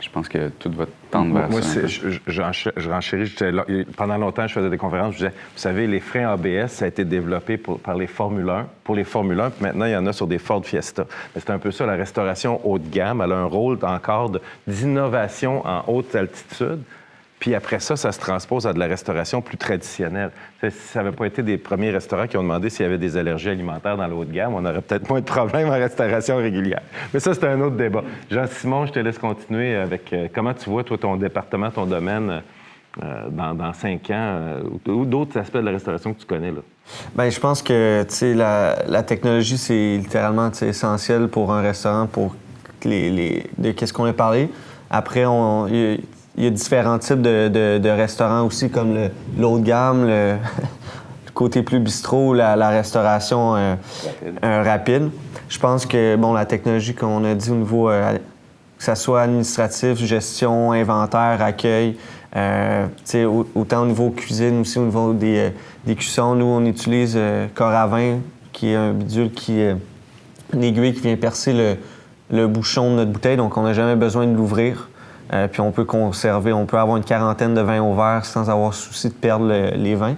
Je 0.00 0.08
pense 0.10 0.28
que 0.28 0.48
tout 0.58 0.70
va 0.70 0.84
vers 1.22 1.48
Moi, 1.50 1.62
ça. 1.62 1.86
je, 1.86 2.10
je- 2.26 2.90
renchéris. 2.90 3.34
Pendant 3.96 4.18
longtemps, 4.18 4.46
je 4.46 4.54
faisais 4.54 4.70
des 4.70 4.76
conférences. 4.78 5.12
Je 5.14 5.18
disais, 5.18 5.30
vous 5.30 5.58
savez, 5.58 5.86
les 5.86 6.00
freins 6.00 6.28
ABS, 6.32 6.68
ça 6.72 6.84
a 6.84 6.88
été 6.88 7.04
développé 7.04 7.56
pour- 7.56 7.78
par 7.78 7.94
les 7.96 8.06
Formule 8.06 8.48
1, 8.50 8.66
pour 8.82 8.94
les 8.94 9.04
Formule 9.04 9.40
1, 9.40 9.50
puis 9.50 9.62
maintenant, 9.64 9.84
il 9.86 9.92
y 9.92 9.96
en 9.96 10.06
a 10.06 10.12
sur 10.12 10.26
des 10.26 10.38
Ford 10.38 10.64
Fiesta. 10.64 11.06
C'est 11.34 11.50
un 11.50 11.58
peu 11.58 11.70
ça, 11.70 11.86
la 11.86 11.94
restauration 11.94 12.60
haut 12.66 12.78
de 12.78 12.88
gamme. 12.88 13.20
Elle 13.24 13.32
a 13.32 13.36
un 13.36 13.44
rôle 13.44 13.78
encore 13.82 14.30
d'innovation 14.66 15.66
en 15.66 15.84
haute 15.86 16.14
altitude. 16.14 16.80
Puis 17.44 17.54
après 17.54 17.78
ça, 17.78 17.94
ça 17.94 18.10
se 18.10 18.18
transpose 18.18 18.66
à 18.66 18.72
de 18.72 18.78
la 18.78 18.86
restauration 18.86 19.42
plus 19.42 19.58
traditionnelle. 19.58 20.30
Ça 20.62 21.02
n'avait 21.02 21.14
pas 21.14 21.26
été 21.26 21.42
des 21.42 21.58
premiers 21.58 21.90
restaurants 21.90 22.26
qui 22.26 22.38
ont 22.38 22.42
demandé 22.42 22.70
s'il 22.70 22.84
y 22.84 22.88
avait 22.88 22.96
des 22.96 23.18
allergies 23.18 23.50
alimentaires 23.50 23.98
dans 23.98 24.06
le 24.06 24.14
haut 24.14 24.24
de 24.24 24.32
gamme, 24.32 24.54
on 24.54 24.64
aurait 24.64 24.80
peut-être 24.80 25.06
moins 25.10 25.20
de 25.20 25.26
problèmes 25.26 25.68
en 25.68 25.72
restauration 25.72 26.38
régulière. 26.38 26.80
Mais 27.12 27.20
ça, 27.20 27.34
c'est 27.34 27.44
un 27.46 27.60
autre 27.60 27.76
débat. 27.76 28.02
Jean-Simon, 28.30 28.86
je 28.86 28.92
te 28.92 28.98
laisse 28.98 29.18
continuer 29.18 29.76
avec 29.76 30.10
euh, 30.14 30.28
comment 30.34 30.54
tu 30.54 30.70
vois, 30.70 30.84
toi, 30.84 30.96
ton 30.96 31.16
département, 31.16 31.70
ton 31.70 31.84
domaine 31.84 32.40
euh, 33.02 33.28
dans, 33.28 33.52
dans 33.54 33.74
cinq 33.74 34.08
ans, 34.08 34.38
euh, 34.40 34.62
ou 34.90 35.04
d'autres 35.04 35.38
aspects 35.38 35.58
de 35.58 35.66
la 35.66 35.72
restauration 35.72 36.14
que 36.14 36.20
tu 36.20 36.26
connais. 36.26 36.50
Là? 36.50 36.60
Ben, 37.14 37.28
je 37.28 37.38
pense 37.38 37.60
que 37.60 38.06
la, 38.22 38.76
la 38.88 39.02
technologie, 39.02 39.58
c'est 39.58 39.98
littéralement 39.98 40.50
essentiel 40.50 41.28
pour 41.28 41.52
un 41.52 41.60
restaurant, 41.60 42.06
pour 42.06 42.34
les, 42.86 43.10
les- 43.10 43.46
de 43.58 43.72
qu'est-ce 43.72 43.92
qu'on 43.92 44.06
a 44.06 44.14
parlé. 44.14 44.48
Après, 44.88 45.26
on- 45.26 45.66
il 46.36 46.44
y, 46.44 46.46
a- 46.46 46.50
différents 46.50 46.98
types 46.98 47.22
de, 47.22 47.48
de- 47.48 47.78
de 47.78 47.88
restaurants 47.88 48.42
aussi, 48.44 48.70
comme 48.70 48.94
de 48.94 49.58
gamme, 49.60 50.06
le, 50.06 50.34
le 51.26 51.30
côté 51.32 51.62
plus 51.62 51.78
bistrot, 51.80 52.34
la, 52.34 52.56
la 52.56 52.68
restauration 52.70 53.56
euh, 53.56 53.74
euh, 54.44 54.62
rapide. 54.62 55.10
Je 55.48 55.58
pense 55.58 55.86
que 55.86 56.16
bon, 56.16 56.32
la 56.32 56.44
technologie 56.46 56.94
qu'on 56.94 57.24
a 57.24 57.34
dit 57.34 57.50
au 57.50 57.54
niveau, 57.56 57.90
euh, 57.90 58.14
que 58.78 58.84
ce 58.84 58.94
soit 58.94 59.22
administratif, 59.22 59.98
gestion, 60.04 60.72
inventaire, 60.72 61.40
accueil, 61.42 61.96
au- 62.36 63.46
autant 63.54 63.82
au 63.82 63.86
niveau 63.86 64.10
cuisine 64.10 64.60
aussi, 64.62 64.78
au 64.78 64.84
niveau 64.86 65.12
des, 65.12 65.52
des 65.86 65.94
cuissons, 65.94 66.34
nous, 66.34 66.46
on 66.46 66.64
utilise 66.64 67.14
euh, 67.16 67.46
corps 67.54 67.68
à 67.70 67.86
vin, 67.86 68.18
qui 68.52 68.70
est 68.70 68.74
un 68.76 68.92
bidule 68.92 69.30
qui 69.32 69.60
est 69.60 69.76
une 70.52 70.64
aiguille 70.64 70.94
qui 70.94 71.00
vient 71.02 71.16
percer 71.16 71.52
le, 71.52 71.76
le 72.30 72.46
bouchon 72.48 72.90
de 72.90 72.96
notre 72.96 73.10
bouteille, 73.12 73.36
donc 73.36 73.56
on 73.56 73.62
n'a 73.62 73.72
jamais 73.72 73.96
besoin 73.96 74.26
de 74.26 74.34
l'ouvrir. 74.36 74.88
Euh, 75.34 75.48
puis 75.48 75.60
on 75.60 75.72
peut 75.72 75.84
conserver, 75.84 76.52
on 76.52 76.64
peut 76.66 76.78
avoir 76.78 76.96
une 76.96 77.04
quarantaine 77.04 77.54
de 77.54 77.60
vins 77.60 77.80
au 77.82 77.94
verre 77.94 78.24
sans 78.24 78.48
avoir 78.50 78.72
souci 78.72 79.08
de 79.08 79.14
perdre 79.14 79.46
le- 79.48 79.70
les 79.74 79.94
vins. 79.96 80.14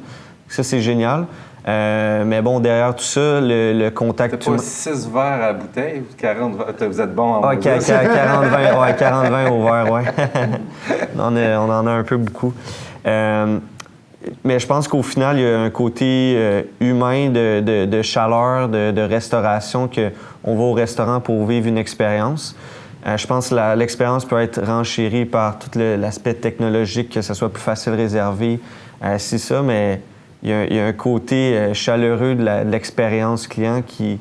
Ça, 0.49 0.63
c'est 0.63 0.81
génial. 0.81 1.25
Euh, 1.67 2.23
mais 2.25 2.43
bon, 2.43 2.61
derrière 2.61 2.95
tout 2.95 3.03
ça, 3.03 3.41
le, 3.41 3.73
le 3.73 3.91
contact 3.91 4.47
humain- 4.47 4.59
6 4.59 5.09
verres 5.13 5.23
à 5.23 5.39
la 5.39 5.53
bouteille 5.55 6.01
ou 6.01 6.15
40 6.17 6.55
Vous 6.89 7.01
êtes 7.01 7.15
bon 7.15 7.23
en 7.35 7.43
ah, 7.43 7.57
qua- 7.57 7.79
qua- 7.79 8.05
40 8.05 8.45
20, 8.45 8.81
ouais, 8.81 8.97
40 8.97 9.27
20 9.29 9.51
au 9.51 9.65
verre, 9.65 9.91
ouais. 9.91 10.03
on, 11.17 11.21
en 11.21 11.37
a, 11.37 11.59
on 11.59 11.71
en 11.73 11.87
a 11.87 11.91
un 11.91 12.05
peu 12.05 12.19
beaucoup. 12.19 12.53
Euh, 13.07 13.59
mais 14.45 14.59
je 14.61 14.67
pense 14.67 14.87
qu'au 14.87 15.03
final, 15.03 15.39
il 15.39 15.43
y 15.43 15.49
a 15.51 15.59
un 15.61 15.71
côté 15.71 16.65
humain 16.81 17.31
de, 17.31 17.61
de- 17.61 17.85
de 17.87 18.03
chaleur, 18.03 18.69
de, 18.69 18.91
de 18.93 19.01
restauration, 19.03 19.89
que 19.89 20.11
on 20.45 20.55
va 20.57 20.63
au 20.63 20.73
restaurant 20.73 21.21
pour 21.21 21.47
vivre 21.47 21.67
une 21.67 21.79
expérience. 21.79 22.55
Euh, 23.07 23.17
je 23.17 23.27
pense 23.27 23.51
que 23.51 23.77
l'expérience 23.77 24.25
peut 24.25 24.41
être 24.41 24.63
renchérie 24.65 25.27
par 25.27 25.59
tout 25.59 25.79
l'aspect 25.79 26.35
technologique, 26.35 27.11
que 27.11 27.23
ce 27.23 27.35
soit 27.35 27.53
plus 27.53 27.63
facile 27.63 27.95
réservé. 27.95 28.59
Euh, 29.05 29.17
c'est 29.19 29.39
ça, 29.39 29.63
mais 29.63 30.01
il 30.43 30.51
y, 30.51 30.53
a, 30.53 30.65
il 30.65 30.75
y 30.75 30.81
a 30.81 30.87
un 30.87 30.93
côté 30.93 31.57
euh, 31.57 31.75
chaleureux 31.75 32.35
de 32.35 32.71
l'expérience 32.71 33.47
client 33.47 33.83
qui 33.87 34.19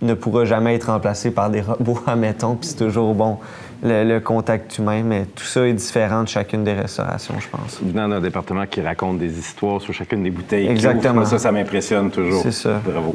ne 0.00 0.14
pourra 0.14 0.44
jamais 0.44 0.74
être 0.74 0.90
remplacé 0.90 1.30
par 1.30 1.50
des 1.50 1.60
robots, 1.60 2.00
admettons, 2.06 2.54
puis 2.54 2.70
c'est 2.70 2.84
toujours 2.84 3.14
bon, 3.14 3.38
le, 3.82 4.04
le 4.04 4.20
contact 4.20 4.78
humain, 4.78 5.02
mais 5.04 5.26
tout 5.26 5.44
ça 5.44 5.66
est 5.66 5.72
différent 5.74 6.22
de 6.22 6.28
chacune 6.28 6.64
des 6.64 6.72
restaurations, 6.72 7.34
je 7.38 7.48
pense. 7.48 7.80
venant 7.82 8.08
d'un 8.08 8.20
département 8.20 8.66
qui 8.66 8.80
raconte 8.80 9.18
des 9.18 9.38
histoires 9.38 9.80
sur 9.80 9.92
chacune 9.92 10.22
des 10.22 10.30
bouteilles. 10.30 10.68
Exactement. 10.68 11.24
ça, 11.26 11.38
ça 11.38 11.52
m'impressionne 11.52 12.10
toujours. 12.10 12.42
C'est 12.42 12.52
ça. 12.52 12.80
Bravo. 12.84 13.14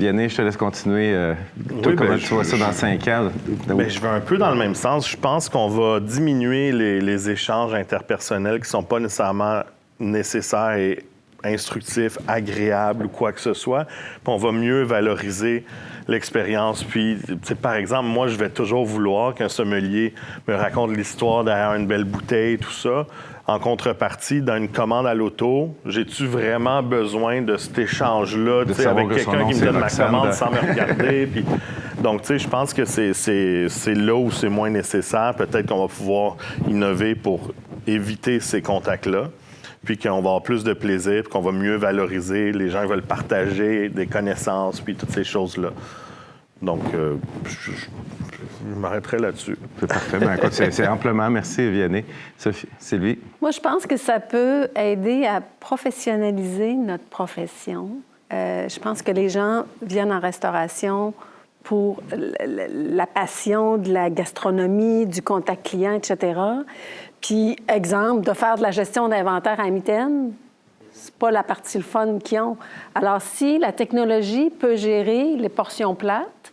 Vianney, 0.00 0.28
je 0.30 0.36
te 0.38 0.42
laisse 0.42 0.56
continuer. 0.56 1.12
euh, 1.14 1.34
toi, 1.82 1.90
Oui, 1.92 1.96
comment 1.96 2.10
ben, 2.12 2.18
tu 2.18 2.32
vois 2.34 2.42
je- 2.42 2.48
ça 2.48 2.56
dans 2.56 2.72
je- 2.72 2.76
cinq 2.76 3.06
ans? 3.08 3.28
Ben, 3.68 3.88
je 3.88 4.00
vais 4.00 4.08
un 4.08 4.20
peu 4.20 4.38
dans 4.38 4.50
le 4.50 4.56
même 4.56 4.74
sens. 4.74 5.08
Je 5.08 5.16
pense 5.16 5.48
qu'on 5.50 5.68
va 5.68 6.00
diminuer 6.00 6.72
les, 6.72 7.00
les 7.02 7.28
échanges 7.30 7.74
interpersonnels 7.74 8.54
qui 8.56 8.62
ne 8.62 8.66
sont 8.66 8.82
pas 8.82 8.98
nécessairement 8.98 9.60
nécessaires 9.98 10.76
et 10.76 11.04
instructifs, 11.44 12.18
agréables 12.28 13.06
ou 13.06 13.08
quoi 13.08 13.32
que 13.32 13.40
ce 13.40 13.54
soit. 13.54 13.84
Puis 13.84 14.26
on 14.26 14.36
va 14.36 14.52
mieux 14.52 14.82
valoriser 14.82 15.64
l'expérience. 16.08 16.82
Puis, 16.84 17.18
par 17.62 17.74
exemple, 17.74 18.08
moi, 18.08 18.28
je 18.28 18.36
vais 18.36 18.50
toujours 18.50 18.84
vouloir 18.84 19.34
qu'un 19.34 19.48
sommelier 19.48 20.14
me 20.48 20.54
raconte 20.54 20.96
l'histoire 20.96 21.44
derrière 21.44 21.74
une 21.74 21.86
belle 21.86 22.04
bouteille, 22.04 22.58
tout 22.58 22.72
ça. 22.72 23.06
En 23.46 23.58
contrepartie, 23.58 24.42
dans 24.42 24.56
une 24.56 24.68
commande 24.68 25.06
à 25.06 25.14
l'auto, 25.14 25.74
j'ai-tu 25.84 26.26
vraiment 26.26 26.82
besoin 26.82 27.42
de 27.42 27.56
cet 27.56 27.78
échange-là, 27.78 28.64
avec 28.90 29.08
quelqu'un 29.16 29.48
qui 29.48 29.54
me 29.60 29.64
donne 29.66 29.78
ma 29.80 29.88
commande 29.90 30.28
de- 30.28 30.32
sans 30.32 30.50
me 30.50 30.58
regarder? 30.70 31.26
Puis, 31.32 31.44
donc, 32.00 32.22
tu 32.22 32.28
sais, 32.28 32.38
je 32.38 32.48
pense 32.48 32.72
que 32.72 32.84
c'est 32.84 33.94
là 33.94 34.14
où 34.14 34.30
c'est 34.30 34.48
moins 34.48 34.70
nécessaire. 34.70 35.34
Peut-être 35.36 35.68
qu'on 35.68 35.80
va 35.86 35.88
pouvoir 35.88 36.36
innover 36.68 37.14
pour 37.14 37.52
éviter 37.86 38.40
ces 38.40 38.62
contacts-là. 38.62 39.28
Puis 39.84 39.96
qu'on 39.98 40.10
va 40.10 40.16
avoir 40.18 40.42
plus 40.42 40.62
de 40.64 40.72
plaisir, 40.72 41.22
puis 41.22 41.32
qu'on 41.32 41.40
va 41.40 41.52
mieux 41.52 41.76
valoriser. 41.76 42.52
Les 42.52 42.68
gens 42.70 42.86
veulent 42.86 43.02
partager 43.02 43.88
des 43.88 44.06
connaissances, 44.06 44.80
puis 44.80 44.94
toutes 44.94 45.10
ces 45.12 45.24
choses-là. 45.24 45.70
Donc, 46.62 46.82
euh, 46.94 47.16
je, 47.46 47.70
je- 47.72 47.86
je 48.70 48.74
m'arrêterai 48.78 49.18
là-dessus. 49.18 49.56
C'est 49.80 49.86
parfait. 49.86 50.18
Ben, 50.18 50.34
écoute, 50.34 50.52
c'est 50.52 50.70
c'est 50.70 50.86
amplement. 50.86 51.30
Merci, 51.30 51.70
Vianney. 51.70 52.04
Sophie, 52.36 52.68
Sylvie? 52.78 53.18
Moi, 53.40 53.50
je 53.52 53.60
pense 53.60 53.86
que 53.86 53.96
ça 53.96 54.20
peut 54.20 54.68
aider 54.76 55.24
à 55.24 55.40
professionnaliser 55.40 56.74
notre 56.74 57.04
profession. 57.04 57.88
Euh, 58.32 58.68
je 58.68 58.78
pense 58.78 59.00
que 59.02 59.10
les 59.10 59.30
gens 59.30 59.64
viennent 59.82 60.12
en 60.12 60.20
restauration 60.20 61.14
pour 61.62 62.02
l- 62.12 62.36
l- 62.38 62.94
la 62.94 63.06
passion 63.06 63.76
de 63.78 63.90
la 63.92 64.10
gastronomie, 64.10 65.06
du 65.06 65.22
contact 65.22 65.66
client, 65.70 65.92
etc. 65.94 66.38
Puis, 67.20 67.56
exemple, 67.68 68.26
de 68.26 68.32
faire 68.32 68.56
de 68.56 68.62
la 68.62 68.70
gestion 68.70 69.08
d'inventaire 69.08 69.60
à 69.60 69.68
mitaine, 69.70 70.32
c'est 70.92 71.14
pas 71.14 71.30
la 71.30 71.42
partie 71.42 71.78
le 71.78 71.84
fun 71.84 72.18
qu'ils 72.18 72.40
ont. 72.40 72.56
Alors, 72.94 73.20
si 73.22 73.58
la 73.58 73.72
technologie 73.72 74.50
peut 74.50 74.76
gérer 74.76 75.36
les 75.36 75.48
portions 75.48 75.94
plates, 75.94 76.52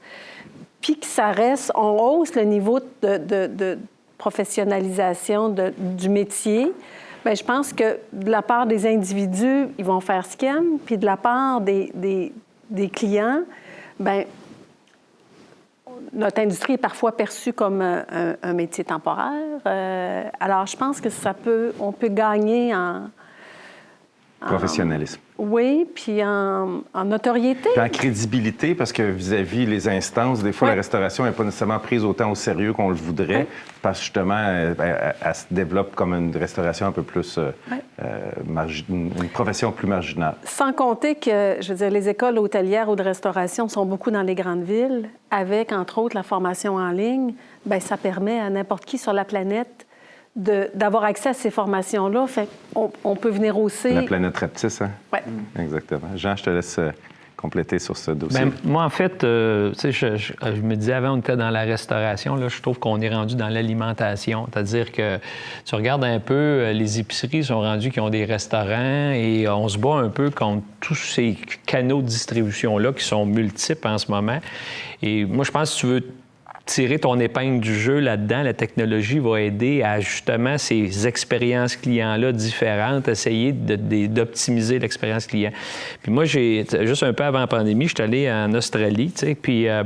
puis 0.82 1.00
que 1.00 1.06
ça 1.06 1.32
reste, 1.32 1.72
on 1.76 1.98
hausse 2.00 2.36
le 2.36 2.44
niveau 2.44 2.80
de, 3.02 3.78
professionnalisation 4.18 5.54
du 5.78 6.10
métier, 6.10 6.72
bien, 7.24 7.34
je 7.36 7.44
pense 7.44 7.72
que 7.74 7.98
de 8.14 8.30
la 8.32 8.42
part 8.42 8.66
des 8.66 8.86
individus, 8.88 9.68
ils 9.78 9.86
vont 9.86 10.00
faire 10.00 10.26
ce 10.26 10.36
qu'ils 10.38 10.50
aiment, 10.50 10.78
puis 10.86 10.98
de 10.98 11.06
la 11.06 11.18
part 11.18 11.62
des, 11.62 11.92
des- 11.94 12.34
des 12.70 12.90
clients, 12.90 13.42
bien, 14.00 14.24
notre 16.14 16.42
industrie 16.42 16.74
est 16.74 16.78
parfois 16.78 17.16
perçue 17.16 17.54
comme 17.54 17.82
un, 17.82 18.54
métier 18.54 18.84
temporaire. 18.84 19.60
Euh, 19.66 20.30
alors, 20.40 20.66
je 20.66 20.78
pense 20.78 21.02
que 21.02 21.10
ça 21.10 21.34
peut, 21.34 21.74
on 21.80 21.92
peut 21.92 22.08
gagner 22.08 22.74
en, 22.76 23.10
Professionnalisme. 24.40 25.20
oui, 25.40 25.88
puis 25.96 26.24
en, 26.24 26.82
en 26.94 27.06
notoriété. 27.06 27.70
Puis 27.74 27.82
en 27.82 27.90
crédibilité, 27.90 28.76
parce 28.76 28.94
que 28.94 29.02
vis-à-vis 29.02 29.66
les 29.66 29.88
instances, 29.90 30.44
des 30.44 30.52
fois, 30.52 30.68
Ouais. 30.68 30.76
la 30.76 30.82
restauration 30.82 31.24
n'est 31.26 31.32
pas 31.32 31.44
nécessairement 31.44 31.80
prise 31.80 32.04
autant 32.04 32.32
au 32.32 32.36
sérieux 32.36 32.72
qu'on 32.74 32.90
le 32.90 32.96
voudrait, 32.96 33.36
Ouais. 33.36 33.48
parce 33.82 33.98
que 34.00 34.04
justement, 34.06 34.38
elle, 34.38 34.76
elle- 34.80 35.16
elle 35.24 35.36
se 35.36 35.46
développe 35.50 35.96
comme 35.96 36.14
une 36.14 36.36
restauration 36.38 36.86
un 36.86 36.92
peu 36.92 37.02
plus. 37.02 37.38
euh, 37.38 37.52
Ouais. 37.72 37.82
euh, 38.04 38.32
une 38.90 39.12
une 39.22 39.30
profession 39.30 39.72
plus 39.72 39.88
marginale. 39.88 40.36
Sans 40.46 40.72
compter 40.72 41.16
que, 41.16 41.58
je 41.60 41.70
veux 41.70 41.76
dire, 41.78 41.90
les 41.90 42.08
écoles 42.08 42.38
hôtelières 42.38 42.90
ou 42.90 42.96
de 42.96 43.04
restauration 43.04 43.68
sont 43.68 43.86
beaucoup 43.86 44.12
dans 44.12 44.22
les 44.22 44.36
grandes 44.36 44.64
villes, 44.64 45.10
avec, 45.32 45.72
entre 45.72 45.98
autres, 45.98 46.16
la 46.16 46.24
formation 46.24 46.76
en 46.76 46.92
ligne, 46.92 47.34
bien, 47.66 47.80
ça 47.80 47.98
permet 47.98 48.40
à 48.40 48.50
n'importe 48.52 48.86
qui 48.86 48.98
sur 49.00 49.14
la 49.14 49.26
planète 49.26 49.87
d'avoir 50.38 51.04
accès 51.04 51.30
à 51.30 51.34
ces 51.34 51.50
formations-là. 51.52 52.28
Fait 52.28 52.48
on, 52.76 52.92
on 53.04 53.16
peut 53.16 53.30
venir 53.32 53.58
aussi... 53.58 53.92
La 53.94 54.04
planète 54.04 54.38
rapetisse, 54.38 54.82
hein? 54.82 54.92
Ouais. 55.12 55.24
Exactement. 55.60 56.10
Jean, 56.16 56.36
je 56.36 56.44
te 56.44 56.50
laisse 56.52 56.78
euh, 56.78 56.92
compléter 57.36 57.80
sur 57.80 57.98
ce 57.98 58.12
dossier. 58.12 58.46
Ben, 58.46 58.52
moi, 58.64 58.84
en 58.84 58.90
fait, 58.90 59.24
euh, 59.24 59.72
tu 59.72 59.80
sais, 59.80 59.92
je, 59.92 60.16
je- 60.16 60.34
je 60.44 60.62
me 60.62 60.76
disais 60.76 60.94
avant, 60.94 61.14
on 61.14 61.18
était 61.18 61.36
dans 61.36 61.50
la 61.50 61.62
restauration. 61.64 62.36
Là, 62.36 62.50
je 62.50 62.62
trouve 62.62 62.78
qu'on 62.78 63.02
est 63.02 63.10
rendu 63.10 63.36
dans 63.36 63.50
l'alimentation. 63.50 64.48
C'est-à-dire 64.54 64.92
que 64.92 65.18
tu 65.66 65.74
regardes 65.74 66.04
un 66.04 66.20
peu, 66.20 66.34
euh, 66.36 66.72
les 66.72 67.00
épiceries 67.00 67.44
sont 67.44 67.60
rendues 67.60 67.90
qui 67.90 68.00
ont 68.00 68.10
des 68.10 68.26
restaurants 68.26 69.12
et 69.12 69.48
on 69.50 69.68
se 69.68 69.80
bat 69.80 69.96
un 69.96 70.10
peu 70.10 70.30
contre 70.30 70.62
tous 70.82 70.96
ces 70.96 71.36
canaux 71.66 72.04
de 72.04 72.08
distribution-là 72.08 72.94
qui 72.94 73.04
sont 73.04 73.26
multiples 73.26 73.88
en 73.88 73.98
ce 73.98 74.12
moment. 74.12 74.38
Et 75.02 75.26
moi, 75.26 75.44
je 75.44 75.52
pense 75.52 75.70
que 75.72 75.76
si 75.76 75.80
tu 75.82 75.88
veux 75.88 76.04
tirer 76.68 77.00
ton 77.00 77.20
épingle 77.20 77.60
du 77.60 77.74
jeu 77.74 78.00
là-dedans, 78.00 78.44
la 78.44 78.54
technologie 78.54 79.20
va 79.20 79.42
aider 79.42 79.82
à 79.82 80.00
justement 80.00 80.58
ces 80.58 81.08
expériences 81.08 81.76
clients-là 81.76 82.32
différentes, 82.32 83.08
essayer 83.08 83.52
d'optimiser 83.52 84.78
l'expérience 84.78 85.26
client. 85.26 85.52
Puis 86.04 86.12
moi, 86.12 86.26
j'ai 86.26 86.66
juste 86.82 87.04
un 87.04 87.14
peu 87.14 87.24
avant 87.24 87.40
la 87.40 87.48
pandémie, 87.48 87.88
je 87.88 87.96
suis 87.96 88.04
allé 88.04 88.32
en 88.32 88.54
Australie, 88.54 89.12
tu 89.12 89.26
sais, 89.26 89.36
puis 89.36 89.68
euh, 89.68 89.84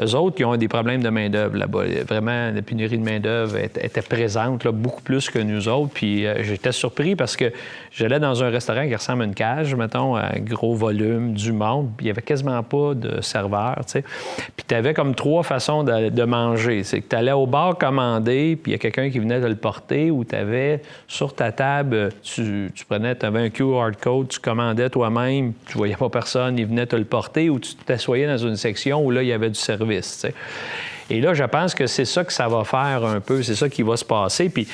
eux 0.00 0.14
autres, 0.14 0.36
ils 0.38 0.44
ont 0.44 0.56
des 0.56 0.68
problèmes 0.68 1.02
de 1.02 1.08
main-d'œuvre 1.08 1.56
là-bas. 1.56 1.84
Vraiment, 2.06 2.50
la 2.50 2.62
pénurie 2.62 2.98
de 2.98 3.04
main-d'œuvre 3.04 3.58
était, 3.58 4.02
présente, 4.02 4.64
là, 4.64 4.72
beaucoup 4.72 5.02
plus 5.02 5.28
que 5.30 5.38
nous 5.38 5.68
autres. 5.68 5.92
Puis 5.92 6.26
euh, 6.26 6.42
j'étais 6.42 6.72
surpris 6.72 7.16
parce 7.16 7.36
que 7.36 7.52
j'allais 7.90 8.20
dans 8.20 8.42
un 8.42 8.50
restaurant 8.50 8.86
qui 8.86 8.94
ressemble 8.94 9.22
à 9.22 9.26
une 9.26 9.34
cage, 9.34 9.74
mettons, 9.74 10.16
à 10.16 10.38
gros 10.38 10.74
volume, 10.74 11.34
du 11.34 11.52
monde, 11.52 11.90
il 12.00 12.04
n'y 12.04 12.10
avait 12.10 12.22
quasiment 12.22 12.62
pas 12.62 12.94
de 12.94 13.20
serveur. 13.20 13.80
Puis 13.86 14.64
tu 14.66 14.74
avais 14.74 14.94
comme 14.94 15.14
trois 15.14 15.42
façons 15.42 15.84
de, 15.84 16.08
de 16.08 16.22
manger. 16.24 16.82
C'est 16.84 17.00
que 17.00 17.08
tu 17.08 17.16
allais 17.16 17.32
au 17.32 17.46
bar 17.46 17.76
commander, 17.76 18.56
puis 18.56 18.72
il 18.72 18.74
y 18.74 18.76
a 18.76 18.78
quelqu'un 18.78 19.10
qui 19.10 19.18
venait 19.18 19.40
te 19.40 19.46
le 19.46 19.56
porter, 19.56 20.10
ou 20.10 20.24
tu 20.24 20.34
avais 20.34 20.82
sur 21.06 21.34
ta 21.34 21.52
table, 21.52 22.10
tu, 22.22 22.70
tu 22.74 22.84
prenais, 22.84 23.14
tu 23.16 23.26
avais 23.26 23.40
un 23.40 23.50
QR 23.50 23.90
code, 24.00 24.28
tu 24.28 24.40
commandais 24.40 24.88
toi-même, 24.90 25.52
tu 25.66 25.76
voyais 25.76 25.96
pas 25.96 26.08
personne, 26.08 26.58
il 26.58 26.66
venait 26.66 26.86
te 26.86 26.96
le 26.96 27.04
porter, 27.04 27.50
ou 27.50 27.58
tu 27.58 27.74
t'assoyais 27.74 28.26
dans 28.26 28.38
une 28.38 28.56
section 28.56 29.04
où 29.04 29.10
là, 29.10 29.22
il 29.22 29.28
y 29.28 29.32
avait 29.32 29.50
du 29.50 29.58
service, 29.58 29.81
Et 31.10 31.20
là, 31.20 31.34
je 31.34 31.44
pense 31.44 31.74
que 31.74 31.86
c'est 31.86 32.04
ça 32.04 32.24
que 32.24 32.32
ça 32.32 32.48
va 32.48 32.64
faire 32.64 33.04
un 33.04 33.20
peu, 33.20 33.42
c'est 33.42 33.54
ça 33.54 33.68
qui 33.68 33.82
va 33.82 33.96
se 33.96 34.04
passer. 34.04 34.48
Puis, 34.48 34.66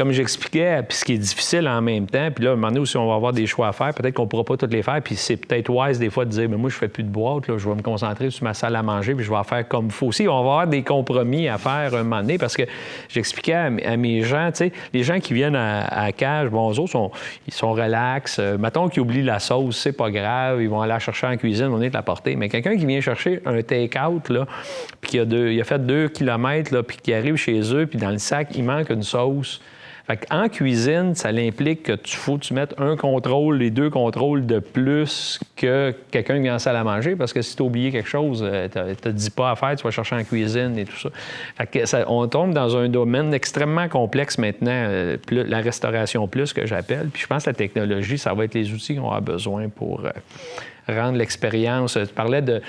comme 0.00 0.12
j'expliquais, 0.12 0.82
puis 0.88 0.96
ce 0.96 1.04
qui 1.04 1.12
est 1.12 1.18
difficile 1.18 1.68
en 1.68 1.82
même 1.82 2.06
temps, 2.06 2.30
puis 2.34 2.42
là, 2.42 2.52
à 2.52 2.52
un 2.54 2.56
moment 2.56 2.68
donné 2.68 2.80
aussi, 2.80 2.96
on 2.96 3.06
va 3.06 3.16
avoir 3.16 3.34
des 3.34 3.46
choix 3.46 3.68
à 3.68 3.72
faire, 3.72 3.92
peut-être 3.92 4.14
qu'on 4.14 4.22
ne 4.22 4.28
pourra 4.28 4.44
pas 4.44 4.56
toutes 4.56 4.72
les 4.72 4.82
faire, 4.82 4.98
puis 5.02 5.14
c'est 5.14 5.36
peut-être 5.36 5.68
wise 5.68 5.98
des 5.98 6.08
fois 6.08 6.24
de 6.24 6.30
dire, 6.30 6.48
mais 6.48 6.56
moi, 6.56 6.70
je 6.70 6.76
fais 6.76 6.88
plus 6.88 7.02
de 7.02 7.10
boîte, 7.10 7.48
là, 7.48 7.58
je 7.58 7.68
vais 7.68 7.74
me 7.74 7.82
concentrer 7.82 8.30
sur 8.30 8.44
ma 8.44 8.54
salle 8.54 8.76
à 8.76 8.82
manger, 8.82 9.14
puis 9.14 9.26
je 9.26 9.30
vais 9.30 9.44
faire 9.44 9.68
comme 9.68 9.86
il 9.86 9.92
faut 9.92 10.06
aussi. 10.06 10.26
On 10.26 10.32
va 10.32 10.38
avoir 10.38 10.66
des 10.66 10.82
compromis 10.82 11.48
à 11.48 11.58
faire 11.58 11.94
un 11.94 12.02
moment 12.02 12.22
donné, 12.22 12.38
parce 12.38 12.56
que 12.56 12.62
j'expliquais 13.10 13.52
à, 13.52 13.68
mes- 13.68 14.22
gens, 14.22 14.50
tu 14.52 14.64
sais, 14.64 14.72
les 14.94 15.02
gens 15.02 15.20
qui 15.20 15.34
viennent 15.34 15.54
à, 15.54 16.10
cage, 16.12 16.48
bon, 16.48 16.72
eux 16.72 16.80
autres, 16.80 17.10
ils 17.46 17.52
sont 17.52 17.72
relax. 17.72 18.38
Euh, 18.38 18.56
mettons 18.56 18.88
qu'ils 18.88 19.02
oublient 19.02 19.22
la 19.22 19.38
sauce, 19.38 19.76
c'est 19.76 19.92
pas 19.92 20.10
grave, 20.10 20.62
ils 20.62 20.70
vont 20.70 20.80
aller 20.80 20.94
la 20.94 20.98
chercher 20.98 21.26
en 21.26 21.36
cuisine, 21.36 21.66
on 21.66 21.82
est 21.82 21.90
de 21.90 21.94
la 21.94 22.02
porter. 22.02 22.36
Mais 22.36 22.48
quelqu'un 22.48 22.78
qui 22.78 22.86
vient 22.86 23.02
chercher 23.02 23.42
un 23.44 23.60
take-out, 23.60 24.30
là, 24.30 24.46
puis 25.02 25.10
qui 25.10 25.18
a, 25.18 25.26
deux, 25.26 25.52
il 25.52 25.60
a 25.60 25.64
fait 25.64 25.84
deux 25.84 26.08
kilomètres, 26.08 26.72
là, 26.72 26.82
puis 26.82 26.96
qui 26.96 27.12
arrive 27.12 27.36
chez 27.36 27.60
eux, 27.74 27.84
puis 27.84 27.98
dans 27.98 28.10
le 28.10 28.18
sac, 28.18 28.48
il 28.54 28.64
manque 28.64 28.88
une 28.88 29.02
sauce. 29.02 29.60
Fait 30.10 30.26
en 30.32 30.48
cuisine, 30.48 31.14
ça 31.14 31.28
implique 31.28 31.84
que 31.84 31.92
tu 31.92 32.16
faut 32.16 32.36
tu 32.36 32.52
mettes 32.52 32.74
un 32.78 32.96
contrôle, 32.96 33.58
les 33.58 33.70
deux 33.70 33.90
contrôles 33.90 34.44
de 34.44 34.58
plus 34.58 35.38
que 35.54 35.94
quelqu'un 36.10 36.34
qui 36.38 36.42
vient 36.42 36.56
en 36.56 36.58
salle 36.58 36.74
à 36.74 36.82
manger, 36.82 37.14
parce 37.14 37.32
que 37.32 37.42
si 37.42 37.54
tu 37.54 37.62
as 37.62 37.66
oublié 37.66 37.92
quelque 37.92 38.08
chose, 38.08 38.44
tu 38.72 38.96
te 38.96 39.08
dis 39.08 39.30
pas 39.30 39.52
à 39.52 39.54
faire, 39.54 39.76
tu 39.76 39.84
vas 39.84 39.92
chercher 39.92 40.16
en 40.16 40.24
cuisine 40.24 40.76
et 40.78 40.84
tout 40.84 40.96
ça. 40.96 41.10
On 42.08 42.26
tombe 42.26 42.52
dans 42.54 42.76
un 42.76 42.88
domaine 42.88 43.32
extrêmement 43.32 43.88
complexe 43.88 44.36
maintenant, 44.38 44.72
euh, 44.72 45.16
plus- 45.16 45.44
la 45.44 45.60
restauration 45.60 46.26
plus 46.26 46.52
que 46.52 46.66
j'appelle. 46.66 47.08
Puis 47.12 47.22
je 47.22 47.26
pense 47.28 47.44
que 47.44 47.50
la 47.50 47.54
technologie, 47.54 48.18
ça 48.18 48.34
va 48.34 48.46
être 48.46 48.54
les 48.54 48.72
outils 48.72 48.96
qu'on 48.96 49.12
a 49.12 49.20
besoin 49.20 49.68
pour 49.68 50.04
euh, 50.04 50.10
rendre 50.88 51.18
l'expérience. 51.18 51.96
Tu 51.96 52.12
parlais 52.12 52.42
de, 52.42 52.60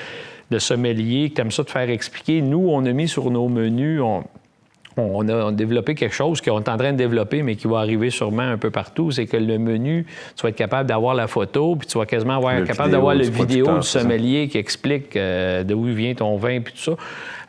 de 0.52 0.60
sommelier, 0.60 1.32
que 1.32 1.36
tu 1.38 1.42
aimes 1.42 1.50
ça 1.50 1.64
te 1.64 1.72
faire 1.72 1.89
expliquer. 1.89 2.44
Nous, 2.44 2.70
on 2.70 2.86
a 2.86 2.92
mis 2.92 3.08
sur 3.08 3.32
nos 3.32 3.48
menus, 3.48 4.00
on 4.98 5.28
a, 5.28 5.52
développé 5.52 5.96
quelque 5.96 6.16
chose 6.16 6.42
qu'on 6.42 6.60
est 6.60 6.70
en 6.70 6.78
train 6.78 6.92
de 6.92 6.98
développer, 6.98 7.44
mais 7.44 7.56
qui 7.56 7.68
va 7.68 7.80
arriver 7.80 8.10
sûrement 8.10 8.44
un 8.44 8.58
peu 8.58 8.70
partout, 8.70 9.12
c'est 9.12 9.26
que 9.26 9.38
le 9.38 9.58
menu, 9.58 10.06
tu 10.36 10.44
vas 10.44 10.50
être 10.50 10.56
capable 10.56 10.88
d'avoir 10.89 11.16
la 11.16 11.28
photo, 11.28 11.76
puis 11.76 11.88
tu 11.88 11.98
vas 11.98 12.06
quasiment 12.06 12.38
avoir, 12.38 12.60
Le 12.60 12.66
capable 12.66 12.92
d'avoir 12.92 13.16
le 13.16 13.24
vidéo 13.24 13.78
du 13.78 13.88
sommelier 13.88 14.48
qui 14.48 14.58
explique 14.58 15.16
euh, 15.16 15.64
de 15.64 15.74
où 15.74 15.86
vient 15.86 16.14
ton 16.14 16.36
vin, 16.38 16.62
puis 16.62 16.74
tout 16.74 16.92
ça. 16.92 16.98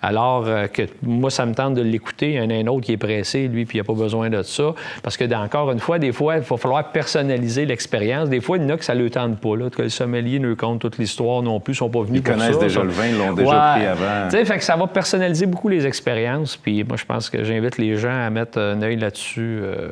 Alors 0.05 0.47
euh, 0.49 0.67
que 0.67 0.83
moi, 1.03 1.31
ça 1.31 1.47
me 1.47 1.55
tente 1.55 1.75
de 1.75 1.81
l'écouter. 1.81 2.33
Il 2.33 2.35
y 2.35 2.41
en 2.41 2.51
a 2.51 2.55
un 2.55 2.67
autre 2.67 2.85
qui 2.85 2.93
est 2.93 2.97
pressé, 2.97 3.47
lui, 3.47 3.65
puis 3.65 3.79
il 3.79 3.81
n'y 3.81 3.85
a 3.85 3.85
pas 3.85 3.95
besoin 3.95 4.29
de 4.29 4.43
ça. 4.43 4.75
Parce 5.03 5.17
que, 5.17 5.33
encore 5.33 5.71
une 5.71 5.79
fois, 5.79 6.01
des 6.01 6.11
fois, 6.11 6.37
il 6.37 6.43
va 6.43 6.57
falloir 6.57 6.91
personnaliser 6.91 7.65
l'expérience. 7.65 8.29
Des 8.29 8.41
fois, 8.41 8.57
il 8.57 8.65
y 8.65 8.67
en 8.67 8.71
a 8.71 8.77
que 8.77 8.85
ça 8.85 8.97
ne 8.97 9.03
le 9.05 9.11
tente 9.11 9.39
pas, 9.39 9.57
là, 9.57 9.71
que 9.71 9.83
le 9.83 9.89
sommelier 9.89 10.41
ne 10.41 10.55
compte 10.55 10.81
toute 10.81 10.99
l'histoire 10.99 11.43
non 11.43 11.61
plus, 11.61 11.73
ils 11.73 11.75
ne 11.75 11.79
sont 11.79 11.89
pas 11.89 12.03
venus 12.03 12.19
Ils 12.19 12.23
pour 12.25 12.35
connaissent 12.35 12.57
ça. 12.57 12.61
déjà 12.61 12.81
Ça- 12.81 12.85
le 12.85 12.91
vin, 12.91 13.07
ils 13.07 13.17
l'ont 13.17 13.33
déjà 13.33 13.75
pris 13.77 13.87
avant. 13.87 14.29
Tu 14.29 14.37
sais, 14.37 14.45
fait 14.45 14.59
que 14.59 14.65
ça 14.65 14.75
va 14.75 14.89
personnaliser 14.89 15.47
beaucoup 15.47 15.69
les 15.69 15.87
expériences. 15.87 16.57
Puis 16.57 16.83
moi, 16.83 16.97
je 16.97 17.05
pense 17.05 17.31
que 17.33 17.43
j'invite 17.45 17.79
les 17.79 17.97
gens 17.97 18.11
à 18.27 18.31
mettre 18.31 18.59
un 18.61 18.81
œil 18.83 18.97
là-dessus. 18.97 19.61
euh, 19.63 19.89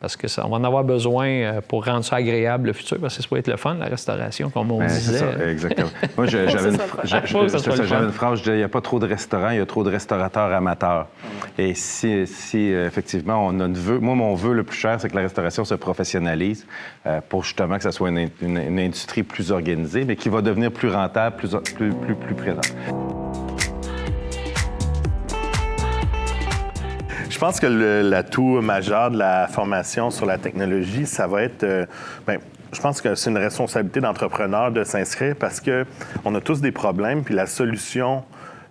parce 0.00 0.16
que 0.16 0.28
ça, 0.28 0.46
on 0.46 0.48
va 0.48 0.56
en 0.56 0.64
avoir 0.64 0.82
besoin 0.82 1.26
euh, 1.28 1.60
pour 1.60 1.84
rendre 1.84 2.02
ça 2.06 2.16
agréable 2.16 2.68
le 2.68 2.72
futur, 2.72 2.96
parce 2.98 3.18
que 3.18 3.22
ça 3.22 3.28
peut 3.28 3.36
être 3.36 3.48
le 3.48 3.58
fun, 3.58 3.74
la 3.74 3.84
restauration, 3.84 4.48
comme 4.48 4.70
on 4.72 4.78
Ben, 4.78 4.88
c'est 4.88 5.12
disait. 5.12 5.18
ça, 5.18 5.46
exactement. 5.50 5.90
Moi, 6.16 6.24
j'avais 6.26 6.70
une, 6.70 6.74
une 8.06 8.10
phrase, 8.10 8.38
je 8.38 8.42
disais, 8.44 8.54
il 8.54 8.58
n'y 8.60 8.62
a 8.62 8.68
pas 8.70 8.80
trop 8.80 8.98
de 8.98 9.06
restaurants, 9.06 9.50
il 9.50 9.58
y 9.58 9.60
a 9.60 9.66
trop 9.66 9.84
de 9.84 9.90
restaurateurs 9.90 10.50
amateurs. 10.54 11.06
Et 11.58 11.74
si, 11.74 12.26
si, 12.26 12.72
euh, 12.72 12.86
effectivement, 12.86 13.46
on 13.46 13.60
a 13.60 13.66
une 13.66 13.74
vœu, 13.74 13.98
moi, 13.98 14.14
mon 14.14 14.34
vœu 14.34 14.54
le 14.54 14.62
plus 14.62 14.78
cher, 14.78 14.98
c'est 14.98 15.10
que 15.10 15.16
la 15.16 15.20
restauration 15.22 15.66
se 15.66 15.74
professionnalise 15.74 16.66
euh, 17.04 17.20
pour 17.28 17.44
justement 17.44 17.76
que 17.76 17.82
ça 17.82 17.92
soit 17.92 18.08
une, 18.08 18.30
une- 18.40 18.56
une 18.56 18.78
industrie 18.80 19.22
plus 19.22 19.52
organisée, 19.52 20.06
mais 20.06 20.16
qui 20.16 20.30
va 20.30 20.40
devenir 20.40 20.72
plus 20.72 20.88
rentable, 20.88 21.36
plus, 21.36 21.50
plus, 21.76 21.90
plus, 21.92 22.14
plus 22.14 22.34
présente. 22.34 22.72
Pense 27.40 27.58
que 27.58 27.66
l'atout 28.02 28.60
majeur 28.60 29.10
de 29.10 29.16
la 29.18 29.48
formation 29.48 30.10
sur 30.10 30.26
la 30.26 30.36
technologie, 30.36 31.06
ça 31.06 31.26
va 31.26 31.42
être. 31.42 31.64
euh, 31.64 31.86
ben, 32.26 32.38
je 32.72 32.80
pense 32.80 33.00
que 33.00 33.14
c'est 33.14 33.30
une 33.30 33.38
responsabilité 33.38 34.00
d'entrepreneur 34.00 34.70
de 34.70 34.84
s'inscrire 34.84 35.34
parce 35.34 35.58
que 35.58 35.86
on 36.24 36.34
a 36.34 36.40
tous 36.40 36.60
des 36.60 36.70
problèmes, 36.70 37.24
puis 37.24 37.34
la 37.34 37.46
solution 37.46 38.22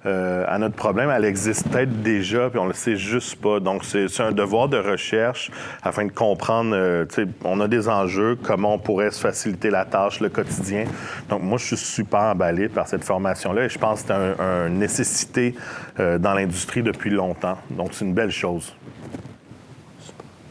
euh, 0.05 0.45
à 0.47 0.57
notre 0.59 0.75
problème, 0.75 1.09
elle 1.09 1.25
existe 1.25 1.67
peut-être 1.67 2.01
déjà, 2.01 2.49
puis 2.49 2.57
on 2.57 2.67
le 2.67 2.73
sait 2.73 2.95
juste 2.95 3.35
pas. 3.41 3.59
Donc, 3.59 3.83
c'est 3.83 4.07
un 4.21 4.31
devoir 4.31 4.69
de 4.69 4.77
recherche 4.77 5.51
afin 5.83 6.05
de 6.05 6.11
comprendre, 6.11 6.71
euh, 6.73 7.05
on 7.43 7.59
a 7.59 7.67
des 7.67 7.89
enjeux, 7.89 8.37
comment 8.41 8.75
on 8.75 8.79
pourrait 8.79 9.11
se 9.11 9.19
faciliter 9.19 9.69
la 9.69 9.83
tâche, 9.83 10.21
le 10.21 10.29
quotidien. 10.29 10.85
Donc, 11.29 11.43
moi, 11.43 11.57
je 11.57 11.65
suis 11.65 11.77
super 11.77 12.21
emballé 12.21 12.69
par 12.69 12.87
cette 12.87 13.03
formation-là 13.03 13.65
et 13.65 13.69
je 13.69 13.77
pense 13.77 14.01
que 14.03 14.07
c'est 14.07 14.13
un- 14.13 14.67
une 14.67 14.79
nécessité 14.79 15.53
euh, 15.99 16.17
dans 16.17 16.33
l'industrie 16.33 16.81
depuis 16.81 17.09
longtemps. 17.09 17.57
Donc, 17.69 17.89
c'est 17.91 18.05
une 18.05 18.13
belle 18.13 18.31
chose. 18.31 18.73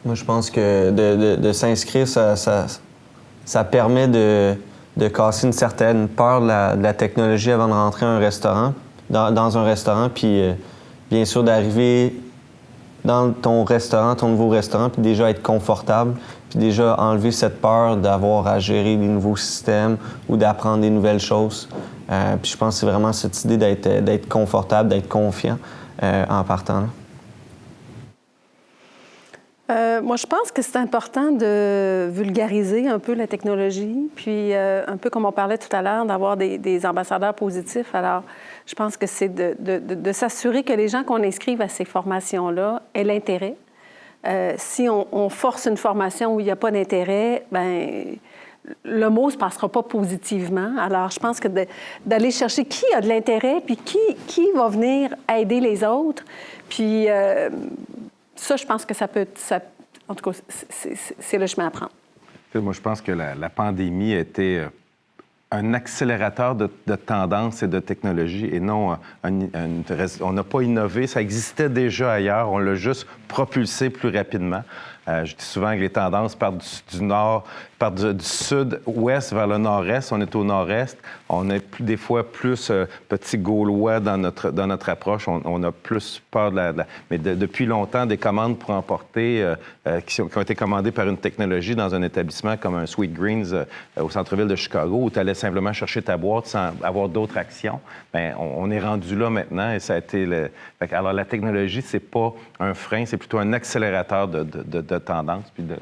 Moi, 0.04 0.14
je 0.14 0.24
pense 0.24 0.50
que 0.50 0.90
de, 0.90 1.52
s'inscrire, 1.52 2.06
ça, 2.06 3.64
permet 3.64 4.08
de, 4.08 4.54
de 4.96 5.08
casser 5.08 5.46
une 5.46 5.52
certaine 5.52 6.06
peur 6.08 6.42
de 6.42 6.48
la, 6.48 6.76
de 6.76 6.82
la 6.82 6.92
technologie 6.92 7.50
avant 7.50 7.68
de 7.68 7.72
rentrer 7.72 8.06
à 8.06 8.10
un 8.10 8.18
restaurant, 8.18 8.74
dans, 9.10 9.58
un 9.58 9.64
restaurant, 9.64 10.08
puis 10.12 10.40
euh, 10.40 10.52
bien 11.10 11.24
sûr 11.24 11.42
d'arriver 11.42 12.20
dans 13.04 13.32
ton 13.32 13.64
restaurant, 13.64 14.14
ton 14.14 14.28
nouveau 14.28 14.48
restaurant, 14.48 14.90
puis 14.90 15.00
déjà 15.00 15.30
être 15.30 15.42
confortable, 15.42 16.14
puis 16.50 16.58
déjà 16.58 16.96
enlever 16.98 17.32
cette 17.32 17.60
peur 17.60 17.96
d'avoir 17.96 18.46
à 18.46 18.58
gérer 18.58 18.96
des 18.96 19.06
nouveaux 19.06 19.36
systèmes 19.36 19.96
ou 20.28 20.36
d'apprendre 20.36 20.82
des 20.82 20.90
nouvelles 20.90 21.20
choses. 21.20 21.68
Euh, 22.10 22.36
puis 22.40 22.52
je 22.52 22.56
pense 22.56 22.74
que 22.74 22.80
c'est 22.80 22.86
vraiment 22.86 23.12
cette 23.12 23.44
idée 23.44 23.56
d'être 23.56 24.02
d'être 24.02 24.28
confortable, 24.28 24.88
d'être 24.88 25.08
confiant 25.08 25.58
euh, 26.02 26.24
en 26.28 26.42
partant. 26.44 26.80
là. 26.80 26.86
Euh, 29.70 30.00
moi, 30.00 30.16
je 30.16 30.26
pense 30.26 30.50
que 30.50 30.62
c'est 30.62 30.78
important 30.78 31.30
de 31.30 32.08
vulgariser 32.10 32.88
un 32.88 32.98
peu 32.98 33.12
la 33.12 33.26
technologie, 33.26 34.10
puis 34.16 34.54
euh, 34.54 34.82
un 34.86 34.96
peu 34.96 35.10
comme 35.10 35.26
on 35.26 35.32
parlait 35.32 35.58
tout 35.58 35.74
à 35.76 35.82
l'heure, 35.82 36.06
d'avoir 36.06 36.38
des, 36.38 36.86
ambassadeurs 36.86 37.34
positifs. 37.34 37.94
Alors, 37.94 38.22
je 38.66 38.74
pense 38.74 38.96
que 38.96 39.06
c'est 39.06 39.28
de, 39.28 40.12
s'assurer 40.12 40.62
que 40.62 40.72
les 40.72 40.88
gens 40.88 41.04
qu'on 41.04 41.22
inscrive 41.22 41.60
à 41.60 41.68
ces 41.68 41.84
formations-là 41.84 42.82
aient 42.94 43.04
l'intérêt. 43.04 43.56
Euh, 44.26 44.54
si 44.56 44.88
on, 44.88 45.28
force 45.28 45.66
une 45.66 45.76
formation 45.76 46.34
où 46.34 46.40
il 46.40 46.44
n'y 46.44 46.50
a 46.50 46.56
pas 46.56 46.70
d'intérêt, 46.70 47.44
ben 47.52 48.16
le 48.84 49.08
mot 49.08 49.26
ne 49.26 49.32
se 49.32 49.36
passera 49.36 49.68
pas 49.68 49.82
positivement. 49.82 50.72
Alors, 50.78 51.10
je 51.10 51.20
pense 51.20 51.40
que 51.40 51.48
d'aller 52.04 52.30
chercher 52.30 52.64
qui 52.64 52.84
a 52.94 53.00
de 53.02 53.08
l'intérêt, 53.08 53.62
puis 53.64 53.76
qui, 53.76 53.98
qui 54.26 54.50
va 54.54 54.68
venir 54.68 55.14
aider 55.30 55.60
les 55.60 55.84
autres, 55.84 56.24
puis 56.68 57.06
ça, 58.38 58.56
je 58.56 58.64
pense 58.66 58.84
que 58.84 58.94
ça 58.94 59.08
peut... 59.08 59.26
Ça, 59.34 59.60
en 60.08 60.14
tout 60.14 60.30
cas, 60.30 60.38
c'est- 60.48 61.38
le 61.38 61.46
chemin 61.46 61.66
à 61.66 61.70
prendre. 61.70 61.92
Moi, 62.54 62.72
je 62.72 62.80
pense 62.80 63.00
que 63.02 63.12
la, 63.12 63.34
la 63.34 63.50
pandémie 63.50 64.14
a 64.14 64.20
été 64.20 64.60
euh, 64.60 64.68
un 65.50 65.74
accélérateur 65.74 66.54
de, 66.54 66.68
tendances 66.96 67.62
et 67.62 67.68
de 67.68 67.78
technologies 67.78 68.48
et 68.52 68.58
non 68.60 68.92
euh, 68.92 68.96
un- 69.24 69.82
on 70.22 70.32
n'a 70.32 70.44
pas 70.44 70.62
innové, 70.62 71.06
ça 71.06 71.20
existait 71.20 71.68
déjà 71.68 72.12
ailleurs, 72.12 72.50
on 72.50 72.58
l'a 72.58 72.74
juste 72.74 73.06
propulsé 73.28 73.90
plus 73.90 74.08
rapidement. 74.16 74.62
Euh, 75.08 75.24
je 75.24 75.36
dis 75.36 75.44
souvent 75.44 75.72
que 75.74 75.80
les 75.80 75.90
tendances 75.90 76.34
partent 76.34 76.84
du 76.90 77.02
nord, 77.02 77.44
partent 77.78 78.04
du, 78.04 78.24
sud-ouest 78.24 79.32
vers 79.32 79.46
le 79.46 79.58
nord-est. 79.58 80.12
On 80.12 80.20
est 80.20 80.34
au 80.34 80.44
nord-est. 80.44 80.98
On 81.28 81.48
est 81.50 81.62
des 81.80 81.96
fois 81.96 82.30
plus 82.30 82.70
euh, 82.70 82.86
petit 83.08 83.38
gaulois 83.38 84.00
dans 84.00 84.18
notre, 84.18 84.50
dans 84.50 84.66
notre 84.66 84.88
approche. 84.88 85.28
On, 85.28 85.62
a 85.62 85.72
plus 85.72 86.20
peur 86.30 86.50
de 86.50 86.56
la. 86.56 86.72
mais 87.10 87.18
de- 87.18 87.34
depuis 87.34 87.66
longtemps, 87.66 88.06
des 88.06 88.16
commandes 88.16 88.58
pour 88.58 88.70
emporter 88.70 89.42
euh, 89.42 89.54
euh, 89.86 90.00
qui, 90.00 90.20
ont 90.20 90.28
été 90.28 90.54
commandées 90.54 90.90
par 90.92 91.08
une 91.08 91.16
technologie 91.16 91.76
dans 91.76 91.94
un 91.94 92.02
établissement 92.02 92.56
comme 92.56 92.74
un 92.74 92.86
Sweet 92.86 93.12
Greens 93.12 93.54
au 94.00 94.10
centre-ville 94.10 94.48
de 94.48 94.56
Chicago 94.56 94.98
où 95.02 95.10
tu 95.10 95.18
allais 95.18 95.34
simplement 95.34 95.72
chercher 95.72 96.02
ta 96.02 96.16
boîte 96.16 96.46
sans 96.46 96.72
avoir 96.82 97.08
d'autres 97.08 97.38
actions. 97.38 97.80
Bien, 98.12 98.34
on, 98.38 98.70
est 98.70 98.80
rendu 98.80 99.16
là 99.16 99.30
maintenant 99.30 99.72
et 99.72 99.80
ça 99.80 99.94
a 99.94 99.98
été 99.98 100.26
le. 100.26 100.50
alors, 100.92 101.12
la 101.12 101.24
technologie, 101.24 101.82
c'est 101.82 102.00
pas 102.00 102.32
un 102.60 102.74
frein, 102.74 103.04
c'est 103.06 103.16
plutôt 103.16 103.38
un 103.38 103.52
accélérateur 103.52 104.28
de, 104.28 104.42
de, 104.42 104.80
de- 104.80 104.98
tendance. 104.98 105.44
Puis 105.54 105.62
de- 105.62 105.76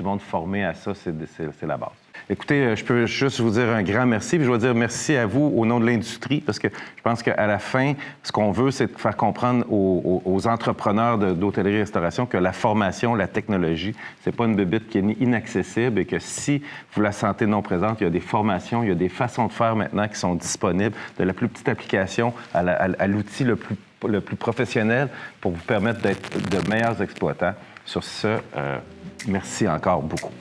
du 0.00 0.06
monde 0.06 0.20
formé 0.20 0.64
à 0.64 0.74
ça, 0.74 0.92
c'est 0.94 1.66
la 1.66 1.76
base. 1.76 1.90
Écoutez, 2.28 2.62
euh, 2.62 2.76
je 2.76 2.84
peux 2.84 3.06
juste 3.06 3.40
vous 3.40 3.50
dire 3.50 3.68
un 3.70 3.82
grand 3.82 4.06
merci. 4.06 4.36
Puis 4.36 4.44
je 4.44 4.48
dois 4.48 4.58
dire 4.58 4.74
merci 4.74 5.16
à 5.16 5.26
vous 5.26 5.52
au 5.54 5.66
nom 5.66 5.80
de 5.80 5.86
l'industrie, 5.86 6.40
parce 6.40 6.58
que 6.58 6.68
je 6.68 7.02
pense 7.02 7.22
qu'à 7.22 7.46
la 7.46 7.58
fin, 7.58 7.94
ce 8.22 8.30
qu'on 8.30 8.52
veut, 8.52 8.70
c'est 8.70 8.86
de 8.86 8.98
faire 8.98 9.16
comprendre 9.16 9.64
aux, 9.68 10.46
entrepreneurs 10.46 11.18
d'hôtellerie-restauration 11.18 12.26
que 12.26 12.38
la 12.38 12.52
formation, 12.52 13.14
la 13.14 13.26
technologie, 13.26 13.94
c'est 14.22 14.34
pas 14.34 14.46
une 14.46 14.54
bébite 14.54 14.88
qui 14.88 14.98
est 14.98 15.02
inaccessible 15.20 15.98
et 15.98 16.04
que 16.06 16.18
si 16.18 16.62
vous 16.94 17.02
la 17.02 17.12
sentez 17.12 17.46
non 17.46 17.62
présente, 17.62 18.00
il 18.00 18.04
y 18.04 18.06
a 18.06 18.10
des 18.10 18.20
formations, 18.20 18.82
il 18.82 18.88
y 18.88 18.92
a 18.92 18.94
des 18.94 19.08
façons 19.08 19.48
de 19.48 19.52
faire 19.52 19.76
maintenant 19.76 20.08
qui 20.08 20.16
sont 20.16 20.34
disponibles, 20.34 20.96
de 21.18 21.24
la 21.24 21.34
plus 21.34 21.48
petite 21.48 21.68
application 21.68 22.32
à 22.54 23.06
l'outil 23.06 23.44
le 23.44 23.56
plus, 23.56 23.76
le 24.08 24.20
plus 24.20 24.36
professionnel 24.36 25.08
pour 25.40 25.50
vous 25.50 25.64
permettre 25.64 26.00
d'être 26.00 26.30
de 26.48 26.70
meilleurs 26.70 27.02
exploitants. 27.02 27.54
Sur 27.84 28.04
ce, 28.04 28.38
euh, 28.56 28.78
Merci 29.26 29.68
encore 29.68 30.02
beaucoup. 30.02 30.32